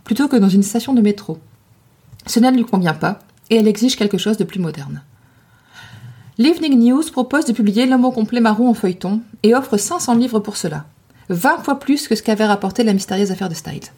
plutôt 0.04 0.28
que 0.28 0.36
dans 0.36 0.48
une 0.48 0.62
station 0.62 0.94
de 0.94 1.00
métro. 1.00 1.38
Cela 2.26 2.50
ne 2.50 2.56
lui 2.56 2.64
convient 2.64 2.94
pas, 2.94 3.18
et 3.50 3.56
elle 3.56 3.66
exige 3.66 3.96
quelque 3.96 4.18
chose 4.18 4.36
de 4.36 4.44
plus 4.44 4.60
moderne. 4.60 5.02
L'Evening 6.36 6.78
News 6.78 7.02
propose 7.10 7.46
de 7.46 7.52
publier 7.52 7.86
L'homme 7.86 8.04
au 8.04 8.12
complet 8.12 8.40
marron 8.40 8.68
en 8.68 8.74
feuilleton 8.74 9.22
et 9.42 9.56
offre 9.56 9.76
500 9.76 10.14
livres 10.14 10.38
pour 10.38 10.56
cela, 10.56 10.84
20 11.30 11.64
fois 11.64 11.80
plus 11.80 12.06
que 12.06 12.14
ce 12.14 12.22
qu'avait 12.22 12.46
rapporté 12.46 12.84
la 12.84 12.92
mystérieuse 12.92 13.32
affaire 13.32 13.48
de 13.48 13.54
Styles. 13.54 13.90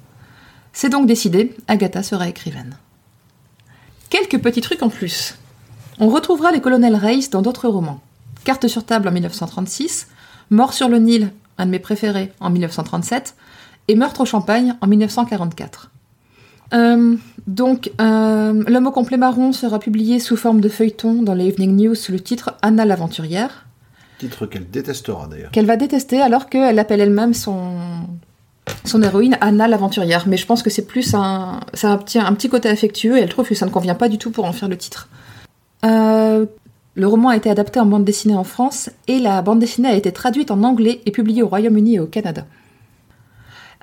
C'est 0.73 0.89
donc 0.89 1.07
décidé, 1.07 1.55
Agatha 1.69 2.03
sera 2.03 2.29
écrivaine. 2.29 2.77
Quelques 4.11 4.43
petits 4.43 4.61
trucs 4.61 4.83
en 4.83 4.89
plus. 4.89 5.37
On 6.01 6.09
retrouvera 6.09 6.51
les 6.51 6.61
colonels 6.61 6.97
Race 6.97 7.31
dans 7.31 7.43
d'autres 7.43 7.69
romans. 7.69 8.01
Carte 8.43 8.67
sur 8.67 8.85
table 8.85 9.07
en 9.07 9.13
1936, 9.13 10.09
Mort 10.51 10.73
sur 10.75 10.89
le 10.89 10.99
Nil, 10.99 11.31
un 11.59 11.67
de 11.67 11.71
mes 11.71 11.79
préférés, 11.79 12.33
en 12.41 12.51
1937, 12.51 13.37
et 13.87 13.95
Meurtre 13.95 14.23
au 14.23 14.25
Champagne 14.25 14.75
en 14.81 14.89
1944. 14.89 15.93
Euh, 16.73 17.17
donc, 17.47 17.93
euh, 18.01 18.65
L'homme 18.67 18.87
au 18.89 18.93
complet 18.93 19.17
marron 19.17 19.53
sera 19.53 19.79
publié 19.79 20.19
sous 20.19 20.37
forme 20.37 20.61
de 20.61 20.69
feuilleton 20.69 21.23
dans 21.23 21.35
les 21.35 21.47
Evening 21.47 21.77
News 21.77 21.95
sous 21.95 22.11
le 22.11 22.21
titre 22.21 22.55
Anna 22.63 22.85
l'aventurière, 22.85 23.67
Titre 24.19 24.45
qu'elle 24.47 24.69
détestera 24.69 25.29
d'ailleurs. 25.29 25.51
qu'elle 25.51 25.67
va 25.67 25.77
détester 25.77 26.21
alors 26.21 26.49
qu'elle 26.49 26.79
appelle 26.79 27.01
elle-même 27.01 27.33
son, 27.33 27.79
son 28.85 29.03
héroïne 29.03 29.37
Anna 29.41 29.69
l'aventurière. 29.69 30.25
Mais 30.27 30.37
je 30.37 30.47
pense 30.47 30.63
que 30.63 30.71
c'est 30.71 30.87
plus 30.87 31.15
un, 31.15 31.61
c'est 31.75 31.87
un, 31.87 31.97
petit, 31.97 32.19
un 32.19 32.33
petit 32.35 32.49
côté 32.49 32.69
affectueux 32.69 33.17
et 33.19 33.21
elle 33.21 33.29
trouve 33.29 33.49
que 33.49 33.55
ça 33.55 33.67
ne 33.67 33.71
convient 33.71 33.95
pas 33.95 34.09
du 34.09 34.19
tout 34.19 34.31
pour 34.31 34.45
en 34.45 34.53
faire 34.53 34.69
le 34.69 34.77
titre. 34.77 35.09
Euh, 35.85 36.47
le 36.95 37.07
roman 37.07 37.31
a 37.31 37.37
été 37.37 37.49
adapté 37.49 37.81
en 37.81 37.87
bande 37.87 38.05
dessinée 38.05 38.35
en 38.35 38.45
France 38.45 38.91
et 39.09 39.19
la 39.19 39.43
bande 39.43 39.59
dessinée 39.59 39.89
a 39.89 39.95
été 39.95 40.13
traduite 40.13 40.51
en 40.51 40.63
anglais 40.63 41.01
et 41.07 41.11
publiée 41.11 41.43
au 41.43 41.49
Royaume-Uni 41.49 41.95
et 41.97 42.01
au 42.01 42.07
Canada. 42.07 42.45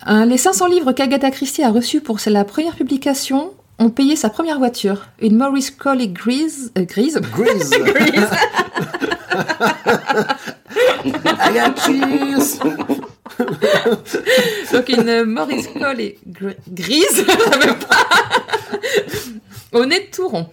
Euh, 0.07 0.25
les 0.25 0.37
500 0.37 0.67
livres 0.67 0.91
qu'Agatha 0.91 1.31
Christie 1.31 1.63
a 1.63 1.71
reçus 1.71 2.01
pour 2.01 2.19
la 2.27 2.43
première 2.43 2.75
publication 2.75 3.51
ont 3.79 3.89
payé 3.89 4.15
sa 4.15 4.29
première 4.29 4.57
voiture, 4.57 5.07
une 5.19 5.37
Maurice 5.37 5.71
Colley 5.71 6.07
grise, 6.07 6.71
euh, 6.77 6.85
grise, 6.85 7.19
Grease 7.31 7.69
grise, 7.71 8.27
I 11.05 11.53
got 11.53 11.75
cheese 11.79 12.59
donc 14.73 14.89
une 14.89 15.23
Maurice 15.25 15.67
Colley 15.67 16.17
gr- 16.29 16.55
grise, 16.69 17.05
je 17.27 17.51
savais 17.51 17.73
pas, 17.75 18.05
au 19.73 19.85
nez 19.85 20.09
tout 20.11 20.27
rond. 20.27 20.47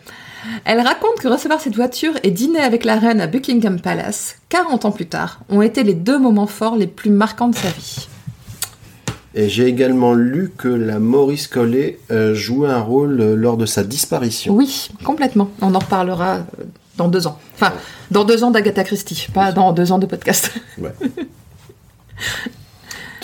Elle 0.64 0.80
raconte 0.80 1.18
que 1.20 1.28
recevoir 1.28 1.60
cette 1.60 1.74
voiture 1.74 2.12
et 2.22 2.30
dîner 2.30 2.60
avec 2.60 2.84
la 2.84 2.96
reine 2.96 3.20
à 3.20 3.26
Buckingham 3.26 3.80
Palace, 3.80 4.36
40 4.50 4.84
ans 4.84 4.92
plus 4.92 5.06
tard, 5.06 5.40
ont 5.48 5.62
été 5.62 5.82
les 5.84 5.94
deux 5.94 6.18
moments 6.18 6.46
forts 6.46 6.76
les 6.76 6.86
plus 6.86 7.10
marquants 7.10 7.48
de 7.48 7.56
sa 7.56 7.68
vie. 7.70 8.08
Et 9.34 9.48
j'ai 9.48 9.66
également 9.66 10.14
lu 10.14 10.52
que 10.56 10.68
la 10.68 11.00
Maurice 11.00 11.48
Collet 11.48 11.98
euh, 12.10 12.34
jouait 12.34 12.68
un 12.68 12.80
rôle 12.80 13.20
euh, 13.20 13.34
lors 13.34 13.56
de 13.56 13.66
sa 13.66 13.82
disparition. 13.82 14.54
Oui, 14.54 14.90
complètement. 15.02 15.50
On 15.60 15.74
en 15.74 15.78
reparlera 15.80 16.36
euh, 16.36 16.42
dans 16.98 17.08
deux 17.08 17.26
ans. 17.26 17.38
Enfin, 17.56 17.72
dans 18.12 18.22
deux 18.24 18.44
ans 18.44 18.52
d'Agatha 18.52 18.84
Christie, 18.84 19.26
pas 19.34 19.50
dans 19.50 19.72
deux 19.72 19.90
ans 19.90 19.98
de 19.98 20.06
podcast. 20.06 20.52
Ouais. 20.78 20.92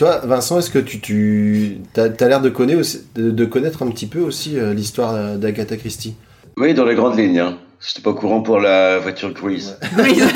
Toi, 0.01 0.21
Vincent, 0.25 0.59
est-ce 0.59 0.71
que 0.71 0.79
tu, 0.79 0.99
tu 0.99 1.79
as, 1.99 2.09
l'air 2.27 2.41
de, 2.41 2.49
connaître 2.49 2.81
aussi- 2.81 3.03
de, 3.17 3.31
de 3.31 3.45
connaître 3.45 3.83
un 3.83 3.91
petit 3.91 4.07
peu 4.07 4.21
aussi 4.21 4.59
euh, 4.59 4.73
l'histoire 4.73 5.37
d'Agatha 5.37 5.77
Christie? 5.77 6.15
Oui, 6.57 6.73
dans 6.73 6.87
les 6.87 6.95
grandes 6.95 7.19
lignes. 7.19 7.39
Hein. 7.39 7.59
Je 7.81 7.91
n'étais 7.91 8.01
pas 8.01 8.09
au 8.09 8.15
courant 8.15 8.41
pour 8.41 8.61
la 8.61 8.99
voiture 8.99 9.31
grise. 9.35 9.77
Grise. 9.99 10.25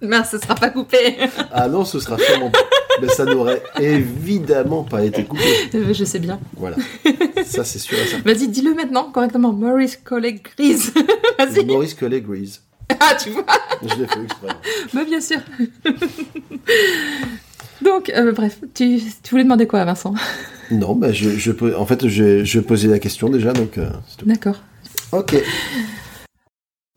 Mince, 0.00 0.30
ce 0.30 0.38
sera 0.38 0.54
pas 0.54 0.70
coupé. 0.70 1.18
Ah 1.52 1.68
non, 1.68 1.84
ce 1.84 2.00
sera 2.00 2.16
sûrement 2.16 2.48
pas. 2.48 2.60
Mais 3.02 3.08
ça 3.08 3.26
n'aurait 3.26 3.62
évidemment 3.78 4.84
pas 4.84 5.04
été 5.04 5.24
coupé. 5.24 5.42
Euh, 5.74 5.92
Je 5.92 6.04
sais 6.06 6.18
bien. 6.18 6.40
Voilà. 6.56 6.76
Ça, 7.44 7.64
c'est 7.64 7.78
sûr 7.78 7.98
et 7.98 8.06
certain. 8.06 8.32
Vas-y, 8.32 8.48
dis-le 8.48 8.72
maintenant 8.72 9.10
correctement. 9.12 9.52
Maurice 9.52 9.98
Colley 10.02 10.40
Grise. 10.56 10.94
Vas-y. 11.38 11.66
Maurice 11.66 11.92
Collet 11.92 12.22
Grease. 12.22 12.62
Ah, 13.00 13.14
tu 13.22 13.30
vois 13.30 13.44
Je 13.88 13.94
l'ai 14.00 14.06
fait 14.06 14.22
exprès. 14.22 14.48
Mais 14.94 15.04
bien 15.10 15.20
sûr. 15.20 15.40
Donc, 17.82 18.10
euh, 18.10 18.32
bref, 18.32 18.60
tu, 18.74 19.00
tu 19.22 19.30
voulais 19.30 19.44
demander 19.44 19.66
quoi, 19.66 19.84
Vincent? 19.84 20.14
Non, 20.70 20.94
bah, 20.94 21.12
je, 21.12 21.30
je, 21.30 21.74
en 21.74 21.84
fait, 21.86 22.08
je, 22.08 22.44
je 22.44 22.60
posais 22.60 22.88
la 22.88 22.98
question 22.98 23.28
déjà, 23.28 23.52
donc 23.52 23.76
euh, 23.76 23.90
c'est 24.08 24.16
tout. 24.18 24.26
D'accord. 24.26 24.56
Ok. 25.12 25.34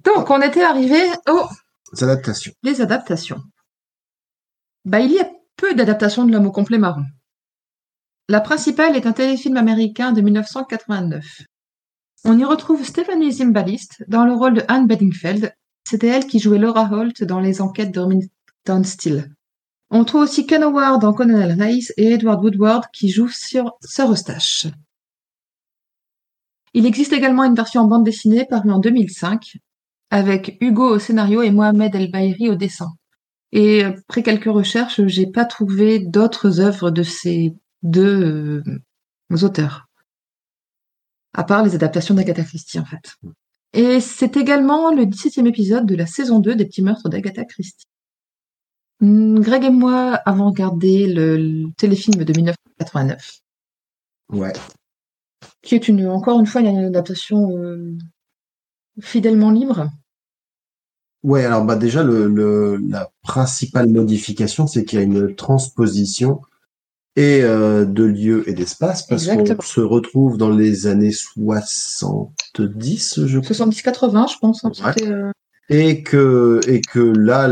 Donc, 0.05 0.29
on 0.29 0.41
était 0.41 0.61
arrivé 0.63 0.99
aux 1.29 1.43
Les 1.93 2.03
adaptations. 2.03 2.53
les 2.63 2.79
adaptations. 2.81 3.41
Bah, 4.85 5.01
il 5.01 5.11
y 5.11 5.19
a 5.19 5.29
peu 5.57 5.73
d'adaptations 5.73 6.23
de 6.23 6.31
l'homme 6.31 6.45
au 6.45 6.51
complet 6.51 6.77
marron. 6.77 7.03
La 8.29 8.39
principale 8.39 8.95
est 8.95 9.05
un 9.07 9.13
téléfilm 9.13 9.57
américain 9.57 10.11
de 10.13 10.21
1989. 10.21 11.25
On 12.23 12.37
y 12.37 12.45
retrouve 12.45 12.83
Stephanie 12.85 13.31
Zimbalist 13.31 14.03
dans 14.07 14.25
le 14.25 14.33
rôle 14.33 14.53
de 14.53 14.63
Anne 14.67 14.87
Bedingfeld. 14.87 15.53
C'était 15.89 16.07
elle 16.07 16.27
qui 16.27 16.39
jouait 16.39 16.57
Laura 16.57 16.91
Holt 16.91 17.23
dans 17.23 17.39
les 17.39 17.61
enquêtes 17.61 17.93
de 17.93 18.01
Remington 18.01 18.83
Steele. 18.83 19.33
On 19.89 20.03
trouve 20.03 20.23
aussi 20.23 20.45
Ken 20.45 20.61
Howard 20.61 20.99
dans 20.99 21.13
Colonel 21.13 21.53
Rice 21.61 21.93
et 21.95 22.11
Edward 22.11 22.43
Woodward 22.43 22.87
qui 22.91 23.07
joue 23.07 23.29
sur 23.29 23.71
Sir 23.79 24.11
Eustache. 24.11 24.67
Il 26.73 26.85
existe 26.85 27.13
également 27.13 27.45
une 27.45 27.55
version 27.55 27.83
en 27.83 27.87
bande 27.87 28.03
dessinée 28.03 28.43
parue 28.43 28.69
en 28.69 28.79
2005 28.79 29.59
avec 30.09 30.57
Hugo 30.59 30.95
au 30.95 30.99
scénario 30.99 31.41
et 31.41 31.51
Mohamed 31.51 31.95
El 31.95 32.11
Baïri 32.11 32.49
au 32.49 32.55
dessin. 32.55 32.89
Et 33.53 33.85
après 33.85 34.23
quelques 34.23 34.51
recherches, 34.51 34.99
j'ai 35.05 35.27
pas 35.27 35.45
trouvé 35.45 35.99
d'autres 35.99 36.59
œuvres 36.59 36.91
de 36.91 37.03
ces 37.03 37.55
deux 37.81 38.61
euh, 39.31 39.41
auteurs. 39.41 39.87
À 41.33 41.45
part 41.45 41.63
les 41.63 41.75
adaptations 41.75 42.13
d'Agatha 42.13 42.43
Christie, 42.43 42.77
en 42.77 42.85
fait. 42.85 43.15
Et 43.73 43.99
c'est 43.99 44.37
également 44.37 44.91
le 44.93 45.03
17e 45.05 45.47
épisode 45.47 45.85
de 45.85 45.95
la 45.95 46.05
saison 46.05 46.39
2 46.39 46.55
des 46.55 46.65
petits 46.65 46.81
meurtres 46.81 47.09
d'Agatha 47.09 47.45
Christie. 47.45 47.85
Hmm, 48.99 49.39
Greg 49.39 49.63
et 49.65 49.69
moi 49.69 50.13
avons 50.25 50.47
regardé 50.47 51.05
le, 51.07 51.37
le 51.37 51.71
téléfilm 51.77 52.23
de 52.23 52.33
1989, 52.33 53.39
Ouais. 54.33 54.53
qui 55.61 55.75
est 55.75 55.87
une, 55.87 56.07
encore 56.07 56.39
une 56.39 56.47
fois 56.47 56.61
une 56.61 56.77
adaptation 56.85 57.55
euh, 57.57 57.95
fidèlement 58.99 59.51
libre. 59.51 59.89
Ouais, 61.23 61.45
alors 61.45 61.65
bah 61.65 61.75
déjà 61.75 62.03
le, 62.03 62.27
le 62.27 62.77
la 62.77 63.11
principale 63.21 63.89
modification, 63.89 64.65
c'est 64.65 64.85
qu'il 64.85 64.97
y 64.99 65.01
a 65.01 65.05
une 65.05 65.35
transposition 65.35 66.41
et 67.17 67.41
euh, 67.41 67.83
de 67.83 68.03
lieu 68.03 68.47
et 68.49 68.53
d'espace 68.53 69.05
parce 69.05 69.27
qu'on 69.27 69.61
se 69.61 69.81
retrouve 69.81 70.37
dans 70.37 70.51
les 70.51 70.87
années 70.87 71.11
70, 71.11 73.25
je 73.25 73.39
crois, 73.39 73.55
70-80, 73.55 74.31
je 74.33 74.37
pense. 74.39 74.63
hein, 74.63 74.71
Ouais. 74.85 75.07
euh, 75.07 75.31
et 75.69 76.01
que 76.03 76.61
et 76.67 76.79
que 76.79 76.99
là 76.99 77.47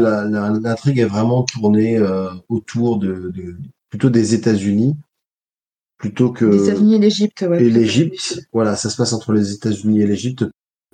l'intrigue 0.59 0.99
est 0.99 1.05
vraiment 1.05 1.43
tournée 1.43 1.97
euh, 1.97 2.29
autour 2.47 2.97
de, 2.97 3.31
de 3.35 3.57
plutôt 3.89 4.09
des 4.09 4.33
États-Unis 4.33 4.95
plutôt 5.97 6.31
que 6.31 6.45
les 6.45 6.69
États-Unis 6.69 6.95
et 6.95 6.99
l'Égypte. 6.99 7.45
Ouais, 7.49 7.63
et 7.63 7.69
l'Égypte. 7.69 8.39
Voilà, 8.53 8.75
ça 8.75 8.89
se 8.89 8.97
passe 8.97 9.13
entre 9.13 9.33
les 9.33 9.53
États-Unis 9.53 10.01
et 10.01 10.07
l'Égypte 10.07 10.45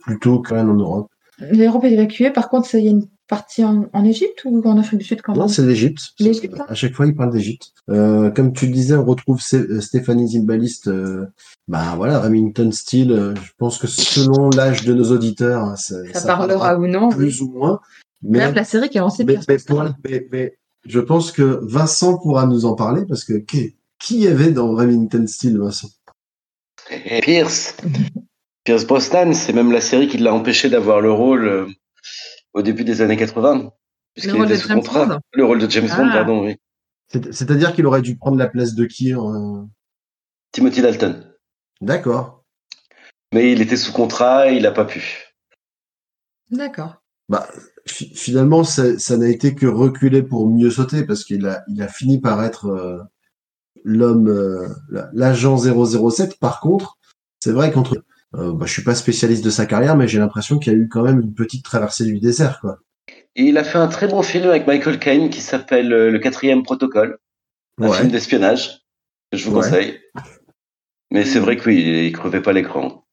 plutôt 0.02 0.42
qu'en 0.42 0.64
Europe. 0.64 1.08
L'Europe 1.40 1.84
est 1.84 1.92
évacuée. 1.92 2.32
Par 2.32 2.50
contre, 2.50 2.74
il 2.76 2.86
y 2.86 2.88
a 2.88 2.92
une 2.92 3.08
partie 3.28 3.64
en, 3.64 3.86
en 3.94 4.04
Égypte 4.06 4.42
ou 4.46 4.62
en 4.68 4.78
Afrique 4.78 5.00
du 5.00 5.06
Sud 5.06 5.22
quand 5.22 5.34
Non, 5.34 5.40
même 5.42 5.48
c'est 5.50 5.66
l'Égypte. 5.66 6.02
L'Égypte, 6.20 6.60
hein. 6.60 6.66
À 6.68 6.74
chaque 6.76 6.94
fois, 6.94 7.06
il 7.06 7.16
parle 7.16 7.32
d'Égypte. 7.32 7.72
Euh, 7.90 8.30
comme 8.30 8.52
tu 8.54 8.66
le 8.68 8.74
disais, 8.74 8.96
on 8.96 9.06
retrouve 9.06 9.42
euh, 9.54 9.80
Stéphanie 9.82 10.28
Zimbalist. 10.28 10.88
euh, 10.88 11.26
bah 11.68 11.94
voilà, 11.96 12.20
Remington 12.20 12.72
Steele. 12.72 13.34
je 13.42 13.52
pense 13.58 13.78
que 13.78 13.88
selon 13.88 14.50
l'âge 14.50 14.84
de 14.84 14.94
nos 14.94 15.12
auditeurs, 15.12 15.64
hein, 15.64 15.76
ça, 15.78 15.96
Ça, 16.14 16.20
ça 16.22 16.28
parlera 16.28 16.60
parlera 16.60 16.80
ou 16.80 16.88
non. 16.88 17.10
oui. 17.10 17.16
plus 17.16 17.42
ou 17.42 17.52
moins. 17.52 17.80
Mais, 18.22 18.40
Bref, 18.40 18.56
la 18.56 18.64
série 18.66 18.90
qui 18.90 18.98
a 18.98 19.02
lancé 19.02 19.24
mais, 19.24 19.34
Pierce 19.34 19.48
mais 19.48 19.58
pour- 19.60 19.84
mais- 20.04 20.28
mais 20.32 20.58
je 20.86 21.00
pense 21.00 21.32
que 21.32 21.60
Vincent 21.64 22.18
pourra 22.20 22.46
nous 22.46 22.66
en 22.66 22.76
parler 22.76 23.04
parce 23.08 23.24
que 23.24 23.34
qui, 23.34 23.76
qui 23.98 24.20
y 24.20 24.28
avait 24.28 24.52
dans 24.52 24.76
Remington 24.76 25.26
Steele, 25.28 25.58
Vincent? 25.60 25.90
Et 26.92 27.22
Pierce. 27.22 27.76
Pierce 28.64 28.86
Brosnan, 28.86 29.34
c'est 29.34 29.54
même 29.54 29.72
la 29.72 29.82
série 29.82 30.08
qui 30.08 30.18
l'a 30.18 30.34
empêché 30.34 30.70
d'avoir 30.70 31.02
le 31.02 31.12
rôle 31.12 31.48
euh, 31.48 31.66
au 32.54 32.62
début 32.62 32.84
des 32.84 33.02
années 33.02 33.18
80. 33.18 33.72
puisqu'il 34.14 34.34
rôle 34.36 34.46
était 34.46 34.56
de 34.56 34.60
sous 34.60 34.68
James 34.68 34.78
contrat. 34.80 35.06
Bond 35.06 35.20
Le 35.34 35.46
rôle 35.46 35.60
de 35.60 35.70
James 35.70 35.88
Bond, 35.88 36.08
Ah. 36.10 36.14
pardon, 36.14 36.44
oui. 36.46 36.56
C'est- 37.08 37.32
C'est-à-dire 37.32 37.74
qu'il 37.74 37.86
aurait 37.86 38.02
dû 38.02 38.18
prendre 38.18 38.38
la 38.38 38.48
place 38.48 38.74
de 38.76 38.86
qui 38.86 39.14
euh, 39.14 39.64
Timothy 40.52 40.82
Dalton. 40.82 41.34
D'accord. 41.80 42.44
Mais 43.34 43.52
il 43.54 43.62
était 43.62 43.78
sous 43.78 43.94
contrat 43.94 44.52
et 44.52 44.58
il 44.58 44.64
n'a 44.64 44.72
pas 44.72 44.84
pu. 44.86 45.34
D'accord. 46.50 46.96
Bah, 47.30 47.48
fi- 47.88 48.14
finalement, 48.14 48.64
ça 48.66 49.18
n'a 49.18 49.30
été 49.30 49.56
que 49.56 49.66
reculer 49.66 50.22
pour 50.24 50.50
mieux 50.50 50.70
sauter 50.70 51.06
parce 51.06 51.24
qu'il 51.24 51.46
a, 51.48 51.64
il 51.70 51.82
a 51.82 51.88
fini 51.88 52.20
par 52.20 52.44
être 52.44 52.66
euh, 52.68 53.00
l'homme, 53.86 54.28
euh, 54.28 54.68
la- 54.90 55.10
l'agent 55.14 55.56
007. 55.58 56.38
Par 56.40 56.60
contre, 56.60 56.98
c'est 57.40 57.54
vrai 57.54 57.72
qu'entre, 57.72 57.96
euh, 58.36 58.54
bah, 58.54 58.66
je 58.66 58.72
suis 58.74 58.84
pas 58.84 58.96
spécialiste 58.96 59.44
de 59.44 59.50
sa 59.50 59.66
carrière, 59.66 59.96
mais 59.98 60.08
j'ai 60.08 60.20
l'impression 60.20 60.58
qu'il 60.60 60.74
y 60.74 60.76
a 60.76 60.80
eu 60.80 60.88
quand 60.88 61.04
même 61.04 61.20
une 61.22 61.34
petite 61.34 61.64
traversée 61.66 62.06
du 62.06 62.20
désert, 62.20 62.60
quoi. 62.62 62.80
Et 63.36 63.44
il 63.44 63.58
a 63.58 63.64
fait 63.64 63.78
un 63.78 63.88
très 63.88 64.08
bon 64.08 64.22
film 64.22 64.48
avec 64.50 64.68
Michael 64.68 65.00
Caine 65.00 65.30
qui 65.30 65.42
s'appelle 65.42 65.92
euh, 65.94 66.12
Le 66.12 66.20
quatrième 66.20 66.64
protocole, 66.64 67.18
un 67.80 67.88
Ouais. 67.90 67.98
film 67.98 68.10
d'espionnage 68.12 68.82
que 69.32 69.38
je 69.38 69.50
vous 69.50 69.56
Ouais. 69.56 69.64
conseille. 69.64 70.00
Mais 71.12 71.26
c'est 71.26 71.40
vrai 71.40 71.58
que 71.58 71.66
oui, 71.70 71.82
il- 71.82 72.06
il 72.06 72.12
crevait 72.14 72.42
pas 72.42 72.54
l'écran. 72.54 73.06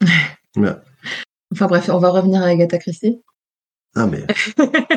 Enfin 1.52 1.66
bref, 1.66 1.88
on 1.92 1.98
va 1.98 2.10
revenir 2.10 2.42
à 2.42 2.46
Agatha 2.46 2.78
Christie. 2.78 3.22
Ah 3.94 4.06
mais. 4.06 4.26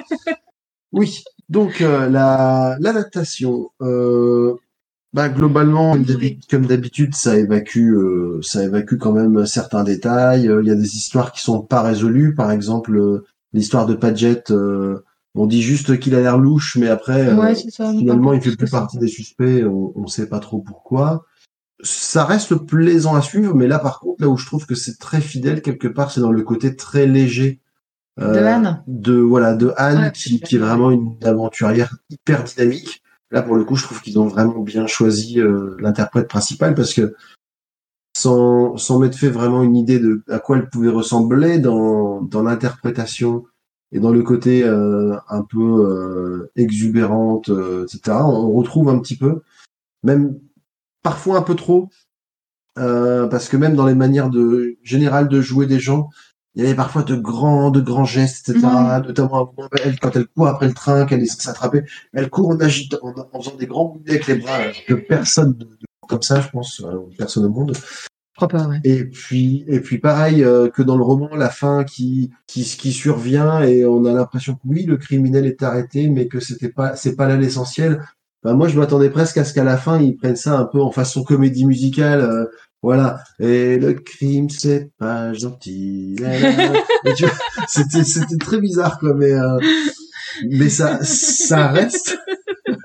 oui. 0.91 1.23
Donc 1.49 1.81
euh, 1.81 2.09
la 2.09 2.77
l'adaptation, 2.79 3.69
euh, 3.81 4.55
bah 5.15 5.29
globalement 5.29 5.93
comme 5.93 6.03
d'habi- 6.03 6.39
comme 6.51 6.65
d'habitude, 6.65 7.15
ça 7.15 7.37
évacue, 7.37 7.93
euh, 7.93 8.39
ça 8.41 8.63
évacue 8.65 8.97
quand 8.97 9.13
même 9.13 9.45
certains 9.45 9.85
détails. 9.85 10.49
Euh, 10.49 10.61
Il 10.61 10.67
y 10.67 10.71
a 10.71 10.75
des 10.75 10.95
histoires 10.97 11.31
qui 11.31 11.41
sont 11.41 11.61
pas 11.61 11.81
résolues. 11.81 12.35
Par 12.35 12.51
exemple, 12.51 12.97
euh, 12.97 13.23
l'histoire 13.53 13.85
de 13.85 13.93
Padgett. 13.95 14.51
euh, 14.51 15.03
on 15.33 15.47
dit 15.47 15.61
juste 15.61 15.99
qu'il 15.99 16.15
a 16.15 16.21
l'air 16.21 16.37
louche, 16.37 16.77
mais 16.77 16.87
après, 16.89 17.33
ouais, 17.33 17.55
c'est 17.55 17.69
ça. 17.69 17.91
finalement, 17.91 18.33
il 18.33 18.41
fait 18.41 18.55
Plus 18.55 18.69
partie 18.69 18.97
des 18.97 19.07
suspects. 19.07 19.63
On, 19.65 19.93
on 19.95 20.07
sait 20.07 20.27
pas 20.27 20.39
trop 20.39 20.59
pourquoi. 20.59 21.25
Ça 21.81 22.25
reste 22.25 22.55
plaisant 22.55 23.15
à 23.15 23.21
suivre, 23.21 23.53
mais 23.53 23.67
là, 23.67 23.79
par 23.79 23.99
contre, 24.01 24.21
là 24.21 24.29
où 24.29 24.35
je 24.37 24.45
trouve 24.45 24.65
que 24.65 24.75
c'est 24.75 24.97
très 24.97 25.21
fidèle 25.21 25.61
quelque 25.61 25.87
part, 25.87 26.11
c'est 26.11 26.21
dans 26.21 26.31
le 26.31 26.41
côté 26.43 26.75
très 26.75 27.05
léger 27.05 27.59
De 28.17 28.39
Anne. 28.39 28.81
de 28.87 29.13
voilà 29.15 29.55
de 29.55 29.73
Anne 29.77 30.03
Ouais, 30.05 30.11
qui, 30.13 30.55
est 30.55 30.59
vraiment 30.59 30.89
une 30.91 31.15
aventurière 31.23 31.97
hyper 32.09 32.43
dynamique. 32.43 33.01
Là 33.35 33.41
pour 33.41 33.57
le 33.57 33.65
coup, 33.65 33.75
je 33.75 33.83
trouve 33.83 34.01
qu'ils 34.01 34.17
ont 34.17 34.27
vraiment 34.27 34.61
bien 34.61 34.87
choisi 34.87 35.41
euh, 35.41 35.75
l'interprète 35.79 36.29
principal 36.29 36.73
parce 36.73 36.93
que 36.93 37.15
sans 38.15 38.77
sans 38.77 39.11
fait 39.11 39.27
vraiment 39.27 39.61
une 39.61 39.75
idée 39.75 39.99
de 39.99 40.23
à 40.29 40.39
quoi 40.39 40.55
elle 40.55 40.69
pouvait 40.69 40.89
ressembler 40.89 41.59
dans 41.59 42.21
l'interprétation 42.31 43.43
et 43.91 43.99
dans 43.99 44.11
le 44.11 44.23
côté 44.23 44.63
euh, 44.63 45.17
un 45.27 45.41
peu 45.41 45.59
euh, 45.59 46.51
exubérante, 46.55 47.49
etc. 47.49 48.19
On 48.21 48.53
retrouve 48.53 48.87
un 48.87 48.99
petit 48.99 49.17
peu, 49.17 49.41
même 50.03 50.39
parfois 51.03 51.37
un 51.37 51.41
peu 51.41 51.55
trop, 51.55 51.89
parce 52.75 53.49
que 53.49 53.57
même 53.57 53.75
dans 53.75 53.85
les 53.85 53.95
manières 53.95 54.29
de 54.29 54.77
générales 54.81 55.27
de 55.27 55.41
jouer 55.41 55.65
des 55.65 55.79
gens, 55.79 56.09
il 56.55 56.63
y 56.63 56.65
avait 56.65 56.75
parfois 56.75 57.03
de 57.03 57.15
grands, 57.15 57.69
de 57.71 57.81
grands 57.81 58.05
gestes, 58.05 58.49
etc. 58.49 58.65
Ouais. 58.65 59.01
Notamment 59.07 59.53
elle, 59.83 59.99
quand 59.99 60.15
elle 60.15 60.27
court 60.27 60.47
après 60.47 60.67
le 60.67 60.73
train, 60.73 61.05
qu'elle 61.05 61.21
essaie 61.21 61.37
de 61.37 61.41
s'attraper, 61.41 61.83
elle 62.13 62.29
court 62.29 62.49
en 62.49 62.59
agitant, 62.59 62.97
en, 63.03 63.13
en 63.33 63.41
faisant 63.41 63.55
des 63.57 63.67
grands 63.67 63.89
mouvements 63.89 64.03
avec 64.07 64.27
les 64.27 64.35
bras, 64.35 64.59
que 64.87 64.93
personne 64.93 65.57
ne- 65.59 65.65
comme 66.07 66.21
ça, 66.21 66.39
je 66.39 66.49
pense, 66.49 66.81
euh, 66.81 66.97
personne 67.17 67.45
au 67.45 67.49
monde. 67.49 67.75
Pas, 68.37 68.47
ouais. 68.67 68.79
Et 68.83 69.05
puis, 69.05 69.63
et 69.67 69.79
puis 69.79 69.97
pareil 69.97 70.43
euh, 70.43 70.69
que 70.69 70.81
dans 70.81 70.97
le 70.97 71.03
roman, 71.03 71.33
la 71.35 71.49
fin 71.49 71.85
qui, 71.85 72.31
qui, 72.47 72.63
qui 72.63 72.91
survient 72.91 73.61
et 73.61 73.85
on 73.85 74.03
a 74.03 74.11
l'impression 74.11 74.55
que 74.55 74.59
oui, 74.65 74.83
le 74.85 74.97
criminel 74.97 75.45
est 75.45 75.63
arrêté, 75.63 76.09
mais 76.09 76.27
que 76.27 76.41
c'était 76.41 76.69
pas, 76.69 76.95
c'est 76.97 77.15
pas 77.15 77.27
là 77.27 77.37
l'essentiel. 77.37 78.03
Ben, 78.43 78.53
moi, 78.53 78.67
je 78.67 78.77
m'attendais 78.77 79.09
presque 79.09 79.37
à 79.37 79.45
ce 79.45 79.53
qu'à 79.53 79.63
la 79.63 79.77
fin, 79.77 79.99
ils 80.01 80.17
prennent 80.17 80.35
ça 80.35 80.59
un 80.59 80.65
peu 80.65 80.81
en 80.81 80.91
façon 80.91 81.23
comédie 81.23 81.65
musicale. 81.65 82.21
euh, 82.21 82.45
voilà. 82.85 83.17
Et 83.39 83.77
le 83.79 83.93
crime, 83.95 84.47
c'est 84.49 84.91
pas 84.99 85.33
gentil. 85.33 86.15
C'était, 87.67 88.03
c'était 88.03 88.37
très 88.37 88.59
bizarre, 88.59 88.99
quoi, 88.99 89.13
mais, 89.15 89.31
euh, 89.33 89.57
mais 90.51 90.69
ça, 90.69 90.99
ça 91.03 91.67
reste. 91.69 92.15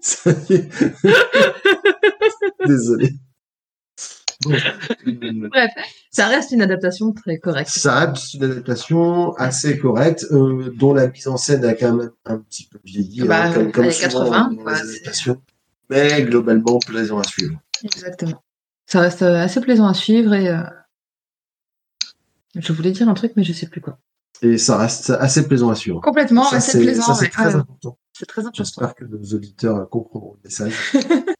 ça. 0.00 0.32
Désolé. 2.66 3.10
Bon. 4.44 4.52
Bref, 5.50 5.70
ça 6.10 6.26
reste 6.26 6.50
une 6.50 6.62
adaptation 6.62 7.12
très 7.12 7.38
correcte. 7.38 7.70
Ça 7.70 8.06
reste 8.06 8.34
une 8.34 8.44
adaptation 8.44 9.32
assez 9.34 9.78
correcte, 9.78 10.26
euh, 10.32 10.72
dont 10.76 10.92
la 10.92 11.08
mise 11.08 11.28
en 11.28 11.36
scène 11.36 11.64
a 11.64 11.74
quand 11.74 11.94
même 11.94 12.10
un 12.24 12.38
petit 12.38 12.66
peu 12.68 12.78
vieilli, 12.84 13.22
Bah, 13.22 13.44
hein, 13.44 13.52
comme, 13.54 13.72
comme 13.72 13.84
années 13.84 13.92
souvent 13.92 14.24
80, 14.24 14.50
dans 14.50 14.56
quoi, 14.62 14.72
les 14.72 14.78
c'est- 14.78 14.84
adaptations. 14.96 15.40
Mais 15.90 16.22
globalement 16.22 16.78
plaisant 16.78 17.18
à 17.18 17.24
suivre. 17.24 17.58
Exactement. 17.82 18.42
Ça 18.86 19.00
reste 19.00 19.22
euh, 19.22 19.36
assez 19.42 19.60
plaisant 19.60 19.86
à 19.86 19.94
suivre 19.94 20.34
et 20.34 20.48
euh, 20.48 20.58
je 22.56 22.72
voulais 22.72 22.92
dire 22.92 23.08
un 23.08 23.14
truc 23.14 23.32
mais 23.36 23.44
je 23.44 23.52
sais 23.52 23.66
plus 23.66 23.80
quoi. 23.80 23.98
Et 24.42 24.58
ça 24.58 24.76
reste 24.76 25.10
assez 25.10 25.46
plaisant 25.46 25.70
à 25.70 25.74
suivre. 25.74 26.00
Complètement, 26.00 26.44
ça, 26.44 26.56
assez 26.56 26.80
plaisant. 26.80 27.02
ça, 27.02 27.14
c'est 27.14 27.22
ouais. 27.26 27.30
très 27.30 27.46
Ouais. 27.46 27.54
important. 27.54 27.98
C'est 28.12 28.26
très 28.26 28.42
important. 28.42 28.62
J'espère 28.64 28.94
que 28.94 29.04
nos 29.04 29.22
auditeurs 29.34 29.88
comprendront 29.88 30.34
le 30.34 30.40
message. 30.48 30.74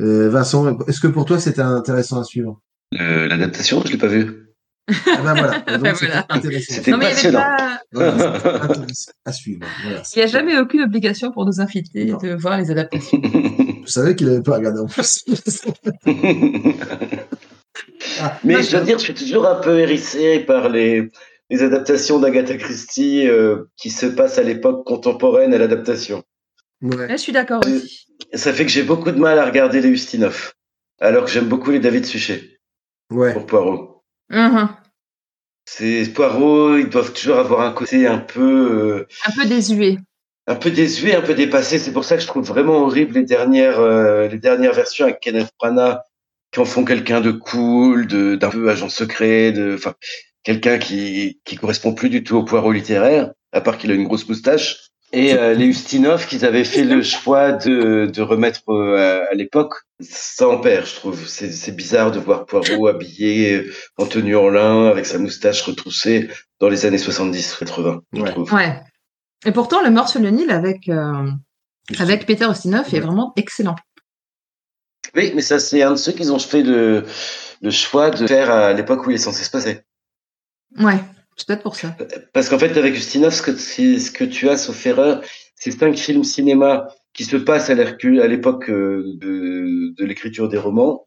Euh, 0.00 0.28
Vincent, 0.28 0.76
est-ce 0.88 0.98
que 1.00 1.06
pour 1.06 1.24
toi 1.24 1.38
c'était 1.38 1.62
intéressant 1.62 2.18
à 2.18 2.24
suivre? 2.24 2.60
Euh, 3.00 3.28
L'adaptation, 3.28 3.80
je 3.86 3.92
l'ai 3.92 3.96
pas 3.96 4.08
vue. 4.08 4.48
Ah 4.88 4.94
ben 5.22 5.34
voilà, 5.34 5.60
donc 5.68 5.82
Ben 5.82 5.94
c'était 5.94 6.06
voilà. 6.10 6.26
intéressant. 6.30 6.74
C'était 6.74 6.90
Non, 6.90 6.98
mais 6.98 7.04
il 7.04 7.08
y 7.08 7.12
avait 7.12 7.14
passionnant. 7.14 7.56
pas- 7.56 7.80
Voilà, 7.92 8.86
à 9.24 9.32
suivre. 9.32 9.64
Voilà. 9.84 10.02
Il 10.12 10.18
n'y 10.18 10.24
a 10.24 10.26
jamais 10.26 10.58
aucune 10.58 10.80
obligation 10.80 11.30
pour 11.30 11.46
nos 11.46 11.60
invités 11.60 12.06
Non. 12.06 12.18
de 12.18 12.34
voir 12.34 12.58
les 12.58 12.72
adaptations. 12.72 13.22
Je 13.84 13.90
savais 13.90 14.16
qu'il 14.16 14.28
avait 14.28 14.42
pas 14.42 14.56
regardé 14.56 14.80
en 14.80 14.86
plus. 14.86 15.24
Ah, 18.20 18.38
Mais 18.44 18.56
ah, 18.56 18.62
je 18.62 18.70
dois 18.70 18.80
dire, 18.80 18.98
je 18.98 19.04
suis 19.04 19.14
toujours 19.14 19.46
un 19.46 19.56
peu 19.56 19.78
hérissé 19.78 20.40
par 20.40 20.68
les, 20.68 21.10
les 21.50 21.62
adaptations 21.62 22.18
d'Agatha 22.18 22.56
Christie 22.56 23.28
euh, 23.28 23.64
qui 23.76 23.90
se 23.90 24.06
passent 24.06 24.38
à 24.38 24.42
l'époque 24.42 24.86
contemporaine 24.86 25.52
à 25.54 25.58
l'adaptation. 25.58 26.22
ouais. 26.82 27.08
je 27.10 27.16
suis 27.16 27.32
d'accord 27.32 27.62
aussi. 27.64 28.06
Ça 28.32 28.52
fait 28.52 28.64
que 28.64 28.70
j'ai 28.70 28.82
beaucoup 28.82 29.10
de 29.10 29.18
mal 29.18 29.38
à 29.38 29.44
regarder 29.44 29.80
les 29.80 29.88
Ustinov, 29.88 30.52
alors 31.00 31.24
que 31.24 31.30
j'aime 31.30 31.48
beaucoup 31.48 31.70
les 31.70 31.80
David 31.80 32.06
Suchet 32.06 32.58
ouais. 33.10 33.32
pour 33.32 33.46
Poirot. 33.46 34.02
Mhm. 34.30 34.68
Ces 35.66 36.06
Poirot, 36.12 36.76
ils 36.76 36.88
doivent 36.88 37.12
toujours 37.12 37.38
avoir 37.38 37.62
un 37.62 37.72
côté 37.72 38.06
un 38.06 38.18
peu, 38.18 38.98
euh, 38.98 39.06
Un 39.26 39.32
peu 39.32 39.46
désuet. 39.48 39.98
Un 40.46 40.54
peu 40.56 40.70
désuet, 40.70 41.14
un 41.14 41.22
peu 41.22 41.34
dépassé. 41.34 41.78
C'est 41.78 41.92
pour 41.92 42.04
ça 42.04 42.16
que 42.16 42.22
je 42.22 42.26
trouve 42.26 42.44
vraiment 42.46 42.78
horrible 42.78 43.14
les 43.14 43.24
dernières, 43.24 43.80
euh, 43.80 44.28
les 44.28 44.38
dernières 44.38 44.74
versions 44.74 45.04
avec 45.06 45.20
Kenneth 45.20 45.48
Branagh 45.58 45.98
qui 46.52 46.60
en 46.60 46.64
font 46.64 46.84
quelqu'un 46.84 47.20
de 47.20 47.32
cool, 47.32 48.06
de 48.06 48.36
d'un 48.36 48.50
peu 48.50 48.68
agent 48.70 48.88
secret, 48.88 49.50
de, 49.52 49.74
enfin, 49.74 49.94
quelqu'un 50.44 50.78
qui 50.78 51.40
qui 51.44 51.56
correspond 51.56 51.94
plus 51.94 52.10
du 52.10 52.22
tout 52.22 52.36
au 52.36 52.44
Poirot 52.44 52.72
littéraire, 52.72 53.32
à 53.52 53.60
part 53.60 53.76
qu'il 53.78 53.90
a 53.90 53.94
une 53.94 54.04
grosse 54.04 54.28
moustache. 54.28 54.78
Et 55.12 55.32
euh, 55.34 55.54
les 55.54 55.66
Ustinov, 55.66 56.26
qu'ils 56.26 56.44
avaient 56.44 56.64
fait 56.64 56.82
le 56.82 57.00
choix 57.04 57.52
de, 57.52 58.06
de 58.06 58.20
remettre 58.22 58.62
euh, 58.68 59.22
à, 59.26 59.30
à 59.30 59.34
l'époque, 59.34 59.74
ça 60.00 60.48
en 60.48 60.58
perd, 60.58 60.86
je 60.86 60.94
trouve. 60.96 61.28
C'est 61.28 61.52
c'est 61.52 61.70
bizarre 61.74 62.10
de 62.10 62.18
voir 62.18 62.46
Poirot 62.46 62.88
habillé 62.88 63.54
euh, 63.58 63.72
en 63.96 64.06
tenue 64.06 64.34
en 64.36 64.48
lin, 64.48 64.86
avec 64.88 65.06
sa 65.06 65.18
moustache 65.18 65.62
retroussée 65.62 66.28
dans 66.60 66.68
les 66.68 66.84
années 66.84 66.96
70-80, 66.98 68.00
je 68.12 68.20
Ouais. 68.20 68.30
trouve. 68.30 68.52
Ouais. 68.52 68.76
Et 69.46 69.52
pourtant, 69.52 69.82
le 69.82 69.90
mort 69.90 70.08
sur 70.08 70.20
le 70.20 70.30
Nil 70.30 70.50
avec, 70.50 70.88
euh, 70.88 71.30
avec 71.98 72.26
Peter 72.26 72.46
Ustinov 72.50 72.94
est 72.94 73.00
vraiment 73.00 73.32
excellent. 73.36 73.76
Oui, 75.14 75.32
mais 75.34 75.42
ça, 75.42 75.58
c'est 75.58 75.82
un 75.82 75.92
de 75.92 75.96
ceux 75.96 76.12
qu'ils 76.12 76.32
ont 76.32 76.38
fait 76.38 76.62
le, 76.62 77.04
le 77.60 77.70
choix 77.70 78.10
de 78.10 78.26
faire 78.26 78.50
à 78.50 78.72
l'époque 78.72 79.06
où 79.06 79.10
il 79.10 79.14
est 79.14 79.18
censé 79.18 79.44
se 79.44 79.50
passer. 79.50 79.80
Ouais, 80.78 80.98
c'est 81.36 81.46
peut-être 81.46 81.62
pour 81.62 81.76
ça. 81.76 81.96
Parce 82.32 82.48
qu'en 82.48 82.58
fait, 82.58 82.76
avec 82.76 82.94
Ustinov, 82.94 83.32
ce 83.32 83.42
que, 83.42 83.56
ce 83.56 84.10
que 84.10 84.24
tu 84.24 84.48
as, 84.48 84.56
sauf 84.56 84.84
erreur, 84.86 85.22
c'est 85.56 85.70
cinq 85.70 85.96
films 85.96 86.24
cinéma 86.24 86.88
qui 87.12 87.24
se 87.24 87.36
passent 87.36 87.70
à 87.70 87.74
l'époque 87.74 88.68
euh, 88.70 89.04
de, 89.18 89.94
de 89.96 90.04
l'écriture 90.04 90.48
des 90.48 90.58
romans, 90.58 91.06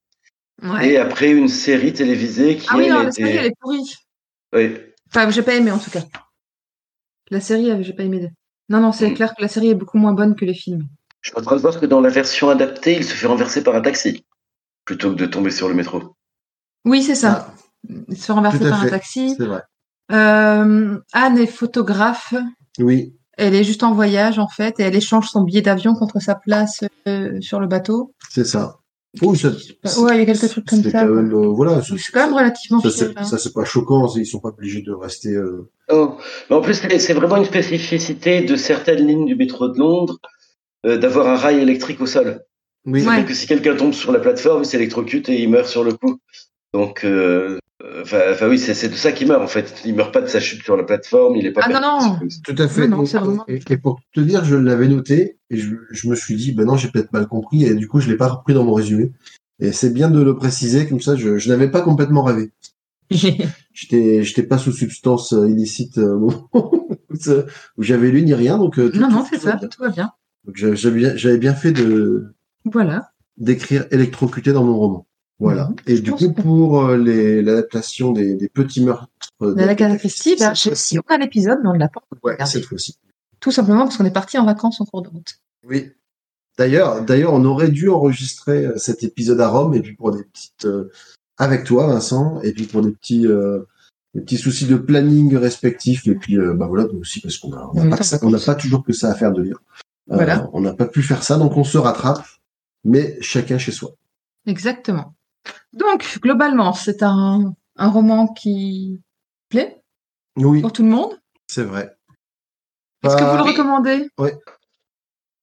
Ouais. 0.63 0.89
et 0.89 0.97
après 0.97 1.29
une 1.29 1.49
série 1.49 1.93
télévisée 1.93 2.57
qui, 2.57 2.65
Ah 2.71 2.77
oui, 2.77 2.89
non, 2.89 3.03
la 3.03 3.11
série, 3.11 3.35
elle 3.37 3.45
est 3.45 3.59
pourrie. 3.59 3.93
Oui. 4.55 4.75
Enfin, 5.09 5.29
j'ai 5.29 5.43
pas 5.43 5.53
aimé 5.53 5.69
en 5.69 5.77
tout 5.77 5.91
cas. 5.91 6.01
La 7.31 7.39
série, 7.41 7.83
j'ai 7.83 7.93
pas 7.93 8.03
aimé. 8.03 8.29
Non, 8.69 8.79
non, 8.79 8.91
c'est 8.91 9.09
Mm. 9.09 9.13
clair 9.13 9.35
que 9.35 9.41
la 9.41 9.47
série 9.47 9.69
est 9.69 9.75
beaucoup 9.75 9.97
moins 9.97 10.13
bonne 10.13 10.35
que 10.35 10.45
les 10.45 10.53
films. 10.53 10.87
Je 11.21 11.29
suis 11.31 11.37
en 11.39 11.41
train 11.41 11.55
de 11.55 11.61
voir 11.61 11.79
que 11.79 11.85
dans 11.85 11.99
la 12.01 12.09
version 12.09 12.49
adaptée, 12.49 12.95
il 12.97 13.03
se 13.03 13.13
fait 13.13 13.27
renverser 13.27 13.63
par 13.63 13.75
un 13.75 13.81
taxi, 13.81 14.25
plutôt 14.85 15.11
que 15.11 15.15
de 15.15 15.25
tomber 15.25 15.51
sur 15.51 15.67
le 15.67 15.73
métro. 15.73 16.15
Oui, 16.85 17.03
c'est 17.03 17.15
ça. 17.15 17.53
Il 18.07 18.17
se 18.17 18.25
fait 18.25 18.33
renverser 18.33 18.59
par 18.69 18.81
un 18.81 18.87
taxi. 18.87 19.35
C'est 19.37 19.45
vrai. 19.45 19.61
Euh, 20.11 20.97
Anne 21.13 21.37
est 21.37 21.47
photographe. 21.47 22.33
Oui. 22.79 23.13
Elle 23.37 23.53
est 23.55 23.63
juste 23.63 23.83
en 23.83 23.93
voyage 23.93 24.39
en 24.39 24.47
fait 24.47 24.79
et 24.79 24.83
elle 24.83 24.95
échange 24.95 25.29
son 25.29 25.43
billet 25.43 25.61
d'avion 25.61 25.93
contre 25.93 26.19
sa 26.19 26.33
place 26.33 26.83
euh, 27.07 27.39
sur 27.41 27.59
le 27.59 27.67
bateau. 27.67 28.13
C'est 28.29 28.45
ça. 28.45 28.79
Oui, 29.21 29.37
ça, 29.37 29.49
Ouais, 30.01 30.15
il 30.15 30.19
y 30.19 30.21
a 30.21 30.25
quelques 30.25 30.49
trucs 30.49 30.65
comme 30.65 30.83
ça. 30.83 30.91
quand 30.91 31.07
même, 31.07 31.33
euh, 31.33 31.47
voilà, 31.47 31.81
C'est 31.81 32.11
quand 32.11 32.25
même 32.25 32.33
relativement 32.35 32.81
ça, 32.81 32.89
fier, 32.89 33.07
c'est, 33.13 33.19
hein. 33.19 33.23
ça, 33.23 33.37
c'est 33.37 33.53
pas 33.53 33.63
choquant, 33.65 34.07
ils 34.15 34.25
sont 34.25 34.39
pas 34.39 34.49
obligés 34.49 34.81
de 34.81 34.91
rester. 34.91 35.29
euh, 35.33 35.69
Oh. 35.91 36.17
Mais 36.49 36.55
en 36.55 36.61
plus, 36.61 36.73
c'est 36.99 37.13
vraiment 37.13 37.37
une 37.37 37.45
spécificité 37.45 38.41
de 38.41 38.55
certaines 38.55 39.07
lignes 39.07 39.25
du 39.25 39.35
métro 39.35 39.69
de 39.69 39.77
Londres 39.77 40.17
euh, 40.85 40.97
d'avoir 40.97 41.27
un 41.27 41.35
rail 41.37 41.59
électrique 41.59 42.01
au 42.01 42.05
sol. 42.05 42.41
Oui, 42.85 42.99
Ouais. 42.99 43.05
C'est-à-dire 43.05 43.25
que 43.27 43.33
si 43.33 43.47
quelqu'un 43.47 43.75
tombe 43.75 43.93
sur 43.93 44.11
la 44.11 44.19
plateforme, 44.19 44.63
il 44.63 44.65
s'électrocute 44.65 45.27
et 45.29 45.41
il 45.41 45.49
meurt 45.49 45.67
sur 45.67 45.83
le 45.83 45.93
coup. 45.93 46.19
Donc, 46.73 47.03
euh, 47.05 47.57
enfin 48.01 48.19
enfin, 48.31 48.47
oui, 48.49 48.59
c'est 48.59 48.73
c'est 48.73 48.89
de 48.89 48.95
ça 48.95 49.11
qu'il 49.11 49.27
meurt 49.27 49.41
en 49.41 49.47
fait. 49.47 49.81
Il 49.85 49.95
meurt 49.95 50.13
pas 50.13 50.21
de 50.21 50.27
sa 50.27 50.39
chute 50.39 50.63
sur 50.63 50.75
la 50.77 50.83
plateforme, 50.83 51.35
il 51.37 51.45
est 51.45 51.51
pas. 51.51 51.61
Ah 51.63 51.69
non, 51.69 51.79
non. 51.81 52.19
tout 52.43 52.55
à 52.57 52.67
fait. 52.67 52.87
Non, 52.87 52.97
non, 52.97 53.03
Et- 53.03 53.05
c'est 53.07 53.17
vraiment- 53.19 53.45
et, 53.47 53.59
et 53.69 53.77
pour 53.77 53.99
te 54.13 54.19
dire, 54.19 54.43
je 54.45 54.55
l'avais 54.55 54.87
noté 54.87 55.37
et 55.49 55.57
je, 55.57 55.75
je 55.91 56.07
me 56.09 56.15
suis 56.15 56.35
dit, 56.35 56.51
ben 56.51 56.65
non, 56.65 56.75
j'ai 56.77 56.89
peut-être 56.89 57.13
mal 57.13 57.27
compris 57.27 57.63
et 57.63 57.73
du 57.73 57.87
coup, 57.87 57.99
je 57.99 58.09
l'ai 58.09 58.17
pas 58.17 58.27
repris 58.27 58.53
dans 58.53 58.63
mon 58.63 58.73
résumé. 58.73 59.11
Et 59.59 59.71
c'est 59.71 59.91
bien 59.91 60.09
de 60.11 60.21
le 60.21 60.35
préciser, 60.35 60.87
comme 60.87 61.01
ça, 61.01 61.15
je, 61.15 61.37
je 61.37 61.49
n'avais 61.49 61.71
pas 61.71 61.81
complètement 61.81 62.23
rêvé. 62.23 62.51
J'étais, 63.73 64.23
j'étais 64.23 64.43
pas 64.43 64.57
sous 64.57 64.71
substance 64.71 65.33
euh, 65.33 65.47
illicite 65.47 65.97
euh, 65.97 66.13
au 66.15 66.19
moment 66.19 66.49
où 67.77 67.83
j'avais 67.83 68.09
lu 68.11 68.21
ni 68.23 68.33
rien, 68.33 68.57
donc 68.57 68.77
euh, 68.79 68.89
tout- 68.89 68.99
non, 68.99 69.09
non, 69.09 69.25
c'est 69.29 69.39
ça, 69.39 69.55
bien. 69.55 69.67
tout 69.67 69.81
va 69.81 69.89
bien. 69.89 70.11
Donc 70.45 70.57
j'a- 70.57 70.73
j'avais 70.75 70.97
bien, 70.99 71.15
j'avais 71.15 71.37
bien 71.37 71.53
fait 71.55 71.71
de 71.71 72.33
Voilà. 72.65 73.11
d'écrire 73.37 73.85
électrocuté 73.91 74.51
dans 74.51 74.63
mon 74.63 74.75
roman. 74.77 75.06
Voilà. 75.39 75.65
Mhm. 75.69 75.75
Et 75.87 75.99
du 75.99 76.11
coup, 76.11 76.29
que- 76.33 76.41
pour 76.41 76.85
euh, 76.85 76.97
les, 76.97 77.41
l'adaptation 77.41 78.11
des, 78.11 78.33
des 78.35 78.49
petits 78.49 78.83
meurtres 78.83 79.07
La 79.39 79.53
d'Agatha 79.53 79.85
Agatha 79.85 79.97
Christie, 79.99 80.35
si 80.75 80.97
on 80.99 81.03
a 81.13 81.17
l'épisode, 81.17 81.59
mais 81.63 81.69
on 81.69 81.73
ne 81.73 81.79
l'a 81.79 81.89
pas 81.89 82.01
Ouais, 82.23 82.33
regardé. 82.33 82.51
cette 82.51 82.65
fois-ci. 82.65 82.95
Tout 83.39 83.51
simplement 83.51 83.83
parce 83.83 83.97
qu'on 83.97 84.05
est 84.05 84.11
parti 84.11 84.37
en 84.39 84.45
vacances 84.45 84.81
en 84.81 84.85
cours 84.85 85.03
de 85.03 85.09
route. 85.09 85.35
Oui. 85.67 85.91
D'ailleurs, 86.57 87.03
d'ailleurs, 87.03 87.33
on 87.33 87.45
aurait 87.45 87.69
dû 87.69 87.87
enregistrer 87.89 88.65
euh, 88.65 88.77
cet 88.77 89.03
épisode 89.03 89.39
à 89.41 89.47
Rome 89.47 89.75
et 89.75 89.81
puis 89.81 89.93
pour 89.93 90.11
des 90.11 90.23
petites 90.23 90.65
euh, 90.65 90.89
avec 91.37 91.63
toi, 91.65 91.85
Vincent, 91.85 92.41
et 92.41 92.51
puis 92.51 92.65
pour 92.65 92.81
des 92.81 92.91
petits 92.91 93.27
euh, 93.27 93.59
des 94.15 94.21
petits 94.21 94.37
soucis 94.39 94.65
de 94.65 94.75
planning 94.75 95.35
respectifs 95.37 96.07
et 96.07 96.15
puis 96.15 96.37
bah 96.55 96.65
voilà 96.65 96.85
nous 96.91 96.99
aussi 97.01 97.19
parce 97.21 97.37
qu'on 97.37 97.53
a 97.53 97.69
on 97.73 97.75
n'a 97.75 97.83
Oui, 97.83 97.89
pas, 97.91 98.01
ça- 98.03 98.17
on 98.23 98.31
n'a 98.31 98.39
pas 98.39 98.55
toujours 98.55 98.83
que 98.83 98.91
ça 98.91 99.11
à 99.11 99.13
faire 99.13 99.31
de 99.33 99.43
lire. 99.43 99.59
Voilà. 100.07 100.49
on 100.53 100.61
n'a 100.61 100.73
pas 100.73 100.87
pu 100.87 101.03
faire 101.03 101.21
ça, 101.21 101.37
donc 101.37 101.55
on 101.57 101.63
se 101.63 101.77
rattrape, 101.77 102.25
mais 102.83 103.17
chacun 103.21 103.59
chez 103.59 103.71
soi. 103.71 103.91
Exactement. 104.47 105.13
Donc, 105.73 106.19
globalement, 106.21 106.73
c'est 106.73 107.03
un, 107.03 107.53
un 107.75 107.89
roman 107.89 108.27
qui 108.27 109.01
plaît 109.49 109.81
Oui, 110.37 110.61
pour 110.61 110.71
tout 110.73 110.83
le 110.83 110.89
monde. 110.89 111.19
c'est 111.47 111.63
vrai. 111.63 111.95
Est-ce 113.03 113.15
que 113.15 113.23
vous 113.23 113.37
le 113.37 113.43
Pas- 113.43 113.49
recommandez? 113.51 114.09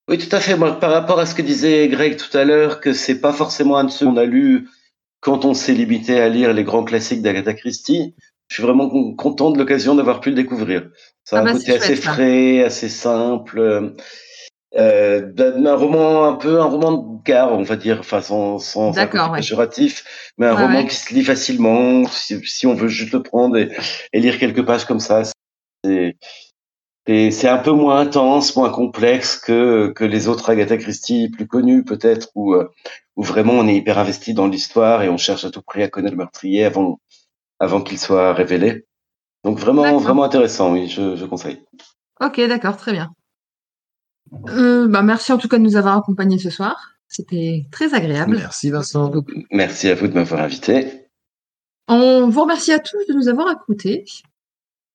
Oui, 0.09 0.19
tout 0.19 0.35
à 0.37 0.41
fait. 0.41 0.57
Moi, 0.57 0.79
par 0.79 0.91
rapport 0.91 1.19
à 1.19 1.25
ce 1.27 1.35
que 1.35 1.41
disait 1.43 1.89
Greg 1.89 2.17
tout 2.17 2.37
à 2.37 2.45
l'heure, 2.45 2.81
que 2.81 2.93
c'est 2.93 3.21
pas 3.21 3.33
forcément 3.33 3.79
un 3.79 3.85
de 3.85 3.91
ceux 3.91 4.05
qu'on 4.07 4.17
a 4.19 4.25
lu 4.25 4.69
quand 5.21 5.45
on 5.47 5.55
s'est 5.55 5.73
limité 5.73 6.21
à 6.21 6.29
lire 6.29 6.53
les 6.53 6.65
grands 6.65 6.85
classiques 6.85 7.23
d'Agatha 7.23 7.55
Christie. 7.55 8.15
Je 8.49 8.55
suis 8.57 8.63
vraiment 8.63 8.91
con- 8.91 9.15
content 9.17 9.51
de 9.51 9.57
l'occasion 9.59 9.95
d'avoir 9.95 10.21
pu 10.21 10.29
le 10.31 10.35
découvrir. 10.37 10.91
Ça 11.25 11.37
a 11.37 11.39
Ah 11.39 11.43
un 11.43 11.45
bah, 11.47 11.53
côté 11.55 11.65
c'est 11.65 11.77
assez 11.77 11.95
chouette, 11.95 12.05
ça. 12.05 12.13
frais, 12.13 12.63
assez 12.65 12.89
simple. 12.91 13.95
Euh, 14.77 15.21
d'un- 15.33 15.65
un 15.67 15.77
roman 15.77 16.25
un 16.25 16.35
peu 16.35 16.61
un 16.61 16.65
roman 16.65 16.93
de 16.93 17.23
gare, 17.25 17.53
on 17.53 17.63
va 17.63 17.77
dire, 17.77 17.99
enfin 18.01 18.21
sans, 18.21 18.59
sans 18.59 18.93
ouais. 19.31 19.43
mais 20.39 20.47
un 20.47 20.55
roman 20.55 20.79
ouais. 20.79 20.87
qui 20.87 20.97
se 20.97 21.15
lit 21.15 21.25
facilement. 21.25 22.07
Si, 22.07 22.41
si 22.45 22.67
on 22.67 22.75
veut 22.75 22.89
juste 22.89 23.13
le 23.13 23.23
prendre 23.23 23.57
et, 23.57 23.71
et 24.13 24.21
lire 24.21 24.39
quelques 24.39 24.65
pages 24.65 24.85
comme 24.85 25.01
ça, 25.01 25.23
c'est 25.85 26.17
c'est 27.07 27.49
un 27.49 27.59
peu 27.59 27.73
moins 27.73 28.01
intense, 28.01 28.57
moins 28.57 28.71
complexe 28.71 29.37
que, 29.37 29.93
que 29.95 30.05
les 30.05 30.27
autres 30.29 30.49
Agatha 30.49 30.77
Christie 30.79 31.29
plus 31.29 31.47
connus 31.47 31.85
peut-être, 31.85 32.29
où, 32.35 32.55
euh, 32.55 32.71
où 33.17 33.23
vraiment 33.23 33.53
on 33.53 33.69
est 33.69 33.77
hyper 33.77 33.99
investi 33.99 34.33
dans 34.33 34.47
l'histoire 34.47 35.03
et 35.03 35.09
on 35.11 35.19
cherche 35.19 35.45
à 35.45 35.51
tout 35.51 35.61
prix 35.61 35.83
à 35.83 35.89
connaître 35.89 36.13
le 36.15 36.19
meurtrier 36.19 36.65
avant, 36.65 36.99
avant 37.61 37.83
qu'il 37.83 37.99
soit 37.99 38.33
révélé. 38.33 38.87
Donc 39.45 39.59
vraiment, 39.59 39.99
vraiment 39.99 40.25
intéressant, 40.25 40.73
oui, 40.73 40.89
je, 40.89 41.15
je 41.17 41.27
conseille. 41.27 41.63
Ok, 42.23 42.41
d'accord, 42.49 42.79
très 42.79 42.93
bien. 42.93 43.13
Euh, 44.49 44.89
bah, 44.89 45.03
merci 45.03 45.33
en 45.33 45.39
tout 45.39 45.49
cas 45.49 45.59
de 45.59 45.63
nous 45.63 45.77
avoir 45.77 45.97
accompagnés 45.97 46.39
ce 46.39 46.51
soir. 46.51 46.95
C'était 47.09 47.67
très 47.71 47.95
agréable. 47.95 48.37
Merci 48.37 48.71
Vincent. 48.71 49.13
Merci 49.51 49.89
à 49.89 49.95
vous 49.95 50.09
de 50.09 50.15
m'avoir 50.15 50.43
invité. 50.43 51.09
On 51.87 52.29
vous 52.29 52.41
remercie 52.43 52.73
à 52.73 52.79
tous 52.79 53.07
de 53.09 53.15
nous 53.15 53.29
avoir 53.29 53.53
écoutés. 53.53 54.05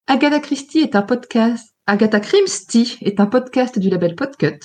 Agatha 0.07 0.39
Christie 0.39 0.79
est 0.79 0.95
un 0.95 1.03
podcast. 1.03 1.73
Agatha 1.85 2.19
Christie 2.19 2.97
est 3.01 3.19
un 3.19 3.27
podcast 3.27 3.77
du 3.79 3.89
label 3.89 4.15
Podcut. 4.15 4.59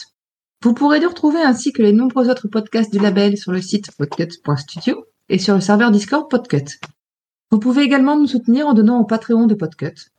Vous 0.62 0.72
pourrez 0.72 1.01
nous 1.01 1.09
retrouver 1.09 1.42
ainsi 1.42 1.72
que 1.72 1.82
les 1.82 1.92
nombreux 1.92 2.30
autres 2.30 2.48
podcasts 2.48 2.90
du 2.90 2.98
label 2.98 3.36
sur 3.36 3.52
le 3.52 3.60
site 3.60 3.94
podcut.studio 3.96 5.05
et 5.28 5.38
sur 5.38 5.55
le 5.55 5.60
serveur 5.60 5.90
Discord 5.90 6.30
Podcut. 6.30 6.80
Vous 7.51 7.59
pouvez 7.59 7.82
également 7.82 8.16
nous 8.16 8.26
soutenir 8.26 8.66
en 8.66 8.72
donnant 8.72 8.98
au 8.98 9.05
Patreon 9.05 9.46
de 9.46 9.55
Podcut. 9.55 10.10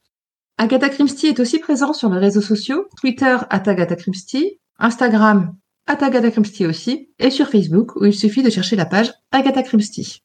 Agatha 0.58 0.90
Christie 0.90 1.28
est 1.28 1.40
aussi 1.40 1.60
présent 1.60 1.94
sur 1.94 2.10
les 2.10 2.20
réseaux 2.20 2.42
sociaux, 2.42 2.88
Twitter 2.98 3.38
at 3.50 3.64
Agatha 3.66 3.96
Christie, 3.96 4.60
Instagram 4.80 5.56
at 5.86 6.04
Agatha 6.04 6.32
Christie 6.32 6.66
aussi, 6.66 7.10
et 7.20 7.30
sur 7.30 7.50
Facebook 7.50 7.96
où 7.98 8.06
il 8.06 8.16
suffit 8.16 8.42
de 8.42 8.50
chercher 8.50 8.76
la 8.76 8.86
page 8.86 9.12
Agatha 9.32 9.64
Christie. 9.64 10.24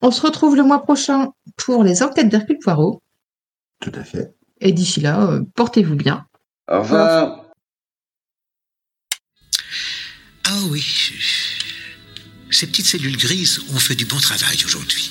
On 0.00 0.10
se 0.10 0.20
retrouve 0.20 0.54
le 0.56 0.62
mois 0.62 0.82
prochain 0.82 1.32
pour 1.56 1.82
les 1.82 2.02
enquêtes 2.02 2.28
d'Hercule 2.28 2.58
Poirot. 2.58 3.02
Tout 3.80 3.92
à 3.94 4.04
fait. 4.04 4.34
Et 4.60 4.72
d'ici 4.72 5.00
là, 5.00 5.28
euh, 5.28 5.42
portez-vous 5.56 5.96
bien. 5.96 6.26
Au 6.70 6.80
revoir. 6.80 7.44
Oh 10.50 10.68
oui. 10.70 10.84
Ces 12.50 12.66
petites 12.68 12.86
cellules 12.86 13.16
grises 13.16 13.60
ont 13.74 13.78
fait 13.78 13.96
du 13.96 14.04
bon 14.04 14.18
travail 14.18 14.56
aujourd'hui. 14.64 15.10